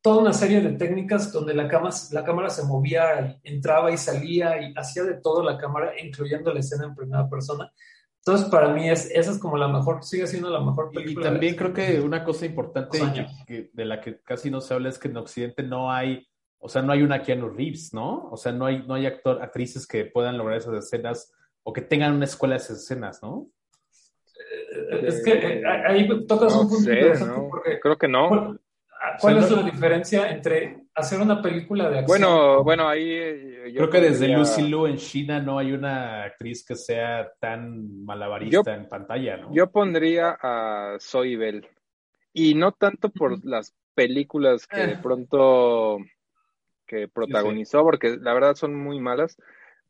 toda 0.00 0.22
una 0.22 0.32
serie 0.32 0.62
de 0.62 0.78
técnicas 0.78 1.30
donde 1.30 1.52
la, 1.52 1.68
cama, 1.68 1.90
la 2.12 2.24
cámara 2.24 2.48
se 2.48 2.64
movía, 2.64 3.38
entraba 3.44 3.92
y 3.92 3.98
salía 3.98 4.58
y 4.62 4.72
hacía 4.74 5.02
de 5.02 5.20
todo 5.20 5.42
la 5.42 5.58
cámara, 5.58 5.92
incluyendo 6.02 6.50
la 6.54 6.60
escena 6.60 6.86
en 6.86 6.94
primera 6.94 7.28
persona. 7.28 7.70
Entonces, 8.24 8.50
para 8.50 8.68
mí, 8.68 8.88
es, 8.88 9.10
esa 9.10 9.30
es 9.30 9.38
como 9.38 9.56
la 9.56 9.66
mejor, 9.66 10.04
sigue 10.04 10.26
siendo 10.26 10.50
la 10.50 10.60
mejor 10.60 10.90
película. 10.90 11.26
Y 11.26 11.30
también 11.30 11.56
creo 11.56 11.72
que 11.72 12.00
una 12.00 12.22
cosa 12.22 12.44
importante 12.44 12.98
de 13.48 13.84
la 13.84 14.00
que 14.00 14.20
casi 14.20 14.50
no 14.50 14.60
se 14.60 14.74
habla 14.74 14.90
es 14.90 14.98
que 14.98 15.08
en 15.08 15.16
Occidente 15.16 15.62
no 15.62 15.90
hay, 15.90 16.28
o 16.58 16.68
sea, 16.68 16.82
no 16.82 16.92
hay 16.92 17.02
una 17.02 17.22
Keanu 17.22 17.48
Reeves, 17.48 17.94
¿no? 17.94 18.28
O 18.30 18.36
sea, 18.36 18.52
no 18.52 18.66
hay, 18.66 18.84
no 18.86 18.94
hay 18.94 19.06
actor, 19.06 19.42
actrices 19.42 19.86
que 19.86 20.04
puedan 20.04 20.36
lograr 20.36 20.58
esas 20.58 20.74
escenas 20.74 21.32
o 21.62 21.72
que 21.72 21.80
tengan 21.80 22.14
una 22.14 22.26
escuela 22.26 22.56
de 22.56 22.62
esas 22.62 22.82
escenas, 22.82 23.22
¿no? 23.22 23.48
Eh, 24.90 25.00
es 25.06 25.24
que 25.24 25.32
eh, 25.32 25.62
ahí 25.86 26.06
tocas 26.26 26.54
un 26.54 26.68
punto 26.68 26.90
interesante 26.90 27.40
porque 27.50 27.80
creo 27.80 27.96
que 27.96 28.08
no. 28.08 28.58
¿Cuál 29.18 29.38
es 29.38 29.50
la 29.50 29.62
diferencia 29.62 30.30
entre 30.30 30.84
hacer 30.94 31.20
una 31.20 31.40
película 31.40 31.88
de 31.88 32.00
acción? 32.00 32.20
Bueno, 32.20 32.64
bueno, 32.64 32.88
ahí 32.88 33.10
eh, 33.10 33.72
creo 33.74 33.90
que 33.90 34.00
desde 34.00 34.28
Lucy 34.28 34.62
Liu 34.62 34.86
en 34.86 34.96
China 34.96 35.40
no 35.40 35.58
hay 35.58 35.72
una 35.72 36.24
actriz 36.24 36.64
que 36.64 36.76
sea 36.76 37.32
tan 37.38 38.04
malabarista 38.04 38.74
en 38.74 38.88
pantalla, 38.88 39.36
¿no? 39.36 39.54
Yo 39.54 39.70
pondría 39.70 40.36
a 40.40 40.96
Zoe 41.00 41.36
Bell 41.36 41.66
y 42.32 42.54
no 42.54 42.72
tanto 42.72 43.10
por 43.10 43.44
las 43.44 43.74
películas 43.94 44.66
que 44.66 44.86
de 44.86 44.96
pronto 44.96 45.98
que 46.86 47.06
protagonizó, 47.06 47.82
porque 47.82 48.16
la 48.20 48.34
verdad 48.34 48.56
son 48.56 48.74
muy 48.74 48.98
malas, 48.98 49.36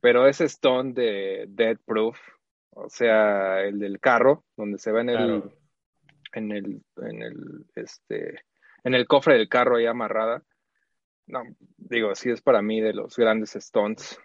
pero 0.01 0.27
ese 0.27 0.45
Stone 0.45 0.93
de 0.93 1.47
Dead 1.49 1.79
Proof, 1.87 2.19
o 2.71 2.89
sea, 2.91 3.63
el 3.63 3.79
del 3.79 4.01
carro, 4.01 4.45
donde 4.57 4.79
se 4.79 4.93
ve 4.93 5.01
en 5.01 5.09
el, 5.09 5.43
en 6.33 6.53
el, 6.53 6.83
en 6.97 7.23
el, 7.23 7.67
este, 7.75 8.43
en 8.85 8.95
el 8.95 9.07
cofre 9.07 9.39
del 9.39 9.49
carro 9.49 9.77
ahí 9.77 9.87
amarrada. 9.87 10.43
No, 11.31 11.43
digo, 11.77 12.15
sí 12.15 12.31
es 12.31 12.43
para 12.43 12.63
mí 12.63 12.81
de 12.81 12.93
los 12.93 13.17
grandes 13.17 13.53
stunts. 13.53 14.19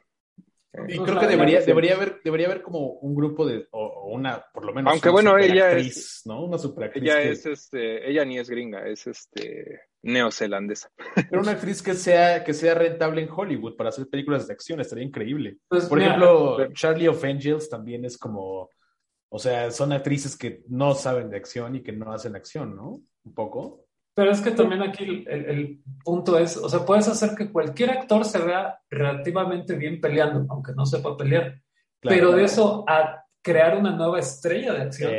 Y 0.87 0.99
creo 0.99 1.19
que 1.19 1.27
debería, 1.27 1.61
debería 1.61 1.95
haber, 1.95 2.21
debería 2.23 2.47
haber 2.47 2.61
como 2.61 2.79
un 2.79 3.15
grupo 3.15 3.45
de, 3.45 3.67
o, 3.71 4.09
una, 4.11 4.45
por 4.53 4.65
lo 4.65 4.73
menos. 4.73 4.91
Aunque 4.91 5.09
bueno, 5.09 5.37
ella 5.37 5.71
es, 5.71 6.23
¿no? 6.25 6.43
Una 6.43 6.57
superactriz. 6.57 7.03
Ella 7.03 7.21
es, 7.21 7.45
este, 7.45 8.09
ella 8.09 8.25
ni 8.25 8.39
es 8.39 8.49
gringa, 8.49 8.85
es 8.87 9.07
este 9.07 9.81
neozelandesa. 10.03 10.91
Pero 11.29 11.41
una 11.41 11.51
actriz 11.51 11.81
que 11.81 11.93
sea, 11.93 12.43
que 12.43 12.53
sea 12.53 12.75
rentable 12.75 13.21
en 13.21 13.29
Hollywood 13.29 13.75
para 13.75 13.89
hacer 13.89 14.07
películas 14.07 14.47
de 14.47 14.53
acción, 14.53 14.81
estaría 14.81 15.05
increíble. 15.05 15.57
Pues 15.67 15.85
por 15.85 16.01
ejemplo, 16.01 16.71
Charlie 16.73 17.07
of 17.07 17.23
Angels 17.23 17.69
también 17.69 18.03
es 18.03 18.17
como, 18.17 18.69
o 19.29 19.39
sea, 19.39 19.71
son 19.71 19.93
actrices 19.93 20.37
que 20.37 20.63
no 20.67 20.93
saben 20.93 21.29
de 21.29 21.37
acción 21.37 21.75
y 21.75 21.83
que 21.83 21.93
no 21.93 22.11
hacen 22.11 22.35
acción, 22.35 22.75
¿no? 22.75 23.01
Un 23.23 23.33
poco. 23.33 23.84
Pero 24.15 24.31
es 24.31 24.39
que 24.39 24.51
también 24.51 24.81
aquí 24.81 25.25
el, 25.27 25.83
punto 26.03 26.39
es, 26.39 26.55
o 26.55 26.69
sea, 26.69 26.85
puedes 26.85 27.07
hacer 27.09 27.35
que 27.35 27.51
cualquier 27.51 27.91
actor 27.91 28.23
se 28.23 28.39
vea 28.39 28.79
relativamente 28.89 29.75
bien 29.75 29.99
peleando, 29.99 30.45
aunque 30.49 30.71
no 30.73 30.85
sepa 30.85 31.17
pelear. 31.17 31.61
pero 32.01 32.31
de 32.31 32.45
eso 32.45 32.85
a 32.87 33.25
crear 33.41 33.77
una 33.77 33.91
nueva 33.91 34.19
estrella 34.19 34.73
de 34.73 34.81
acción, 34.83 35.11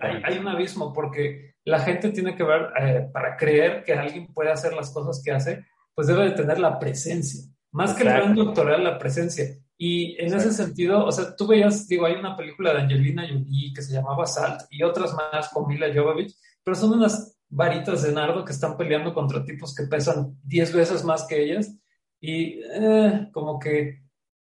hay, 0.00 0.22
hay, 0.24 0.38
un 0.38 0.48
abismo, 0.48 0.92
porque 0.92 1.54
la 1.64 1.78
gente 1.78 2.10
tiene 2.10 2.34
que 2.34 2.42
ver, 2.42 2.72
eh, 2.80 3.08
para 3.12 3.36
creer 3.36 3.84
que 3.84 3.94
alguien 3.94 4.26
puede 4.34 4.50
hacer 4.50 4.72
las 4.72 4.90
cosas 4.90 5.22
que 5.24 5.30
hace, 5.30 5.64
pues 5.94 6.08
debe 6.08 6.24
de 6.24 6.32
tener 6.32 6.58
la 6.58 6.78
presencia. 6.78 7.44
Más 7.72 7.94
que 7.94 8.02
el 8.02 8.08
gran 8.08 8.34
doctoral, 8.34 8.82
la 8.82 8.98
presencia. 8.98 9.44
Y 9.78 10.20
en 10.20 10.34
ese 10.34 10.52
sentido, 10.52 11.06
o 11.06 11.12
sea, 11.12 11.36
tú 11.36 11.46
veías, 11.46 11.86
digo, 11.86 12.04
hay 12.04 12.14
una 12.14 12.36
película 12.36 12.74
de 12.74 12.80
Angelina 12.80 13.26
Jolie 13.26 13.72
que 13.74 13.80
se 13.80 13.94
llamaba 13.94 14.26
Salt 14.26 14.62
y 14.70 14.82
otras 14.82 15.14
más 15.14 15.48
con 15.50 15.68
Mila 15.68 15.86
Jovovich, 15.94 16.34
pero 16.64 16.74
son 16.74 16.92
unas 16.92 17.39
varitas 17.50 18.02
de 18.02 18.12
nardo 18.12 18.44
que 18.44 18.52
están 18.52 18.76
peleando 18.76 19.12
contra 19.12 19.44
tipos 19.44 19.74
que 19.74 19.84
pesan 19.84 20.38
10 20.44 20.72
veces 20.74 21.04
más 21.04 21.26
que 21.26 21.42
ellas. 21.42 21.76
Y 22.20 22.60
eh, 22.62 23.28
como 23.32 23.58
que 23.58 24.02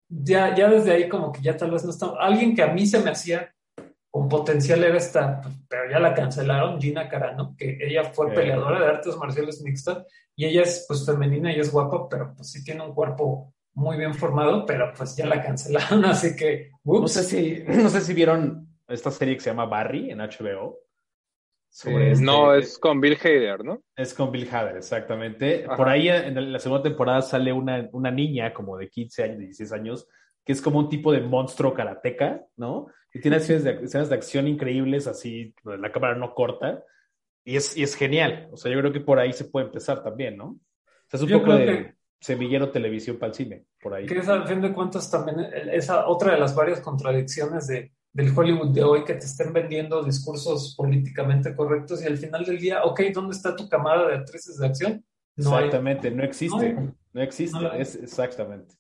ya, 0.07 0.55
ya 0.55 0.69
desde 0.69 0.91
ahí 0.91 1.09
como 1.09 1.31
que 1.31 1.41
ya 1.41 1.55
tal 1.55 1.71
vez 1.71 1.83
no 1.85 1.91
está... 1.91 2.13
Alguien 2.19 2.55
que 2.55 2.63
a 2.63 2.73
mí 2.73 2.85
se 2.85 2.99
me 2.99 3.11
hacía 3.11 3.53
con 4.11 4.27
potencial 4.27 4.83
era 4.83 4.97
esta, 4.97 5.41
pero 5.67 5.89
ya 5.89 5.99
la 5.99 6.15
cancelaron, 6.15 6.81
Gina 6.81 7.07
Carano, 7.07 7.55
que 7.55 7.77
ella 7.79 8.05
fue 8.05 8.33
peleadora 8.33 8.79
de 8.79 8.87
artes 8.87 9.15
marciales 9.17 9.61
mixtas 9.61 10.03
y 10.35 10.45
ella 10.45 10.63
es 10.63 10.85
pues 10.87 11.05
femenina 11.05 11.55
y 11.55 11.59
es 11.59 11.71
guapa, 11.71 12.09
pero 12.09 12.33
pues 12.35 12.51
sí 12.51 12.63
tiene 12.63 12.83
un 12.83 12.93
cuerpo 12.93 13.53
muy 13.73 13.97
bien 13.97 14.15
formado, 14.15 14.65
pero 14.65 14.91
pues 14.97 15.15
ya 15.15 15.27
la 15.27 15.41
cancelaron, 15.41 16.03
así 16.05 16.35
que... 16.35 16.71
No 16.83 17.07
sé, 17.07 17.23
si, 17.23 17.63
no 17.67 17.89
sé 17.89 18.01
si 18.01 18.13
vieron 18.13 18.67
esta 18.87 19.11
serie 19.11 19.35
que 19.35 19.41
se 19.41 19.51
llama 19.51 19.65
Barry 19.65 20.09
en 20.09 20.19
HBO. 20.19 20.79
Este 21.85 22.23
no, 22.23 22.53
es 22.53 22.77
con 22.77 22.99
Bill 22.99 23.17
Hader, 23.21 23.63
¿no? 23.63 23.81
Es 23.95 24.13
con 24.13 24.31
Bill 24.31 24.49
Hader, 24.51 24.77
exactamente. 24.77 25.65
Por 25.77 25.87
ahí 25.87 26.09
en 26.09 26.51
la 26.51 26.59
segunda 26.59 26.83
temporada 26.83 27.21
sale 27.21 27.53
una, 27.53 27.87
una 27.93 28.11
niña 28.11 28.53
como 28.53 28.77
de 28.77 28.89
15 28.89 29.23
años, 29.23 29.39
16 29.39 29.71
años, 29.71 30.07
que 30.43 30.51
es 30.51 30.61
como 30.61 30.79
un 30.79 30.89
tipo 30.89 31.11
de 31.11 31.21
monstruo 31.21 31.73
karateca, 31.73 32.41
¿no? 32.57 32.87
Y 33.13 33.21
tiene 33.21 33.37
escenas 33.37 33.63
de, 33.63 33.71
escenas 33.83 34.09
de 34.09 34.15
acción 34.15 34.47
increíbles, 34.47 35.07
así, 35.07 35.53
la 35.63 35.91
cámara 35.91 36.15
no 36.15 36.33
corta, 36.33 36.83
y 37.43 37.55
es, 37.55 37.75
y 37.77 37.83
es 37.83 37.95
genial. 37.95 38.49
O 38.51 38.57
sea, 38.57 38.71
yo 38.71 38.79
creo 38.79 38.91
que 38.91 38.99
por 38.99 39.19
ahí 39.19 39.31
se 39.31 39.45
puede 39.45 39.67
empezar 39.67 40.03
también, 40.03 40.37
¿no? 40.37 40.45
O 40.47 40.59
sea, 41.07 41.17
es 41.17 41.23
un 41.23 41.39
poco 41.39 41.53
de 41.53 41.95
semillero 42.19 42.69
televisión 42.69 43.17
para 43.17 43.29
el 43.29 43.35
cine, 43.35 43.65
por 43.81 43.93
ahí. 43.93 44.05
Que 44.05 44.17
es, 44.17 44.27
al 44.27 44.47
fin 44.47 44.61
de 44.61 44.73
cuentas, 44.73 45.09
también 45.09 45.39
esa 45.71 46.07
otra 46.07 46.33
de 46.33 46.39
las 46.39 46.53
varias 46.53 46.81
contradicciones 46.81 47.67
de 47.67 47.93
del 48.13 48.37
Hollywood 48.37 48.69
de 48.69 48.83
hoy 48.83 49.03
que 49.03 49.13
te 49.13 49.25
estén 49.25 49.53
vendiendo 49.53 50.03
discursos 50.03 50.75
políticamente 50.75 51.55
correctos 51.55 52.01
y 52.01 52.07
al 52.07 52.17
final 52.17 52.43
del 52.43 52.59
día, 52.59 52.83
ok, 52.83 53.01
¿dónde 53.13 53.35
está 53.35 53.55
tu 53.55 53.69
camada 53.69 54.07
de 54.07 54.15
actrices 54.15 54.57
de 54.57 54.65
acción? 54.65 55.05
No 55.35 55.57
exactamente, 55.57 56.11
no 56.11 56.23
existe, 56.23 56.73
no, 57.13 57.21
existe, 57.21 57.57
es 57.77 57.95
exactamente. 57.95 58.75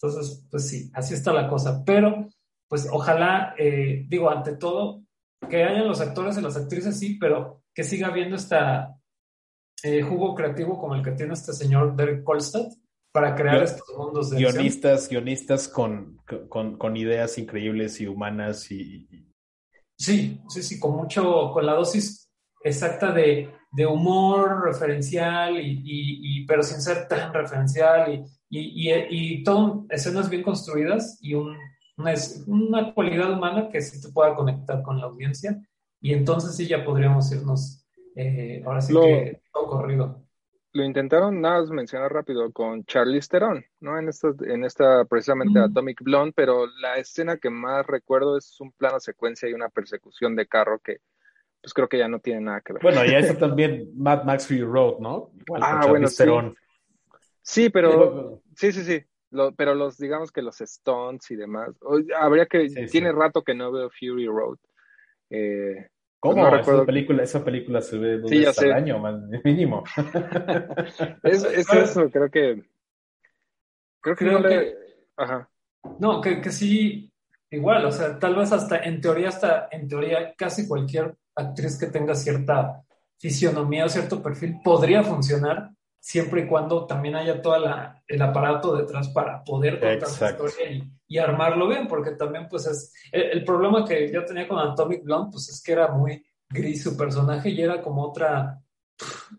Entonces, 0.00 0.46
pues 0.50 0.68
sí, 0.68 0.90
así 0.94 1.14
está 1.14 1.32
la 1.32 1.48
cosa, 1.48 1.82
pero 1.84 2.28
pues 2.68 2.88
ojalá, 2.90 3.54
eh, 3.58 4.04
digo, 4.08 4.30
ante 4.30 4.56
todo, 4.56 5.02
que 5.48 5.64
hayan 5.64 5.88
los 5.88 6.00
actores 6.00 6.36
y 6.38 6.42
las 6.42 6.56
actrices, 6.56 6.98
sí, 6.98 7.18
pero 7.18 7.62
que 7.74 7.84
siga 7.84 8.08
habiendo 8.08 8.36
esta 8.36 8.96
eh, 9.82 10.02
jugo 10.02 10.34
creativo 10.34 10.78
como 10.78 10.94
el 10.94 11.02
que 11.02 11.12
tiene 11.12 11.34
este 11.34 11.52
señor 11.52 11.96
Derek 11.96 12.22
Kolstad, 12.22 12.68
para 13.14 13.36
crear 13.36 13.62
estos 13.62 13.96
mundos 13.96 14.30
de 14.30 14.38
guionistas, 14.38 15.08
guionistas 15.08 15.68
con, 15.68 16.18
con, 16.48 16.96
ideas 16.96 17.38
increíbles 17.38 18.00
y 18.00 18.08
humanas 18.08 18.68
y, 18.72 19.06
Sí, 19.96 20.40
sí, 20.48 20.62
sí, 20.64 20.80
con 20.80 20.96
mucho, 20.96 21.52
con 21.52 21.64
la 21.64 21.74
dosis 21.74 22.28
exacta 22.64 23.12
de, 23.12 23.54
humor 23.88 24.64
referencial 24.64 25.56
y, 25.60 26.44
pero 26.46 26.64
sin 26.64 26.80
ser 26.80 27.06
tan 27.06 27.32
referencial 27.32 28.12
y, 28.50 28.90
y, 28.90 28.92
y, 29.10 29.44
todo 29.44 29.86
escenas 29.90 30.28
bien 30.28 30.42
construidas 30.42 31.16
y 31.22 31.34
un, 31.34 31.56
una, 31.96 32.14
una, 32.48 32.94
cualidad 32.94 33.32
humana 33.32 33.68
que 33.68 33.80
sí 33.80 34.00
te 34.02 34.12
pueda 34.12 34.34
conectar 34.34 34.82
con 34.82 34.98
la 34.98 35.06
audiencia. 35.06 35.62
Y 36.00 36.12
entonces 36.14 36.56
sí 36.56 36.66
ya 36.66 36.84
podríamos 36.84 37.30
irnos 37.30 37.86
eh, 38.16 38.60
ahora 38.66 38.80
sí 38.80 38.92
que 38.92 39.40
todo 39.52 39.68
corrido 39.68 40.23
lo 40.74 40.84
intentaron, 40.84 41.40
nada 41.40 41.60
más 41.60 41.70
mencionar 41.70 42.12
rápido, 42.12 42.52
con 42.52 42.84
Charlize 42.84 43.28
Theron, 43.28 43.64
¿no? 43.78 43.96
En 43.96 44.08
esta, 44.08 44.34
en 44.44 44.64
esta 44.64 45.04
precisamente 45.04 45.60
Atomic 45.60 46.02
Blonde, 46.02 46.32
pero 46.34 46.66
la 46.80 46.96
escena 46.96 47.36
que 47.36 47.48
más 47.48 47.86
recuerdo 47.86 48.36
es 48.36 48.60
un 48.60 48.72
plano 48.72 48.98
secuencia 48.98 49.48
y 49.48 49.54
una 49.54 49.68
persecución 49.68 50.34
de 50.34 50.48
carro 50.48 50.80
que, 50.80 50.98
pues 51.62 51.72
creo 51.72 51.88
que 51.88 51.98
ya 51.98 52.08
no 52.08 52.18
tiene 52.18 52.40
nada 52.40 52.60
que 52.60 52.72
ver. 52.72 52.82
Bueno, 52.82 53.04
ya 53.04 53.20
está 53.20 53.38
también 53.38 53.92
Mad 53.96 54.24
Max 54.24 54.48
Fury 54.48 54.62
Road, 54.62 54.98
¿no? 54.98 55.30
ah, 55.60 55.86
bueno, 55.88 56.08
sí. 56.08 56.24
Sí, 57.40 57.70
pero, 57.70 58.42
sí, 58.56 58.72
sí, 58.72 58.82
sí. 58.82 59.04
pero 59.56 59.76
los, 59.76 59.96
digamos 59.96 60.32
que 60.32 60.42
los 60.42 60.56
stunts 60.58 61.30
y 61.30 61.36
demás, 61.36 61.70
habría 62.18 62.46
que, 62.46 62.68
tiene 62.90 63.12
rato 63.12 63.44
que 63.44 63.54
no 63.54 63.70
veo 63.70 63.90
Fury 63.90 64.26
Road. 64.26 64.58
Eh, 65.30 65.88
¿Cómo? 66.24 66.48
esa, 66.56 66.86
película, 66.86 67.22
esa 67.22 67.44
película 67.44 67.82
se 67.82 67.98
ve 67.98 68.16
dos 68.16 68.30
veces 68.30 68.58
al 68.60 68.72
año, 68.72 68.98
mínimo. 69.44 69.84
es, 71.22 71.44
eso, 71.44 72.08
creo 72.10 72.30
que. 72.30 72.64
Creo 74.00 74.16
que 74.16 74.24
no 74.24 74.38
le. 74.38 74.74
Ajá. 75.18 75.50
No, 75.98 76.22
que, 76.22 76.40
que 76.40 76.50
sí, 76.50 77.12
igual, 77.50 77.84
o 77.84 77.92
sea, 77.92 78.18
tal 78.18 78.36
vez 78.36 78.52
hasta 78.52 78.78
en 78.84 79.02
teoría, 79.02 79.28
hasta 79.28 79.68
en 79.70 79.86
teoría, 79.86 80.34
casi 80.34 80.66
cualquier 80.66 81.14
actriz 81.34 81.78
que 81.78 81.88
tenga 81.88 82.14
cierta 82.14 82.82
fisionomía 83.18 83.84
o 83.84 83.90
cierto 83.90 84.22
perfil 84.22 84.60
podría 84.64 85.02
funcionar 85.02 85.72
siempre 86.04 86.42
y 86.42 86.46
cuando 86.46 86.84
también 86.84 87.14
haya 87.14 87.40
todo 87.40 87.56
el 88.06 88.22
aparato 88.22 88.76
detrás 88.76 89.08
para 89.08 89.42
poder 89.42 89.80
contar 89.80 90.20
la 90.20 90.30
historia 90.30 90.84
y, 91.08 91.18
armarlo 91.18 91.66
bien, 91.66 91.88
porque 91.88 92.10
también 92.10 92.46
pues 92.46 92.66
es 92.66 92.92
el, 93.10 93.42
problema 93.42 93.86
que 93.86 94.12
yo 94.12 94.22
tenía 94.22 94.46
con 94.46 94.58
Atomic 94.58 95.02
Blonde, 95.02 95.30
pues 95.32 95.48
es 95.48 95.62
que 95.62 95.72
era 95.72 95.88
muy 95.88 96.22
gris 96.50 96.82
su 96.82 96.94
personaje 96.94 97.48
y 97.48 97.62
era 97.62 97.80
como 97.80 98.02
otra, 98.02 98.60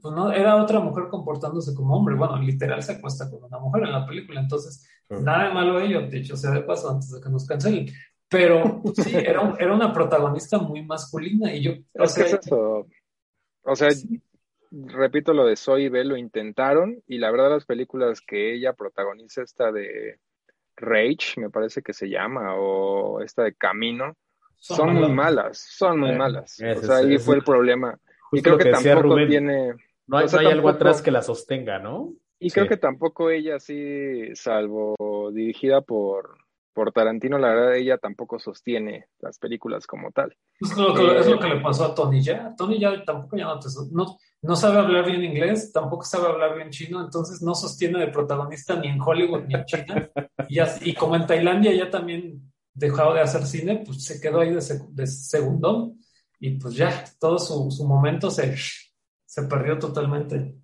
pues 0.01 0.15
no, 0.15 0.31
era 0.31 0.55
otra 0.55 0.79
mujer 0.79 1.07
comportándose 1.07 1.75
como 1.75 1.95
hombre, 1.97 2.15
bueno, 2.15 2.41
literal 2.41 2.81
se 2.81 2.93
acuesta 2.93 3.29
con 3.29 3.43
una 3.43 3.59
mujer 3.59 3.83
en 3.83 3.91
la 3.91 4.07
película, 4.07 4.39
entonces 4.39 4.89
nada 5.09 5.49
de 5.49 5.53
malo 5.53 5.79
ello, 5.79 6.07
dicho 6.07 6.35
sea 6.35 6.49
de 6.49 6.61
paso, 6.61 6.89
antes 6.89 7.11
de 7.11 7.21
que 7.21 7.29
nos 7.29 7.45
cancelen. 7.45 7.89
Pero 8.27 8.81
sí, 8.95 9.15
era, 9.15 9.53
era 9.59 9.75
una 9.75 9.93
protagonista 9.93 10.57
muy 10.57 10.83
masculina 10.83 11.53
y 11.53 11.61
yo... 11.61 11.71
Es 11.93 12.15
que 12.15 12.21
es 12.23 12.33
eso. 12.33 12.87
O 13.63 13.75
sea, 13.75 13.89
repito 14.87 15.33
lo 15.33 15.45
de 15.45 15.55
Zoe 15.55 15.89
Bell, 15.89 16.09
lo 16.09 16.17
intentaron 16.17 17.01
y 17.07 17.17
la 17.17 17.31
verdad 17.31 17.49
las 17.49 17.65
películas 17.65 18.21
que 18.21 18.53
ella 18.53 18.73
protagoniza, 18.73 19.41
esta 19.41 19.71
de 19.71 20.19
Rage, 20.75 21.39
me 21.39 21.49
parece 21.49 21.81
que 21.81 21.93
se 21.93 22.09
llama, 22.09 22.55
o 22.55 23.21
esta 23.21 23.43
de 23.43 23.53
Camino, 23.53 24.15
son, 24.57 24.95
muy 24.95 25.11
malas, 25.11 25.59
son 25.59 25.99
muy 25.99 26.15
malas. 26.15 26.59
o 26.59 26.81
sea, 26.81 26.97
ahí 26.97 27.17
fue 27.17 27.35
el 27.35 27.43
problema. 27.43 27.97
Y 28.31 28.41
creo 28.41 28.57
que, 28.57 28.71
tampoco 28.71 29.15
tiene... 29.27 29.73
No 30.07 30.17
hay, 30.17 30.27
algo 30.45 30.69
atrás 30.69 31.01
que 31.01 31.11
la 31.11 31.21
sostenga, 31.21 31.79
¿no? 31.79 32.13
Y 32.39 32.51
creo 32.51 32.67
que 32.67 32.77
tampoco 32.77 33.29
ella 33.29 33.59
sí, 33.59 34.35
salvo 34.35 35.31
dirigida 35.31 35.81
por, 35.81 36.37
por 36.75 36.91
Tarantino, 36.91 37.39
la 37.39 37.47
verdad 37.47 37.75
ella 37.77 37.97
tampoco 37.97 38.37
sostiene 38.37 39.07
las 39.19 39.39
películas 39.39 39.87
como 39.87 40.11
tal. 40.11 40.35
Es 40.59 40.77
lo 40.77 40.93
que, 40.93 41.19
es 41.19 41.27
lo 41.27 41.39
que 41.39 41.47
le 41.47 41.61
pasó 41.61 41.85
a 41.85 41.95
Tony 41.95 42.21
ya. 42.21 42.53
Tony 42.57 42.77
ya 42.77 43.01
tampoco 43.05 43.37
ya 43.37 43.45
no, 43.91 44.17
no, 44.41 44.55
sabe 44.57 44.79
hablar 44.79 45.05
bien 45.05 45.23
inglés, 45.23 45.71
tampoco 45.71 46.03
sabe 46.03 46.27
hablar 46.27 46.57
bien 46.57 46.71
chino, 46.71 47.01
entonces 47.01 47.41
no 47.41 47.55
sostiene 47.55 47.99
de 47.99 48.09
protagonista 48.09 48.75
ni 48.75 48.89
en 48.89 48.99
Hollywood 49.01 49.45
ni 49.47 49.55
en 49.55 49.63
China. 49.63 50.09
y, 50.49 50.59
y 50.89 50.93
como 50.93 51.15
en 51.15 51.25
Tailandia 51.25 51.73
ya 51.73 51.89
también 51.89 52.51
dejado 52.73 53.13
de 53.13 53.21
hacer 53.21 53.45
cine, 53.45 53.81
pues 53.85 54.03
se 54.03 54.19
quedó 54.19 54.41
ahí 54.41 54.49
de, 54.49 54.61
de 54.89 55.07
segundón 55.07 55.97
y 56.41 56.51
pues 56.57 56.75
ya 56.75 57.05
todo 57.17 57.39
su, 57.39 57.71
su 57.71 57.87
momento 57.87 58.29
se, 58.29 58.53
se 59.25 59.43
perdió 59.43 59.79
totalmente. 59.79 60.57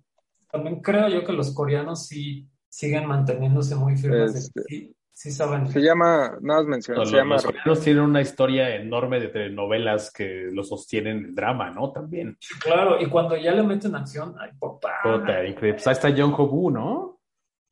También 0.50 0.82
creo 0.82 1.08
yo 1.08 1.24
que 1.24 1.32
los 1.32 1.54
coreanos 1.54 2.06
sí 2.06 2.50
siguen 2.68 3.06
manteniéndose 3.06 3.74
muy 3.76 3.96
firmes. 3.96 4.34
Este, 4.34 4.92
sí, 5.12 5.30
saben. 5.30 5.68
Se 5.68 5.80
llama, 5.80 6.38
nada 6.40 6.60
más 6.60 6.66
mencionar, 6.66 7.06
se 7.06 7.16
llama... 7.16 7.36
Los 7.36 7.44
coreanos 7.44 7.80
tienen 7.80 8.02
una 8.02 8.20
historia 8.20 8.74
enorme 8.74 9.20
de 9.20 9.28
telenovelas 9.28 10.12
que 10.12 10.48
lo 10.52 10.64
sostienen 10.64 11.24
el 11.24 11.34
drama, 11.34 11.70
¿no? 11.70 11.92
También. 11.92 12.36
Claro, 12.60 13.00
y 13.00 13.06
cuando 13.06 13.36
ya 13.36 13.52
le 13.52 13.62
meten 13.62 13.94
acción, 13.94 14.34
ay, 14.38 14.50
papá. 14.58 15.00
increíble. 15.46 15.74
Pues 15.74 15.86
ahí 15.86 15.92
está 15.92 16.12
John 16.16 16.34
Ho-Woo, 16.36 16.70
¿no? 16.70 17.20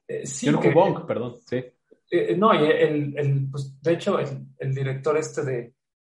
Eh, 0.06 0.26
sí, 0.26 0.50
John 0.50 0.56
Ho-Bong, 0.56 1.06
perdón, 1.06 1.38
sí. 1.46 1.64
Eh, 2.10 2.34
no, 2.36 2.52
y 2.52 2.68
el, 2.68 3.16
el, 3.16 3.48
pues, 3.50 3.80
de 3.80 3.92
hecho, 3.92 4.18
el, 4.18 4.74
director 4.74 5.16
este 5.16 5.44
de, 5.44 5.74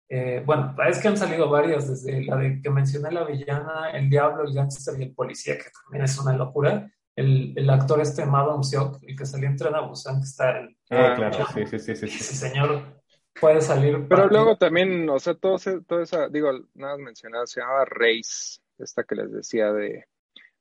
eh, 0.09 0.41
bueno, 0.43 0.75
es 0.87 0.99
que 0.99 1.07
han 1.07 1.17
salido 1.17 1.47
varias, 1.49 1.87
desde 1.87 2.25
la 2.25 2.35
de 2.37 2.59
que 2.59 2.69
mencioné 2.71 3.11
la 3.11 3.23
villana, 3.23 3.91
el 3.93 4.09
diablo, 4.09 4.43
el 4.43 4.53
gangster 4.53 4.99
y 4.99 5.03
el 5.03 5.13
policía, 5.13 5.55
que 5.55 5.69
también 5.83 6.05
es 6.05 6.17
una 6.17 6.35
locura. 6.35 6.91
El, 7.15 7.53
el 7.55 7.69
actor 7.69 8.01
este, 8.01 8.25
Madon 8.25 8.63
Seok, 8.63 9.03
el 9.03 9.15
que 9.15 9.25
salió 9.25 9.47
en 9.47 9.55
Tren 9.55 9.75
a 9.75 9.81
Busan, 9.81 10.19
que 10.19 10.25
está 10.25 10.59
en... 10.59 10.77
Ah, 10.89 11.13
claro, 11.15 11.45
sí, 11.53 11.65
sí, 11.67 11.79
sí, 11.79 11.95
sí, 11.95 12.05
Ese 12.05 12.35
señor 12.35 13.01
puede 13.39 13.61
salir... 13.61 14.07
Pero 14.07 14.27
luego 14.27 14.57
también, 14.57 15.09
o 15.09 15.19
sea, 15.19 15.35
todo, 15.35 15.57
todo 15.87 16.01
esa, 16.01 16.27
digo, 16.29 16.51
nada 16.73 16.97
mencionado, 16.97 17.45
se 17.45 17.61
llamaba 17.61 17.85
Race, 17.85 18.59
esta 18.79 19.03
que 19.03 19.15
les 19.15 19.31
decía 19.31 19.71
de, 19.71 20.05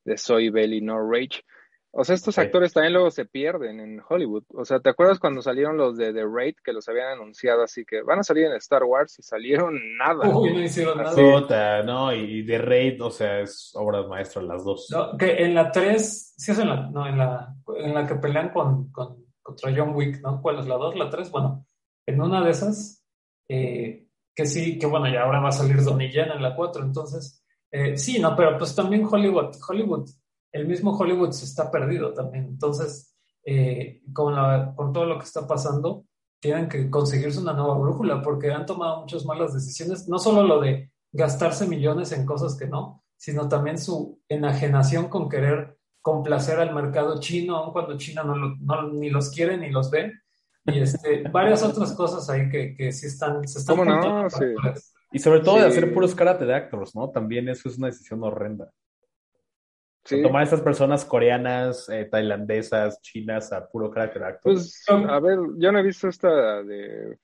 de 0.05 0.19
Soy 0.19 0.51
Belly, 0.51 0.81
no 0.81 0.99
Rage. 0.99 1.43
O 1.95 2.05
sea, 2.05 2.15
estos 2.15 2.39
actores 2.39 2.73
también 2.73 2.95
luego 2.95 3.11
se 3.11 3.27
pierden 3.27 3.79
en 3.79 4.01
Hollywood. 4.09 4.45
O 4.55 4.65
sea, 4.65 4.81
¿te 4.81 4.89
acuerdas 4.89 5.19
cuando 5.19 5.43
salieron 5.43 5.77
los 5.77 5.99
de 5.99 6.15
The 6.15 6.25
Raid 6.25 6.55
que 6.65 6.73
los 6.73 6.89
habían 6.89 7.09
anunciado 7.09 7.63
así 7.63 7.85
que 7.85 8.01
van 8.01 8.19
a 8.19 8.23
salir 8.23 8.47
en 8.47 8.55
Star 8.55 8.83
Wars 8.85 9.19
y 9.19 9.23
salieron 9.23 9.79
nada? 9.99 10.27
Uy, 10.35 10.55
no 10.55 10.63
hicieron 10.63 10.97
nada. 10.97 11.83
no, 11.83 12.15
y 12.15 12.47
The 12.47 12.59
Raid, 12.59 13.05
o 13.05 13.11
sea, 13.11 13.41
es 13.41 13.73
obras 13.75 14.07
maestras 14.07 14.47
las 14.47 14.65
dos. 14.65 14.89
No, 14.91 15.19
que 15.19 15.45
en 15.45 15.55
la 15.55 15.71
3, 15.71 16.35
sí 16.35 16.53
es 16.53 16.59
en 16.59 16.71
la, 16.71 16.89
no, 16.89 17.07
en 17.07 17.19
la, 17.19 17.55
en 17.77 17.93
la 17.93 18.07
que 18.07 18.15
pelean 18.15 18.49
con, 18.49 18.91
con, 18.91 19.27
contra 19.43 19.71
John 19.77 19.95
Wick, 19.95 20.23
¿no? 20.23 20.41
¿Cuál 20.41 20.61
es 20.61 20.67
la 20.67 20.77
2? 20.77 20.97
La 20.97 21.11
3, 21.11 21.31
bueno, 21.31 21.67
en 22.07 22.23
una 22.23 22.43
de 22.43 22.51
esas, 22.53 23.05
eh, 23.49 24.07
que 24.35 24.47
sí, 24.47 24.79
que 24.79 24.87
bueno, 24.87 25.13
ya 25.13 25.25
ahora 25.25 25.41
va 25.41 25.51
a 25.51 25.53
salir 25.53 25.83
Donnie 25.83 26.11
Yen 26.11 26.31
en 26.31 26.43
la 26.43 26.57
4, 26.57 26.85
entonces, 26.85 27.45
eh, 27.71 27.99
sí, 27.99 28.19
no, 28.19 28.35
pero 28.35 28.57
pues 28.57 28.75
también 28.75 29.05
Hollywood, 29.05 29.55
Hollywood 29.69 30.09
el 30.53 30.67
mismo 30.67 30.97
Hollywood 30.97 31.33
se 31.33 31.45
está 31.45 31.71
perdido 31.71 32.13
también. 32.13 32.45
Entonces, 32.45 33.17
eh, 33.45 34.03
con, 34.13 34.35
con 34.75 34.93
todo 34.93 35.07
lo 35.07 35.19
que 35.19 35.25
está 35.25 35.47
pasando, 35.47 36.05
tienen 36.41 36.69
que 36.69 36.91
conseguirse 36.91 37.41
una 37.41 37.53
nueva 37.53 37.79
brújula 37.79 38.21
porque 38.21 38.53
han 38.53 38.67
tomado 38.67 39.01
muchas 39.01 39.25
malas 39.25 39.55
decisiones, 39.55 40.09
no 40.09 40.19
solo 40.19 40.43
lo 40.43 40.61
de 40.61 40.91
gastarse 41.13 41.67
millones 41.69 42.13
en 42.13 42.27
cosas 42.27 42.57
que 42.57 42.67
no, 42.67 43.05
sino 43.17 43.49
también 43.49 43.79
su 43.79 44.21
enajenación 44.29 45.09
con 45.09 45.29
querer 45.29 45.79
complacer 46.01 46.59
al 46.59 46.75
mercado 46.75 47.21
chino, 47.21 47.57
aun 47.57 47.73
cuando 47.73 47.97
China 47.97 48.25
no, 48.25 48.89
ni 48.89 49.09
los 49.11 49.31
quiere 49.31 49.57
ni 49.57 49.71
los 49.71 49.91
ve. 49.91 50.13
Y 50.67 50.81
este, 50.81 51.23
varias 51.33 51.63
otras 51.63 51.93
cosas 51.93 52.29
ahí 52.29 52.49
que, 52.49 52.75
que 52.75 52.91
sí 52.91 53.07
están, 53.07 53.47
se 53.47 53.61
están 53.61 53.77
¿Cómo 53.77 54.27
Y 55.13 55.19
sobre 55.21 55.41
todo 55.41 55.57
de 55.57 55.67
hacer 55.67 55.95
puros 55.95 56.15
karate 56.15 56.45
de 56.45 56.55
actors, 56.55 56.97
¿no? 56.97 57.11
También 57.11 57.49
eso 57.49 57.69
es 57.69 57.79
una 57.79 57.87
decisión 57.87 58.23
horrenda. 58.25 58.73
Tomar 60.05 60.41
a 60.41 60.45
estas 60.45 60.61
personas 60.63 61.05
coreanas, 61.05 61.89
eh, 61.89 62.07
tailandesas, 62.11 63.01
chinas 63.03 63.53
a 63.53 63.69
puro 63.69 63.91
carácter 63.91 64.25
actor. 64.25 64.53
Pues, 64.55 64.85
a 64.89 65.21
ver, 65.21 65.39
yo 65.59 65.71
no 65.71 65.79
he 65.79 65.83
visto 65.83 66.09
esta 66.09 66.63
de, 66.63 67.19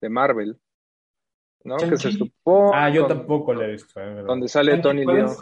de 0.00 0.08
Marvel, 0.08 0.58
¿no? 1.64 1.76
Que 1.76 1.96
se 1.98 2.12
supone. 2.12 2.70
Ah, 2.74 2.88
yo 2.88 3.06
tampoco 3.06 3.52
la 3.52 3.66
he 3.66 3.72
visto. 3.72 4.00
Eh, 4.00 4.22
donde 4.22 4.48
sale 4.48 4.78
Tony 4.78 5.04
Leung. 5.04 5.36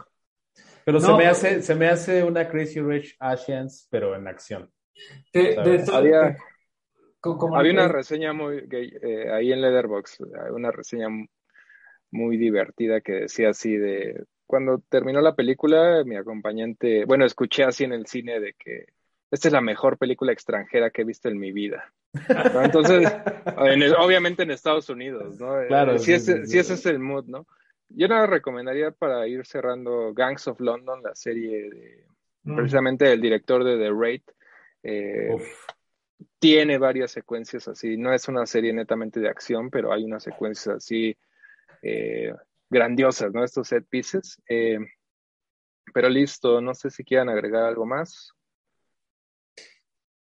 Pero 0.85 1.01
se, 1.01 1.13
me 1.15 1.27
hace, 1.27 1.63
se 1.63 1.75
me 1.75 1.89
hace 1.89 2.23
una 2.25 2.49
Crazy 2.49 2.81
Rich 2.81 3.17
Asians, 3.19 3.87
pero 3.91 4.15
en 4.15 4.27
acción. 4.27 4.71
había, 5.93 6.37
había 7.57 7.73
una 7.73 7.89
reseña 7.89 8.33
muy 8.33 8.69
eh, 8.71 9.31
ahí 9.33 9.53
en 9.53 9.63
Leatherbox, 9.63 10.19
una 10.53 10.71
reseña 10.71 11.07
muy 12.11 12.37
divertida 12.37 13.01
que 13.01 13.13
decía 13.13 13.51
así 13.51 13.77
de 13.77 14.25
cuando 14.47 14.83
terminó 14.89 15.21
la 15.21 15.35
película, 15.35 16.03
mi 16.05 16.17
acompañante, 16.17 17.05
bueno, 17.05 17.25
escuché 17.25 17.65
así 17.65 17.85
en 17.85 17.93
el 17.93 18.07
cine 18.07 18.41
de 18.41 18.55
que 18.55 18.87
esta 19.31 19.49
es 19.49 19.53
la 19.53 19.61
mejor 19.61 19.99
película 19.99 20.33
extranjera 20.33 20.91
que 20.91 21.03
he 21.03 21.05
visto 21.05 21.29
en 21.29 21.39
mi 21.39 21.51
vida. 21.51 21.93
Entonces, 22.63 23.03
obviamente 23.99 24.45
en 24.45 24.51
Estados 24.51 24.89
Unidos, 24.89 25.41
¿no? 25.41 25.61
Eh, 25.61 25.67
claro. 25.67 25.99
Si, 25.99 26.13
ese, 26.13 26.43
es 26.43 26.87
el 26.87 27.01
mood, 27.01 27.27
¿no? 27.27 27.47
Yo 27.89 28.07
la 28.07 28.27
recomendaría 28.27 28.93
para 28.93 29.27
ir 29.27 29.45
cerrando 29.45 30.13
Gangs 30.15 30.47
of 30.47 30.61
London, 30.61 31.03
la 31.03 31.15
serie 31.15 31.69
de, 31.69 32.07
mm. 32.45 32.57
precisamente 32.57 33.07
del 33.07 33.21
director 33.21 33.65
de 33.65 33.77
The 33.77 33.91
Raid. 33.91 34.23
Eh, 34.83 35.37
tiene 36.39 36.79
varias 36.79 37.11
secuencias 37.11 37.67
así. 37.69 37.97
No 37.97 38.13
es 38.13 38.29
una 38.29 38.47
serie 38.47 38.73
netamente 38.73 39.19
de 39.19 39.29
acción, 39.29 39.71
pero 39.71 39.93
hay 39.93 40.05
unas 40.05 40.23
secuencias 40.23 40.77
así 40.77 41.17
eh, 41.83 42.33
grandiosas, 42.71 43.33
¿no? 43.33 43.45
Estos 43.45 43.69
set 43.69 43.87
pieces. 43.89 44.41
Eh, 44.49 44.79
pero 45.93 46.09
listo, 46.09 46.61
no 46.61 46.75
sé 46.75 46.91
si 46.91 47.05
quieran 47.05 47.29
agregar 47.29 47.65
algo 47.65 47.87
más. 47.87 48.33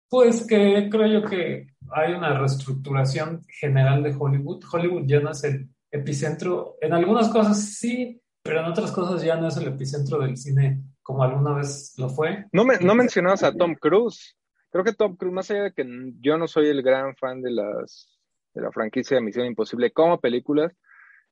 Pues 0.09 0.45
que 0.45 0.89
creo 0.91 1.07
yo 1.07 1.27
que 1.27 1.67
hay 1.91 2.13
una 2.13 2.37
reestructuración 2.37 3.43
general 3.47 4.03
de 4.03 4.15
Hollywood. 4.17 4.63
Hollywood 4.71 5.07
ya 5.07 5.19
no 5.19 5.31
es 5.31 5.43
el 5.43 5.69
epicentro, 5.89 6.77
en 6.81 6.93
algunas 6.93 7.29
cosas 7.29 7.59
sí, 7.59 8.21
pero 8.41 8.59
en 8.59 8.65
otras 8.65 8.91
cosas 8.91 9.23
ya 9.23 9.35
no 9.35 9.47
es 9.47 9.57
el 9.57 9.67
epicentro 9.67 10.19
del 10.19 10.37
cine 10.37 10.83
como 11.01 11.23
alguna 11.23 11.53
vez 11.53 11.93
lo 11.97 12.09
fue. 12.09 12.45
No, 12.51 12.63
me, 12.63 12.77
no 12.79 12.95
mencionabas 12.95 13.43
a 13.43 13.53
Tom 13.53 13.75
Cruise. 13.75 14.35
Creo 14.71 14.83
que 14.83 14.93
Tom 14.93 15.15
Cruise, 15.15 15.33
más 15.33 15.51
allá 15.51 15.63
de 15.63 15.73
que 15.73 15.85
yo 16.19 16.37
no 16.37 16.47
soy 16.47 16.67
el 16.67 16.81
gran 16.81 17.15
fan 17.15 17.41
de 17.41 17.51
las 17.51 18.13
de 18.53 18.61
la 18.61 18.71
franquicia 18.71 19.17
de 19.17 19.23
Misión 19.23 19.45
Imposible 19.45 19.91
como 19.91 20.19
películas, 20.19 20.71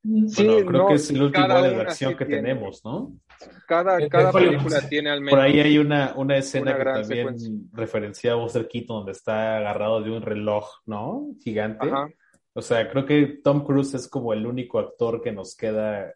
Sí, 0.04 0.48
creo 0.66 0.88
que 0.88 0.96
es 0.96 1.10
el 1.12 1.22
último 1.22 1.62
de 1.62 1.76
versión 1.76 2.18
que 2.18 2.26
tenemos, 2.26 2.84
¿no? 2.84 3.14
Cada, 3.68 4.08
cada 4.08 4.32
película 4.32 4.88
tiene 4.88 5.10
al 5.10 5.22
menos. 5.22 5.32
Por 5.32 5.40
ahí 5.40 5.60
hay 5.60 5.78
una, 5.78 6.14
una 6.16 6.38
escena 6.38 6.76
que 6.78 6.84
también 6.84 7.70
referencia 7.74 8.34
a 8.34 8.36
Buster 8.36 8.68
Keaton, 8.68 8.98
donde 8.98 9.12
está 9.12 9.58
agarrado 9.58 10.02
de 10.02 10.12
un 10.12 10.22
reloj, 10.22 10.68
¿no? 10.86 11.28
Gigante. 11.44 11.88
O 12.54 12.62
sea, 12.62 12.90
creo 12.90 13.06
que 13.06 13.40
Tom 13.44 13.64
Cruise 13.64 13.94
es 13.94 14.08
como 14.08 14.34
el 14.34 14.46
único 14.46 14.80
actor 14.80 15.22
que 15.22 15.32
nos 15.32 15.56
queda 15.56 16.14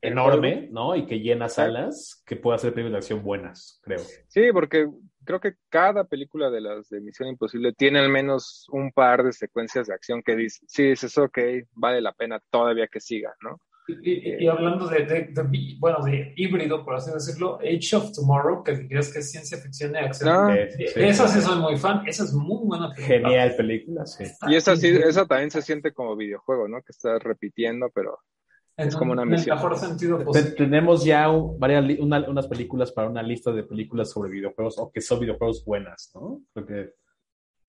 enorme, 0.00 0.68
¿no? 0.70 0.94
Y 0.96 1.06
que 1.06 1.20
llena 1.20 1.48
salas, 1.48 2.22
que 2.26 2.36
puede 2.36 2.56
hacer 2.56 2.72
películas 2.72 2.92
de 2.92 2.98
acción 2.98 3.22
buenas, 3.22 3.80
creo. 3.82 4.00
Sí, 4.28 4.52
porque 4.52 4.88
creo 5.24 5.40
que 5.40 5.54
cada 5.68 6.04
película 6.04 6.50
de 6.50 6.60
las 6.60 6.88
de 6.88 7.00
Misión 7.00 7.28
Imposible 7.28 7.72
tiene 7.72 7.98
al 7.98 8.08
menos 8.08 8.66
un 8.70 8.92
par 8.92 9.22
de 9.24 9.32
secuencias 9.32 9.88
de 9.88 9.94
acción 9.94 10.22
que 10.22 10.36
dice, 10.36 10.64
sí, 10.66 10.84
dices, 10.84 11.16
ok, 11.18 11.38
vale 11.72 12.00
la 12.00 12.12
pena 12.12 12.40
todavía 12.50 12.88
que 12.88 13.00
siga, 13.00 13.34
¿no? 13.42 13.60
Y, 14.02 14.46
hablando 14.46 14.86
de, 14.86 15.34
bueno, 15.78 16.04
de 16.04 16.34
híbrido, 16.36 16.84
por 16.84 16.96
así 16.96 17.10
decirlo, 17.10 17.58
Age 17.60 17.96
of 17.96 18.12
Tomorrow, 18.12 18.62
que 18.62 18.76
dirías 18.76 19.10
que 19.10 19.20
es 19.20 19.30
ciencia 19.30 19.56
ficción 19.56 19.94
y 19.94 19.98
acción. 19.98 20.28
Ah, 20.28 20.54
esa 20.54 21.26
sí 21.26 21.40
soy 21.40 21.58
muy 21.58 21.76
fan, 21.78 22.06
esa 22.06 22.24
es 22.24 22.34
muy 22.34 22.66
buena 22.66 22.92
película. 22.92 23.18
Genial 23.18 23.56
película, 23.56 24.06
sí. 24.06 24.24
Y 24.46 24.56
esa 24.56 24.76
sí, 24.76 24.88
esa 24.88 25.26
también 25.26 25.50
se 25.50 25.62
siente 25.62 25.92
como 25.92 26.16
videojuego, 26.16 26.68
¿no? 26.68 26.82
Que 26.82 26.92
estás 26.92 27.22
repitiendo, 27.22 27.90
pero 27.94 28.18
es 28.86 28.96
como 28.96 29.12
una 29.12 29.24
misión. 29.24 29.56
mejor 29.56 29.76
sentido 29.76 30.24
Tenemos 30.56 31.04
ya 31.04 31.26
varias, 31.58 31.98
unas 31.98 32.46
películas 32.46 32.92
para 32.92 33.08
una 33.08 33.22
lista 33.22 33.50
de 33.50 33.64
películas 33.64 34.10
sobre 34.10 34.30
videojuegos 34.30 34.78
o 34.78 34.90
que 34.92 35.00
son 35.00 35.18
videojuegos 35.18 35.64
buenas, 35.64 36.12
¿no? 36.14 36.42
Creo 36.54 36.90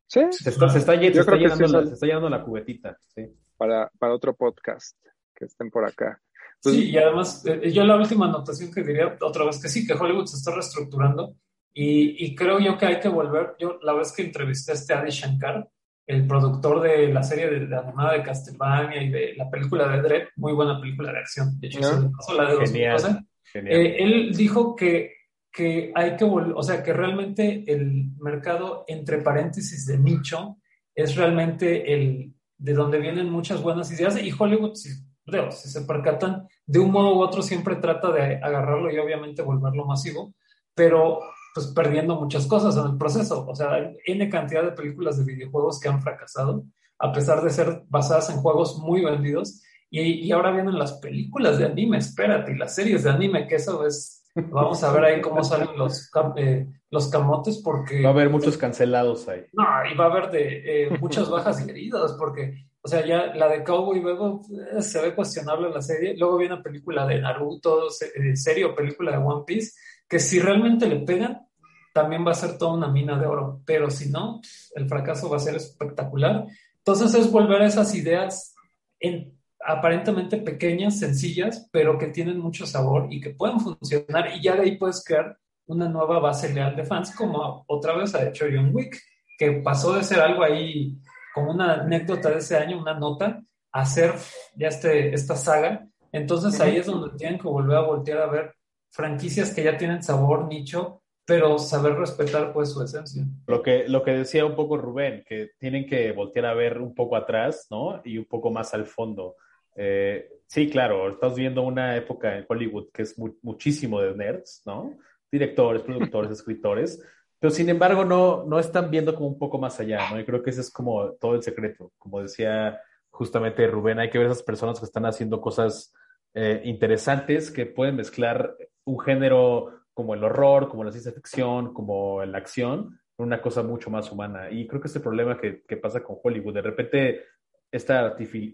sí. 0.06 0.22
Se 0.32 0.50
está, 0.52 0.70
se 0.70 0.78
está, 0.80 0.96
llenando, 0.96 2.30
la, 2.30 2.44
cubetita, 2.44 2.96
sí. 3.08 3.26
Para, 3.58 3.92
para 3.98 4.14
otro 4.14 4.36
podcast 4.36 4.96
que 5.36 5.46
estén 5.46 5.72
por 5.72 5.84
acá. 5.84 6.22
Pues 6.62 6.76
sí, 6.76 6.92
y 6.92 6.98
además, 6.98 7.44
eh, 7.46 7.72
yo 7.72 7.84
la 7.86 7.96
última 7.96 8.28
anotación 8.28 8.72
que 8.72 8.84
diría 8.84 9.18
otra 9.20 9.46
vez 9.46 9.60
que 9.62 9.70
sí, 9.70 9.88
que 9.88 9.94
Hollywood 9.94 10.28
se 10.28 10.38
está 10.38 10.52
reestructurando 10.52 11.36
y, 11.74 12.24
y 12.24 12.36
creo 12.36 12.60
yo 12.60 12.78
que 12.78 12.86
hay 12.86 13.00
que 13.00 13.10
volver. 13.10 13.56
Yo 13.58 13.80
la 13.82 13.94
vez 13.94 14.12
que 14.12 14.22
entrevisté 14.22 14.74
a 14.74 14.76
este 14.76 14.94
Adi 14.94 15.10
Shankar, 15.10 15.68
el 16.10 16.26
productor 16.26 16.82
de 16.82 17.14
la 17.14 17.22
serie 17.22 17.48
de, 17.48 17.76
animada 17.76 18.14
de 18.14 18.24
Castlevania 18.24 19.04
y 19.04 19.12
de 19.12 19.36
la 19.36 19.48
película 19.48 19.88
de 19.88 20.02
Dredd, 20.02 20.28
muy 20.38 20.54
buena 20.54 20.82
película 20.82 21.12
de 21.12 21.20
acción, 21.20 21.60
de 21.60 21.68
hecho, 21.68 22.12
ah, 22.28 22.34
la 22.34 22.56
de 22.56 22.66
genial, 22.66 23.28
eh, 23.54 23.98
él 24.00 24.36
dijo 24.36 24.76
que, 24.76 25.14
que 25.52 25.92
hay 25.94 26.16
que 26.16 26.26
o 26.26 26.64
sea, 26.64 26.82
que 26.82 26.94
realmente 26.94 27.64
el 27.68 28.08
mercado, 28.20 28.86
entre 28.88 29.20
paréntesis, 29.20 29.86
de 29.86 30.00
nicho, 30.00 30.58
es 30.96 31.16
realmente 31.16 31.94
el 31.94 32.34
de 32.58 32.74
donde 32.74 32.98
vienen 32.98 33.30
muchas 33.30 33.62
buenas 33.62 33.92
ideas 33.92 34.20
y 34.20 34.34
Hollywood, 34.38 34.74
si, 34.74 34.90
si 34.90 35.70
se 35.70 35.82
percatan, 35.82 36.48
de 36.66 36.80
un 36.80 36.90
modo 36.90 37.16
u 37.16 37.22
otro 37.22 37.44
siempre 37.44 37.76
trata 37.76 38.12
de 38.12 38.38
agarrarlo 38.38 38.92
y 38.92 38.98
obviamente 38.98 39.44
volverlo 39.44 39.86
masivo, 39.86 40.34
pero 40.74 41.20
pues 41.54 41.68
perdiendo 41.68 42.16
muchas 42.16 42.46
cosas 42.48 42.76
en 42.78 42.92
el 42.92 42.98
proceso. 42.98 43.46
O 43.48 43.56
sea, 43.56 43.74
hay 43.74 43.98
N 44.06 44.30
cantidad 44.30 44.64
de 44.64 44.72
películas 44.72 45.18
de 45.18 45.26
videojuegos 45.26 45.80
que 45.80 45.90
han 45.90 46.02
fracasado, 46.02 46.66
a 47.00 47.12
pesar 47.12 47.42
de 47.42 47.50
ser 47.50 47.84
basadas 47.88 48.30
en 48.30 48.38
juegos 48.38 48.78
muy 48.80 49.04
vendidos. 49.04 49.62
Y, 49.92 50.32
ahora 50.32 50.52
vienen 50.52 50.78
las 50.78 50.94
películas 50.94 51.58
de 51.58 51.66
anime, 51.66 51.98
espérate, 51.98 52.52
y 52.52 52.58
las 52.58 52.76
series 52.76 53.04
de 53.04 53.10
anime, 53.10 53.48
que 53.48 53.56
eso 53.56 53.88
es, 53.88 54.24
vamos 54.36 54.84
a 54.84 54.92
ver 54.92 55.04
ahí 55.04 55.22
cómo 55.22 55.44
salen 55.44 55.70
los, 55.76 56.12
eh, 56.36 56.68
los 56.92 57.10
camotes, 57.10 57.60
porque... 57.64 58.04
Va 58.04 58.10
a 58.10 58.14
haber 58.14 58.30
muchos 58.30 58.56
cancelados 58.56 59.28
ahí. 59.28 59.46
No, 59.52 59.66
y 59.92 59.98
va 59.98 60.06
a 60.06 60.12
haber 60.12 60.30
de 60.30 60.84
eh, 60.84 60.98
muchas 61.00 61.28
bajas 61.28 61.66
y 61.66 61.70
heridas, 61.72 62.14
porque, 62.20 62.68
o 62.84 62.88
sea, 62.88 63.04
ya 63.04 63.34
la 63.34 63.48
de 63.48 63.64
Cowboy 63.64 64.00
Bebop 64.00 64.46
eh, 64.78 64.84
se 64.84 65.02
ve 65.02 65.16
cuestionable 65.16 65.72
la 65.72 65.82
serie, 65.82 66.16
luego 66.16 66.38
viene 66.38 66.58
la 66.58 66.62
película 66.62 67.08
de 67.08 67.20
Naruto, 67.20 67.88
serie 68.36 68.66
o 68.66 68.76
película 68.76 69.14
de 69.14 69.18
One 69.18 69.44
Piece, 69.48 69.72
que 70.10 70.20
si 70.20 70.40
realmente 70.40 70.88
le 70.88 70.98
pegan, 70.98 71.48
también 71.94 72.26
va 72.26 72.32
a 72.32 72.36
ser 72.36 72.58
toda 72.58 72.74
una 72.74 72.88
mina 72.88 73.18
de 73.18 73.28
oro, 73.28 73.62
pero 73.66 73.90
si 73.90 74.10
no, 74.10 74.42
el 74.76 74.88
fracaso 74.88 75.30
va 75.30 75.38
a 75.38 75.42
ser 75.42 75.56
espectacular. 75.56 76.46
Entonces 76.78 77.14
es 77.14 77.32
volver 77.32 77.62
a 77.62 77.68
esas 77.68 77.94
ideas 77.96 78.56
en, 79.00 79.38
aparentemente 79.60 80.38
pequeñas, 80.38 81.00
sencillas, 81.00 81.68
pero 81.72 81.98
que 81.98 82.08
tienen 82.08 82.40
mucho 82.40 82.66
sabor 82.66 83.08
y 83.12 83.20
que 83.20 83.32
pueden 83.32 83.60
funcionar 83.60 84.32
y 84.36 84.42
ya 84.42 84.56
de 84.56 84.64
ahí 84.64 84.78
puedes 84.78 85.04
crear 85.04 85.38
una 85.68 85.88
nueva 85.88 86.20
base 86.20 86.52
leal 86.52 86.76
de 86.76 86.84
fans, 86.84 87.14
como 87.16 87.64
otra 87.68 87.96
vez 87.96 88.16
ha 88.16 88.28
hecho 88.28 88.46
John 88.52 88.72
Wick, 88.74 89.00
que 89.38 89.52
pasó 89.64 89.94
de 89.94 90.04
ser 90.04 90.20
algo 90.20 90.44
ahí 90.44 90.98
como 91.34 91.52
una 91.52 91.82
anécdota 91.82 92.32
de 92.32 92.40
ese 92.40 92.58
año, 92.58 92.82
una 92.82 92.96
nota, 92.96 93.44
a 93.72 93.86
ser 93.86 94.14
ya 94.56 94.70
este, 94.70 95.14
esta 95.14 95.36
saga. 95.36 95.88
Entonces 96.12 96.60
ahí 96.60 96.78
es 96.78 96.88
donde 96.88 97.16
tienen 97.18 97.40
que 97.40 97.48
volver 97.48 97.78
a 97.78 97.82
voltear 97.82 98.22
a 98.22 98.26
ver 98.26 98.56
franquicias 98.90 99.54
que 99.54 99.64
ya 99.64 99.78
tienen 99.78 100.04
sabor, 100.04 100.48
nicho, 100.48 101.02
pero 101.26 101.60
saber 101.60 101.94
respetar 101.94 102.52
pues 102.52 102.72
su 102.72 102.82
esencia. 102.82 103.24
Lo 103.46 103.62
que, 103.62 103.88
lo 103.88 104.04
que 104.04 104.12
decía 104.12 104.46
un 104.46 104.56
poco 104.56 104.78
Rubén, 104.78 105.24
que 105.28 105.52
tienen 105.60 105.86
que 105.86 106.12
voltear 106.12 106.48
a 106.48 106.56
ver 106.56 106.80
un 106.80 106.96
poco 106.96 107.16
atrás, 107.16 107.68
¿no? 107.70 108.02
Y 108.04 108.18
un 108.18 108.26
poco 108.26 108.50
más 108.50 108.74
al 108.74 108.88
fondo. 108.88 109.36
Eh, 109.76 110.28
sí, 110.48 110.70
claro, 110.70 111.10
estamos 111.10 111.38
viendo 111.38 111.62
una 111.62 111.96
época 111.96 112.36
en 112.36 112.46
Hollywood 112.50 112.90
que 112.92 113.04
es 113.04 113.16
muchísimo 113.44 114.02
de 114.02 114.16
nerds, 114.16 114.64
¿no? 114.66 114.98
Directores, 115.32 115.84
productores, 115.84 116.32
escritores, 116.40 117.00
pero 117.40 117.52
sin 117.52 117.70
embargo 117.70 118.04
no, 118.04 118.44
no 118.46 118.60
están 118.60 118.90
viendo 118.90 119.14
como 119.14 119.28
un 119.28 119.38
poco 119.38 119.60
más 119.60 119.80
allá, 119.80 120.10
¿no? 120.10 120.20
Y 120.20 120.26
creo 120.26 120.42
que 120.42 120.50
ese 120.50 120.62
es 120.62 120.72
como 120.72 121.12
todo 121.14 121.36
el 121.36 121.44
secreto. 121.44 121.92
Como 121.98 122.22
decía 122.22 122.82
justamente 123.12 123.68
Rubén, 123.68 124.00
hay 124.00 124.10
que 124.10 124.18
ver 124.18 124.28
esas 124.28 124.44
personas 124.44 124.80
que 124.80 124.86
están 124.86 125.06
haciendo 125.06 125.40
cosas 125.40 125.94
eh, 126.34 126.62
interesantes 126.66 127.52
que 127.52 127.66
pueden 127.66 127.96
mezclar 127.96 128.56
un 128.90 129.00
género 129.00 129.82
como 129.94 130.14
el 130.14 130.24
horror, 130.24 130.68
como 130.70 130.84
la 130.84 130.92
ciencia 130.92 131.12
ficción, 131.12 131.74
como 131.74 132.24
la 132.26 132.38
acción, 132.38 133.00
una 133.18 133.42
cosa 133.42 133.64
mucho 133.64 133.90
más 133.90 134.12
humana. 134.12 134.50
Y 134.50 134.68
creo 134.68 134.82
que 134.82 134.88
este 134.88 135.00
problema 135.00 135.40
que, 135.40 135.78
pasa 135.78 136.04
con 136.04 136.18
Hollywood, 136.22 136.54
de 136.56 136.62
repente 136.62 137.26
esta 137.72 138.00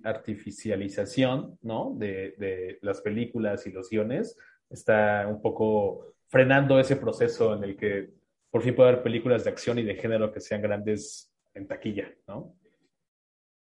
artificialización 0.03 1.57
¿no? 1.61 1.93
de, 1.95 2.35
de, 2.37 2.79
las 2.81 2.99
películas 3.01 3.65
y 3.65 3.71
los 3.71 3.89
guiones 3.89 4.37
está 4.69 5.25
un 5.27 5.41
poco 5.41 6.15
frenando 6.27 6.79
ese 6.79 6.97
proceso 6.97 7.53
en 7.53 7.63
el 7.63 7.77
que 7.77 8.09
por 8.49 8.61
fin 8.61 8.75
puede 8.75 8.89
haber 8.89 9.03
películas 9.03 9.43
de 9.43 9.51
acción 9.51 9.79
y 9.79 9.83
de 9.83 9.95
género 9.95 10.33
que 10.33 10.41
sean 10.41 10.61
grandes 10.61 11.31
en 11.53 11.67
taquilla, 11.67 12.11
¿no? 12.27 12.55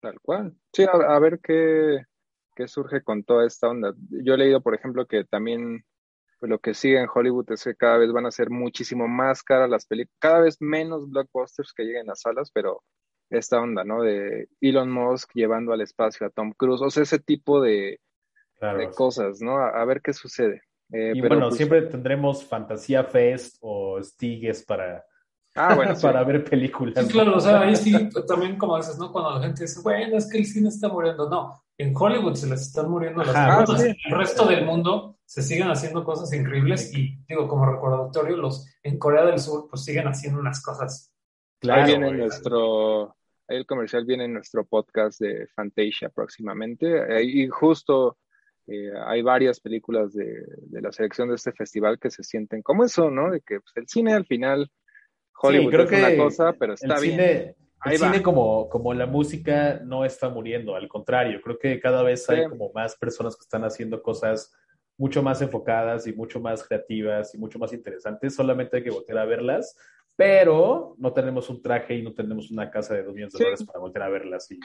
Tal 0.01 0.21
cual. 0.21 0.55
Sí, 0.73 0.87
a, 0.91 1.19
ver 1.19 1.41
qué, 1.43 2.05
qué 2.55 2.69
surge 2.69 3.03
con 3.03 3.25
toda 3.25 3.47
esta 3.47 3.69
onda. 3.69 3.95
Yo 4.11 4.35
he 4.35 4.39
leído, 4.39 4.61
por 4.61 4.75
ejemplo, 4.75 5.07
que 5.07 5.25
también 5.25 5.85
pues, 6.39 6.51
lo 6.51 6.59
que 6.59 6.75
sigue 6.75 7.01
en 7.01 7.09
Hollywood 7.13 7.51
es 7.53 7.65
que 7.65 7.75
cada 7.75 7.99
vez 7.99 8.13
van 8.13 8.27
a 8.27 8.31
ser 8.31 8.51
muchísimo 8.51 9.09
más 9.09 9.43
caras 9.43 9.71
las 9.71 9.87
películas, 9.87 10.17
cada 10.19 10.41
vez 10.41 10.57
menos 10.61 11.09
blockbusters 11.09 11.73
que 11.73 11.85
lleguen 11.85 12.11
a 12.11 12.15
salas, 12.15 12.51
pero 12.53 12.83
esta 13.31 13.61
onda, 13.61 13.85
¿no? 13.85 14.03
De 14.03 14.49
Elon 14.61 14.91
Musk 14.91 15.31
llevando 15.35 15.73
al 15.73 15.81
espacio 15.81 16.27
a 16.27 16.31
Tom 16.31 16.53
Cruise, 16.57 16.83
o 16.83 16.91
sea, 16.91 17.03
ese 17.03 17.19
tipo 17.19 17.61
de, 17.61 18.01
cosas, 18.97 19.41
¿no? 19.41 19.59
A, 19.59 19.85
ver 19.85 20.01
qué 20.01 20.13
sucede. 20.13 20.63
Eh, 20.93 21.13
y 21.15 21.21
bueno, 21.21 21.49
pues 21.49 21.57
siempre 21.57 21.83
tendremos 21.83 22.45
Fantasía 22.45 23.05
Fest 23.05 23.57
o 23.61 24.03
Stigues 24.03 24.65
para, 24.65 25.05
Ah, 25.55 25.75
bueno, 25.75 25.95
para 26.03 26.25
ver 26.25 26.45
películas. 26.45 27.07
Sí, 27.07 27.13
claro, 27.13 27.37
o 27.37 27.41
sea, 27.41 27.61
ahí 27.61 27.77
sí, 27.77 27.93
también 28.27 28.57
como 28.57 28.77
dices, 28.77 28.99
¿no? 28.99 29.13
Cuando 29.13 29.35
la 29.37 29.41
gente 29.41 29.63
dice, 29.63 29.81
bueno, 29.83 30.17
es 30.17 30.29
que 30.29 30.39
el 30.39 30.47
cine 30.47 30.69
está 30.69 30.89
muriendo. 30.89 31.29
No, 31.29 31.63
en 31.79 31.95
Hollywood 31.97 32.35
se 32.35 32.49
les 32.49 32.63
están 32.63 32.91
muriendo 32.91 33.23
las 33.23 33.67
cosas. 33.67 33.85
En 33.85 33.97
el 34.05 34.19
resto 34.19 34.47
del 34.47 34.65
mundo 34.65 35.14
se 35.25 35.43
siguen 35.43 35.69
haciendo 35.69 36.05
cosas 36.05 36.33
increíbles 36.33 36.95
y 36.95 37.19
digo, 37.29 37.49
como 37.49 37.67
recordatorio, 37.67 38.37
los 38.37 38.67
en 38.83 38.99
Corea 38.99 39.25
del 39.25 39.39
Sur 39.39 39.69
pues 39.69 39.85
siguen 39.85 40.07
haciendo 40.07 40.41
unas 40.41 40.63
cosas. 40.63 41.13
Claro, 41.61 41.83
ahí 41.83 41.87
viene 41.89 42.13
nuestro, 42.13 43.17
ahí 43.49 43.57
el 43.57 43.67
comercial 43.67 44.05
viene 44.05 44.25
en 44.25 44.35
nuestro 44.35 44.65
podcast 44.65 45.21
de 45.21 45.47
Fantasia 45.55 46.11
próximamente. 46.11 47.23
Y 47.25 47.49
justo 47.49 48.19
eh, 48.67 48.93
hay 49.07 49.23
varias 49.23 49.61
películas 49.61 50.13
de, 50.13 50.45
de, 50.57 50.81
la 50.81 50.93
selección 50.93 51.29
de 51.29 51.35
este 51.35 51.53
festival 51.53 51.99
que 51.99 52.11
se 52.11 52.23
sienten 52.23 52.63
como 52.63 52.85
eso, 52.85 53.11
¿no? 53.11 53.31
De 53.31 53.41
que 53.41 53.61
pues, 53.61 53.73
el 53.77 53.89
cine 53.89 54.15
al 54.15 54.27
final, 54.27 54.71
Hollywood 55.41 55.71
creo 55.71 55.85
es 55.85 55.91
que 55.91 55.97
una 55.97 56.17
cosa, 56.17 56.53
pero 56.55 56.75
está 56.75 56.99
bien. 57.01 57.21
el 57.21 57.99
cine 57.99 58.23
como, 58.23 58.69
como 58.69 58.95
la 58.95 59.07
música 59.07 59.81
no 59.85 60.05
está 60.05 60.29
muriendo, 60.31 60.77
al 60.77 60.89
contrario, 60.89 61.41
creo 61.43 61.59
que 61.59 61.79
cada 61.81 62.03
vez 62.03 62.29
hay 62.31 62.49
como 62.49 62.73
más 62.73 62.97
personas 62.97 63.37
que 63.37 63.43
están 63.43 63.65
haciendo 63.65 64.03
cosas 64.03 64.53
mucho 64.97 65.23
más 65.23 65.43
enfocadas 65.43 66.07
y 66.07 66.13
mucho 66.13 66.41
más 66.41 66.67
creativas 66.67 67.35
y 67.35 67.39
mucho 67.39 67.59
más 67.59 67.73
interesantes, 67.73 68.35
solamente 68.35 68.77
hay 68.77 68.85
que 68.85 68.91
volver 68.91 69.19
a 69.19 69.25
verlas, 69.25 69.77
pero 70.17 70.95
no 70.99 71.13
tenemos 71.13 71.51
un 71.51 71.61
traje 71.61 71.97
y 71.97 72.03
no 72.03 72.15
tenemos 72.15 72.51
una 72.51 72.71
casa 72.71 72.95
de 72.95 73.03
dos 73.03 73.15
millones 73.15 73.33
de 73.33 73.39
dólares 73.39 73.65
para 73.65 73.81
volver 73.81 74.03
a 74.03 74.09
verlas 74.09 74.51
y, 74.51 74.61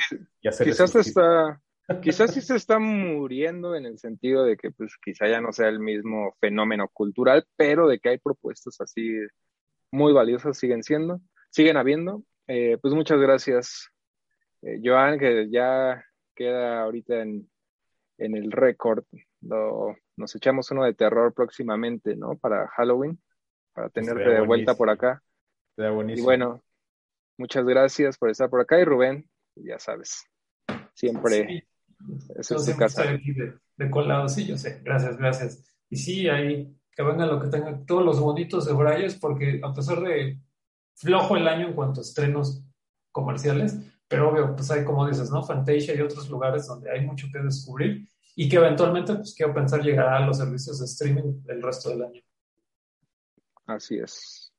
hacer 0.48 0.68
Quizás 0.68 0.96
está, 0.96 1.62
quizás 2.02 2.34
sí 2.34 2.42
se 2.42 2.56
está 2.56 2.78
muriendo 2.78 3.76
en 3.76 3.86
el 3.86 3.98
sentido 3.98 4.44
de 4.44 4.58
que 4.58 4.72
pues 4.72 4.96
quizá 5.04 5.28
ya 5.28 5.42
no 5.42 5.52
sea 5.52 5.70
el 5.70 5.80
mismo 5.80 6.36
fenómeno 6.40 6.88
cultural, 6.94 7.46
pero 7.56 7.88
de 7.88 8.00
que 8.00 8.10
hay 8.10 8.18
propuestas 8.20 8.80
así 8.80 9.18
muy 9.92 10.14
valiosas 10.14 10.58
siguen 10.58 10.84
siendo, 10.84 11.20
siguen 11.50 11.78
habiendo. 11.78 12.24
Eh, 12.48 12.78
pues 12.82 12.94
muchas 12.94 13.20
gracias, 13.20 13.90
eh, 14.62 14.80
Joan, 14.84 15.20
que 15.20 15.50
ya 15.50 16.04
queda 16.36 16.84
ahorita 16.84 17.22
en, 17.22 17.50
en 18.20 18.36
el 18.36 18.52
récord. 18.52 19.04
Nos 19.42 20.36
echamos 20.36 20.70
uno 20.72 20.84
de 20.84 20.94
terror 20.94 21.34
próximamente, 21.34 22.16
¿no? 22.16 22.38
Para 22.38 22.68
Halloween, 22.70 23.20
para 23.74 23.90
tenerte 23.90 24.30
de 24.30 24.42
vuelta 24.42 24.76
por 24.76 24.90
acá. 24.90 25.22
Y 25.78 26.22
bueno, 26.22 26.62
muchas 27.38 27.66
gracias 27.66 28.18
por 28.18 28.30
estar 28.30 28.50
por 28.50 28.62
acá. 28.62 28.80
Y 28.80 28.84
Rubén, 28.84 29.30
ya 29.56 29.80
sabes, 29.80 30.26
siempre 30.94 31.66
es 32.36 32.52
en 32.52 32.78
casa. 32.78 33.04
de, 33.04 33.90
colado, 33.90 34.28
sí, 34.30 34.46
yo 34.46 34.58
sé. 34.58 34.82
Gracias, 34.84 35.18
gracias. 35.18 35.74
Y 35.90 35.96
sí, 35.96 36.30
ahí 36.30 36.76
que 36.92 37.04
venga 37.04 37.26
lo 37.26 37.40
que 37.40 37.48
tenga, 37.48 37.80
todos 37.86 38.04
los 38.04 38.20
bonitos 38.20 38.66
de 38.66 38.74
Brayes, 38.74 39.16
porque 39.16 39.62
a 39.64 39.74
pesar 39.74 40.02
de 40.02 40.38
flojo 40.96 41.38
el 41.38 41.48
año 41.48 41.68
en 41.68 41.74
cuanto 41.74 42.02
a 42.02 42.04
estrenos 42.04 42.62
comerciales, 43.12 43.78
pero 44.08 44.30
obvio, 44.30 44.54
pues 44.56 44.70
hay, 44.72 44.84
como 44.84 45.08
dices, 45.08 45.32
¿no? 45.32 45.42
Fantasia 45.44 45.96
y 45.96 46.02
otros 46.02 46.30
lugares 46.30 46.68
donde 46.68 46.92
hay 46.92 47.06
mucho 47.06 47.28
que 47.32 47.40
descubrir 47.40 48.06
y 48.42 48.48
que 48.48 48.56
eventualmente, 48.56 49.14
pues 49.16 49.36
quiero 49.36 49.54
pensar, 49.54 49.82
llegará 49.82 50.16
a 50.16 50.26
los 50.26 50.38
servicios 50.38 50.80
de 50.80 50.86
streaming 50.86 51.42
el 51.50 51.62
resto 51.62 51.90
del 51.90 52.04
año. 52.04 52.22
Así 53.66 54.00
es. 54.00 54.54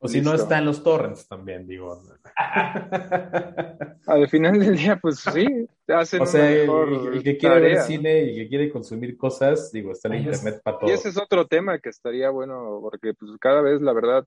O 0.00 0.08
si 0.08 0.20
no 0.20 0.34
está 0.34 0.58
en 0.58 0.64
los 0.64 0.82
torrents 0.82 1.28
también, 1.28 1.68
digo. 1.68 2.02
Al 4.08 4.28
final 4.28 4.58
del 4.58 4.76
día, 4.76 4.98
pues 5.00 5.20
sí, 5.20 5.46
hacen 5.86 6.22
o 6.22 6.26
sea, 6.26 6.50
el, 6.50 7.22
que 7.22 7.38
quiere 7.38 7.60
ver 7.60 7.82
cine 7.82 8.24
y 8.24 8.34
que 8.34 8.48
quiere 8.48 8.72
consumir 8.72 9.16
cosas, 9.16 9.70
digo, 9.70 9.92
está 9.92 10.08
en 10.08 10.24
internet 10.24 10.60
para 10.64 10.80
todo. 10.80 10.90
Y 10.90 10.92
ese 10.92 11.10
es 11.10 11.16
otro 11.16 11.46
tema 11.46 11.78
que 11.78 11.90
estaría 11.90 12.30
bueno, 12.30 12.80
porque 12.82 13.14
pues 13.14 13.30
cada 13.38 13.60
vez, 13.60 13.80
la 13.80 13.92
verdad, 13.92 14.26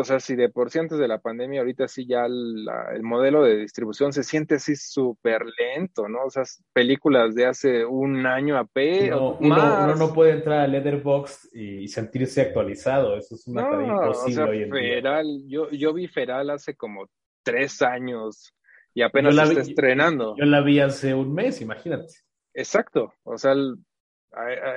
o 0.00 0.04
sea, 0.04 0.20
si 0.20 0.36
de 0.36 0.48
por 0.48 0.70
sí 0.70 0.78
antes 0.78 0.98
de 0.98 1.08
la 1.08 1.18
pandemia, 1.18 1.60
ahorita 1.60 1.88
sí 1.88 2.06
ya 2.06 2.26
el 2.26 3.02
modelo 3.02 3.42
de 3.42 3.56
distribución 3.56 4.12
se 4.12 4.22
siente 4.22 4.56
así 4.56 4.76
súper 4.76 5.42
lento, 5.58 6.08
¿no? 6.08 6.24
O 6.24 6.30
sea, 6.30 6.44
películas 6.72 7.34
de 7.34 7.46
hace 7.46 7.84
un 7.84 8.26
año 8.26 8.56
a 8.56 8.64
P 8.64 9.10
no, 9.10 9.36
uno, 9.38 9.96
no 9.96 10.12
puede 10.12 10.32
entrar 10.32 10.60
a 10.60 10.66
Letterboxd 10.66 11.54
y 11.54 11.88
sentirse 11.88 12.40
actualizado, 12.42 13.16
eso 13.16 13.34
es 13.34 13.46
una 13.46 13.68
tarea 13.68 13.88
imposible 13.88 14.42
hoy 14.42 14.62
en 14.62 14.70
Feral, 14.70 15.42
Yo, 15.46 15.70
yo 15.70 15.92
vi 15.92 16.08
Feral 16.08 16.50
hace 16.50 16.74
como 16.74 17.08
tres 17.42 17.82
años 17.82 18.52
y 18.94 19.02
apenas 19.02 19.34
la 19.34 19.44
está 19.44 19.60
estrenando. 19.60 20.34
Yo 20.36 20.44
la 20.46 20.62
vi 20.62 20.80
hace 20.80 21.14
un 21.14 21.34
mes, 21.34 21.60
imagínate. 21.60 22.14
Exacto, 22.54 23.12
o 23.24 23.36
sea, 23.36 23.54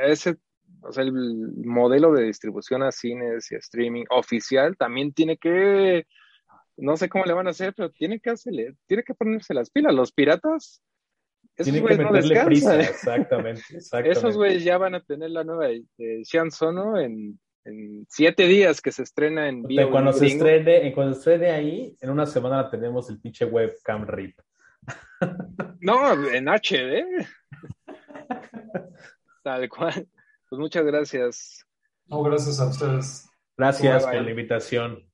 ese 0.05 0.35
o 0.81 0.91
sea, 0.91 1.03
el 1.03 1.11
modelo 1.11 2.11
de 2.13 2.23
distribución 2.23 2.83
a 2.83 2.91
cines 2.91 3.51
y 3.51 3.55
a 3.55 3.59
streaming 3.59 4.05
oficial 4.09 4.77
también 4.77 5.13
tiene 5.13 5.37
que, 5.37 6.05
no 6.77 6.97
sé 6.97 7.09
cómo 7.09 7.25
le 7.25 7.33
van 7.33 7.47
a 7.47 7.51
hacer, 7.51 7.73
pero 7.75 7.91
tiene 7.91 8.19
que 8.19 8.29
hacerle, 8.29 8.75
tiene 8.87 9.03
que 9.03 9.13
ponerse 9.13 9.53
las 9.53 9.69
pilas. 9.69 9.93
Los 9.93 10.11
piratas, 10.11 10.81
esos 11.55 11.79
güeyes 11.79 11.99
no 11.99 12.11
descansan. 12.11 12.81
exactamente, 12.81 13.61
Esos 14.05 14.37
güeyes 14.37 14.63
ya 14.63 14.77
van 14.77 14.95
a 14.95 15.03
tener 15.03 15.31
la 15.31 15.43
nueva 15.43 15.67
de 15.67 16.21
Sean 16.23 16.51
Sono 16.51 16.99
en, 16.99 17.39
en 17.65 18.05
siete 18.07 18.43
días 18.43 18.81
que 18.81 18.91
se 18.91 19.03
estrena 19.03 19.49
en 19.49 19.63
vivo. 19.63 19.91
Cuando 19.91 20.13
se 20.13 20.27
estrene, 20.27 20.93
cuando 20.93 21.13
se 21.13 21.19
estrene 21.19 21.51
ahí, 21.51 21.97
en 21.99 22.09
una 22.09 22.25
semana 22.25 22.63
la 22.63 22.69
tenemos 22.69 23.09
el 23.09 23.19
pinche 23.19 23.45
webcam 23.45 24.07
rip. 24.07 24.39
No, 25.81 26.13
en 26.29 26.47
HD. 26.47 27.27
Tal 29.43 29.69
cual. 29.69 30.07
Pues 30.49 30.59
muchas 30.59 30.83
gracias. 30.83 31.65
No, 32.07 32.23
gracias 32.23 32.59
a 32.59 32.65
ustedes. 32.65 33.29
Gracias 33.55 34.03
por 34.03 34.15
la 34.15 34.29
invitación. 34.29 35.08